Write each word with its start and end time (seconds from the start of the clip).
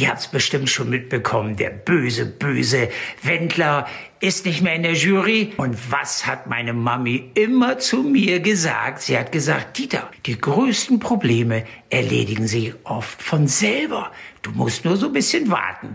Ihr 0.00 0.08
habt's 0.08 0.28
bestimmt 0.28 0.70
schon 0.70 0.88
mitbekommen, 0.88 1.56
der 1.56 1.68
böse, 1.68 2.24
böse 2.24 2.88
Wendler 3.22 3.86
ist 4.20 4.46
nicht 4.46 4.62
mehr 4.62 4.74
in 4.74 4.82
der 4.82 4.94
Jury. 4.94 5.52
Und 5.58 5.76
was 5.92 6.26
hat 6.26 6.46
meine 6.46 6.72
Mami 6.72 7.32
immer 7.34 7.78
zu 7.78 7.98
mir 7.98 8.40
gesagt? 8.40 9.02
Sie 9.02 9.18
hat 9.18 9.30
gesagt, 9.30 9.76
Dieter, 9.76 10.10
die 10.24 10.40
größten 10.40 11.00
Probleme 11.00 11.64
erledigen 11.90 12.46
sich 12.46 12.72
oft 12.84 13.20
von 13.20 13.46
selber. 13.46 14.10
Du 14.40 14.52
musst 14.52 14.86
nur 14.86 14.96
so 14.96 15.08
ein 15.08 15.12
bisschen 15.12 15.50
warten. 15.50 15.92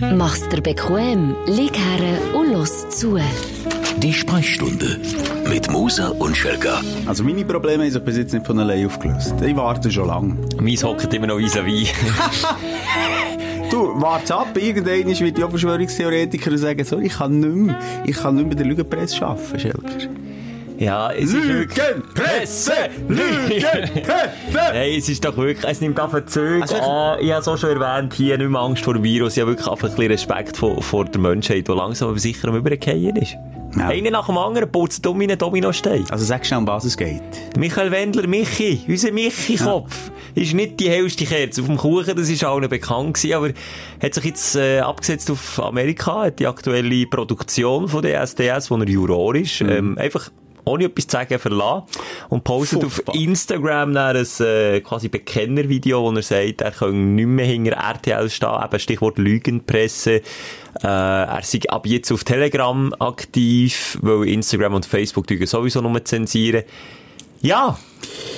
Mach's 0.00 0.48
dir 0.48 0.62
bequem, 0.62 1.36
lieg 1.44 1.76
her 1.76 2.34
und 2.34 2.50
los 2.50 2.88
zu. 2.88 3.20
Die 3.98 4.12
Sprechstunde 4.12 5.00
mit 5.48 5.70
Musa 5.70 6.08
und 6.08 6.36
Schelga. 6.36 6.80
Also 7.06 7.22
meine 7.22 7.44
Probleme 7.44 7.84
haben 7.84 7.90
sich 7.90 8.02
bis 8.02 8.16
jetzt 8.16 8.32
nicht 8.32 8.46
von 8.46 8.58
allein 8.58 8.86
aufgelöst. 8.86 9.34
Ich 9.40 9.54
warte 9.54 9.90
schon 9.90 10.08
lange. 10.08 10.36
Meins 10.60 10.82
hockt 10.82 11.12
immer 11.14 11.28
noch 11.28 11.38
vis-à-vis. 11.38 11.92
Du, 13.70 14.00
warte 14.00 14.34
ab, 14.34 14.56
irgendwann 14.56 15.06
wird 15.06 15.38
die 15.38 15.42
Verschwörungstheoretiker 15.42 16.56
sagen, 16.58 16.84
so, 16.84 16.98
ich 16.98 17.14
kann 17.14 17.40
nicht 17.40 17.54
mehr, 17.54 17.78
ich 18.04 18.16
kann 18.16 18.36
nicht 18.36 18.46
mehr 18.46 18.56
der 18.56 18.66
Lügenpresse 18.66 19.24
arbeiten, 19.24 19.58
Schelker. 19.58 20.23
Ja, 20.78 21.12
es 21.12 21.32
ist. 21.32 21.44
Lügenpresse! 21.44 22.72
Lügenpresse! 23.08 24.32
Hey, 24.72 24.96
es 24.96 25.08
ist 25.08 25.24
doch 25.24 25.36
wirklich, 25.36 25.64
es 25.70 25.80
nimmt 25.80 25.98
einfach 26.00 26.24
Züge 26.26 26.62
Also, 26.62 26.76
an. 26.76 27.18
Ich 27.20 27.30
habe 27.30 27.40
es 27.40 27.48
auch 27.48 27.56
schon 27.56 27.80
erwähnt, 27.80 28.14
hier 28.14 28.38
nicht 28.38 28.48
mehr 28.50 28.60
Angst 28.60 28.84
vor 28.84 28.94
dem 28.94 29.02
Virus. 29.02 29.36
Ich 29.36 29.40
habe 29.40 29.52
wirklich 29.52 29.68
einfach 29.68 29.88
ein 29.88 29.94
bisschen 29.94 30.10
Respekt 30.10 30.56
vor, 30.56 30.82
vor 30.82 31.04
der 31.04 31.20
Menschheit, 31.20 31.68
die 31.68 31.72
langsam 31.72 32.08
aber 32.08 32.18
sicher 32.18 32.48
am 32.48 32.56
Übergehen 32.56 33.16
ist. 33.16 33.36
Ja. 33.76 33.88
Einer 33.88 34.10
nach 34.10 34.26
dem 34.26 34.38
anderen 34.38 34.70
putzt 34.70 35.04
um 35.06 35.20
in 35.20 35.30
einen 35.30 35.38
Dominostein. 35.38 36.04
Also 36.10 36.24
sag 36.24 36.46
schnell, 36.46 36.60
um 36.60 36.66
was 36.66 36.84
es 36.84 36.96
geht. 36.96 37.22
Michael 37.58 37.90
Wendler, 37.90 38.26
Michi, 38.28 38.80
unser 38.86 39.10
Michi-Kopf, 39.10 40.12
ist 40.34 40.54
nicht 40.54 40.78
die 40.78 40.88
hellste 40.88 41.24
Kerze 41.24 41.60
auf 41.60 41.66
dem 41.66 41.76
Kuchen, 41.76 42.14
das 42.16 42.28
ist 42.28 42.44
allen 42.44 42.68
bekannt 42.68 43.14
gewesen, 43.14 43.34
aber 43.34 43.50
hat 44.00 44.14
sich 44.14 44.24
jetzt 44.24 44.54
äh, 44.54 44.78
abgesetzt 44.78 45.30
auf 45.30 45.60
Amerika, 45.60 46.22
hat 46.22 46.38
die 46.38 46.46
aktuelle 46.46 47.06
Produktion 47.06 47.88
von 47.88 48.02
der 48.02 48.20
SDS, 48.22 48.70
wo 48.70 48.76
er 48.76 48.88
Juror 48.88 49.34
ist, 49.34 49.60
ähm, 49.60 49.98
einfach 49.98 50.30
ohne 50.64 50.84
etwas 50.84 51.06
zu 51.06 51.12
sagen, 51.12 51.38
verlassen 51.38 51.84
und 52.28 52.44
postet 52.44 52.82
Furchtbar. 52.82 53.14
auf 53.14 53.20
Instagram 53.20 53.94
dann 53.94 54.16
ein 54.16 54.26
äh, 54.40 54.80
quasi 54.80 55.08
Bekennervideo, 55.08 56.02
wo 56.02 56.12
er 56.12 56.22
sagt, 56.22 56.60
er 56.60 56.70
kann 56.70 57.14
nicht 57.14 57.26
mehr 57.26 57.46
hinter 57.46 57.72
RTL 57.72 58.30
stehen, 58.30 58.62
eben 58.64 58.78
Stichwort 58.78 59.18
Lügenpresse. 59.18 60.22
Äh, 60.82 60.86
er 60.86 61.40
sei 61.42 61.60
ab 61.68 61.86
jetzt 61.86 62.10
auf 62.12 62.24
Telegram 62.24 62.92
aktiv, 62.98 63.98
weil 64.02 64.28
Instagram 64.28 64.74
und 64.74 64.86
Facebook 64.86 65.26
sowieso 65.46 65.80
nur 65.80 66.04
zensieren. 66.04 66.64
Ja, 67.40 67.78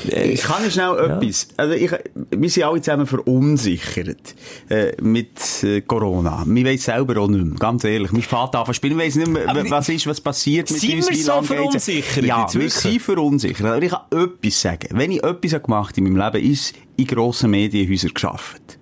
Ich 0.09 0.43
kann 0.43 0.65
noch 0.65 0.71
schnell 0.71 0.99
etwas. 0.99 1.49
Also 1.57 1.75
ich, 1.75 1.91
wir 2.31 2.51
sind 2.51 2.63
alle 2.63 2.81
zusammen 2.81 3.07
verunsichert 3.07 4.35
äh, 4.69 4.93
mit 5.01 5.65
äh, 5.65 5.81
Corona. 5.81 6.45
Wir 6.47 6.65
wissen 6.65 6.85
selber 6.85 7.21
auch 7.21 7.29
nicht 7.29 7.45
mehr, 7.45 7.59
ganz 7.59 7.85
ehrlich. 7.85 8.13
Mein 8.13 8.23
Vater 8.23 8.61
anfangen 8.61 8.75
spielen, 8.75 8.97
nicht 8.97 9.17
mehr, 9.27 9.49
Aber 9.49 9.69
was 9.71 9.89
ist, 9.89 10.07
was 10.07 10.21
passiert 10.21 10.71
mit 10.71 10.83
uns, 10.83 11.11
wie 11.11 11.15
so 11.17 11.33
lange 11.33 11.47
geht's. 11.47 11.57
verunsichert 11.57 12.25
Ja, 12.25 12.47
wir 12.53 12.71
sind 12.71 13.03
verunsichert. 13.03 13.67
Aber 13.67 13.83
ich 13.83 13.91
kann 13.91 14.03
etwas 14.11 14.61
sagen. 14.61 14.89
Wenn 14.93 15.11
ich 15.11 15.23
etwas 15.23 15.53
habe 15.53 15.65
gemacht 15.65 15.99
in 15.99 16.05
meinem 16.05 16.17
Leben, 16.17 16.53
ist 16.53 16.75
in 16.97 17.07
grossen 17.07 17.51
Medienhäusern 17.51 18.15
geschafft. 18.15 18.79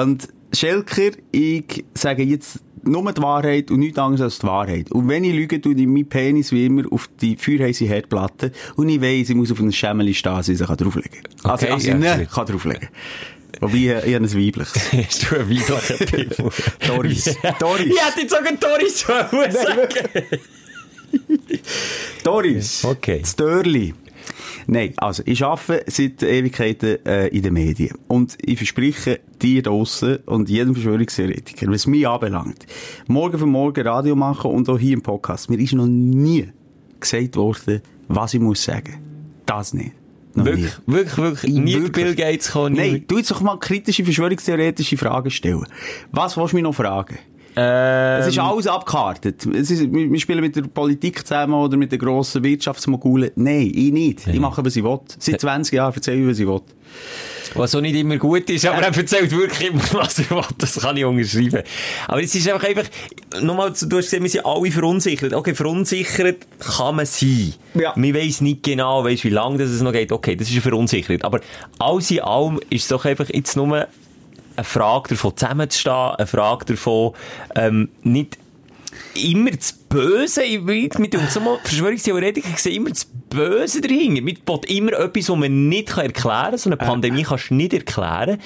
Und 0.00 0.28
Schelker, 0.52 1.10
ich 1.32 1.84
sage 1.94 2.22
jetzt 2.22 2.60
nur 2.86 3.12
die 3.12 3.22
Wahrheit 3.22 3.70
und 3.70 3.80
nichts 3.80 3.98
anderes 3.98 4.20
als 4.20 4.38
die 4.38 4.46
Wahrheit. 4.46 4.90
Und 4.92 5.08
wenn 5.08 5.24
ich 5.24 5.34
lüge, 5.34 5.60
tue 5.60 5.74
ich 5.74 5.86
meinen 5.86 6.08
Penis 6.08 6.52
wie 6.52 6.66
immer 6.66 6.82
auf 6.90 7.08
die 7.20 7.36
feuerheiße 7.36 7.84
Herdplatte 7.84 8.52
und 8.76 8.88
ich 8.88 9.00
weiss, 9.00 9.30
ich 9.30 9.36
muss 9.36 9.50
auf 9.52 9.60
einem 9.60 9.72
Schemmeli 9.72 10.14
stehen, 10.14 10.34
dass 10.36 10.48
ich 10.48 10.58
sie 10.58 10.64
drauflegen 10.64 11.10
kann. 11.42 11.50
Also, 11.50 11.64
Okay, 11.66 11.72
also 11.72 11.88
ja, 11.88 11.94
ich 11.96 12.02
gut. 12.10 12.18
nicht 12.18 12.30
kann 12.32 12.46
drauflegen 12.46 12.88
Wobei, 13.60 13.76
ich, 13.76 13.84
ich 13.84 13.92
habe 14.14 14.24
ein 14.24 14.34
weibliches. 14.34 14.92
Hast 14.92 15.30
du 15.30 15.36
einen 15.36 15.50
weiblichen 15.50 16.06
Pimmel? 16.06 16.50
Doris. 16.86 17.36
Doris. 17.58 17.86
Ich 17.86 18.04
hätte 18.04 18.20
jetzt 18.22 18.30
sogar 18.34 18.52
Doris 18.52 19.00
sagen. 19.00 19.88
Doris. 22.24 22.84
Okay. 22.84 23.20
Das 23.20 23.36
Dörli. 23.36 23.94
Nein, 24.66 24.94
also, 24.96 25.22
ich 25.26 25.44
arbeite 25.44 25.84
seit 25.90 26.22
Ewigkeiten 26.22 27.04
äh, 27.04 27.28
in 27.28 27.42
den 27.42 27.52
Medien. 27.52 27.96
Und 28.08 28.36
ich 28.40 28.56
verspreche 28.56 29.20
dir 29.40 29.62
draussen 29.62 30.18
und 30.26 30.48
jedem 30.48 30.74
Verschwörungstheoretiker, 30.74 31.70
was 31.70 31.86
mich 31.86 32.06
anbelangt, 32.06 32.66
morgen 33.06 33.38
für 33.38 33.46
morgen 33.46 33.86
Radio 33.86 34.16
machen 34.16 34.50
und 34.50 34.68
auch 34.68 34.78
hier 34.78 34.94
im 34.94 35.02
Podcast, 35.02 35.50
mir 35.50 35.58
ist 35.58 35.72
noch 35.74 35.86
nie 35.86 36.48
gesagt 37.00 37.36
worden, 37.36 37.82
was 38.08 38.34
ich 38.34 38.40
muss 38.40 38.62
sagen. 38.62 38.98
Das 39.46 39.74
nicht. 39.74 39.92
Noch 40.34 40.46
Wirklich, 40.46 40.72
wirklich, 40.86 41.16
wirklich. 41.16 41.52
nie. 41.52 41.74
Wirklich. 41.74 41.92
Bill 41.92 42.14
Gates 42.14 42.50
kommen. 42.50 42.74
Nein, 42.74 43.04
du 43.06 43.18
jetzt 43.18 43.30
doch 43.30 43.40
mal 43.40 43.56
kritische 43.58 44.02
verschwörungstheoretische 44.02 44.96
Fragen 44.96 45.30
stellen. 45.30 45.66
Was 46.10 46.36
willst 46.36 46.52
du 46.52 46.56
mich 46.56 46.64
noch 46.64 46.74
fragen? 46.74 47.18
Ähm, 47.56 48.20
Es 48.20 48.26
ist 48.28 48.38
alles 48.38 48.66
abgekartet. 48.66 49.46
Es 49.46 49.70
ist, 49.70 49.92
wir, 49.92 50.10
wir 50.10 50.20
spielen 50.20 50.40
mit 50.40 50.56
der 50.56 50.62
Politik 50.62 51.26
zusammen 51.26 51.54
oder 51.54 51.76
mit 51.76 51.92
den 51.92 51.98
grossen 51.98 52.42
Wirtschaftsmogulen. 52.42 53.30
Nein, 53.36 53.70
ich 53.74 53.92
nicht. 53.92 54.26
Ich 54.26 54.40
mache, 54.40 54.64
was 54.64 54.76
ich 54.76 54.82
will. 54.84 55.00
Seit 55.18 55.40
20 55.40 55.74
Jahren 55.74 55.94
erzähle 55.94 56.22
ich, 56.22 56.28
was 56.28 56.38
ich 56.38 56.46
will. 56.46 56.60
Was 57.54 57.74
auch 57.74 57.80
nicht 57.80 57.94
immer 57.94 58.16
gut 58.16 58.50
ist, 58.50 58.66
aber 58.66 58.82
er 58.82 58.96
erzählt 58.96 59.30
wirklich 59.30 59.70
immer, 59.70 59.82
was 59.92 60.18
er 60.18 60.30
will. 60.30 60.42
Das 60.58 60.80
kann 60.80 60.96
ich 60.96 61.04
unterschreiben. 61.04 61.62
Aber 62.08 62.22
es 62.22 62.34
ist 62.34 62.48
einfach, 62.48 62.66
einfach, 62.66 62.84
nochmal, 63.40 63.68
du 63.70 63.96
hast 63.96 64.06
gesehen, 64.06 64.22
wir 64.24 64.30
sind 64.30 64.44
alle 64.44 64.70
verunsichert. 64.72 65.32
Okay, 65.32 65.54
verunsichert 65.54 66.38
kann 66.58 66.96
man 66.96 67.06
sein. 67.06 67.54
Ja. 67.74 67.92
Man 67.94 68.14
weiss 68.14 68.40
nicht 68.40 68.64
genau, 68.64 69.04
weiss, 69.04 69.22
wie 69.22 69.30
lange 69.30 69.58
das 69.58 69.70
es 69.70 69.82
noch 69.82 69.92
geht. 69.92 70.10
Okay, 70.10 70.34
das 70.34 70.50
ist 70.50 70.58
verunsichert. 70.58 71.24
Aber 71.24 71.40
alles 71.78 72.10
in 72.10 72.20
allem 72.20 72.58
ist 72.70 72.82
es 72.82 72.88
doch 72.88 73.04
einfach 73.04 73.28
jetzt 73.28 73.56
nur 73.56 73.86
eine 74.56 74.64
Frage 74.64 75.10
davon 75.10 75.36
zusammenzustehen, 75.36 75.94
eine 76.16 76.26
Frage 76.26 76.64
davon, 76.66 77.12
ähm, 77.54 77.88
nicht 78.02 78.38
immer 79.14 79.50
das 79.50 79.72
Böse, 79.72 80.42
mit 80.58 81.16
so 81.30 81.40
mal 81.40 81.58
Verschwörungstheoretiker 81.62 82.56
sehen 82.56 82.74
immer 82.74 82.90
das 82.90 83.04
Böse 83.04 83.80
dahinter. 83.80 84.22
Mit 84.22 84.44
bot 84.44 84.66
immer 84.66 84.92
etwas, 84.92 85.28
was 85.28 85.36
man 85.36 85.68
nicht 85.68 85.96
erklären 85.96 86.50
kann. 86.50 86.58
So 86.58 86.68
eine 86.68 86.76
Pandemie 86.76 87.22
kannst 87.22 87.50
du 87.50 87.54
nicht 87.54 87.72
erklären. 87.72 88.38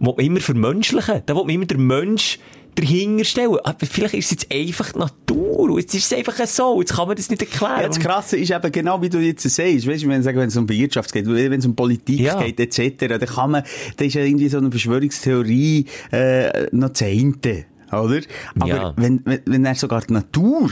Wo 0.00 0.12
man 0.12 0.24
immer 0.24 0.40
vermenschlichen. 0.40 1.22
Da 1.26 1.34
will 1.34 1.44
man 1.44 1.54
immer 1.54 1.66
der 1.66 1.78
Mensch 1.78 2.38
dahinter 2.74 3.24
stellen. 3.24 3.56
Aber 3.64 3.86
vielleicht 3.86 4.14
ist 4.14 4.26
es 4.26 4.30
jetzt 4.32 4.52
einfach 4.52 4.92
die 4.92 4.98
Natur. 4.98 5.78
Jetzt 5.78 5.94
ist 5.94 6.12
es 6.12 6.18
einfach 6.18 6.46
so. 6.46 6.80
Jetzt 6.80 6.94
kann 6.94 7.08
man 7.08 7.16
das 7.16 7.30
nicht 7.30 7.42
erklären. 7.42 7.80
Ja, 7.82 7.88
das 7.88 7.98
Krasse 7.98 8.36
ist 8.36 8.50
eben 8.50 8.72
genau, 8.72 9.00
wie 9.02 9.08
du 9.08 9.18
jetzt 9.18 9.42
sagst. 9.42 9.86
Weißt 9.86 10.04
du, 10.04 10.08
wenn, 10.08 10.24
wenn 10.24 10.48
es 10.48 10.56
um 10.56 10.68
Wirtschaft 10.68 11.12
geht, 11.12 11.26
wenn 11.26 11.52
es 11.52 11.66
um 11.66 11.74
Politik 11.74 12.20
Ja. 12.20 12.42
geht, 12.42 12.60
etc., 12.60 13.06
dann 13.08 13.20
kann 13.20 13.50
man, 13.50 13.62
da 13.96 14.04
ist 14.04 14.14
ja 14.14 14.22
irgendwie 14.22 14.48
so 14.48 14.58
eine 14.58 14.70
Verschwörungstheorie, 14.70 15.86
äh, 16.12 16.66
noch 16.72 16.92
zehnte. 16.92 17.64
Oder? 17.90 18.20
Aber 18.58 18.68
Ja. 18.68 18.92
wenn, 18.96 19.20
wenn, 19.24 19.40
wenn 19.46 19.64
er 19.64 19.74
sogar 19.74 20.02
die 20.02 20.12
Natur, 20.12 20.70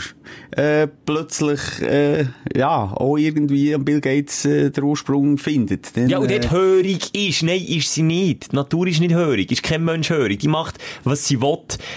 äh, 0.50 0.86
plötzlich, 1.06 1.60
äh, 1.82 2.26
ja, 2.54 2.92
auch 2.94 3.16
irgendwie 3.16 3.74
am 3.74 3.84
Bill 3.84 4.00
Gates, 4.00 4.44
äh, 4.44 4.70
den 4.70 4.84
Ursprung 4.84 5.38
findet, 5.38 5.96
dann, 5.96 6.08
Ja, 6.08 6.18
und 6.18 6.30
äh, 6.30 6.38
dort 6.40 6.52
hörig 6.52 7.14
ist. 7.14 7.42
Nein, 7.42 7.62
ist 7.66 7.92
sie 7.92 8.02
nicht. 8.02 8.52
Die 8.52 8.56
Natur 8.56 8.86
ist 8.86 9.00
nicht 9.00 9.14
hörig. 9.14 9.50
Ist 9.50 9.62
kein 9.62 9.84
Mensch 9.84 10.10
hörig. 10.10 10.40
Die 10.40 10.48
macht, 10.48 10.76
was 11.04 11.26
sie 11.26 11.40
will. 11.40 11.56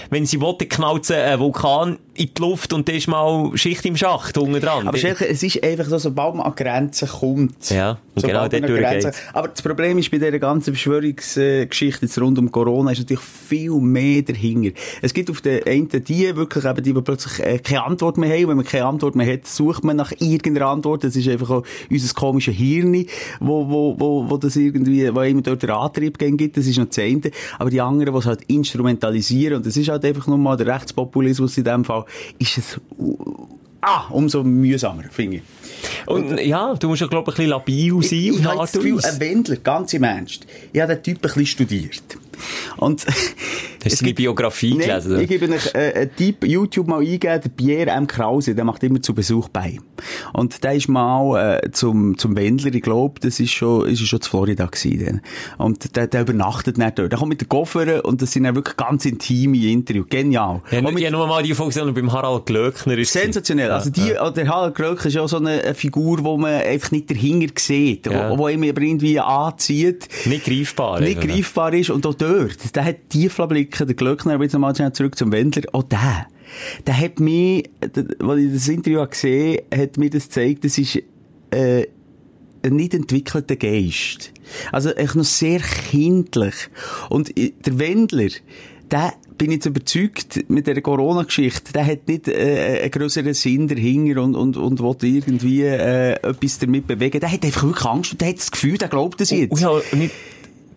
Wenn 0.10 0.26
sie 0.26 0.40
will, 0.42 0.56
dann 0.58 0.70
knallt 0.70 1.06
sie 1.06 1.16
einen 1.16 1.40
Vulkan 1.40 1.98
in 2.20 2.30
die 2.38 2.42
Luft 2.42 2.74
und 2.74 2.88
dann 2.88 2.96
ist 2.98 3.08
mal 3.08 3.52
Schicht 3.56 3.86
im 3.86 3.96
Schacht 3.96 4.38
unten 4.38 4.60
dran. 4.60 4.86
Aber 4.88 4.98
Schelke, 4.98 5.26
es 5.26 5.42
ist 5.42 5.64
einfach 5.64 5.86
so, 5.86 5.98
sobald 5.98 6.36
man 6.36 6.46
an 6.46 6.54
Grenzen 6.54 7.08
kommt. 7.08 7.70
Ja, 7.70 7.98
und 8.14 8.26
genau 8.26 8.48
dort 8.50 8.64
Grenzen-. 8.64 9.14
Aber 9.32 9.48
das 9.48 9.62
Problem 9.62 9.98
ist 9.98 10.12
bei 10.12 10.18
dieser 10.18 10.38
ganzen 10.38 10.74
Verschwörungsgeschichte 10.74 12.06
jetzt 12.06 12.20
rund 12.20 12.38
um 12.38 12.52
Corona 12.52 12.92
ist 12.92 13.00
natürlich 13.00 13.24
viel 13.24 13.72
mehr 13.72 14.22
dahinter. 14.22 14.78
Es 15.02 15.14
gibt 15.14 15.30
auf 15.30 15.40
der 15.40 15.66
einen 15.66 15.88
die, 15.88 16.36
wirklich 16.36 16.66
eben 16.66 16.84
die, 16.84 16.94
die 16.94 17.02
plötzlich 17.02 17.40
äh, 17.40 17.60
keine 17.60 17.86
Antwort 17.86 18.18
mehr 18.18 18.30
haben. 18.30 18.50
Wenn 18.50 18.58
man 18.58 18.66
keine 18.66 18.86
Antwort 18.86 19.16
mehr 19.16 19.32
hat, 19.32 19.48
sucht 19.48 19.86
man 19.86 19.96
nach 19.96 20.12
irgendeiner 20.20 20.68
Antwort. 20.68 21.06
Das 21.06 21.16
ist 21.16 21.28
einfach 21.30 21.50
auch 21.50 21.64
unser 21.90 22.14
komisches 22.14 22.56
Hirn, 22.56 23.06
wo, 23.40 23.70
wo, 23.70 23.96
wo, 23.98 24.30
wo 24.30 24.38
das 24.38 24.58
irgendwie, 24.58 25.14
wo 25.16 25.22
immer 25.22 25.42
dort 25.42 25.64
den 25.64 25.70
Antrieb 25.70 26.18
gibt. 26.18 26.58
Das 26.58 26.68
ist 26.68 26.78
noch 26.78 26.88
das 26.88 27.00
eine. 27.00 27.32
Aber 27.58 27.70
die 27.70 27.80
anderen, 27.80 28.14
die 28.14 28.20
es 28.20 28.26
halt 28.26 28.42
instrumentalisieren, 28.48 29.58
und 29.58 29.66
das 29.66 29.78
ist 29.78 29.88
halt 29.88 30.04
einfach 30.04 30.28
nur 30.28 30.38
mal 30.38 30.58
der 30.58 30.68
Rechtspopulismus 30.68 31.58
in 31.58 31.64
dem 31.64 31.86
Fall, 31.86 32.04
ist 32.38 32.58
es, 32.58 32.82
ah, 33.82 34.08
umso 34.10 34.44
mühsamer, 34.44 35.04
finde 35.10 35.38
ich. 35.38 35.44
Und, 36.06 36.40
ja, 36.40 36.74
du 36.74 36.90
musst 36.90 37.02
ja, 37.02 37.08
glaube 37.08 37.32
ich, 37.32 37.40
ein 37.40 37.50
bisschen 37.50 37.50
labil 37.50 38.04
sein. 38.04 38.20
Ich, 38.20 38.40
ich 38.40 38.46
habe 38.46 38.58
das 38.58 38.76
und 38.76 38.84
Gefühl, 38.84 39.06
ein 39.06 39.20
Wendler, 39.20 39.56
ganz 39.58 39.94
im 39.94 40.04
Ernst. 40.04 40.46
Ich 40.74 40.82
habe 40.82 40.96
den 40.96 41.04
Typ 41.04 41.18
ein 41.18 41.22
bisschen 41.22 41.46
studiert. 41.46 42.04
Und 42.78 43.06
Hast 43.84 43.94
du 43.94 43.96
seine 44.06 44.14
Biografie 44.14 44.74
Nein, 44.76 44.88
gelesen? 44.88 45.12
oder? 45.14 45.22
Ich 45.22 45.28
gebe 45.30 45.50
euch 45.54 45.74
äh, 45.74 45.94
einen 45.94 46.16
Tipp, 46.16 46.44
YouTube 46.46 46.88
mal 46.88 47.00
eingeben, 47.00 47.42
der 47.42 47.50
Pierre 47.50 47.92
M. 47.92 48.08
Krause, 48.08 48.54
der 48.54 48.66
macht 48.66 48.84
immer 48.84 49.02
zu 49.02 49.14
Besuch 49.14 49.48
bei. 49.50 49.78
Und 50.34 50.64
der 50.64 50.74
ist 50.74 50.90
mal 50.90 51.60
äh, 51.64 51.72
zum, 51.72 52.18
zum 52.18 52.36
Wendler, 52.36 52.74
ich 52.74 52.82
glaube, 52.82 53.20
das 53.22 53.40
ist 53.40 53.52
schon, 53.52 53.88
ist 53.88 54.02
schon 54.06 54.20
zu 54.20 54.30
Florida 54.30 54.66
gewesen. 54.66 55.22
Dann. 55.58 55.66
Und 55.66 55.96
der, 55.96 56.08
der 56.08 56.22
übernachtet 56.22 56.78
nicht 56.78 57.00
dort. 57.00 57.12
Der 57.12 57.20
kommt 57.20 57.30
mit 57.30 57.42
den 57.42 57.48
Koffer 57.48 58.04
und 58.04 58.22
das 58.22 58.32
sind 58.34 58.44
dann 58.44 58.56
wirklich 58.56 58.76
ganz 58.76 59.06
intime 59.06 59.58
Interviews. 59.58 60.08
Genial. 60.10 60.62
Ja, 60.72 60.80
Auch 60.80 60.92
mit- 60.92 61.04
habe 61.06 61.12
nur 61.12 61.28
mal 61.28 61.44
die 61.44 61.54
gesehen, 61.54 61.94
beim 61.94 62.12
Harald 62.12 62.46
Glöckner 62.48 62.98
ist. 62.98 63.14
Sensationell. 63.14 63.72
Also 63.72 63.90
die, 63.90 64.10
ja. 64.10 64.30
der 64.30 64.48
Harald 64.48 64.76
Glöck 64.76 65.06
ist 65.06 65.14
ja 65.14 65.28
so 65.28 65.38
eine, 65.38 65.62
eine 65.62 65.74
Figur, 65.74 66.24
wo 66.24 66.38
man 66.38 66.54
einfach 66.62 66.92
nicht 66.92 67.10
dahinter 67.10 67.54
sieht, 67.58 68.08
Ja. 68.08 68.32
wo, 68.32 68.40
wo 68.40 68.48
aber 68.48 68.82
irgendwie 68.82 69.20
anzieht. 69.20 70.08
Nicht 70.26 70.46
greifbar. 70.46 71.00
Nicht 71.00 71.22
greifbar 71.22 71.74
ist. 71.74 71.90
Und 71.90 72.06
auch 72.06 72.14
dort, 72.14 72.29
der 72.76 72.86
hat 72.86 73.10
Tiefblicke, 73.10 73.86
der 73.86 73.96
Glöckner, 73.96 74.42
jetzt 74.42 74.54
nochmal 74.54 74.76
schnell 74.76 74.94
zurück 74.94 75.18
zum 75.18 75.32
Wendler, 75.32 75.64
auch 75.74 75.84
der. 75.84 76.28
Der 76.88 76.98
hat 77.00 77.20
mir, 77.20 77.64
der- 77.82 78.06
als 78.28 78.42
ich 78.42 78.54
das 78.54 78.68
Interview 78.68 79.00
habe 79.00 79.12
gesehen 79.12 79.62
hat 79.76 79.98
mir 79.98 80.10
das 80.10 80.26
gezeigt, 80.26 80.66
das 80.66 80.78
ist, 80.78 81.00
äh, 81.52 81.86
ein 82.62 82.76
nicht 82.76 82.94
entwickelter 82.94 83.56
Geist. 83.56 84.34
Also, 84.72 84.90
echt 84.92 85.16
noch 85.16 85.24
sehr 85.24 85.60
kindlich. 85.60 86.56
Und 87.10 87.34
der 87.38 87.80
Wendler, 87.80 88.30
der 88.92 89.14
bin 89.38 89.52
ich 89.52 89.58
jetzt 89.58 89.68
überzeugt, 89.68 90.50
mit 90.50 90.68
dieser 90.68 90.82
Corona-Geschichte, 90.82 91.72
der 91.72 91.86
hat 91.86 92.08
nicht 92.10 92.28
äh, 92.28 92.82
einen 92.82 92.92
grösseren 92.92 93.34
Sinn 93.34 93.68
dahinter 93.70 94.22
und, 94.22 94.36
und, 94.36 94.58
und 94.58 94.82
will 94.82 95.16
irgendwie 95.16 95.62
äh, 95.62 96.12
etwas 96.14 96.60
damit 96.60 96.88
bewegen. 96.88 97.22
Der 97.22 97.32
hat 97.32 97.46
einfach 97.46 97.64
wirklich 97.64 97.86
Angst 97.86 98.12
und 98.14 98.22
der 98.22 98.30
hat 98.30 98.38
das 98.40 98.52
Gefühl, 98.52 98.78
der 98.78 98.90
glaubt 98.90 99.22
das 99.22 99.30
jetzt. 99.30 99.52
Und 99.52 99.60
ich 99.60 99.66
habe 99.66 99.82
nicht 99.96 100.14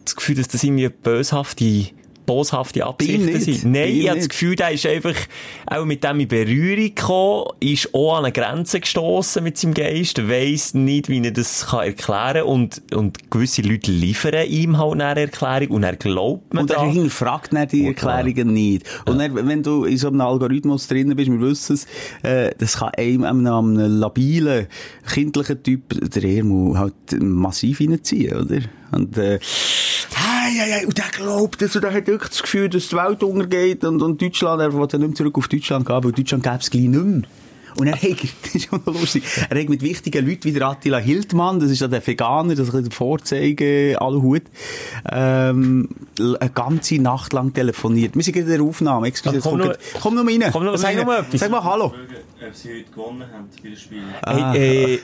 das 0.04 0.16
Gefühl, 0.16 0.36
dass 0.36 0.48
das 0.48 0.62
irgendwie 0.64 0.88
böshafte, 0.88 1.86
boshafte 2.26 2.84
Absichten 2.84 3.40
sind. 3.40 3.64
Nein, 3.64 3.88
Bin 3.88 4.00
ich 4.00 4.08
habe 4.08 4.18
das. 4.18 4.28
Gefühl, 4.28 4.56
der 4.56 4.70
ist 4.72 4.86
einfach 4.86 5.14
auch 5.66 5.84
mit 5.84 6.04
dem 6.04 6.20
in 6.20 6.28
Berührung 6.28 6.94
gekommen, 6.94 7.44
ist 7.60 7.94
auch 7.94 8.16
an 8.18 8.24
eine 8.24 8.32
Grenze 8.32 8.80
gestoßen 8.80 9.42
mit 9.42 9.58
seinem 9.58 9.74
Geist, 9.74 10.28
weiss 10.28 10.74
nicht, 10.74 11.08
wie 11.08 11.22
er 11.24 11.30
das 11.30 11.66
kann 11.66 11.84
erklären 11.86 12.42
und, 12.42 12.82
und 12.94 13.30
gewisse 13.30 13.62
Leute 13.62 13.90
liefern 13.90 14.46
ihm 14.48 14.78
halt 14.78 15.00
eine 15.00 15.20
Erklärung 15.20 15.76
und 15.76 15.82
er 15.82 15.96
glaubt 15.96 16.52
man 16.54 16.64
Und 16.64 16.70
er 16.70 16.84
hinterfragt 16.84 17.52
dann 17.52 17.68
die 17.68 17.88
Oh, 17.88 17.92
klar. 17.92 18.18
Erklärungen 18.18 18.54
nicht. 18.54 18.86
Und 19.06 19.18
dann, 19.18 19.34
wenn 19.34 19.62
du 19.62 19.84
in 19.84 19.96
so 19.98 20.08
einem 20.08 20.20
Algorithmus 20.20 20.86
drin 20.88 21.14
bist, 21.16 21.30
wir 21.30 21.40
wissen 21.40 21.74
es, 21.74 21.86
äh, 22.22 22.52
das 22.58 22.76
kann 22.78 22.90
einem, 22.96 23.24
einem, 23.24 23.46
einem 23.46 23.98
labilen, 24.00 24.66
kindlichen 25.12 25.62
Typ, 25.62 25.82
der 26.10 26.24
Ärmel, 26.24 26.78
halt 26.78 26.94
massiv 27.20 27.80
reinziehen, 27.80 28.36
oder? 28.36 28.60
Und, 28.92 29.16
äh, 29.16 29.38
hey, 30.52 30.58
hey, 30.58 30.72
hey, 30.80 30.86
und 30.86 30.98
der 30.98 31.04
glaubt 31.12 31.60
das, 31.62 31.74
und 31.76 31.82
der 31.82 31.92
hat 31.92 32.06
wirklich 32.06 32.30
das 32.30 32.42
Gefühl, 32.42 32.68
dass 32.68 32.88
die 32.88 32.96
Welt 32.96 33.22
untergeht, 33.22 33.84
und, 33.84 34.02
und 34.02 34.20
Deutschland, 34.20 34.60
er 34.60 34.72
will 34.72 34.86
dann 34.86 35.00
nicht 35.00 35.08
mehr 35.10 35.16
zurück 35.16 35.38
auf 35.38 35.48
Deutschland 35.48 35.86
gehen, 35.86 36.04
weil 36.04 36.12
Deutschland 36.12 36.42
gäbe 36.42 36.56
es 36.60 36.70
gleich 36.70 36.82
nicht 36.84 37.02
mehr. 37.04 37.22
Und 37.78 37.86
er 37.86 37.94
hat, 37.94 38.02
das 38.42 38.54
ist 38.54 38.70
auch 38.70 38.84
noch 38.84 38.92
lustig, 39.00 39.22
er 39.48 39.58
hat 39.58 39.68
mit 39.70 39.80
wichtigen 39.80 40.26
Leuten 40.26 40.44
wie 40.44 40.52
der 40.52 40.68
Attila 40.68 40.98
Hildmann, 40.98 41.58
das 41.58 41.70
ist 41.70 41.80
ja 41.80 41.88
der 41.88 42.06
Veganer, 42.06 42.54
das 42.54 42.68
ist 42.68 42.74
der 42.74 42.92
Vorzeige, 42.92 43.96
Aluhut, 43.98 44.42
ähm, 45.10 45.88
eine 46.18 46.50
ganze 46.54 46.96
Nacht 46.96 47.32
lang 47.32 47.54
telefoniert. 47.54 48.14
Wir 48.14 48.22
sind 48.22 48.34
gerade 48.34 48.52
in 48.52 48.58
der 48.58 48.62
Aufnahme, 48.68 49.06
excuse, 49.06 49.40
komm 49.42 49.58
grad- 49.58 49.78
komm 50.00 50.14
mal 50.16 50.24
rein. 50.26 50.50
komm 50.52 50.76
sag 50.76 50.96
nur 50.96 51.04
mal 51.06 51.20
etwas. 51.20 51.40
Sag 51.40 51.50
mal 51.50 51.64
Hallo. 51.64 51.86
Ob 52.46 52.54
sie 52.54 52.68
heute 52.80 52.90
gewonnen 52.90 53.22
haben, 53.32 53.48
viele 53.62 53.76
Spiele. 53.76 54.02
Hey, 54.26 54.40
äh, 54.58 54.86
wer- 54.88 54.98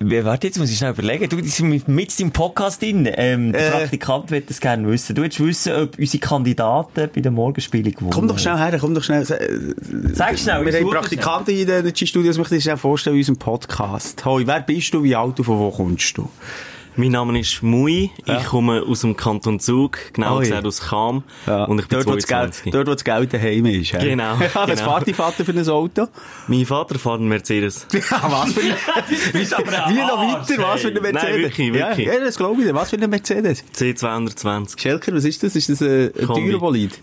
warte, 0.00 0.46
jetzt 0.46 0.58
muss 0.58 0.70
ich 0.70 0.78
schnell 0.78 0.90
überlegen. 0.92 1.28
Du, 1.28 1.42
sind 1.44 1.68
mit, 1.68 1.88
mit 1.88 2.18
im 2.20 2.30
Podcast 2.32 2.82
drin. 2.82 3.08
Ähm, 3.12 3.52
der 3.52 3.68
Äh. 3.68 3.70
Praktikant 3.70 4.30
wird 4.30 4.50
das 4.50 4.60
gerne 4.60 4.88
wissen. 4.88 5.14
Du 5.14 5.22
willst 5.22 5.40
wissen, 5.40 5.72
ob 5.74 5.98
unsere 5.98 6.18
Kandidaten 6.20 7.10
bei 7.14 7.20
den 7.20 7.34
Morgenspielen 7.34 7.92
gewonnen 7.92 8.10
Komm 8.10 8.28
doch 8.28 8.38
schnell 8.38 8.56
her, 8.56 8.76
komm 8.80 8.94
doch 8.94 9.02
schnell. 9.04 9.22
äh, 9.22 9.58
Sag 10.12 10.38
schnell, 10.38 10.64
Wir 10.66 10.80
haben 10.80 10.90
Praktikanten 10.90 11.54
in 11.54 11.66
den 11.66 11.94
Studios, 11.94 12.38
möchte 12.38 12.56
ich 12.56 12.62
dir 12.62 12.70
schnell 12.70 12.76
vorstellen, 12.76 13.16
in 13.16 13.20
unserem 13.20 13.38
Podcast. 13.38 14.24
Hoi, 14.24 14.46
wer 14.46 14.60
bist 14.60 14.92
du, 14.94 15.02
wie 15.02 15.14
alt 15.14 15.38
du, 15.38 15.42
von 15.42 15.58
wo 15.58 15.70
kommst 15.70 16.16
du? 16.18 16.28
Mein 16.96 17.10
Name 17.10 17.40
ist 17.40 17.60
Mui. 17.60 18.10
Ja. 18.24 18.38
Ich 18.38 18.46
komme 18.46 18.82
aus 18.82 19.00
dem 19.00 19.16
Kanton 19.16 19.58
Zug, 19.58 19.98
genau 20.12 20.36
Oi. 20.36 20.44
gesagt 20.44 20.64
aus 20.64 20.80
Cham. 20.88 21.24
Und 21.66 21.80
ich 21.80 21.88
bin 21.88 21.98
dort, 21.98 22.06
wo 22.06 22.14
das 22.14 22.26
Geld, 22.26 22.54
22. 22.54 22.72
dort, 22.72 22.86
wo 22.86 22.92
das 22.92 23.02
Geld 23.02 23.34
daheim 23.34 23.66
ist. 23.66 23.90
ja. 23.92 23.98
Genau, 23.98 24.38
Was 24.38 24.52
genau. 24.52 24.92
fährt 24.92 25.08
dein 25.08 25.14
Vater 25.14 25.44
für 25.44 25.50
ein 25.50 25.68
Auto? 25.68 26.06
Mein 26.46 26.64
Vater 26.64 26.96
fährt 26.98 27.18
einen 27.20 27.28
Mercedes. 27.28 27.86
Ja, 27.94 28.22
was 28.30 28.52
für 28.52 28.60
ein... 28.60 28.68
Wie 29.34 29.94
noch 29.98 30.18
weiter, 30.18 30.62
was 30.62 30.82
für 30.82 30.88
ein 30.88 30.94
Mercedes? 30.94 31.22
Nein, 31.22 31.38
wirklich, 31.38 31.72
wirklich. 31.72 32.06
Ja, 32.06 32.14
ja, 32.14 32.20
das 32.20 32.36
glaube 32.36 32.60
ich 32.60 32.68
dir. 32.68 32.74
Was 32.74 32.90
für 32.90 32.96
ein 32.96 33.10
Mercedes? 33.10 33.64
C220. 33.74 34.80
Schelker, 34.80 35.14
was 35.14 35.24
ist 35.24 35.42
das? 35.42 35.56
Ist 35.56 35.70
das 35.70 35.82
ein, 35.82 36.12
ein 36.16 36.26
teurer 36.26 36.58
Bolid? 36.58 37.00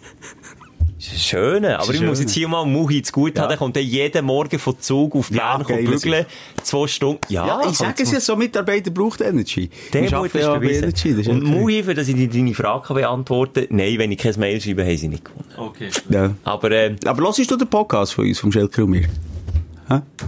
Das 1.04 1.14
ist 1.14 1.26
schön, 1.26 1.66
aber 1.66 1.92
ich 1.92 1.98
schön. 1.98 2.06
muss 2.08 2.20
jetzt 2.20 2.34
hier 2.34 2.48
mal 2.48 2.64
Muhi 2.64 3.02
zu 3.02 3.12
gut 3.12 3.36
Ja. 3.36 3.42
haben. 3.44 3.50
Der 3.50 3.58
kommt 3.58 3.76
dann 3.76 3.84
jeden 3.84 4.24
Morgen 4.24 4.60
von 4.60 4.80
Zug 4.80 5.16
auf 5.16 5.32
Ja, 5.32 5.58
Bern 5.58 5.66
ja, 5.84 5.90
bügeln. 5.90 6.26
Zwei 6.62 6.86
Stunden. 6.86 7.22
Ja, 7.30 7.48
Ja, 7.48 7.62
ich 7.68 7.76
sage 7.76 8.04
es 8.04 8.12
ja, 8.12 8.20
so 8.20 8.36
Mitarbeiter 8.36 8.92
braucht 8.92 9.20
Energy. 9.22 9.72
Der 9.94 10.04
Mut 10.04 10.14
arbeiten 10.14 10.38
ist 10.38 10.46
bewiesen. 10.54 10.84
Energy, 10.84 11.10
das 11.10 11.20
ist 11.22 11.28
Und 11.30 11.42
okay. 11.42 11.52
Muhi, 11.60 11.84
für 11.84 11.96
dass 11.96 12.08
ich 12.08 12.14
dir 12.16 12.30
deine 12.30 12.54
Frage 12.54 12.94
beantworten 12.94 13.68
kann, 13.68 13.78
nein, 13.78 13.98
wenn 13.98 14.12
ich 14.12 14.20
kein 14.20 14.40
Mail 14.40 14.62
schreibe, 14.62 14.86
haben 14.86 14.98
sie 14.98 15.08
nicht 15.08 15.26
gewonnen. 15.26 15.46
Okay. 15.58 15.90
Ja. 16.10 16.36
Aber, 16.44 16.70
äh, 16.72 16.96
Aber 17.06 17.24
hörst 17.24 17.50
du 17.50 17.58
den 17.58 17.68
Podcast 17.68 18.14
von 18.14 18.28
uns, 18.28 18.40
vom 18.40 18.52
Schelker 18.52 18.84
und 18.84 18.92
mir? 18.92 19.06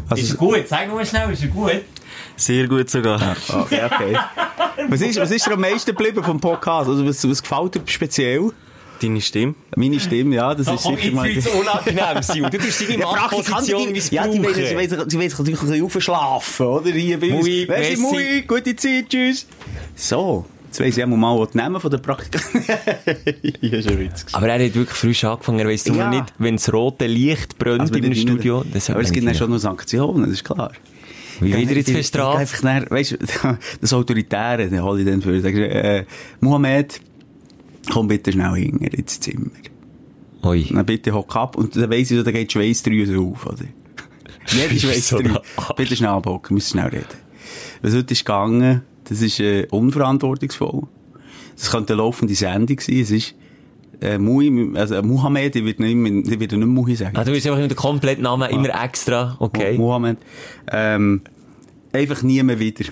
Also, 0.10 0.36
gut? 0.38 0.68
Sag 0.68 0.90
nur 0.90 1.06
schnell, 1.06 1.32
ist 1.32 1.44
er 1.44 1.50
gut? 1.50 1.82
Sehr 2.36 2.68
gut 2.68 2.90
sogar. 2.90 3.36
Okay, 3.48 3.80
okay. 3.86 4.18
was, 4.90 5.02
ist, 5.02 5.20
was 5.20 5.30
ist 5.32 5.46
dir 5.46 5.54
am 5.54 5.62
meisten 5.62 5.92
geblieben 5.92 6.24
vom 6.24 6.40
Podcast? 6.40 6.90
Also, 6.90 7.06
was, 7.06 7.30
was 7.30 7.42
gefällt 7.44 7.76
dir 7.76 7.82
speziell? 7.86 8.52
Deine 9.04 9.22
Stimme? 9.22 9.56
Meine 9.76 10.00
Stimme, 10.00 10.36
ja, 10.36 10.56
das 10.56 10.66
Da 10.66 10.74
ist 10.76 10.84
komm, 10.84 10.96
sicher 10.96 11.06
jetzt 11.08 11.16
mal... 11.16 11.28
wird's 11.36 11.48
unangenehm. 11.48 12.46
Und 12.46 12.54
du 12.54 12.58
tust 12.58 12.82
deine 12.90 13.00
Ja, 13.00 13.12
Machtposition 13.12 13.88
die, 13.88 13.92
missbrauchen. 13.94 14.32
ja, 14.32 14.34
die 14.34 14.44
wollen, 14.44 14.90
natürlich 14.90 15.40
ein 15.40 15.46
bisschen 15.46 15.84
aufschlafen, 15.84 16.66
oder? 16.66 16.90
Hier 16.92 17.20
bei 17.20 17.28
uns. 17.34 17.42
Mui, 17.46 17.66
merci. 17.68 17.98
Mui, 17.98 18.42
gute 18.48 18.76
Zeit, 18.76 19.10
tschüss. 19.10 19.46
So, 19.96 20.46
jetzt 20.68 20.80
weiss 20.80 20.98
ich 20.98 21.04
auch 21.04 21.08
mal, 21.08 21.38
was 21.40 21.50
die 21.52 21.58
nehmen 21.58 21.80
von 21.82 21.92
den 21.92 22.02
Praktikanten. 22.02 22.64
ja. 23.62 24.10
Aber 24.32 24.48
er 24.48 24.54
hat 24.66 24.74
wirklich 24.76 24.90
frisch 24.98 25.24
angefangen. 25.24 25.60
Er 25.60 25.68
weiss 25.68 25.86
Ja. 25.86 26.10
nicht, 26.10 26.26
wenn 26.38 26.56
das 26.56 26.72
rote 26.72 27.06
Licht 27.08 27.58
brennt 27.58 27.82
Also, 27.82 27.94
die- 27.96 28.16
Studio. 28.16 28.64
Das 28.74 28.90
Aber 28.90 29.02
es 29.02 29.12
gibt 29.12 29.28
dann 29.28 29.36
schon 29.36 29.50
noch 29.50 29.58
Sanktionen, 29.60 30.24
das 30.24 30.32
ist 30.34 30.44
klar. 30.44 30.72
Wie 31.40 31.52
wird 31.54 31.70
er 31.72 31.78
jetzt 31.78 31.92
bestraft? 31.94 32.38
Einfach 32.40 32.62
dann, 32.62 32.90
weißt 32.90 33.12
du, 33.12 33.18
das 33.82 33.92
Autoritäre, 33.92 34.70
den 34.70 34.84
hole 34.84 35.02
ich 35.02 35.08
dann 35.08 35.22
für. 35.22 35.42
Sagst 35.42 35.58
äh, 35.58 36.06
Mohammed, 36.40 37.02
komm 37.92 38.08
bitte 38.08 38.32
schnell 38.32 38.54
hinter 38.56 38.94
ins 38.98 39.20
Zimmer. 39.20 39.52
Ui. 40.44 40.66
Dann 40.72 40.86
bitte 40.86 41.14
hock 41.14 41.36
ab 41.36 41.56
und 41.58 41.76
dann 41.76 41.90
weiss 41.90 42.12
ich, 42.12 42.18
so, 42.18 42.24
da 42.24 42.32
geht 42.32 42.50
die 42.50 42.54
Schweissdrüse 42.54 43.18
auf, 43.18 43.46
oder? 43.46 43.66
Jede 44.48 44.74
So 44.78 44.88
Schweissdrüse. 44.88 45.24
eine 45.30 45.42
bitte 45.78 45.96
schnell 45.96 46.10
abhocken, 46.10 46.50
wir 46.50 46.56
müssen 46.56 46.72
schnell 46.78 46.90
reden. 46.90 47.06
Was 47.82 47.96
heute 47.96 48.14
ist 48.14 48.26
gegangen, 48.26 48.82
das 49.06 49.22
ist, 49.22 49.40
äh, 49.40 49.68
unverantwortungsvoll. 49.72 50.84
Das 51.56 51.72
könnte 51.72 51.94
eine 51.94 52.02
laufende 52.02 52.36
Sendung 52.36 52.80
sein, 52.80 53.00
es 53.00 53.12
ist, 53.12 53.36
äh, 54.02 54.18
Mui, 54.18 54.72
also, 54.76 55.02
Mohammed, 55.02 55.56
ich 55.56 55.64
würde 55.64 55.84
nicht 55.84 55.96
mehr, 55.96 56.12
ich 56.34 56.40
würde 56.40 56.58
nicht 56.58 56.68
Mui 56.68 56.96
sagen. 56.96 57.16
Ah, 57.16 57.24
du 57.24 57.32
willst 57.32 57.46
einfach 57.48 57.60
nur 57.60 57.68
den 57.70 57.78
kompletten 57.78 58.24
Namen 58.24 58.50
immer 58.50 58.84
extra. 58.84 59.38
Okay. 59.40 59.78
Mohammed, 59.78 60.18
ähm, 60.72 61.22
einfach 61.94 62.22
nie 62.22 62.44
mehr 62.44 62.60
wieder. 62.60 62.86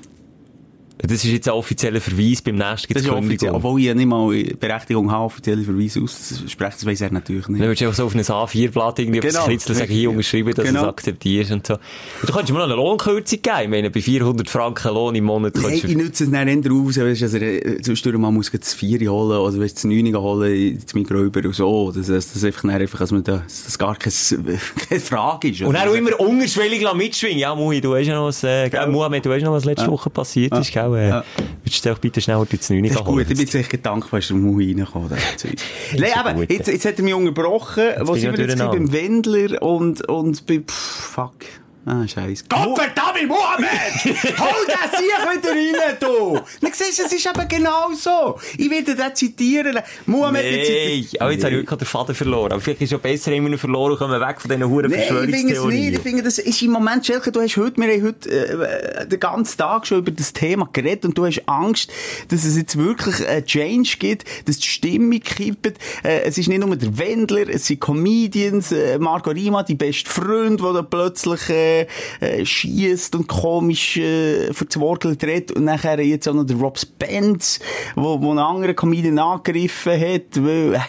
Das 1.03 1.24
ist 1.24 1.31
jetzt 1.31 1.48
ein 1.48 1.53
offizieller 1.56 2.00
Verweis. 2.00 2.42
Beim 2.42 2.56
nächsten 2.56 2.88
gibt 2.88 3.00
es 3.00 3.06
ist 3.06 3.12
Kündigung. 3.12 3.50
obwohl 3.51 3.80
ich 3.80 3.88
ja 3.88 3.94
nicht 3.94 4.06
mal 4.06 4.31
Berechtigung 4.59 5.12
habe, 5.12 5.25
offizielle 5.25 5.63
Verweise 5.63 6.01
auszusprechen, 6.01 6.74
das 6.80 6.86
weiss 6.86 7.01
er 7.01 7.12
natürlich 7.12 7.45
Dann 7.45 7.53
nicht. 7.53 7.62
würdest 7.63 7.81
du 7.81 7.86
einfach 7.86 7.98
so 7.98 8.06
auf 8.06 8.15
ein 8.15 8.21
A4-Blatt 8.21 9.00
irgendwie 9.00 9.20
auf 9.20 9.25
das 9.25 9.34
Genau. 9.34 9.46
Kritzel 9.46 9.75
sagen, 9.75 9.91
hier 9.91 10.10
unterschreiben, 10.12 10.48
dass 10.53 10.55
du 10.58 10.63
Genau. 10.63 10.81
es 10.84 10.88
akzeptierst 10.88 11.51
und 11.51 11.65
so. 11.67 11.77
Du 12.25 12.31
könntest 12.34 12.51
mir 12.53 12.60
noch 12.60 12.65
eine 12.65 12.75
Lohnkürzung 12.75 13.41
geben. 13.41 13.58
Ich 13.63 13.70
meine, 13.70 13.89
bei 13.89 14.01
400 14.01 14.50
Franken 14.50 14.93
Lohn 14.93 15.15
im 15.15 15.24
Monat 15.24 15.53
könntest 15.55 15.86
ich 15.86 15.93
du... 15.93 15.98
nutze 16.03 16.24
es 16.25 16.31
dann 16.31 16.48
eher 16.48 16.72
raus, 16.72 16.98
weißt 16.98 17.22
du, 17.22 17.25
also, 17.25 17.81
zwischendurch 17.81 18.22
mal 18.22 18.31
muss 18.31 18.51
das 18.51 18.74
Vieri 18.74 19.05
holen, 19.05 19.39
oder 19.39 19.60
weißt, 19.60 19.77
das 19.77 19.84
Neunige 19.86 20.22
holen, 20.22 20.79
das 20.84 20.93
Mikro 20.93 21.24
über 21.24 21.43
und 21.46 21.55
so. 21.55 21.91
Das, 21.91 22.08
das, 22.08 22.34
das 22.34 22.43
einfach, 22.43 22.62
dann 22.62 22.72
einfach, 22.72 23.00
dass 23.00 23.12
man 23.12 23.24
da, 23.24 23.38
dass 23.38 23.63
das 23.63 23.79
gar 23.79 23.96
keine, 23.96 24.13
keine 24.89 25.00
Frage 25.01 25.50
ist. 25.50 25.62
Und 25.62 25.74
dann 25.74 25.88
auch 25.89 25.93
immer 25.93 26.20
unterschwellig 26.20 26.86
mitschwingen. 26.93 27.39
Ja, 27.39 27.55
Mui, 27.55 27.81
du 27.81 27.91
weißt 27.91 28.08
ja 28.10 28.15
noch, 28.15 28.25
was, 28.27 28.43
äh, 28.43 28.70
Muhammad, 28.88 29.25
du 29.25 29.29
weißt 29.29 29.43
noch, 29.46 29.53
was 29.53 29.65
letzte 29.65 29.88
Woche 29.88 30.10
passiert 30.10 30.55
ist, 30.58 30.72
gell? 30.72 30.90
Äh, 30.95 31.10
Ja. 31.10 31.24
Würdest 31.63 31.86
du 31.86 31.95
bitte 31.95 32.21
schnell 32.21 32.45
ins 32.51 32.69
9 32.69 32.83
Das 32.83 32.91
ist 32.93 33.03
gut, 33.05 33.21
ich 33.21 33.27
bin 33.27 33.38
jetzt 33.38 33.55
echt 33.55 33.86
dankbar, 33.86 34.19
dass 34.19 34.27
du 34.29 34.36
Mui 34.36 34.67
reingekommen 34.67 35.10
Zeug. 35.38 35.55
Nein, 35.98 36.12
aber, 36.15 36.43
jetzt, 36.51 36.67
jetzt 36.67 36.86
hat 36.86 36.98
er 36.98 37.03
mich 37.03 37.13
unterbrochen. 37.13 37.83
Wo 38.01 38.13
bin 38.13 38.21
sind 38.21 38.38
wir 38.38 38.45
jetzt 38.45 38.57
beim 38.57 38.91
Wendler 38.91 39.62
und, 39.62 40.07
und 40.07 40.45
bei, 40.45 40.60
pff, 40.60 40.74
fuck. 40.74 41.36
Ah, 41.83 42.07
scheiße. 42.07 42.43
Gottverdammt, 42.47 43.27
Mohammed! 43.27 43.67
Hol 44.05 44.67
das 44.67 45.00
sich 45.00 45.07
wieder 45.07 45.81
rein, 45.81 45.97
du! 46.00 46.39
Dann 46.61 46.71
siehst 46.73 47.00
du, 47.00 47.03
es 47.03 47.11
ist 47.11 47.25
eben 47.25 47.47
genau 47.47 47.91
so. 47.95 48.39
Ich 48.55 48.69
werde 48.69 48.95
den 48.95 49.15
zitieren. 49.15 49.79
Mohammed 50.05 50.43
Nee, 50.43 51.07
aber 51.19 51.31
jetzt 51.31 51.43
habe 51.43 51.55
ich 51.55 51.61
wirklich 51.61 51.79
den 51.79 51.88
Faden 51.88 52.13
verloren. 52.13 52.51
Aber 52.51 52.61
vielleicht 52.61 52.81
ist 52.81 52.88
es 52.88 52.91
ja 52.91 52.97
besser, 53.00 53.31
immer 53.31 53.57
verloren 53.57 53.93
und 53.93 53.97
kommen 53.97 54.21
weg 54.21 54.39
von 54.39 54.50
diesen 54.51 54.69
huren 54.69 54.91
Nee, 54.91 54.97
ich 54.97 55.07
finde 55.07 55.23
es 55.23 55.31
nicht. 55.31 55.39
Ich 55.39 55.55
Verschwörungstheorien. 55.55 56.01
finde, 56.01 56.23
das 56.23 56.38
ist 56.38 56.61
im 56.61 56.71
Moment, 56.71 57.05
Schelke, 57.05 57.31
du 57.31 57.41
hast 57.41 57.57
heute, 57.57 57.81
wir 57.81 57.91
haben 57.91 58.03
heute 58.03 58.29
äh, 58.29 59.07
den 59.07 59.19
ganzen 59.19 59.57
Tag 59.57 59.88
schon 59.88 59.97
über 60.00 60.11
das 60.11 60.33
Thema 60.33 60.69
geredet 60.71 61.05
und 61.05 61.17
du 61.17 61.25
hast 61.25 61.41
Angst, 61.47 61.91
dass 62.27 62.43
es 62.45 62.57
jetzt 62.57 62.77
wirklich 62.77 63.27
einen 63.27 63.45
Change 63.45 63.95
gibt, 63.97 64.25
dass 64.47 64.57
die 64.57 64.67
Stimmung 64.67 65.19
kippt. 65.19 65.79
Äh, 66.03 66.21
es 66.25 66.38
ist 66.38 66.47
nicht 66.47 66.63
nur 66.63 66.75
der 66.75 66.95
Wendler, 67.00 67.50
es 67.50 67.65
sind 67.65 67.79
Comedians, 67.79 68.71
äh, 68.71 69.00
Marco 69.00 69.31
Rima, 69.31 69.63
die 69.63 69.73
beste 69.73 70.07
Freund, 70.07 70.61
der 70.61 70.73
da 70.73 70.81
plötzlich 70.83 71.50
äh, 71.50 71.70
äh, 72.19 72.45
schießt 72.45 73.15
und 73.15 73.27
komisch 73.27 73.97
äh, 73.97 74.49
Wort 74.75 75.05
redet 75.05 75.51
und 75.51 75.65
nachher 75.65 75.99
jetzt 76.01 76.27
auch 76.27 76.33
noch 76.33 76.45
der 76.45 76.57
Rob 76.57 76.77
Spence, 76.77 77.59
wo, 77.95 78.21
wo 78.21 78.31
einen 78.31 78.39
anderen 78.39 78.75
Comedian 78.75 79.19
angegriffen 79.19 79.93
hat. 79.93 80.35
Weil, 80.35 80.75
äh, 80.75 80.79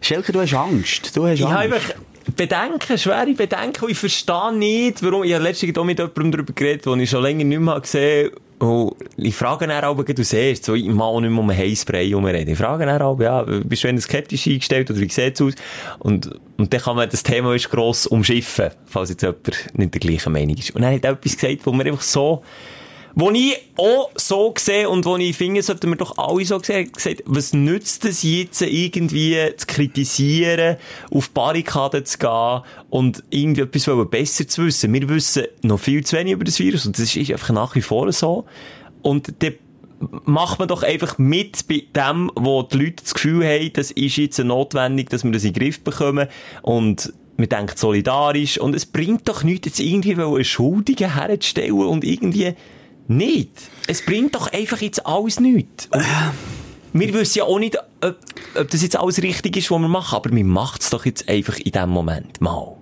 Schelke, 0.00 0.32
du 0.32 0.40
hast 0.40 0.54
Angst. 0.54 1.16
Du 1.16 1.26
hast 1.26 1.40
Ich 1.40 1.46
Angst. 1.46 1.94
Bedenken, 2.36 2.98
schwere 2.98 3.34
Bedenken. 3.34 3.84
Und 3.84 3.90
ich 3.90 3.98
verstehe 3.98 4.54
nicht, 4.54 5.02
warum. 5.02 5.24
Ich 5.24 5.38
letztens 5.38 5.76
auch 5.76 5.84
mit 5.84 5.98
jemandem 5.98 6.32
darüber 6.32 6.52
geredet, 6.52 6.86
den 6.86 7.00
ich 7.00 7.10
schon 7.10 7.22
länger 7.22 7.44
nicht 7.44 7.60
mehr 7.60 7.80
gesehen 7.80 8.30
habe. 8.30 8.40
Und 8.64 8.94
ich 9.16 9.34
frage 9.34 9.66
dann 9.66 9.84
auch, 9.84 10.02
du 10.02 10.24
siehst, 10.24 10.64
so, 10.64 10.74
ich 10.74 10.86
mag 10.86 11.06
auch 11.06 11.20
nicht 11.20 11.30
mehr 11.30 11.40
um 11.40 11.50
Heißbrei 11.50 12.06
herumreden. 12.06 12.52
Ich 12.52 12.58
frage 12.58 12.86
dann 12.86 13.02
auch, 13.02 13.18
ja, 13.20 13.42
bist 13.42 13.84
du 13.84 14.00
skeptisch 14.00 14.46
eingestellt 14.46 14.90
oder 14.90 15.00
wie 15.00 15.08
sieht's 15.08 15.40
aus? 15.42 15.54
Und, 15.98 16.30
und 16.56 16.72
dann 16.72 16.80
kann 16.80 16.96
man 16.96 17.08
das 17.08 17.22
Thema 17.22 17.54
ist 17.54 17.70
gross 17.70 18.06
umschiffen, 18.06 18.70
falls 18.86 19.10
jetzt 19.10 19.22
jemand 19.22 19.68
nicht 19.74 19.94
der 19.94 20.00
gleichen 20.00 20.32
Meinung 20.32 20.56
ist. 20.56 20.74
Und 20.74 20.82
dann 20.82 20.94
hat 20.94 21.04
er 21.04 21.12
etwas 21.12 21.36
gesagt, 21.36 21.66
wo 21.66 21.72
mir 21.72 21.84
einfach 21.84 22.02
so, 22.02 22.42
wo 23.14 23.30
ich 23.30 23.56
auch 23.76 24.10
so 24.16 24.52
sehe 24.58 24.88
und 24.88 25.04
wo 25.04 25.16
ich 25.16 25.36
finde, 25.36 25.62
sollten 25.62 25.90
wir 25.90 25.96
doch 25.96 26.18
alle 26.18 26.44
so 26.44 26.58
sehen, 26.58 26.90
gesagt, 26.92 27.22
was 27.26 27.52
nützt 27.52 28.04
es 28.04 28.22
jetzt 28.22 28.62
irgendwie 28.62 29.36
zu 29.56 29.66
kritisieren, 29.66 30.76
auf 31.10 31.30
Barrikaden 31.30 32.04
zu 32.04 32.18
gehen 32.18 32.62
und 32.90 33.22
irgendwie 33.30 33.62
etwas 33.62 33.88
besser 34.10 34.48
zu 34.48 34.66
wissen. 34.66 34.92
Wir 34.92 35.08
wissen 35.08 35.44
noch 35.62 35.78
viel 35.78 36.04
zu 36.04 36.16
wenig 36.16 36.32
über 36.32 36.44
das 36.44 36.58
Virus 36.58 36.86
und 36.86 36.98
das 36.98 37.14
ist 37.14 37.30
einfach 37.30 37.50
nach 37.50 37.74
wie 37.74 37.82
vor 37.82 38.10
so. 38.12 38.46
Und 39.02 39.32
dann 39.42 39.54
macht 40.24 40.58
man 40.58 40.68
doch 40.68 40.82
einfach 40.82 41.18
mit 41.18 41.68
bei 41.68 41.84
dem, 41.94 42.30
wo 42.34 42.62
die 42.62 42.78
Leute 42.78 43.02
das 43.02 43.14
Gefühl 43.14 43.44
haben, 43.46 43.72
das 43.74 43.90
ist 43.92 44.16
jetzt 44.16 44.38
notwendig, 44.38 45.10
dass 45.10 45.24
wir 45.24 45.30
das 45.30 45.44
in 45.44 45.52
den 45.52 45.62
Griff 45.62 45.80
bekommen 45.80 46.28
und 46.62 47.12
man 47.36 47.48
denkt 47.48 47.78
solidarisch 47.78 48.58
und 48.58 48.74
es 48.74 48.86
bringt 48.86 49.28
doch 49.28 49.42
nichts, 49.42 49.66
jetzt 49.66 49.80
irgendwie 49.80 50.14
eine 50.14 50.44
Schuldige 50.44 51.16
herzustellen 51.16 51.72
und 51.72 52.04
irgendwie 52.04 52.54
nicht. 53.08 53.50
Es 53.86 54.04
bringt 54.04 54.34
doch 54.34 54.52
einfach 54.52 54.80
jetzt 54.80 55.06
alles 55.06 55.40
nichts. 55.40 55.88
Und 55.92 57.00
wir 57.00 57.12
wissen 57.14 57.38
ja 57.38 57.44
auch 57.44 57.58
nicht, 57.58 57.76
ob, 58.00 58.16
ob 58.54 58.70
das 58.70 58.82
jetzt 58.82 58.96
alles 58.96 59.22
richtig 59.22 59.56
ist, 59.56 59.70
was 59.70 59.80
wir 59.80 59.88
machen, 59.88 60.16
aber 60.16 60.30
wir 60.30 60.44
machen 60.44 60.78
es 60.80 60.90
doch 60.90 61.04
jetzt 61.04 61.28
einfach 61.28 61.58
in 61.58 61.72
dem 61.72 61.90
Moment 61.90 62.40
mal. 62.40 62.76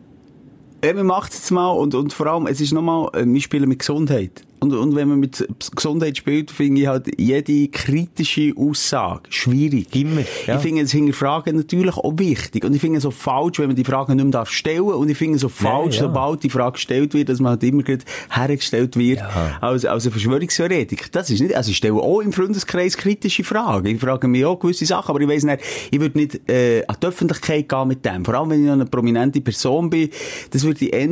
Ja, 0.85 0.93
man 0.95 1.07
macht 1.07 1.33
es 1.33 1.39
jetzt 1.39 1.51
mal 1.51 1.71
und, 1.71 1.95
und 1.95 2.13
vor 2.13 2.27
allem, 2.27 2.47
es 2.47 2.61
ist 2.61 2.73
nochmal, 2.73 3.09
äh, 3.15 3.25
wir 3.25 3.41
spielen 3.41 3.69
mit 3.69 3.79
Gesundheit. 3.79 4.43
Und, 4.63 4.73
und 4.75 4.95
wenn 4.95 5.09
man 5.09 5.19
mit 5.19 5.47
Gesundheit 5.75 6.17
spielt, 6.17 6.51
finde 6.51 6.83
ich 6.83 6.87
halt 6.87 7.11
jede 7.19 7.69
kritische 7.69 8.53
Aussage 8.57 9.23
schwierig. 9.29 9.95
Immer, 9.95 10.23
ja. 10.47 10.57
Ich 10.57 10.63
finde 10.63 10.83
das 10.83 10.93
Hinterfragen 10.93 11.57
natürlich 11.57 11.97
auch 11.97 12.13
wichtig. 12.17 12.65
Und 12.65 12.73
ich 12.75 12.81
finde 12.81 12.99
es 12.99 13.03
so 13.03 13.11
falsch, 13.11 13.59
wenn 13.59 13.67
man 13.67 13.77
die 13.77 13.85
Frage 13.85 14.15
nicht 14.15 14.23
mehr 14.23 14.31
darf 14.31 14.51
stellen 14.51 14.83
Und 14.83 15.09
ich 15.11 15.19
finde 15.19 15.37
es 15.37 15.43
so 15.43 15.49
falsch, 15.49 15.97
ja. 15.97 16.03
sobald 16.03 16.45
die 16.45 16.51
Frage 16.51 16.75
gestellt 16.75 17.13
wird, 17.13 17.29
dass 17.29 17.41
man 17.41 17.51
halt 17.51 17.65
immer 17.65 17.83
gerade 17.83 18.05
hergestellt 18.31 18.97
wird 18.97 19.19
Ja. 19.19 19.59
als, 19.61 19.85
als 19.85 20.05
eine 20.05 20.13
Verschwörungstheoretik. 20.13 21.11
Das 21.11 21.29
ist 21.29 21.41
nicht, 21.41 21.57
also 21.57 21.71
ich 21.71 21.77
stelle 21.77 21.95
auch 21.95 22.21
im 22.21 22.33
Freundeskreis 22.33 22.97
kritische 22.97 23.43
Fragen. 23.43 23.87
Ich 23.87 24.01
frage 24.01 24.29
mich 24.29 24.45
auch 24.45 24.61
gewisse 24.61 24.87
Sachen, 24.87 25.11
aber 25.11 25.21
ich 25.21 25.29
weiss 25.29 25.43
nicht, 25.43 25.59
ich 25.91 25.99
würde 25.99 26.17
nicht 26.19 26.49
äh, 26.49 26.85
an 26.87 26.97
die 27.03 27.07
Öffentlichkeit 27.07 27.69
gehen 27.69 27.89
mit 27.89 28.05
dem. 28.05 28.25
Vor 28.25 28.35
allem, 28.35 28.51
wenn 28.51 28.61
ich 28.61 28.67
noch 28.67 28.75
eine 28.75 28.87
prominente 28.87 29.41
Person 29.41 29.91
bin, 29.91 30.09
das 30.51 30.63
würde 30.63 30.85
ich 30.85 30.93
eher 30.93 31.09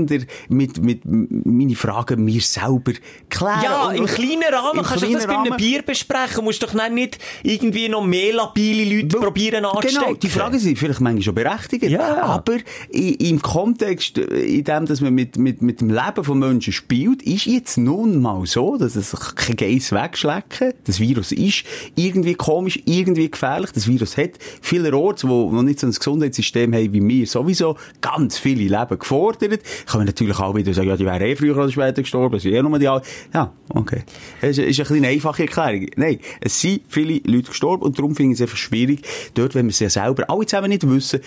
mit, 0.49 0.81
mit 0.81 1.01
meine 1.05 1.75
Fragen 1.75 2.25
mir 2.25 2.41
selber 2.41 2.93
klären. 3.29 3.40
Ja, 3.41 3.89
Und- 3.89 3.97
im 3.97 4.07
kleinen 4.07 4.43
Rahmen 4.53 4.79
im 4.81 4.85
kannst 4.85 5.03
du 5.05 5.13
das 5.13 5.25
kleinen 5.25 5.27
bei 5.27 5.35
einem 5.35 5.53
Rahmen. 5.53 5.57
Bier 5.57 5.83
besprechen. 5.83 6.37
Du 6.37 6.43
musst 6.43 6.63
doch 6.63 6.73
nicht 6.91 7.19
irgendwie 7.43 7.89
noch 7.89 8.05
mehr 8.05 8.35
labile 8.35 8.97
Leute 8.97 9.15
Weil- 9.17 9.21
probieren 9.23 9.65
anzustecken. 9.65 10.01
Genau, 10.09 10.15
die 10.19 10.29
Fragen 10.29 10.59
sind 10.59 10.79
vielleicht 10.79 11.01
manchmal 11.01 11.23
schon 11.23 11.35
berechtigt. 11.35 11.85
Ja. 11.85 12.23
Aber 12.23 12.57
im 12.91 13.41
Kontext, 13.43 14.19
äh, 14.19 14.23
in 14.59 14.65
dem, 14.65 14.87
dass 14.87 15.01
man 15.01 15.15
mit, 15.15 15.37
mit, 15.37 15.63
mit 15.63 15.81
dem 15.81 15.91
Leben 15.91 16.25
von 16.25 16.39
Menschen 16.39 16.73
spielt, 16.73 17.23
ist 17.23 17.47
jetzt 17.47 17.79
nun 17.79 18.21
mal 18.21 18.45
so, 18.47 18.77
dass 18.77 18.97
es 18.97 19.15
kein 19.35 19.57
Geiss 19.57 19.93
wegschlecken. 19.93 20.73
Das 20.85 21.01
Virus 21.01 21.33
ist 21.33 21.65
irgendwie 21.97 22.35
komisch, 22.35 22.81
irgendwie 22.85 23.31
gefährlich. 23.31 23.71
Das 23.73 23.87
Virus 23.87 24.17
hat 24.17 24.31
vielerorts, 24.63 25.27
wo, 25.27 25.51
wo 25.53 25.63
nicht 25.63 25.81
so 25.81 25.87
ein 25.87 25.93
Gesundheitssystem 25.93 26.73
haben 26.75 26.93
wie 26.93 27.07
wir, 27.07 27.27
sowieso 27.27 27.77
ganz 28.01 28.39
viele 28.39 28.65
Leben 28.79 28.99
gefordert. 28.99 29.61
Kann 29.87 29.99
man 30.01 30.07
natürlich 30.07 30.39
auch 30.39 30.55
wieder 30.55 30.73
sagen, 30.75 30.89
ja, 30.89 30.97
die 30.97 31.05
wären 31.07 31.21
eh 31.23 31.37
früher 31.37 31.57
oder 31.57 31.71
später 31.71 32.03
gestorben, 32.03 32.37
es 32.37 32.43
sind 32.43 32.53
eh 32.55 32.63
nur 32.63 32.79
die 32.79 32.89
Al- 32.89 33.03
Ja, 33.33 33.53
okay. 33.69 34.03
Es 34.41 34.59
ist, 34.59 34.79
ist 34.79 34.91
eine 34.91 35.07
einfache 35.09 35.43
Erklärung. 35.45 35.87
Nein, 35.97 36.19
es 36.41 36.61
sind 36.61 36.83
viele 36.89 37.21
Leute 37.25 37.49
gestorben 37.51 37.83
und 37.85 37.97
darum 37.99 38.17
finde 38.17 38.33
ich 38.35 38.41
es 38.41 38.43
einfach 38.43 38.57
schwierig, 38.57 39.03
dort, 39.35 39.55
wenn 39.55 39.67
wir 39.67 39.71
es 39.71 39.79
ja 39.79 39.89
selber 39.89 40.29
alle 40.29 40.47
zusammen 40.47 40.69
nicht 40.71 40.89
wissen, 40.89 41.21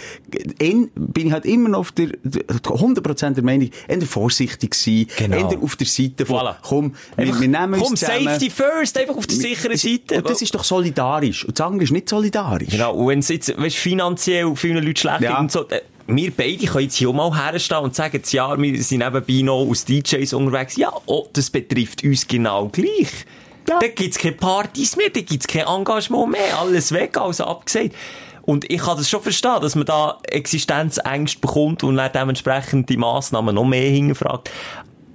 in, 0.60 0.90
bin 0.96 1.28
ich 1.28 1.34
halt 1.34 1.46
immer 1.46 1.70
noch 1.70 1.80
auf 1.80 1.92
der, 1.94 2.08
100% 2.08 3.32
der 3.32 3.44
Meinung, 3.44 3.70
eher 3.88 4.02
vorsichtig 4.02 4.72
gewesen, 4.72 5.08
Genau. 5.18 5.38
eher 5.52 5.60
auf 5.62 5.76
der 5.76 5.88
Seite 5.88 6.26
von, 6.26 6.38
Voilà. 6.40 6.56
komm, 6.62 6.94
Einfach, 7.16 7.40
wir 7.40 7.48
nehmen 7.48 7.74
uns 7.76 7.84
komm, 7.84 7.96
zusammen. 7.96 8.24
Safety 8.26 8.50
first, 8.50 8.98
einfach 8.98 9.16
auf 9.16 9.28
der 9.28 9.38
sicheren 9.38 9.78
Seite. 9.78 10.18
Und 10.18 10.30
das 10.30 10.42
ist 10.42 10.54
doch 10.54 10.64
solidarisch. 10.64 11.46
Und 11.46 11.58
das 11.60 11.66
andere 11.66 11.84
ist 11.84 11.92
nicht 11.92 12.10
solidarisch. 12.10 12.70
Genau, 12.70 12.96
und 12.96 13.08
wenn 13.08 13.20
es 13.20 13.30
jetzt, 13.30 13.58
weißt, 13.58 13.76
finanziell 13.78 14.54
vielen 14.56 14.84
Leuten 14.84 14.98
schlecht 14.98 15.22
Ja. 15.22 15.40
und 15.40 15.52
so, 15.52 15.68
äh, 15.70 15.82
wir 16.08 16.32
beide 16.32 16.66
können 16.66 16.84
jetzt 16.84 16.96
hier 16.96 17.10
auch 17.10 17.14
mal 17.14 17.34
herstehen 17.34 17.80
und 17.80 17.96
sagen, 17.96 18.22
Jahr, 18.30 18.62
wir 18.62 18.84
sind 18.84 19.00
nebenbei 19.00 19.42
noch 19.42 19.68
als 19.68 19.86
DJs 19.86 20.34
unterwegs. 20.34 20.76
Ja, 20.76 20.92
oh, 21.06 21.28
das 21.34 21.50
betrifft 21.50 22.04
uns 22.04 22.28
genau 22.28 22.68
gleich. 22.68 23.26
Ja. 23.70 23.80
Da 23.80 23.88
gibt's 23.88 24.18
keine 24.18 24.36
Partys 24.36 24.98
mehr, 24.98 25.10
da 25.10 25.22
gibt's 25.22 25.48
kein 25.48 25.66
Engagement 25.66 26.32
mehr, 26.32 26.60
alles 26.60 26.92
weg, 26.92 27.18
alles 27.18 27.40
abgesagt. 27.40 27.96
Und 28.42 28.70
ich 28.70 28.82
kann 28.82 28.98
das 28.98 29.10
schon 29.10 29.22
verstehen, 29.22 29.62
dass 29.62 29.76
man 29.76 29.86
da 29.86 30.20
Existenzängste 30.24 31.40
bekommt 31.40 31.82
und 31.84 31.96
dann 31.96 32.12
dementsprechend 32.12 32.90
die 32.90 32.98
Massnahmen 32.98 33.56
noch 33.56 33.64
mehr 33.64 33.90
hinterfragt. 33.90 34.52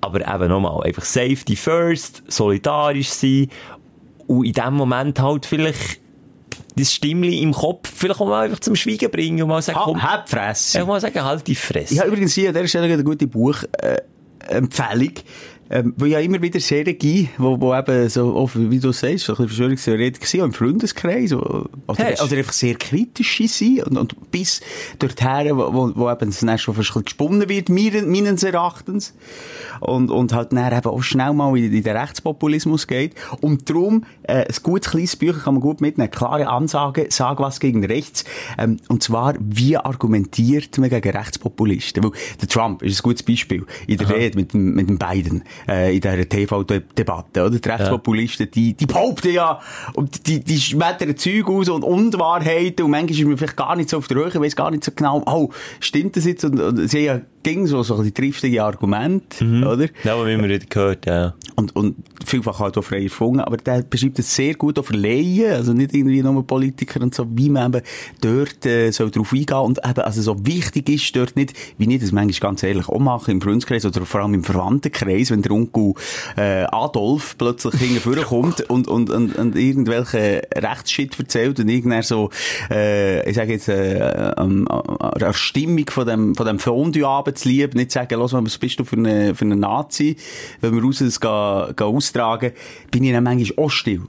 Aber 0.00 0.20
eben 0.20 0.48
nochmal, 0.48 0.82
einfach 0.84 1.04
Safety 1.04 1.54
first, 1.54 2.22
solidarisch 2.28 3.10
sein 3.10 3.48
und 4.26 4.46
in 4.46 4.52
dem 4.52 4.74
Moment 4.74 5.20
halt 5.20 5.44
vielleicht 5.44 6.00
das 6.78 6.94
Stimmli 6.94 7.42
im 7.42 7.52
Kopf 7.52 7.90
vielleicht 7.94 8.20
auch 8.20 8.26
mal 8.26 8.44
einfach 8.46 8.60
zum 8.60 8.76
Schweigen 8.76 9.10
bringen 9.10 9.42
und 9.42 9.48
mal 9.48 9.60
sagen, 9.62 9.78
komm, 9.82 10.02
Ha, 10.02 10.12
hab 10.12 10.26
die 10.26 10.32
Fresse. 10.36 10.78
einfach 10.78 10.88
mal 10.88 11.00
sagen, 11.00 11.22
halt 11.24 11.46
die 11.46 11.54
Fresse. 11.54 11.94
Ich 11.94 12.00
habe 12.00 12.08
übrigens 12.10 12.34
hier 12.34 12.48
an 12.48 12.54
dieser 12.54 12.68
Stelle 12.68 12.92
eine 12.92 13.04
gute 13.04 13.26
Buchempfehlung. 13.26 13.72
Äh, 13.82 14.02
Empfehlung. 14.48 15.12
Ähm, 15.70 15.94
weil 15.96 16.08
ja 16.08 16.20
immer 16.20 16.40
wieder 16.40 16.60
Serien 16.60 16.98
gibt, 16.98 17.30
wo, 17.38 17.60
wo 17.60 17.74
eben 17.74 18.08
so, 18.08 18.36
auch, 18.36 18.50
wie 18.54 18.78
du 18.78 18.92
sagst, 18.92 19.24
so 19.24 19.32
ein 19.32 19.36
bisschen 19.36 19.48
Verschwörungstheoretiker 19.48 20.26
sind, 20.26 20.40
im 20.40 20.52
Freundeskreis, 20.52 21.32
wo, 21.32 21.66
oder, 21.86 22.04
Hast. 22.04 22.22
oder 22.22 22.36
einfach 22.36 22.52
sehr 22.52 22.74
kritisch 22.74 23.38
sind 23.46 23.82
und, 23.84 23.96
und 23.96 24.30
bis 24.30 24.60
dorthin, 24.98 25.56
wo, 25.56 25.72
wo, 25.72 25.92
wo 25.94 26.10
eben 26.10 26.30
das 26.30 26.40
dann 26.40 26.58
schon 26.58 26.74
fast 26.74 26.96
ein 26.96 27.04
gesponnen 27.04 27.48
wird, 27.48 27.68
meines 27.68 28.42
Erachtens. 28.42 29.14
Und, 29.80 30.10
und 30.10 30.32
halt 30.32 30.52
dann 30.52 30.72
eben 30.72 30.86
auch 30.86 31.02
schnell 31.02 31.32
mal 31.32 31.56
in, 31.56 31.72
in 31.72 31.82
den 31.82 31.96
Rechtspopulismus 31.96 32.86
geht. 32.86 33.14
Und 33.40 33.68
darum, 33.68 34.04
äh, 34.22 34.44
ein 34.46 34.54
gutes 34.62 34.90
kleines 34.90 35.16
Bücher 35.16 35.40
kann 35.40 35.54
man 35.54 35.60
gut 35.62 35.80
mitnehmen. 35.80 36.10
Klare 36.10 36.48
Ansage, 36.48 37.06
sag 37.10 37.38
was 37.38 37.60
gegen 37.60 37.84
rechts. 37.84 38.24
Ähm, 38.58 38.78
und 38.88 39.02
zwar, 39.02 39.34
wie 39.38 39.76
argumentiert 39.76 40.78
man 40.78 40.90
gegen 40.90 41.10
Rechtspopulisten? 41.10 42.02
Weil 42.02 42.12
der 42.40 42.48
Trump 42.48 42.82
ist 42.82 43.00
ein 43.00 43.02
gutes 43.02 43.22
Beispiel. 43.22 43.66
In 43.86 43.98
der 43.98 44.08
Rede 44.10 44.36
mit, 44.36 44.54
mit 44.54 44.88
dem 44.88 44.98
Biden, 44.98 45.42
äh, 45.66 45.94
in 45.94 46.00
dieser 46.00 46.28
TV-Debatte, 46.28 47.46
oder? 47.46 47.58
Die 47.58 47.68
Rechtspopulisten, 47.68 48.50
die, 48.50 48.74
die 48.74 48.86
behaupten 48.86 49.32
ja, 49.32 49.60
und 49.94 50.26
die, 50.26 50.40
die 50.40 50.60
schmettern 50.60 51.16
Zeug 51.16 51.48
aus 51.48 51.68
und 51.68 51.82
Unwahrheiten 51.82 52.84
und 52.84 52.90
manchmal 52.90 53.18
ist 53.18 53.24
man 53.24 53.36
vielleicht 53.38 53.56
gar 53.56 53.76
nicht 53.76 53.88
so 53.88 53.98
auf 53.98 54.08
der 54.08 54.18
Höhe, 54.18 54.40
weiss 54.40 54.56
gar 54.56 54.70
nicht 54.70 54.84
so 54.84 54.92
genau, 54.94 55.22
oh, 55.26 55.50
stimmt 55.80 56.16
das 56.16 56.24
jetzt? 56.24 56.44
Und, 56.44 56.60
und 56.60 56.88
sie 56.88 57.10
haben 57.10 57.18
ja 57.18 57.20
ging 57.48 57.66
so, 57.66 57.82
so 57.82 58.02
die 58.02 58.12
triftige 58.12 58.62
Argumente, 58.62 59.44
oder? 59.44 59.88
Ja, 60.04 60.14
aber 60.14 60.26
wie 60.26 60.36
wir 60.36 60.44
wieder 60.44 60.66
gehört, 60.66 61.06
ja. 61.06 61.34
Und, 61.54 61.74
und 61.74 61.96
vielfach 62.24 62.60
halt 62.60 62.76
auch 62.76 62.82
frei 62.82 63.04
erfunden, 63.04 63.40
aber 63.40 63.56
der 63.56 63.82
beschreibt 63.82 64.18
es 64.18 64.34
sehr 64.34 64.54
gut 64.54 64.78
auch 64.78 64.84
für 64.84 64.96
Laien, 64.96 65.52
also 65.52 65.72
nicht 65.72 65.94
irgendwie 65.94 66.22
nur 66.22 66.46
Politiker 66.46 67.00
und 67.00 67.14
so, 67.14 67.26
wie 67.30 67.48
man 67.48 67.72
eben 67.72 67.84
dort 68.20 68.66
äh, 68.66 68.90
soll 68.90 69.10
drauf 69.10 69.32
eingehen 69.32 69.56
und 69.56 69.78
eben, 69.84 70.00
also 70.00 70.20
so 70.22 70.46
wichtig 70.46 70.88
ist 70.90 71.16
dort 71.16 71.36
nicht, 71.36 71.54
wie 71.78 71.92
ich 71.92 72.00
das 72.00 72.12
manchmal 72.12 72.50
ganz 72.50 72.62
ehrlich 72.62 72.88
auch 72.88 72.98
mache 72.98 73.32
im 73.32 73.40
Freundeskreis 73.40 73.86
oder 73.86 74.04
vor 74.04 74.20
allem 74.20 74.34
im 74.34 74.44
Verwandtenkreis, 74.44 75.30
wenn 75.30 75.42
der 75.42 75.52
Onkel 75.52 75.94
äh, 76.36 76.64
Adolf 76.64 77.36
plötzlich 77.38 77.74
hinten 77.74 78.22
kommt 78.24 78.60
und, 78.68 78.88
und, 78.88 79.10
und, 79.10 79.36
und 79.36 79.56
irgendwelche 79.56 80.42
Rechtsshit 80.54 81.18
erzählt 81.18 81.58
und 81.60 81.68
irgendeiner 81.68 82.02
so, 82.02 82.30
äh, 82.70 83.28
ich 83.28 83.36
sage 83.36 83.52
jetzt, 83.52 83.68
äh, 83.68 84.32
ähm, 84.36 84.68
äh, 84.70 85.24
eine 85.24 85.32
Stimmung 85.32 85.88
von 85.88 86.06
dem, 86.06 86.34
von 86.34 86.46
dem 86.46 86.58
Fondue-Abend 86.58 87.37
zu 87.38 87.48
lieb, 87.48 87.74
nicht 87.74 87.92
sagen, 87.92 88.18
los, 88.18 88.32
was 88.32 88.58
bist 88.58 88.78
du 88.80 88.84
für 88.84 88.96
eine, 88.96 89.34
für 89.34 89.44
eine 89.44 89.56
Nazi, 89.56 90.16
wenn 90.60 90.74
wir 90.74 90.82
raus 90.82 90.98
das 90.98 91.20
gehen, 91.20 91.76
gehen 91.76 91.86
austragen, 91.86 92.52
bin 92.90 93.04
ich 93.04 93.12
dann 93.12 93.24
manchmal 93.24 93.64
auch 93.64 93.70
still. 93.70 94.02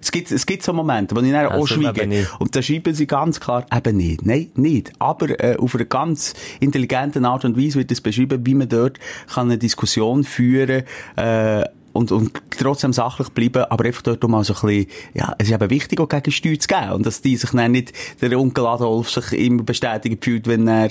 Es 0.00 0.12
gibt, 0.12 0.30
es 0.30 0.46
gibt 0.46 0.62
so 0.62 0.72
Momente, 0.72 1.16
wo 1.16 1.20
ich 1.20 1.32
dann 1.32 1.46
auch 1.46 1.52
Also, 1.52 1.74
eben 1.74 1.82
schweige. 1.82 2.28
Und 2.38 2.54
da 2.54 2.62
schreiben 2.62 2.94
sie 2.94 3.08
ganz 3.08 3.40
klar, 3.40 3.66
eben 3.74 3.96
nicht. 3.96 4.24
Nein, 4.24 4.50
nicht. 4.54 4.92
Aber 5.00 5.42
äh, 5.42 5.56
auf 5.56 5.74
einer 5.74 5.84
ganz 5.84 6.34
intelligenten 6.60 7.24
Art 7.24 7.44
und 7.44 7.58
Weise 7.58 7.78
wird 7.80 7.90
es 7.90 8.00
beschrieben, 8.00 8.46
wie 8.46 8.54
man 8.54 8.68
dort 8.68 9.00
kann 9.26 9.48
eine 9.48 9.58
Diskussion 9.58 10.22
führen 10.22 10.84
äh, 11.16 11.64
und, 11.96 12.12
und 12.12 12.32
trotzdem 12.58 12.92
sachlich 12.92 13.28
bleiben, 13.30 13.64
aber 13.64 13.84
einfach 13.84 14.02
dort 14.02 14.22
mal 14.28 14.44
so 14.44 14.54
ein 14.54 14.60
bisschen, 14.60 14.86
ja, 15.14 15.34
es 15.38 15.48
ist 15.48 15.54
eben 15.54 15.70
wichtig, 15.70 15.98
auch 16.00 16.08
gegen 16.08 16.30
Steuer 16.30 16.58
zu 16.58 16.68
geben. 16.68 16.92
Und 16.92 17.06
dass 17.06 17.20
die 17.22 17.36
sich 17.36 17.50
dann 17.50 17.72
nicht, 17.72 17.92
der 18.20 18.38
Onkel 18.38 18.66
Adolf 18.66 19.10
sich 19.10 19.32
immer 19.32 19.62
bestätigt 19.62 20.24
fühlt, 20.24 20.46
wenn 20.46 20.68
er 20.68 20.90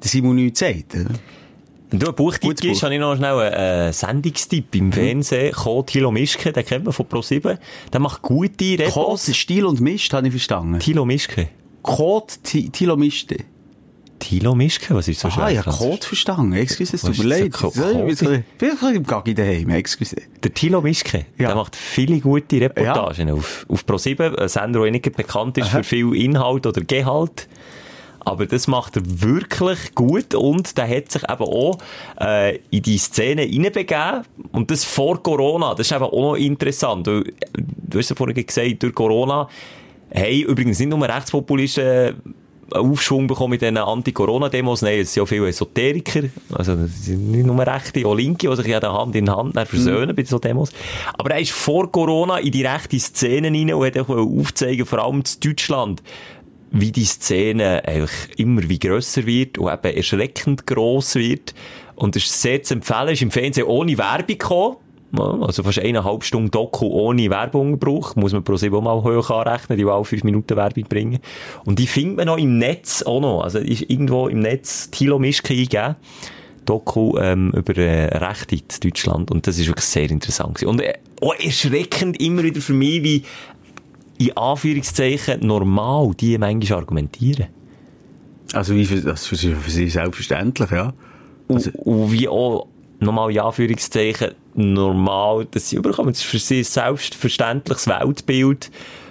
Simon 0.00 0.36
nichts 0.36 0.60
sagt. 0.60 0.94
oder? 0.94 1.10
Wenn 1.90 2.00
du 2.00 2.08
ein 2.08 2.14
Buchtipp 2.14 2.56
gibst, 2.60 2.82
habe 2.82 2.94
ich 2.94 3.00
noch 3.00 3.14
schnell 3.14 3.38
einen 3.38 3.88
äh, 3.88 3.92
Sendungstipp 3.92 4.74
im 4.74 4.90
Fernsehen. 4.92 5.52
Ko 5.52 5.82
Thilo 5.82 6.10
Mischke, 6.10 6.52
den 6.52 6.64
kennt 6.64 6.84
man 6.84 6.92
von 6.92 7.06
Pro7. 7.06 7.58
Der 7.92 8.00
macht 8.00 8.22
gute 8.22 8.76
Code, 8.76 8.84
Repos. 8.86 9.30
Stil 9.32 9.64
und 9.64 9.80
Mist, 9.80 10.12
habe 10.12 10.26
ich 10.26 10.32
verstanden. 10.32 10.80
Thilo 10.80 11.04
Mischke. 11.04 11.48
Code, 11.82 12.32
Ti- 12.42 12.70
Tilo 12.70 12.96
Thilo 14.38 14.54
Mischke? 14.54 14.94
Was 14.94 15.08
ist 15.08 15.20
so 15.20 15.28
Ah, 15.28 15.30
schwer? 15.30 15.50
ja, 15.50 15.62
Französisch? 15.62 15.88
Code 15.90 16.06
verstanden. 16.06 16.52
Excuse, 16.54 16.96
es 16.96 17.02
tut 17.02 17.18
mir 17.18 17.24
leid. 17.24 17.52
das? 17.54 17.60
Co- 17.60 17.70
So, 17.70 17.82
Code? 17.82 18.12
ich 18.12 18.18
bin 18.18 18.28
ein 18.30 18.44
bisschen 18.58 18.94
im 18.96 19.04
Gaggi 19.04 19.34
daheim, 19.34 19.70
excuse. 19.70 20.16
Der 20.42 20.52
Thilo 20.54 20.80
Mischke, 20.80 21.26
Ja. 21.38 21.48
der 21.48 21.56
macht 21.56 21.76
viele 21.76 22.20
gute 22.20 22.60
Reportagen 22.60 23.30
auf, 23.30 23.64
auf 23.68 23.84
Pro7, 23.84 24.36
ein 24.36 24.48
Sender, 24.48 24.82
der 24.82 24.90
nicht 24.90 25.16
bekannt 25.16 25.58
ist 25.58 25.68
für 25.68 25.84
viel 25.84 26.14
Inhalt 26.16 26.66
oder 26.66 26.80
Gehalt. 26.82 27.48
Aber 28.26 28.46
das 28.46 28.66
macht 28.68 28.96
er 28.96 29.02
wirklich 29.04 29.94
gut 29.94 30.34
und 30.34 30.78
der 30.78 30.88
hat 30.88 31.12
sich 31.12 31.22
eben 31.24 31.42
auch 31.44 31.76
äh, 32.18 32.56
in 32.70 32.80
die 32.82 32.96
Szene 32.96 33.42
reinbegeben. 33.42 34.22
Und 34.50 34.70
das 34.70 34.82
vor 34.82 35.22
Corona, 35.22 35.74
das 35.74 35.88
ist 35.88 35.92
eben 35.92 36.04
auch 36.04 36.12
noch 36.32 36.34
interessant. 36.36 37.06
Weil, 37.06 37.28
äh, 37.28 37.32
du 37.54 37.98
hast 37.98 38.08
ja 38.08 38.16
vorhin 38.16 38.46
gesagt, 38.46 38.82
durch 38.82 38.94
Corona 38.94 39.46
haben 40.14 40.40
übrigens 40.40 40.78
nicht 40.78 40.88
nur 40.88 41.06
Rechtspopulisten 41.06 42.14
Aufschwung 42.70 43.26
bekommen 43.26 43.52
mit 43.52 43.62
diesen 43.62 43.76
Anti-Corona-Demos. 43.76 44.82
Nein, 44.82 45.00
es 45.00 45.12
sind 45.12 45.22
ja 45.22 45.26
viele 45.26 45.48
Esoteriker. 45.48 46.22
Also, 46.52 46.74
nicht 46.74 47.46
nur 47.46 47.66
Rechte, 47.66 48.06
auch 48.06 48.14
Linke, 48.14 48.48
die 48.48 48.56
sich 48.56 48.66
ja 48.66 48.80
Hand 48.82 49.14
in 49.16 49.30
Hand 49.30 49.54
versöhnen 49.54 50.14
bei 50.14 50.24
so 50.24 50.38
Demos. 50.38 50.70
Aber 51.18 51.30
er 51.30 51.40
ist 51.40 51.52
vor 51.52 51.90
Corona 51.90 52.38
in 52.38 52.52
die 52.52 52.64
rechte 52.64 52.98
Szene 52.98 53.48
rein 53.48 53.74
und 53.74 53.86
hat 53.86 53.98
auch 53.98 54.08
aufzeigen, 54.08 54.86
vor 54.86 55.04
allem 55.04 55.18
in 55.18 55.40
Deutschland, 55.40 56.02
wie 56.70 56.90
die 56.90 57.04
Szene 57.04 57.82
eigentlich 57.86 58.38
immer 58.38 58.68
wie 58.68 58.78
grösser 58.78 59.26
wird 59.26 59.58
und 59.58 59.72
eben 59.72 59.96
erschreckend 59.96 60.66
gross 60.66 61.14
wird. 61.14 61.54
Und 61.94 62.16
es 62.16 62.24
ist 62.24 62.42
sehr 62.42 62.62
zu 62.62 62.74
empfehlen, 62.74 63.08
ist 63.08 63.22
im 63.22 63.30
Fernsehen 63.30 63.66
ohne 63.66 63.96
Werbung 63.96 64.26
gekommen. 64.26 64.76
Also 65.20 65.62
fast 65.62 65.78
eineinhalb 65.78 66.24
Stunden 66.24 66.50
Doku 66.50 66.86
ohne 66.86 67.30
Werbung 67.30 67.72
gebraucht. 67.78 68.16
Muss 68.16 68.32
man 68.32 68.42
pro 68.44 68.56
sieben 68.56 68.82
mal 68.82 69.02
hoch 69.02 69.30
anrechnen, 69.30 69.78
die 69.78 69.84
auch 69.84 70.04
fünf 70.04 70.24
Minuten 70.24 70.56
Werbung 70.56 70.84
bringen. 70.84 71.18
Und 71.64 71.78
die 71.78 71.86
findet 71.86 72.16
man 72.18 72.26
noch 72.26 72.38
im 72.38 72.58
Netz 72.58 73.02
auch 73.02 73.20
noch. 73.20 73.42
Also 73.42 73.58
ist 73.58 73.82
irgendwo 73.88 74.28
im 74.28 74.40
Netz 74.40 74.90
Thilo 74.90 75.18
Mischke 75.18 75.54
eingeben. 75.54 75.96
Doku 76.64 77.18
ähm, 77.18 77.52
über 77.54 77.76
äh, 77.76 78.16
Rechte 78.16 78.54
in 78.56 78.62
Deutschland. 78.82 79.30
Und 79.30 79.46
das 79.46 79.58
ist 79.58 79.66
wirklich 79.66 79.84
sehr 79.84 80.10
interessant. 80.10 80.54
gewesen. 80.54 80.68
Und 80.70 80.80
äh, 80.80 80.94
auch 81.20 81.34
erschreckend 81.38 82.20
immer 82.20 82.42
wieder 82.42 82.60
für 82.60 82.72
mich, 82.72 83.02
wie 83.02 83.22
in 84.18 84.36
Anführungszeichen 84.36 85.40
normal 85.46 86.12
die 86.18 86.38
manchmal 86.38 86.78
argumentieren. 86.80 87.48
Also, 88.52 88.74
wie 88.74 88.84
für, 88.84 89.00
das 89.00 89.26
für, 89.26 89.36
sie- 89.36 89.54
für 89.54 89.70
sie 89.70 89.88
selbstverständlich, 89.88 90.70
ja. 90.70 90.92
Also, 91.48 91.70
Und, 91.72 91.86
und 91.86 92.12
wie 92.12 92.28
auch 92.28 92.66
nochmal 93.00 93.30
in 93.32 93.40
Anführungszeichen 93.40 94.30
normal, 94.54 95.46
dass 95.50 95.70
sie 95.70 95.76
überkommen. 95.76 96.12
Das 96.12 96.20
ist 96.22 96.26
für 96.28 96.38
sie 96.38 96.58
ein 96.58 96.64
selbstverständliches 96.64 97.86
Weltbild. 97.86 98.70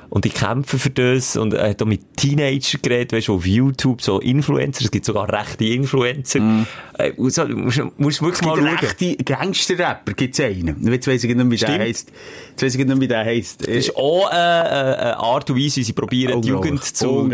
Und 0.09 0.25
die 0.25 0.29
kämpfen 0.29 0.77
für 0.77 0.91
das. 0.91 1.35
Und 1.37 1.55
er 1.55 1.71
hat 1.71 1.81
auch 1.81 1.87
mit 1.87 2.15
Teenagern 2.17 2.79
geredet, 2.83 3.13
weißt 3.13 3.29
du, 3.29 3.33
auf 3.33 3.47
YouTube, 3.47 3.99
so 3.99 4.19
Influencer. 4.19 4.85
Es 4.85 4.91
gibt 4.91 5.05
sogar 5.05 5.27
rechte 5.27 5.65
Influencer. 5.65 6.67
Äh, 6.99 7.13
und 7.13 7.33
so, 7.33 7.45
du 7.45 7.57
musst, 7.57 7.81
musst 7.97 8.21
wirklich 8.21 8.43
mal 8.43 8.55
schauen. 8.55 8.67
rechte 8.77 9.15
Gangster-Rapper 9.15 10.13
gibt's 10.13 10.39
einen. 10.39 10.87
Jetzt 10.91 11.07
weiss 11.07 11.23
ich 11.23 11.35
nicht 11.35 11.49
wie 11.49 11.55
der 11.57 11.79
heisst. 11.79 12.11
Jetzt 12.51 12.61
weiss 12.61 12.75
ich 12.75 12.85
nicht 12.85 12.99
wie 13.01 13.07
der 13.07 13.25
heisst. 13.25 13.61
Das 13.61 13.69
ist 13.69 13.95
auch 13.95 14.29
äh, 14.31 14.35
äh, 14.35 14.37
eine 14.37 15.17
Art 15.17 15.49
und 15.49 15.57
Weise, 15.57 15.77
wie 15.77 15.83
sie 15.83 15.93
probieren, 15.93 16.43
die. 16.43 16.49
Jugend 16.49 16.83
zu, 16.83 17.27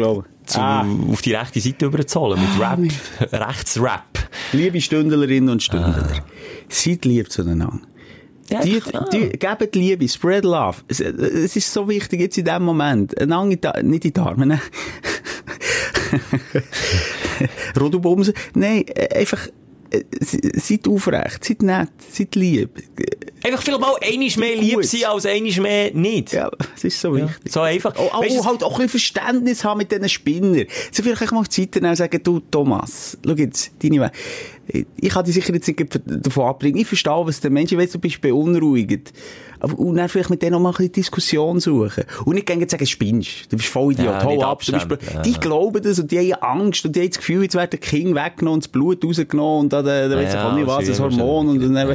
zu, 0.46 0.60
Ah. 0.62 0.86
auf 1.12 1.22
die 1.22 1.34
rechte 1.34 1.60
Seite 1.60 1.86
überzuholen. 1.86 2.40
Mit 2.40 2.62
Rap, 2.62 2.80
Rechtsrap. 3.34 4.30
Liebe 4.54 4.80
Stündlerinnen 4.80 5.50
und 5.50 5.62
Stündler, 5.62 6.24
seid 6.70 7.04
lieb 7.04 7.30
zueinander. 7.30 7.82
Ja, 8.50 8.62
Die, 8.62 9.30
gebt 9.30 9.76
Liebe, 9.76 10.08
spread 10.08 10.44
love. 10.44 10.78
Es, 10.88 11.00
es 11.00 11.56
ist 11.56 11.72
so 11.72 11.88
wichtig 11.88 12.20
jetzt 12.22 12.38
in 12.38 12.46
dem 12.46 12.64
Moment. 12.64 13.20
Einander 13.20 13.82
nicht 13.84 14.06
in 14.06 14.14
die 14.14 14.20
Arme 14.20 14.46
nehmen. 14.46 14.62
Rodelbumsen. 17.80 18.34
Nein, 18.56 18.84
äh, 18.88 19.20
einfach, 19.20 19.48
äh, 19.92 20.04
se- 20.20 20.40
seid 20.56 20.88
aufrecht, 20.88 21.44
seid 21.46 21.62
nett, 21.62 21.90
seid 22.12 22.36
lieb. 22.36 22.72
Einfach 23.44 23.62
vielleicht 23.62 23.80
mal 23.82 23.96
einiges 24.02 24.38
mehr 24.38 24.56
lieb 24.56 24.76
Gut. 24.76 24.86
sein 24.86 25.06
als 25.06 25.26
einiges 25.26 25.58
mehr 25.60 25.92
nicht. 25.94 26.34
Ja, 26.34 26.50
es 26.76 26.84
ist 26.84 27.00
so 27.00 27.16
wichtig. 27.16 27.36
So 27.48 27.62
einfach. 27.62 27.94
Oh, 27.98 28.10
oh, 28.14 28.46
halt 28.46 28.64
auch 28.64 28.72
ein 28.80 28.86
bisschen 28.86 28.90
Verständnis 28.90 29.64
haben 29.64 29.78
mit 29.78 29.92
diesen 29.92 30.10
Spinnern. 30.10 30.66
Sie 30.92 31.02
vielleicht 31.04 31.32
mal 31.32 31.48
Zeit 31.48 31.76
nehmen 31.76 31.90
und 31.92 31.96
sagen, 31.96 32.22
du, 32.24 32.40
Thomas, 32.52 33.18
schau 33.26 33.34
jetzt, 33.34 33.72
deine 33.82 34.02
We 34.02 34.12
ich 34.72 35.10
kann 35.10 35.26
dich 35.26 35.34
sicher 35.34 35.54
jetzt 35.54 35.68
nicht 35.68 36.00
davon 36.06 36.46
abbringen. 36.46 36.80
Ich 36.80 36.88
verstehe, 36.88 37.26
was 37.26 37.40
der 37.40 37.52
Mensch, 37.52 37.76
weiss, 37.76 37.92
du 37.92 38.00
bist 38.00 38.22
beunruhigt. 38.22 39.14
Aber, 39.60 39.78
und 39.78 39.98
dann 39.98 40.08
vielleicht 40.08 40.30
mit 40.30 40.42
denen 40.42 40.54
noch 40.54 40.60
mal 40.60 40.70
ein 40.70 40.76
bisschen 40.76 40.94
Diskussion 40.94 41.60
suchen. 41.60 42.06
Und 42.24 42.36
nicht 42.36 42.48
gegen 42.48 42.68
sagen, 42.68 42.86
spinnst. 42.86 43.52
Du 43.52 43.58
bist 43.58 43.70
voll 43.70 43.94
Idiot. 43.94 44.06
Ja, 44.06 44.24
Hau 44.24 44.42
ab. 44.42 44.62
Du 44.66 44.72
bist, 44.72 44.88
ja. 45.14 45.22
die 45.22 45.34
glauben 45.34 45.82
das 45.82 46.00
und 46.00 46.12
die 46.12 46.34
haben 46.34 46.42
Angst 46.42 46.86
und 46.86 46.96
die 46.96 47.02
haben 47.02 47.10
das 47.10 47.18
Gefühl, 47.18 47.44
jetzt 47.44 47.56
wird 47.56 47.74
der 47.74 47.80
King 47.80 48.16
weggenommen 48.16 48.56
und 48.56 48.64
das 48.64 48.70
Blut 48.70 49.04
rausgenommen 49.04 49.66
und 49.66 49.74
dann, 49.74 49.86
dann 49.86 50.12
weiss 50.12 50.30
ich 50.30 50.36
Ja, 50.36 50.50
auch 50.50 50.56
nicht 50.56 50.68
was, 50.68 50.86
das 50.86 51.02
ein 51.02 51.20
Hormon 51.20 51.50
und 51.50 51.74
dann 51.74 51.90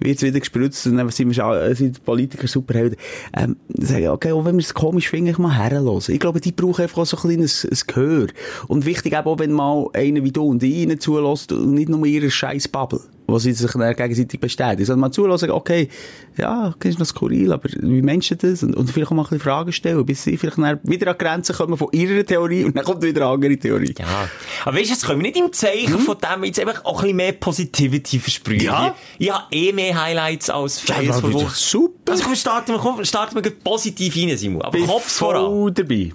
wird 0.00 0.16
es 0.16 0.22
wieder 0.22 0.40
gespritzt 0.40 0.86
und 0.86 0.96
dann 0.96 1.08
sind 1.10 1.34
wir 1.34 1.44
äh, 1.44 1.74
sind 1.74 1.96
die 1.96 2.00
Politiker 2.00 2.48
Superhelden. 2.48 2.98
Ähm, 3.36 3.56
dann 3.68 3.86
sage 3.86 4.02
ich, 4.02 4.08
okay, 4.08 4.32
auch 4.32 4.44
wenn 4.44 4.56
wir 4.56 4.62
es 4.62 4.74
komisch 4.74 5.08
finden, 5.08 5.30
ich 5.30 5.38
mal 5.38 5.54
herlosen. 5.54 6.14
Ich 6.14 6.20
glaube, 6.20 6.40
die 6.40 6.52
brauchen 6.52 6.82
einfach 6.82 6.98
auch 6.98 7.06
so 7.06 7.16
ein 7.16 7.20
kleines 7.20 7.64
ein 7.64 7.78
Gehör. 7.86 8.26
Und 8.66 8.84
wichtig 8.84 9.12
eben 9.12 9.26
auch, 9.26 9.38
wenn 9.38 9.52
mal 9.52 9.88
einer 9.92 10.24
wie 10.24 10.32
du 10.32 10.44
und 10.44 10.62
ich 10.62 10.74
ihnen 10.74 10.98
zulässt 10.98 11.52
und 11.52 11.72
nicht 11.72 11.88
nur 11.88 12.05
ihre 12.06 12.30
scheiß 12.30 12.68
Bubble, 12.68 13.00
wo 13.26 13.38
sie 13.38 13.52
sich 13.52 13.70
dann 13.72 13.94
gegenseitig 13.94 14.40
bestätigen, 14.40 14.84
sondern 14.84 15.00
mal 15.00 15.10
zulassen, 15.10 15.50
okay, 15.50 15.88
ja, 16.36 16.68
okay, 16.68 16.88
ist 16.88 16.98
noch 16.98 17.06
skurril, 17.06 17.52
aber 17.52 17.68
wie 17.70 18.02
Menschen 18.02 18.38
das? 18.38 18.62
Und, 18.62 18.74
und 18.76 18.90
vielleicht 18.90 19.10
auch 19.10 19.14
mal 19.14 19.22
ein 19.22 19.28
bisschen 19.28 19.40
Fragen 19.40 19.72
stellen, 19.72 20.04
bis 20.06 20.24
sie 20.24 20.36
vielleicht 20.36 20.58
dann 20.58 20.80
wieder 20.82 21.10
an 21.10 21.16
die 21.18 21.24
Grenzen 21.24 21.56
kommen 21.56 21.76
von 21.76 21.88
ihrer 21.92 22.24
Theorie 22.24 22.64
und 22.64 22.76
dann 22.76 22.84
kommt 22.84 23.02
wieder 23.02 23.22
eine 23.22 23.34
andere 23.34 23.56
Theorie. 23.56 23.94
Ja. 23.98 24.28
Aber 24.64 24.76
weißt 24.76 24.86
du, 24.86 24.90
jetzt 24.94 25.06
können 25.06 25.22
wir 25.22 25.30
nicht 25.30 25.38
im 25.38 25.52
Zeichen 25.52 25.98
von 25.98 26.16
dem 26.18 26.44
jetzt 26.44 26.60
einfach 26.60 26.84
auch 26.84 26.98
ein 26.98 27.02
bisschen 27.02 27.16
mehr 27.16 27.32
Positivity 27.32 28.18
versprühen. 28.18 28.60
Ja. 28.60 28.94
Ich, 29.18 29.26
ich 29.26 29.32
habe 29.32 29.44
eh 29.50 29.72
mehr 29.72 30.00
Highlights 30.00 30.50
als 30.50 30.82
aber 30.90 31.12
von 31.14 31.32
Woche. 31.32 31.54
super. 31.54 32.12
Also 32.12 32.24
komm, 32.24 32.36
starten 32.36 32.72
wir, 32.72 32.78
komm, 32.78 33.04
starten 33.04 33.42
wir 33.42 33.50
positiv 33.50 34.16
rein, 34.16 34.36
Simon. 34.36 34.62
Aber 34.62 34.72
Bin 34.72 34.86
Kopf 34.86 35.10
voran. 35.10 35.72
dabei. 35.74 36.12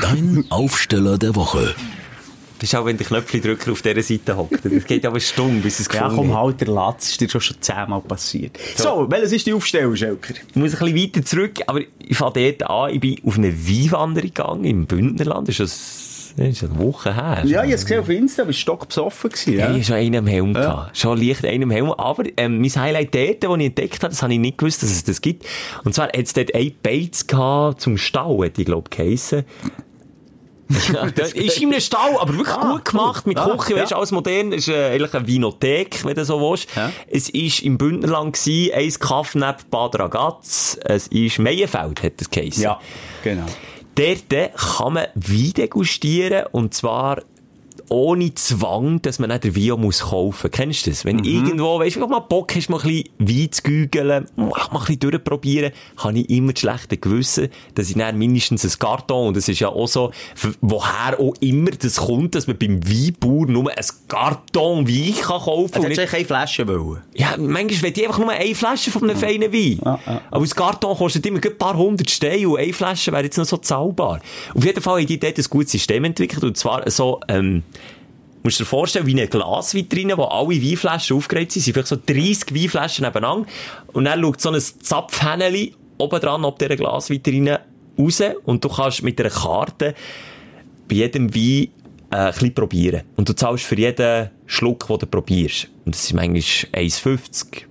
Dein 0.00 0.44
Aufsteller 0.50 1.18
der 1.18 1.34
Woche. 1.34 1.74
Das 2.58 2.72
ist 2.72 2.74
auch, 2.76 2.86
wenn 2.86 2.96
der 2.96 3.06
Knöpfchendrücker 3.06 3.72
auf 3.72 3.82
dieser 3.82 4.02
Seite 4.02 4.36
hockt. 4.36 4.64
Das 4.64 4.84
geht 4.86 5.04
aber 5.04 5.18
Stunde, 5.20 5.60
bis 5.60 5.80
es 5.80 5.86
Ja, 5.92 6.08
gefunden 6.08 6.16
komm, 6.16 6.34
hat. 6.34 6.42
halt 6.44 6.60
der 6.60 6.68
Latz, 6.68 7.10
ist 7.10 7.20
dir 7.20 7.28
schon 7.28 7.40
schon 7.40 7.56
zehnmal 7.60 8.00
passiert. 8.00 8.56
So, 8.76 9.06
welches 9.10 9.32
ist 9.32 9.46
die 9.46 9.52
Aufstellung, 9.52 9.96
Schelker? 9.96 10.34
Ich 10.48 10.56
muss 10.56 10.74
ein 10.74 10.78
bisschen 10.92 10.96
weiter 10.96 11.24
zurück, 11.24 11.58
aber 11.66 11.80
ich 11.98 12.16
fange 12.16 12.52
dort 12.52 12.70
an. 12.70 12.90
Ich 12.94 13.00
bin 13.00 13.16
auf 13.24 13.36
eine 13.36 13.52
Weinwanderung 13.52 14.28
gegangen 14.28 14.64
im 14.64 14.86
Bündnerland. 14.86 15.48
Das 15.48 15.58
ist, 15.58 16.34
das, 16.38 16.46
ist 16.48 16.64
eine 16.64 16.78
Woche 16.78 17.14
her. 17.14 17.42
Ja, 17.44 17.44
ich 17.44 17.56
habe 17.56 17.72
es 17.72 17.82
gesehen 17.82 18.00
auf 18.00 18.08
Insta, 18.08 18.42
aber 18.42 18.52
stockbesoffen 18.52 19.30
gewesen, 19.30 19.52
Ja, 19.58 19.70
ja. 19.70 19.76
ich 19.76 19.86
schon 19.86 19.96
einen 19.96 20.16
am 20.16 20.26
Helm 20.26 20.54
gehabt. 20.54 20.96
Schon 20.96 21.18
leicht 21.20 21.44
einen 21.44 21.64
am 21.64 21.70
Helm. 21.72 21.90
Aber, 21.90 22.22
ähm, 22.36 22.60
mein 22.60 22.70
Highlight 22.74 23.14
dort, 23.14 23.44
das 23.44 23.58
ich 23.58 23.66
entdeckt 23.66 24.02
habe, 24.02 24.08
das 24.10 24.22
habe 24.22 24.32
ich 24.32 24.38
nicht 24.38 24.58
gewusst, 24.58 24.82
dass 24.82 24.90
es 24.90 25.02
das 25.04 25.20
gibt. 25.20 25.44
Und 25.84 25.94
zwar 25.94 26.06
hat 26.06 26.16
es 26.16 26.32
dort 26.32 26.54
ein 26.54 26.72
gehabt 27.26 27.80
zum 27.80 27.96
die, 27.96 28.64
glaub 28.64 28.88
ich, 28.90 28.96
geheissen. 28.96 29.44
Ja, 30.92 31.10
das 31.14 31.32
ist 31.32 31.58
in 31.60 31.70
einem 31.70 31.80
Stall, 31.80 32.16
aber 32.18 32.32
wirklich 32.34 32.54
Ah, 32.56 32.72
gut 32.72 32.84
gemacht, 32.86 33.26
mit 33.26 33.38
cool. 33.38 33.56
Küche, 33.56 33.74
Ah, 33.80 33.84
du, 33.84 33.90
ja. 33.90 33.96
alles 33.96 34.10
modern. 34.12 34.52
Ist 34.52 34.68
äh, 34.68 34.90
eigentlich 34.92 35.14
eine 35.14 35.26
Vinothek, 35.26 36.04
wenn 36.04 36.14
du 36.14 36.24
so 36.24 36.40
willst. 36.40 36.68
Ja. 36.76 36.90
Es 37.06 37.28
ist 37.28 37.60
im 37.62 37.76
Bündnerland 37.78 38.34
gewesen, 38.34 38.72
ein 38.74 38.90
Kaffee 38.98 39.38
neben 39.38 39.56
Bad 39.70 39.98
Ragaz. 39.98 40.78
Es 40.84 41.06
ist 41.08 41.38
Meienfeld, 41.38 42.02
hat 42.02 42.12
das 42.18 42.30
geheissen. 42.30 42.62
Ja, 42.62 42.80
genau. 43.22 43.46
Dort 43.96 44.54
kann 44.56 44.92
man 44.94 45.06
Wein 45.14 45.52
degustieren, 45.56 46.46
und 46.52 46.74
zwar 46.74 47.22
ohne 47.88 48.34
Zwang, 48.34 49.00
dass 49.02 49.18
man 49.18 49.30
nicht 49.30 49.44
den 49.44 49.56
Wein 49.56 49.80
muss 49.80 50.00
kaufen. 50.00 50.50
Kennst 50.50 50.86
du 50.86 50.90
das? 50.90 51.04
Wenn 51.04 51.24
irgendwo, 51.24 51.78
weißt 51.78 51.96
du, 51.96 52.06
mal 52.06 52.20
Bock 52.20 52.54
hast, 52.54 52.68
mal 52.70 52.80
ein 52.80 52.88
bisschen 52.88 53.08
Wein 53.18 53.52
zu 53.52 53.62
gügeln, 53.62 54.26
mach 54.36 54.70
mal 54.72 54.80
ein 54.80 54.86
bisschen 54.86 55.00
durchprobieren, 55.00 55.72
habe 55.96 56.18
ich 56.18 56.30
immer 56.30 56.52
das 56.52 56.60
schlechte 56.60 56.96
Gewissen, 56.96 57.48
dass 57.74 57.88
ich 57.88 57.96
dann 57.96 58.18
mindestens 58.18 58.64
ein 58.64 58.78
Karton, 58.78 59.28
und 59.28 59.36
das 59.36 59.48
ist 59.48 59.60
ja 59.60 59.68
auch 59.68 59.86
so, 59.86 60.12
woher 60.60 61.18
auch 61.18 61.34
immer 61.40 61.70
das 61.70 61.96
kommt, 61.96 62.34
dass 62.34 62.46
man 62.46 62.58
beim 62.58 62.80
Weinbauer 62.86 63.46
nur 63.46 63.70
ein 63.70 63.84
Karton 64.08 64.88
Wein 64.88 65.14
kann 65.14 65.40
kaufen 65.40 65.74
Also 65.74 65.86
und 65.86 65.92
hättest 65.92 66.08
du 66.08 66.16
keine 66.16 66.24
Flasche 66.24 66.66
wollen? 66.68 67.02
ja, 67.14 67.34
manchmal 67.38 67.82
will 67.82 67.92
ich 67.96 68.06
einfach 68.06 68.18
nur 68.18 68.30
eine 68.30 68.54
Flasche 68.54 68.90
von 68.90 69.08
einem 69.08 69.18
feinen 69.18 69.52
Wein. 69.52 69.80
Aber 70.30 70.40
das 70.40 70.54
Karton 70.54 70.96
kostet 70.96 71.26
immer 71.26 71.40
ein 71.44 71.58
paar 71.58 71.76
hundert 71.76 72.10
Steine 72.10 72.48
und 72.48 72.58
eine 72.58 72.72
Flasche 72.72 73.12
wäre 73.12 73.24
jetzt 73.24 73.36
noch 73.36 73.44
so 73.44 73.56
zahlbar. 73.56 74.20
Auf 74.54 74.64
jeden 74.64 74.80
Fall 74.80 75.00
haben 75.00 75.06
die 75.06 75.18
dort 75.18 75.38
ein 75.38 75.44
gutes 75.48 75.72
System 75.72 76.04
entwickelt 76.04 76.44
und 76.44 76.56
zwar 76.56 76.88
so, 76.90 77.20
ähm, 77.28 77.62
musst 78.44 78.60
dir 78.60 78.64
vorstellen, 78.64 79.06
wie 79.06 79.12
eine 79.12 79.26
Glasvitrine, 79.26 80.16
wo 80.16 80.24
alle 80.24 80.62
Weinflaschen 80.62 81.16
aufgereiht 81.16 81.50
sind, 81.50 81.62
sind 81.62 81.72
vielleicht 81.72 81.88
so 81.88 81.96
30 81.96 82.54
Weinflaschen 82.54 83.04
nebeneinander 83.04 83.48
und 83.92 84.04
dann 84.04 84.20
schaut 84.20 84.40
so 84.40 84.50
ein 84.50 84.60
Zapfhähnchen 84.60 85.74
oben 85.98 86.20
dran 86.20 86.44
ob 86.44 86.58
dieser 86.58 86.76
Glasvitrine 86.76 87.60
raus 87.98 88.22
und 88.44 88.64
du 88.64 88.68
kannst 88.68 89.02
mit 89.02 89.20
einer 89.20 89.30
Karte 89.30 89.94
bei 90.88 90.96
jedem 90.96 91.34
Wein 91.34 91.68
äh, 92.10 92.16
ein 92.16 92.32
bisschen 92.32 92.54
probieren. 92.54 93.02
Und 93.16 93.28
du 93.28 93.34
zahlst 93.34 93.64
für 93.64 93.78
jeden 93.78 94.30
Schluck, 94.46 94.86
den 94.86 94.98
du 94.98 95.06
probierst. 95.06 95.68
Und 95.84 95.94
das 95.94 96.04
ist 96.04 96.12
manchmal 96.12 96.40
1,50, 96.40 97.62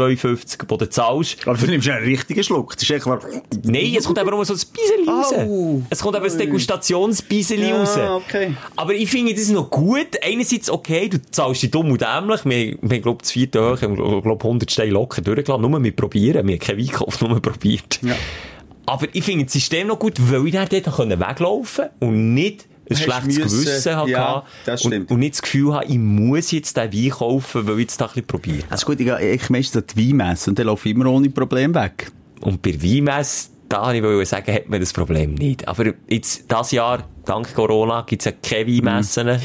2,50, 0.00 0.58
wo 0.68 0.76
du 0.76 0.88
zahlst. 0.88 1.46
Aber 1.46 1.56
du 1.58 1.66
nimmst 1.66 1.88
einen 1.88 2.04
richtigen 2.04 2.42
Schluck. 2.42 2.74
Das 2.74 2.82
ist 2.82 2.90
echt 2.90 3.06
mal... 3.06 3.18
Nein, 3.64 3.94
es 3.98 4.04
kommt 4.04 4.18
aber 4.18 4.30
nur 4.30 4.44
so 4.44 4.54
ein 4.54 4.60
Bisseli 4.72 5.08
raus. 5.08 5.32
Au. 5.32 5.82
Es 5.90 6.00
kommt 6.00 6.16
aber 6.16 6.26
ein 6.26 6.38
Degustationsbisseli 6.38 7.68
Ja, 7.68 7.80
raus. 7.80 8.22
okay. 8.26 8.54
Aber 8.76 8.94
ich 8.94 9.10
finde 9.10 9.34
das 9.34 9.48
noch 9.50 9.70
gut. 9.70 10.08
Einerseits 10.22 10.70
okay, 10.70 11.08
du 11.08 11.18
zahlst 11.30 11.62
dich 11.62 11.70
dumm 11.70 11.90
und 11.90 12.00
dämlich. 12.00 12.44
Wir, 12.44 12.76
wir 12.80 13.00
glaube 13.00 13.18
das 13.22 13.30
vierte 13.32 13.60
hoch, 13.60 13.80
wir 13.80 14.22
glaube 14.22 14.44
100 14.44 14.70
Steine 14.70 14.90
locker 14.92 15.22
durchgelassen. 15.22 15.70
Nur 15.70 15.80
mit 15.80 15.96
probieren. 15.96 16.46
Wir 16.46 16.54
haben 16.54 16.60
keinen 16.60 16.78
Wein 16.78 16.86
gekauft, 16.86 17.22
nur 17.22 17.40
probiert. 17.40 18.00
Ja. 18.02 18.14
Aber 18.86 19.06
ich 19.12 19.22
finde 19.22 19.44
das 19.44 19.52
System 19.52 19.86
noch 19.86 19.98
gut, 19.98 20.14
weil 20.18 20.46
ich 20.46 20.52
dann 20.52 20.68
dort 20.68 20.98
weglaufen 20.98 21.84
konnte 21.90 21.90
und 22.00 22.34
nicht 22.34 22.66
ein 22.90 22.96
schlechtes 22.96 23.38
müssen. 23.38 23.64
Gewissen 23.64 23.96
hatte. 23.96 24.10
Ja, 24.10 24.44
und, 24.84 25.10
und 25.10 25.18
nicht 25.18 25.34
das 25.34 25.42
Gefühl 25.42 25.74
habe, 25.74 25.86
ich 25.86 25.98
muss 25.98 26.50
jetzt 26.50 26.76
den 26.76 26.92
Wein 26.92 27.10
kaufen, 27.10 27.66
weil 27.66 27.74
ich 27.74 27.80
jetzt 27.80 28.00
da 28.00 28.06
ein 28.06 28.08
bisschen 28.08 28.26
probiere. 28.26 28.64
Also 28.68 28.86
gut, 28.86 29.00
ich 29.00 29.06
ich 29.06 29.76
an 29.76 29.84
die 29.94 30.08
Weinmesse 30.08 30.50
und 30.50 30.58
dann 30.58 30.66
laufe 30.66 30.88
ich 30.88 30.94
immer 30.94 31.06
ohne 31.06 31.30
Problem 31.30 31.74
weg. 31.74 32.10
Und 32.40 32.62
bei 32.62 32.74
Weinmesse, 32.82 33.50
da 33.68 33.86
wollte 33.86 34.22
ich 34.22 34.28
sagen, 34.28 34.52
hat 34.52 34.68
man 34.68 34.80
das 34.80 34.92
Problem 34.92 35.34
nicht. 35.34 35.66
Aber 35.68 35.92
jetzt, 36.08 36.44
das 36.48 36.72
Jahr, 36.72 37.04
dank 37.24 37.54
Corona, 37.54 38.02
gibt 38.02 38.22
es 38.22 38.26
ja 38.26 38.32
keine 38.32 38.66
Weinmessen. 38.66 39.26
Mhm. 39.28 39.40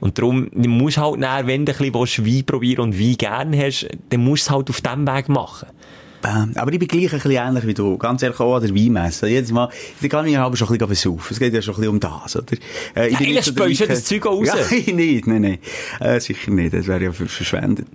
Und 0.00 0.18
darum, 0.18 0.50
du 0.52 0.68
musst 0.68 0.98
halt 0.98 1.18
nachher, 1.18 1.46
wenn 1.46 1.64
du 1.64 1.72
ein 1.72 1.92
bisschen 1.92 2.26
Wein 2.26 2.44
probieren 2.44 2.80
und 2.80 2.98
Wein 2.98 3.16
gerne 3.16 3.64
hast, 3.64 3.88
dann 4.10 4.24
musst 4.24 4.46
du 4.46 4.50
es 4.50 4.50
halt 4.50 4.70
auf 4.70 4.80
diesem 4.80 5.06
Weg 5.06 5.28
machen. 5.28 5.68
Bam. 6.24 6.52
Aber 6.54 6.72
ich 6.72 6.78
bin 6.78 6.88
gleich 6.88 7.04
ein 7.12 7.18
bisschen 7.20 7.30
ähnlich 7.32 7.66
wie 7.66 7.74
du. 7.74 7.98
Ganz 7.98 8.22
ehrlich, 8.22 8.40
auch 8.40 8.56
an 8.56 8.62
der 8.62 8.74
Weinmesse. 8.74 9.28
Jedes 9.28 9.52
Mal, 9.52 9.68
da 10.00 10.08
kann 10.08 10.26
ich 10.26 10.38
aber 10.38 10.56
schon 10.56 10.68
ein 10.68 10.78
bisschen 10.78 10.88
besaufen. 10.88 11.26
Es 11.34 11.38
geht 11.38 11.52
ja 11.52 11.60
schon 11.60 11.74
ein 11.74 11.80
bisschen 11.80 11.92
um 11.92 12.00
das, 12.00 12.36
oder? 12.36 12.56
Äh, 12.96 13.08
ich 13.08 13.16
eigentlich 13.18 13.44
späust 13.44 13.80
du 13.82 13.86
das 13.86 14.04
Zeug 14.04 14.26
auch 14.26 14.38
raus. 14.40 14.48
Ja, 14.86 14.92
nicht, 14.94 15.26
nein, 15.26 15.42
nein. 15.42 15.58
Äh, 16.00 16.18
sicher 16.20 16.50
nicht. 16.50 16.72
Das 16.72 16.86
wäre 16.86 17.04
ja 17.04 17.12
ver- 17.12 17.26
verschwendet. 17.26 17.86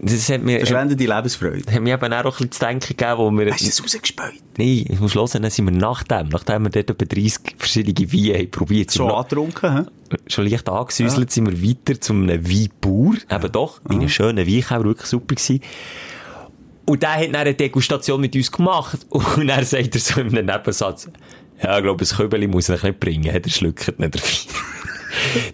Das 0.00 0.28
hat 0.28 0.42
mir, 0.42 0.60
hat 0.60 0.68
Verschwendete 0.68 1.04
Lebensfreude. 1.04 1.80
mir 1.80 1.94
eben 1.94 2.12
auch 2.12 2.16
ein 2.18 2.30
bisschen 2.30 2.52
zu 2.52 2.60
denken 2.60 2.86
gegeben, 2.96 3.18
wo 3.18 3.30
wir... 3.32 3.50
Hast 3.52 3.60
du 3.62 3.66
das 3.66 3.82
rausgespäut? 3.82 4.32
Nein, 4.58 4.84
ich 4.88 5.00
muss 5.00 5.14
hören, 5.14 5.42
dann 5.42 5.50
sind 5.50 5.64
wir 5.64 5.72
nach 5.72 6.04
dem, 6.04 6.28
nachdem 6.28 6.62
wir 6.64 6.70
dort 6.70 6.90
etwa 6.90 7.04
30 7.04 7.40
verschiedene 7.58 8.12
Weine 8.12 8.38
haben 8.38 8.50
probiert, 8.50 8.96
noch- 8.96 9.16
angetrunken, 9.18 9.76
hä? 9.76 9.82
schon 10.28 10.46
leicht 10.46 10.68
angesäuselt, 10.68 11.30
sind 11.32 11.50
wir 11.50 11.68
weiter 11.68 12.00
zu 12.00 12.12
einem 12.12 12.46
Weinbauer. 12.48 13.14
Eben 13.30 13.52
doch, 13.52 13.80
in 13.88 13.96
einem 13.96 14.08
schönen 14.10 14.46
Weinkeller, 14.46 14.84
wirklich 14.84 15.08
super 15.08 15.34
gewesen. 15.34 15.60
Und 16.84 17.02
der 17.02 17.14
hat 17.14 17.26
dann 17.28 17.36
eine 17.36 17.54
Degustation 17.54 18.20
mit 18.20 18.34
uns 18.34 18.50
gemacht. 18.50 19.06
Und 19.10 19.46
dann 19.46 19.64
sagt 19.64 19.94
er 19.94 20.00
so 20.00 20.20
in 20.20 20.36
einem 20.36 20.46
Nebensatz, 20.46 21.08
ja, 21.62 21.76
ich 21.76 21.82
glaube, 21.84 22.04
ein 22.04 22.08
Kübeli 22.08 22.48
muss 22.48 22.68
er 22.68 22.82
nicht 22.82 22.98
bringen, 22.98 23.32
hat 23.32 23.44
er 23.44 23.50
schluckt 23.50 23.98
nicht 23.98 24.14
dabei. 24.14 24.26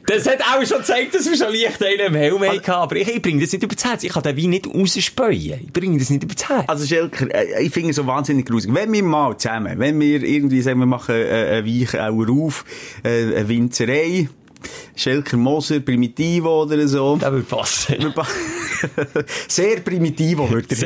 Das 0.07 0.27
hat 0.27 0.41
auch 0.41 0.65
schon 0.65 0.79
gezeigt, 0.79 1.15
dass 1.15 1.29
wir 1.29 1.37
schon 1.37 1.53
leicht 1.53 1.83
einen 1.83 1.99
im 1.99 2.15
Helm 2.15 2.41
hatten. 2.43 2.71
Aber 2.71 2.97
ich, 2.97 3.09
ich 3.09 3.21
bringe 3.21 3.41
das 3.41 3.53
nicht 3.53 3.63
über 3.63 3.75
das 3.75 3.85
Herz. 3.85 4.05
Ich 4.05 4.13
kann 4.13 4.23
den 4.23 4.37
Wein 4.37 4.51
nicht 4.51 4.67
rausspäuen. 4.67 5.33
Ich 5.35 5.73
bringe 5.73 5.99
das 5.99 6.11
nicht 6.11 6.23
über 6.23 6.35
das 6.35 6.49
Herz. 6.49 6.65
Also, 6.69 6.87
Schelker, 6.87 7.27
äh, 7.35 7.65
ich 7.65 7.73
finde 7.73 7.91
es 7.91 7.97
so 7.97 8.07
wahnsinnig 8.07 8.47
grusig. 8.47 8.73
Wenn 8.73 8.93
wir 8.93 9.03
mal 9.03 9.37
zusammen, 9.37 9.79
wenn 9.79 9.99
wir 10.01 10.23
irgendwie 10.23 10.63
sagen, 10.63 10.79
wir 10.79 10.87
machen 10.87 11.15
äh, 11.17 11.59
einen 11.59 11.67
Weichauer 11.67 12.31
auf, 12.31 12.65
äh, 13.03 13.37
eine 13.37 13.49
Winzerei, 13.49 14.29
Schelker 14.97 15.37
Moser, 15.37 15.81
Primitivo 15.81 16.63
oder 16.63 16.87
so. 16.87 17.17
das 17.17 17.33
würde 17.33 17.45
passen. 17.45 18.15
Sehr 19.49 19.81
Primitivo, 19.81 20.51
würde 20.51 20.67
ich 20.71 20.79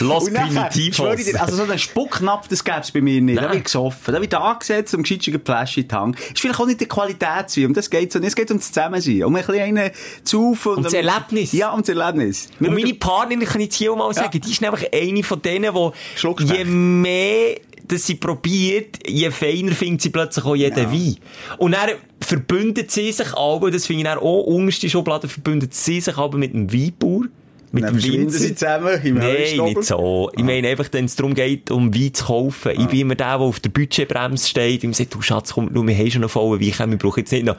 Los 0.00 0.24
Und 0.26 0.32
nachher, 0.32 0.68
Primitivos. 0.70 1.24
dir, 1.24 1.40
also 1.40 1.56
so 1.56 1.62
einen 1.62 1.78
Spucknapf, 1.78 2.48
das 2.48 2.64
gäbe 2.64 2.80
es 2.80 2.90
bei 2.90 3.00
mir 3.00 3.20
nicht. 3.20 3.38
Da 3.38 3.42
Nein. 3.42 3.52
wird 3.54 3.64
gesoffen. 3.64 4.14
Da 4.14 4.20
wird 4.20 4.34
angesetzt 4.34 4.94
und 4.94 5.02
gescheit 5.02 5.28
eine 5.28 5.40
Flasche 5.44 5.80
in 5.80 5.88
die 5.88 5.94
Hand. 5.94 6.20
Ist 6.20 6.40
vielleicht 6.40 6.60
auch 6.60 6.66
nicht 6.66 6.80
die 6.80 6.86
Qualitätswein. 6.86 7.66
Um 7.66 7.74
das 7.74 7.90
so 7.90 8.18
nicht. 8.18 8.28
Es 8.28 8.36
geht 8.36 8.50
um 8.50 8.58
das 8.58 8.66
Zusammensein. 8.68 9.24
Um 9.24 9.34
ein 9.34 9.44
bisschen 9.44 9.62
einen 9.62 9.90
zu 10.24 10.54
saufen. 10.54 10.78
Um 10.78 10.82
das 10.82 10.92
Erlebnis. 10.92 11.52
Ja, 11.52 11.70
um 11.70 11.80
das 11.80 11.88
Erlebnis. 11.88 12.48
Und 12.58 12.74
meine 12.74 12.94
Partnerin, 12.94 13.46
kann 13.46 13.60
ich 13.60 13.66
jetzt 13.66 13.76
hier 13.76 13.92
auch 13.92 13.96
mal 13.96 14.12
sagen, 14.14 14.40
die 14.40 14.50
ist 14.50 14.60
nämlich 14.60 14.92
eine 14.92 15.22
von 15.22 15.42
denen, 15.42 15.74
die, 15.74 16.44
je 16.44 16.64
mehr 16.64 17.56
dass 17.90 18.06
sie 18.06 18.14
probiert, 18.14 18.98
je 19.06 19.30
feiner 19.30 19.72
findet 19.72 20.02
sie 20.02 20.10
plötzlich 20.10 20.44
auch 20.44 20.54
jeden 20.54 20.92
Wein. 20.92 21.16
Und 21.58 21.72
dann 21.72 21.90
verbündet 22.20 22.90
sie 22.90 23.12
sich 23.12 23.34
aber, 23.34 23.70
das 23.70 23.86
finde 23.86 24.02
ich 24.02 24.08
dann 24.08 24.18
auch 24.18 24.42
unterste 24.42 24.88
Schublade, 24.88 25.28
verbündet 25.28 25.74
sie 25.74 26.00
sich 26.00 26.16
aber 26.16 26.38
mit 26.38 26.52
dem 26.52 26.72
Weinbauer, 26.72 27.24
mit 27.72 27.84
Dann 27.84 27.98
dem 27.98 28.12
Winzer. 28.12 28.38
sie 28.38 28.54
zusammen 28.54 29.00
im 29.04 29.14
Nein, 29.16 29.56
nicht 29.64 29.84
so. 29.84 30.30
Ich 30.36 30.42
meine 30.42 30.68
einfach, 30.68 30.88
wenn 30.92 31.04
es 31.04 31.14
darum 31.16 31.34
geht, 31.34 31.70
um 31.70 31.94
Wein 31.94 32.12
zu 32.12 32.24
kaufen. 32.24 32.72
Ich 32.72 32.86
bin 32.86 33.00
immer 33.00 33.14
der, 33.14 33.38
der 33.38 33.40
auf 33.40 33.60
der 33.60 33.70
Budgetbremse 33.70 34.48
steht 34.48 34.84
und 34.84 34.96
sagt, 34.96 35.14
du 35.14 35.22
Schatz, 35.22 35.52
komm, 35.54 35.72
du, 35.72 35.86
wir 35.86 35.96
haben 35.96 36.10
schon 36.10 36.22
noch 36.22 36.30
vollen 36.30 36.60
Wein, 36.60 36.90
wir 36.90 36.98
brauchen 36.98 37.20
jetzt 37.20 37.32
nicht 37.32 37.44
noch. 37.44 37.56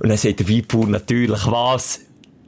Und 0.00 0.08
dann 0.08 0.16
sagt 0.16 0.40
der 0.40 0.48
Weinbauer 0.48 0.86
natürlich, 0.86 1.46
was? 1.46 2.00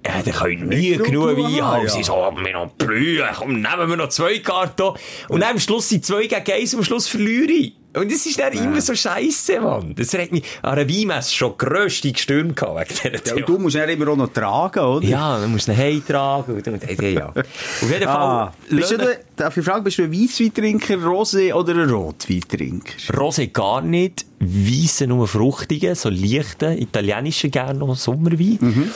Ja, 0.05 0.21
der 0.21 0.33
könnt 0.33 0.67
nie 0.69 0.97
genug 0.97 1.37
Wein 1.37 1.45
haben, 1.45 1.63
haben. 1.63 1.87
ja. 1.87 1.93
Sie 1.93 2.03
so, 2.03 2.13
wir 2.15 2.53
noch 2.53 2.71
blühen, 2.73 3.25
komm, 3.37 3.53
nehmen 3.63 3.89
wir 3.89 3.97
noch 3.97 4.09
zwei 4.09 4.39
Karton. 4.41 4.97
Und 5.29 5.41
dann 5.41 5.51
am 5.53 5.59
Schluss 5.61 5.89
sind 5.91 6.05
zwei 6.05 6.27
gegen 6.27 6.51
eins 6.53 6.75
und 6.75 6.81
am 6.81 6.85
Schluss 6.85 7.07
verliere 7.07 7.53
ich. 7.53 7.75
Und 7.95 8.11
das 8.11 8.25
ist 8.25 8.41
dann 8.41 8.53
immer 8.55 8.81
so 8.81 8.95
scheisse, 8.95 9.61
Mann. 9.61 9.95
Das 9.95 10.15
regt 10.15 10.33
mich 10.33 10.43
an 10.63 10.79
einer 10.79 10.89
Weinmesse 10.89 11.35
schon 11.35 11.57
grösste 11.59 12.11
Gestürme 12.11 12.55
gehabt 12.55 13.05
wegen 13.05 13.17
dieser 13.23 13.27
Ja, 13.27 13.35
und 13.37 13.49
du 13.49 13.59
musst 13.59 13.77
ja 13.77 13.85
immer 13.85 14.09
auch 14.09 14.17
noch 14.17 14.33
tragen, 14.33 14.81
oder? 14.81 15.07
Ja, 15.07 15.39
dann 15.39 15.53
musst 15.53 15.69
du 15.69 15.73
ihn 15.73 15.77
heimtragen. 15.79 16.55
Und, 16.57 16.67
und, 16.69 16.83
ja, 17.03 17.09
ja. 17.09 17.27
Auf 17.29 17.37
jeden 17.83 18.03
Fall. 18.03 18.07
Ah, 18.09 18.53
bist 18.71 18.91
du, 18.93 18.97
der- 18.97 19.21
darf 19.37 19.55
ich 19.59 19.65
fragen, 19.65 19.85
bist 19.85 19.99
du 19.99 20.05
ein 20.05 20.13
Weissweintrinker, 20.13 20.95
Rosé 20.97 21.53
oder 21.53 21.75
ein 21.75 21.91
Rotweintrinker? 21.91 22.95
Rosé 23.13 23.49
gar 23.53 23.83
nicht, 23.83 24.25
Weisse 24.41 25.07
nur 25.07 25.29
fruchtige, 25.29 25.95
so 25.95 26.09
leichte, 26.09 26.75
italienische 26.75 27.51
gerne 27.51 27.79
noch 27.79 27.95
Sommerwein. 27.95 28.57
Mhm. 28.59 28.91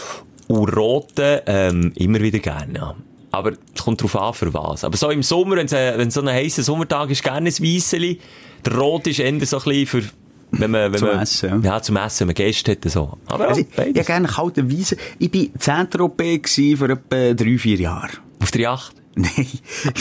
Und 0.49 0.69
rote 0.77 1.43
ähm, 1.47 1.93
immer 1.97 2.21
wieder 2.21 2.39
gerne, 2.39 2.75
ja. 2.79 2.95
Aber 3.33 3.53
es 3.75 3.83
kommt 3.83 4.03
drauf 4.03 4.17
an, 4.17 4.33
für 4.33 4.55
was. 4.55 4.85
Aber 4.85 4.97
so 4.97 5.11
im 5.11 5.23
Sommer, 5.23 5.57
wenn 5.57 5.67
es 5.67 6.15
so 6.15 6.21
ein 6.21 6.29
heißer 6.29 6.63
Sommertag 6.63 7.11
ist, 7.11 7.23
gerne 7.23 7.49
ein 7.51 7.53
Weisseli. 7.53 8.19
Der 8.65 8.75
Rot 8.77 9.07
ist 9.07 9.19
eher 9.19 9.27
so 9.47 9.59
ein 9.59 9.65
bisschen 9.65 9.87
für, 9.87 10.03
wenn 10.53 10.71
man, 10.71 10.93
wenn 10.93 10.99
Zum 10.99 11.09
man, 11.09 11.21
Essen, 11.21 11.63
ja. 11.63 11.83
zum 11.83 11.97
Essen, 11.97 12.21
wenn 12.21 12.27
man 12.29 12.35
Gäste 12.35 12.73
hat, 12.73 12.91
so. 12.91 13.19
Aber 13.27 13.49
Also, 13.49 13.61
ich 13.61 13.69
beides. 13.69 14.07
gerne 14.07 14.29
kalten 14.29 14.71
Weisse. 14.71 14.97
Ich 15.19 15.35
war 15.35 15.47
Saint-Tropez 15.59 16.61
vor 16.79 16.89
etwa 16.91 17.35
drei, 17.35 17.59
vier 17.59 17.77
Jahren. 17.77 18.11
Auf 18.41 18.51
der 18.53 18.61
Yacht. 18.63 18.95
Nein, 19.19 19.47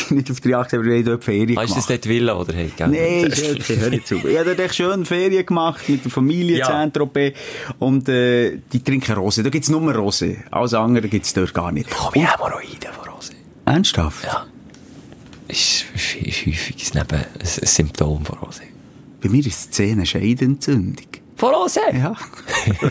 nicht 0.09 0.29
auf 0.29 0.41
der 0.41 0.51
Jagd, 0.51 0.73
aber 0.73 0.83
wir 0.83 0.95
haben 0.97 1.05
dort 1.05 1.23
Ferien 1.23 1.57
Ah, 1.57 1.63
ist 1.63 1.69
das 1.75 1.87
gemacht. 1.87 2.03
dort 2.05 2.09
Villa, 2.09 2.33
oder? 2.37 2.53
Hey, 2.53 2.69
gell? 2.75 2.87
Nein, 2.89 3.31
Schelke, 3.33 3.79
hör 3.79 3.89
nicht 3.89 4.07
zu. 4.07 4.15
Ich 4.17 4.37
habe 4.37 4.43
dort 4.49 4.59
echt 4.59 4.75
schön 4.75 5.05
Ferien 5.05 5.45
gemacht 5.45 5.87
mit 5.87 6.03
der 6.03 6.11
Familie 6.11 6.57
Ja. 6.57 6.65
Saint-Tropez. 6.65 7.33
Und 7.79 8.09
äh, 8.09 8.57
die 8.73 8.83
trinken 8.83 9.15
Rosé. 9.15 9.41
Da 9.41 9.49
gibt's 9.49 9.69
nur 9.69 9.81
Rosé. 9.95 10.35
Alles 10.51 10.73
andere 10.73 11.07
gibt's 11.07 11.33
dort 11.33 11.53
gar 11.53 11.71
nicht. 11.71 11.89
Komm, 11.89 12.11
ich 12.15 12.29
Hämorrhoiden 12.29 12.91
von 12.91 13.13
Rosé. 13.13 13.31
Ernsthaft? 13.65 14.25
Ja. 14.25 14.45
Ist, 15.47 15.85
ist, 15.95 16.15
ist 16.15 16.45
häufig 16.45 16.91
ein, 16.93 16.99
Neben- 17.09 17.15
ein, 17.15 17.25
ein 17.39 17.67
Symptom 17.67 18.25
von 18.25 18.37
Rosé. 18.39 18.63
Bei 19.21 19.29
mir 19.29 19.45
ist 19.45 19.69
es 19.71 19.79
eine 19.79 20.05
Scheidentzündung. 20.05 21.05
Von 21.37 21.53
Rosé? 21.53 21.79
Ja. 21.97 22.15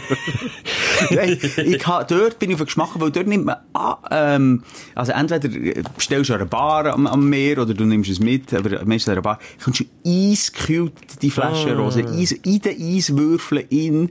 Nein, 1.10 1.38
ich 1.64 1.86
ha, 1.86 2.04
dort 2.04 2.38
bin 2.38 2.50
ich 2.50 2.54
auf 2.54 2.60
den 2.60 2.66
Geschmack, 2.66 2.90
weil 2.94 3.10
dort 3.10 3.26
nimmt 3.26 3.46
man 3.46 3.56
an, 3.72 3.96
ähm, 4.10 4.62
also 4.94 5.12
entweder 5.12 5.48
äh, 5.48 5.82
bestellst 5.94 6.30
du 6.30 6.34
an 6.34 6.40
einer 6.40 6.48
Bar 6.48 6.86
am, 6.92 7.06
am 7.06 7.28
Meer 7.28 7.58
oder 7.58 7.74
du 7.74 7.84
nimmst 7.84 8.10
es 8.10 8.20
mit, 8.20 8.52
aber 8.54 8.84
meistens 8.84 9.08
an 9.08 9.12
einer 9.14 9.22
Bar, 9.22 9.38
kommst 9.62 9.80
du 9.80 9.84
eiskühlt 10.06 10.92
die 11.22 11.30
Flasche 11.30 11.76
Rose, 11.76 12.04
Eis, 12.06 12.32
in 12.32 12.60
den 12.60 12.80
Eiswürfeln 12.96 13.64
in 13.70 14.10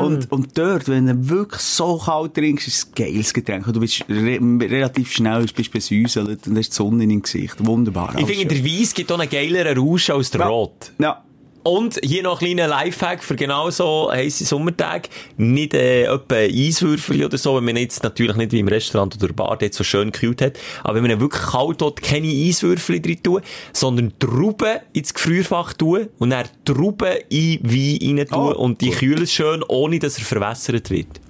und, 0.00 0.30
und 0.30 0.56
dort, 0.58 0.88
wenn 0.88 1.06
du 1.06 1.28
wirklich 1.28 1.60
so 1.60 1.98
kalt 1.98 2.34
trinkst, 2.34 2.68
ist 2.68 2.76
es 2.76 2.86
ein 2.86 2.92
geiles 2.94 3.32
Getränk 3.34 3.66
und 3.66 3.76
du 3.76 3.80
bist 3.80 4.04
re 4.08 4.38
relativ 4.60 5.12
schnell, 5.12 5.46
bist 5.54 5.70
besäuselt 5.72 6.46
und 6.46 6.58
hast 6.58 6.70
die 6.70 6.74
Sonne 6.74 7.04
im 7.04 7.22
Gesicht, 7.22 7.64
wunderbar. 7.64 8.14
Ich 8.18 8.26
finde, 8.26 8.54
der 8.54 8.64
Weiss 8.64 8.94
gibt 8.94 9.10
auch 9.12 9.18
einen 9.18 9.30
geileren 9.30 9.78
Rausch 9.78 10.10
als 10.10 10.30
der 10.30 10.42
Ja. 10.42 10.46
Rot. 10.48 10.92
Ja. 10.98 11.22
Und 11.64 11.98
hier 12.04 12.22
noch 12.22 12.42
ein 12.42 12.46
kleiner 12.54 12.68
Lifehack 12.68 13.24
für 13.24 13.36
genau 13.36 13.70
so 13.70 14.10
heisse 14.12 14.44
Sommertage. 14.44 15.08
Nicht 15.38 15.72
äh, 15.72 16.04
etwa 16.04 16.34
Eiswürfel 16.34 17.24
oder 17.24 17.38
so, 17.38 17.56
wenn 17.56 17.64
man 17.64 17.78
jetzt 17.78 18.02
natürlich 18.02 18.36
nicht 18.36 18.52
wie 18.52 18.60
im 18.60 18.68
Restaurant 18.68 19.16
oder 19.16 19.32
Bar 19.32 19.56
dort 19.56 19.72
so 19.72 19.82
schön 19.82 20.12
gekühlt 20.12 20.42
hat. 20.42 20.58
Aber 20.82 20.96
wenn 20.96 21.10
man 21.10 21.20
wirklich 21.20 21.42
kalt 21.42 21.80
hat, 21.80 22.02
keine 22.02 22.28
Eiswürfel 22.28 23.00
drin 23.00 23.22
tun, 23.22 23.40
sondern 23.72 24.12
Trauben 24.18 24.80
ins 24.92 25.14
Gefrierfach 25.14 25.72
tun 25.72 26.08
und 26.18 26.30
dann 26.30 26.46
Trauben 26.66 27.16
in 27.30 27.60
Wein 27.62 28.18
rein 28.18 28.28
tun 28.28 28.54
Oh, 28.54 28.62
und 28.62 28.82
die 28.82 28.90
kühlen 28.90 29.26
schön, 29.26 29.64
ohne 29.66 29.98
dass 29.98 30.18
er 30.18 30.24
verwässert 30.24 30.90
wird. 30.90 31.23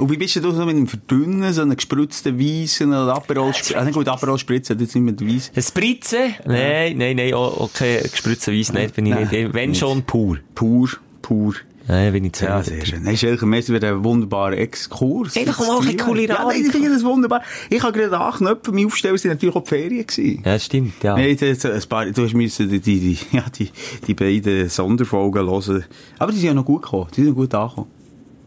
Und 0.00 0.10
wie 0.10 0.16
bist 0.16 0.34
du 0.36 0.50
so 0.50 0.64
mit 0.64 0.76
dem 0.76 0.86
Verdünnen, 0.86 1.52
so 1.52 1.60
einen 1.60 1.76
gespritzten 1.76 2.38
Weiss, 2.40 2.80
einen 2.80 2.94
Aperol, 2.94 3.52
ah, 3.76 3.84
nicht 3.84 3.94
gut, 3.94 4.08
Aperol 4.08 4.38
spritzen, 4.38 4.78
jetzt 4.80 4.94
nicht 4.94 5.04
mit 5.04 5.20
Weiss. 5.20 5.52
Ein 5.54 5.62
Spritze? 5.62 6.16
Nein, 6.46 6.96
nein, 6.96 7.16
nein, 7.16 7.34
auch 7.34 7.70
kein 7.74 8.02
gespritzter 8.02 8.50
Weiss, 8.52 8.72
nein, 8.72 8.90
bin 8.96 9.06
ich 9.06 9.12
Nein, 9.14 9.28
nicht. 9.30 9.52
Wenn 9.54 9.70
nicht. 9.70 9.78
schon 9.78 10.02
pur. 10.04 10.38
Pur, 10.54 10.88
pur. 11.20 11.54
Nein, 11.86 12.12
bin 12.12 12.24
ich 12.24 12.32
zu 12.34 12.44
Ja, 12.44 12.62
sehr 12.62 12.86
schön. 12.86 13.04
Hey, 13.04 13.16
Schelker, 13.16 13.44
merci 13.46 13.72
für 13.72 13.80
den 13.80 14.02
wunderbaren 14.04 14.54
Exkurs. 14.54 15.36
Einfach 15.36 15.58
mal 15.58 15.72
ein 15.72 15.82
bisschen 15.82 15.98
Ja, 15.98 16.04
kulinarisch. 16.04 16.54
nein, 16.56 16.64
ich 16.66 16.72
finde 16.72 16.90
das 16.90 17.04
wunderbar. 17.04 17.42
Ich 17.68 17.82
habe 17.82 17.98
gerade 17.98 18.18
anknöpfen, 18.18 18.74
mein 18.74 18.86
Aufsteller 18.86 19.18
sind 19.18 19.32
natürlich 19.32 19.54
auch 19.56 19.64
die 19.64 19.68
Ferien 19.68 20.06
gewesen. 20.06 20.42
Ja, 20.46 20.58
stimmt, 20.58 21.02
ja. 21.02 21.14
Nein, 21.16 21.36
jetzt, 21.38 21.66
ein 21.66 21.82
paar, 21.88 22.06
du 22.06 22.22
hast 22.24 22.32
müssen 22.34 22.70
die, 22.70 22.80
die, 22.80 23.00
die, 23.00 23.18
ja, 23.36 23.44
die, 23.58 23.68
die 24.06 24.14
beiden 24.14 24.68
Sonderfolgen 24.70 25.46
hören. 25.46 25.84
Aber 26.18 26.32
die 26.32 26.38
sind 26.38 26.46
ja 26.46 26.54
noch 26.54 26.64
gut 26.64 26.82
gekommen. 26.82 27.08
Die 27.16 27.24
sind 27.24 27.34
gut 27.34 27.52
angekommen. 27.54 27.88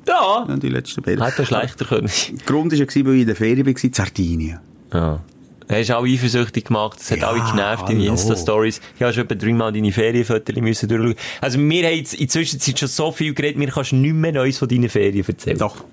Ja. 0.08 0.46
Ja, 0.48 0.56
die 0.58 0.70
letzten 0.70 1.02
beiden. 1.02 1.24
Hätte 1.24 1.46
schlechter 1.46 1.86
können. 1.86 2.10
Der 2.32 2.46
Grund 2.46 2.72
war 2.72 2.80
weil 2.80 3.14
ich 3.16 3.22
in 3.22 3.28
der 3.28 3.36
Ferien 3.36 3.66
war, 3.66 3.84
in 3.84 3.94
Sardinien. 3.94 4.60
Ja. 4.94 5.20
Du 5.68 5.76
hast 5.76 5.92
auch 5.92 6.06
eifersüchtig 6.06 6.66
gemacht, 6.66 7.00
es 7.00 7.10
hat 7.10 7.20
Ja, 7.20 7.30
alle 7.30 7.40
genervt, 7.40 7.86
hallo. 7.88 8.04
Insta-Stories. 8.04 8.82
Ich 8.96 9.02
habe 9.02 9.14
schon 9.14 9.24
etwa 9.24 9.36
dreimal 9.36 9.72
deine 9.72 9.92
Ferienfotos 9.92 10.56
müssen 10.58 10.90
durchschauen. 10.90 11.16
Also, 11.40 11.58
wir 11.58 11.88
haben 11.88 11.96
jetzt 11.96 12.14
in 12.14 12.20
der 12.20 12.28
Zwischenzeit 12.30 12.80
schon 12.80 12.90
so 12.90 13.12
viel 13.12 13.34
geredet, 13.34 13.58
mir 13.58 13.70
kannst 13.70 13.94
du 13.94 13.96
nicht 13.96 14.14
mehr 14.14 14.34
Neues 14.34 14.58
von 14.58 14.68
deinen 14.68 14.90
Ferien 14.90 15.26
erzählen. 15.26 15.58
Doch. 15.58 15.84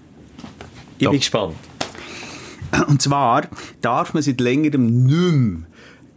Ich 0.98 1.04
Doch. 1.04 1.12
bin 1.12 1.20
gespannt. 1.20 1.54
Und 2.88 3.00
zwar 3.00 3.48
darf 3.80 4.12
man 4.12 4.22
seit 4.22 4.40
längerem 4.40 5.04
nicht 5.04 5.32
mehr 5.32 5.66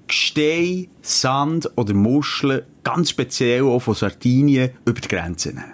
Gestein, 0.08 0.88
Sand 1.02 1.70
oder 1.76 1.94
Muscheln, 1.94 2.64
ganz 2.84 3.12
speziell 3.12 3.64
auch 3.64 3.80
von 3.80 3.96
Sardinien, 3.96 4.72
über 4.86 5.00
die 5.00 5.08
Grenze 5.08 5.50
nehmen. 5.50 5.73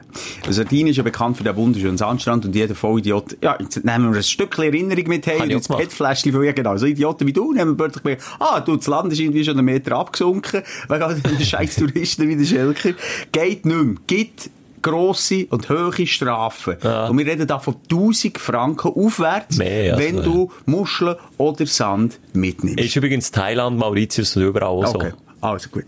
Sardinien 0.50 0.88
ist 0.88 0.98
ja 0.98 1.04
bekannt 1.04 1.38
für 1.38 1.43
den 1.43 1.56
wunderschönen 1.56 1.98
Sandstrand 1.98 2.45
und 2.45 2.56
jeder 2.56 2.76
Vollidiot, 2.76 3.38
ja, 3.41 3.58
jetzt 3.60 3.84
nehmen 3.84 4.12
wir 4.12 4.17
ein 4.17 4.24
Stückchen 4.24 4.65
Erinnerung 4.65 5.08
mit 5.08 5.26
hey, 5.28 5.56
auch 5.56 5.62
das. 5.62 5.67
PET-Fläschchen 5.67 6.32
von, 6.32 6.43
ja 6.43 6.52
genau, 6.52 6.78
so 6.78 6.86
Idioten 6.86 7.28
wie 7.28 7.34
du, 7.34 7.54
nehmen 7.54 7.78
plötzlich 7.78 8.04
mehr, 8.04 8.17
ah, 8.39 8.60
du, 8.60 8.76
das 8.76 8.88
Land 8.88 9.13
ist 9.13 9.19
irgendwie 9.19 9.43
schon 9.43 9.58
einen 9.58 9.65
Meter 9.65 9.98
abgesunken, 9.98 10.63
wegen 10.88 11.24
den 11.38 11.45
scheiß 11.45 11.76
Touristen 11.76 12.28
wie 12.28 12.36
der 12.36 12.45
Schelker. 12.45 12.93
Geht 13.32 13.65
nicht 13.65 13.84
mehr. 13.84 13.95
Gibt 14.08 14.50
grosse 14.82 15.45
und 15.50 15.69
hohe 15.69 16.08
Strafen. 16.08 16.76
Und 16.76 17.17
wir 17.17 17.26
reden 17.26 17.48
da 17.48 17.60
von 17.60 17.76
1000 17.91 18.38
Franken 18.38 18.91
aufwärts, 18.93 19.58
Mehr, 19.58 19.95
also, 19.95 20.06
wenn 20.06 20.17
ja. 20.17 20.24
du 20.24 20.52
Muscheln 20.65 21.15
oder 21.38 21.65
Sand 21.65 22.19
mitnimmst. 22.34 22.80
Ist 22.80 22.95
übrigens 22.95 23.32
Thailand, 23.32 23.78
Mauritius 23.78 24.36
und 24.36 24.43
überall 24.43 24.86
Okay, 24.86 25.12
also 25.41 25.69
gut. 25.69 25.86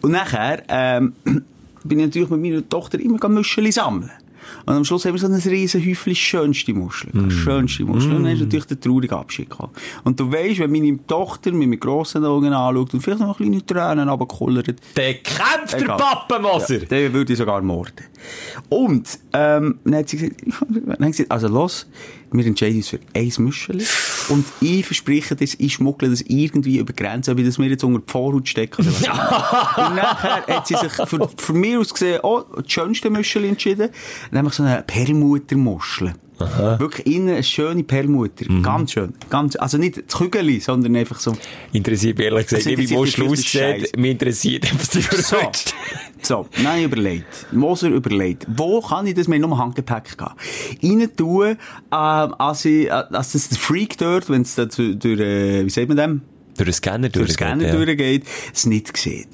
Und 0.00 0.12
nachher 0.12 0.62
ähm, 0.68 1.14
bin 1.84 1.98
ich 1.98 2.06
natürlich 2.06 2.30
mit 2.30 2.40
meiner 2.40 2.68
Tochter 2.68 3.00
immer 3.00 3.28
Muscheln 3.28 3.72
sammeln. 3.72 4.10
Und 4.66 4.74
am 4.74 4.84
Schluss 4.84 5.04
haben 5.04 5.14
wir 5.14 5.20
so 5.20 5.26
ein 5.26 5.34
riesen 5.34 5.84
Häufchen 5.84 6.14
schönste 6.14 6.74
Muscheln. 6.74 7.26
Mm. 7.26 7.30
Schönste 7.30 7.84
Muscheln. 7.84 8.16
Und 8.16 8.24
dann 8.24 8.32
ist 8.32 8.40
natürlich 8.40 8.66
der 8.66 8.80
traurige 8.80 9.16
Abschied 9.16 9.50
gekommen. 9.50 9.72
Und 10.04 10.18
du 10.18 10.30
weisst, 10.30 10.60
wenn 10.60 10.72
meine 10.72 10.98
Tochter 11.06 11.52
mit 11.52 11.68
meinen 11.68 11.80
grossen 11.80 12.24
Augen 12.24 12.52
anschaut 12.52 12.94
und 12.94 13.00
vielleicht 13.00 13.20
noch 13.20 13.36
kleine 13.36 13.64
Tränen 13.64 14.08
runterkullert. 14.08 14.74
Der 14.96 15.14
kämpft 15.14 15.72
der 15.72 15.82
Egal. 15.82 15.96
Pappenmoser! 15.96 16.78
ja, 16.78 16.84
dann 16.86 17.12
würde 17.12 17.32
ich 17.32 17.38
sogar 17.38 17.62
morden. 17.62 18.04
Und, 18.68 19.18
ähm, 19.32 19.78
dann 19.84 19.94
hat 19.96 20.08
sie 20.08 20.32
gesagt 20.96 21.30
also 21.30 21.48
los, 21.48 21.86
wir 22.32 22.46
entscheiden 22.46 22.76
uns 22.76 22.88
für 22.88 23.00
ein 23.14 23.32
Muschel. 23.38 23.82
Und 24.28 24.44
ich 24.60 24.84
verspreche 24.84 25.36
das, 25.36 25.54
ich 25.58 25.74
schmuggle 25.74 26.10
das 26.10 26.20
irgendwie 26.22 26.78
über 26.78 26.92
die 26.92 27.02
Grenze, 27.02 27.32
ob 27.32 27.38
ich 27.38 27.46
das 27.46 27.58
mir 27.58 27.68
jetzt 27.68 27.84
unter 27.84 28.00
die 28.00 28.10
Vorhaut 28.10 28.48
stecke 28.48 28.82
oder 28.82 28.90
was. 28.92 29.00
und 29.88 29.96
nachher 29.96 30.46
hat 30.46 30.66
sie 30.66 30.76
sich 30.76 30.92
für, 30.92 31.28
für 31.36 31.52
mich 31.52 31.76
aus 31.76 31.92
gesehen, 31.92 32.20
oh, 32.22 32.42
das 32.56 32.70
schönste 32.70 33.10
Muschel 33.10 33.44
entschieden. 33.44 33.90
Nämlich 34.30 34.54
so 34.54 34.62
eine 34.62 34.82
Perlmuttermuschel. 34.82 36.14
Wirklich 36.78 37.06
innen 37.06 37.28
eine 37.28 37.42
schöne 37.42 37.84
Perlmutter. 37.84 38.46
Ganz 38.62 38.92
schön. 38.92 39.12
Ganz, 39.28 39.56
also 39.56 39.78
nicht 39.78 40.02
das 40.06 40.18
Kügeli, 40.18 40.60
sondern 40.60 40.96
einfach 40.96 41.20
so. 41.20 41.36
Interessiert 41.72 42.18
mich 42.18 42.26
ehrlich 42.26 42.46
gesagt 42.46 42.66
nicht, 42.66 42.78
wie 42.78 42.86
das 42.86 43.20
aussieht. 43.20 43.96
Mich 43.96 44.10
interessiert, 44.12 44.72
was 44.78 44.90
du 44.90 45.00
So. 45.00 45.36
verwünscht. 45.36 45.74
So, 46.22 46.46
nein, 46.62 46.84
überlegt. 46.84 47.46
Moser 47.52 47.88
überlegt. 47.88 48.46
Wo 48.48 48.80
kann 48.80 49.06
ich 49.06 49.14
das 49.14 49.28
mit 49.28 49.40
nur 49.40 49.56
Handgepäck 49.56 50.16
gehen? 50.18 51.00
Rein 51.00 51.16
tun, 51.16 51.48
ähm, 51.48 51.56
als 51.90 52.64
ich, 52.64 52.86
äh, 52.86 52.90
als 52.90 53.32
das 53.32 53.48
der 53.48 53.58
Freak 53.58 53.96
dort, 53.98 54.28
wenn 54.28 54.42
es 54.42 54.54
durch, 54.54 54.78
äh, 54.78 55.64
wie 55.64 55.70
sagt 55.70 55.88
man 55.88 55.96
dem? 55.96 56.22
Durch 56.56 56.66
den 56.68 56.74
Scanner 56.74 57.08
Durch 57.08 57.28
den 57.28 57.34
Scanner 57.34 57.66
ja. 57.68 57.74
durchgeht, 57.74 58.24
es 58.52 58.66
nicht 58.66 58.96
sieht. 58.96 59.28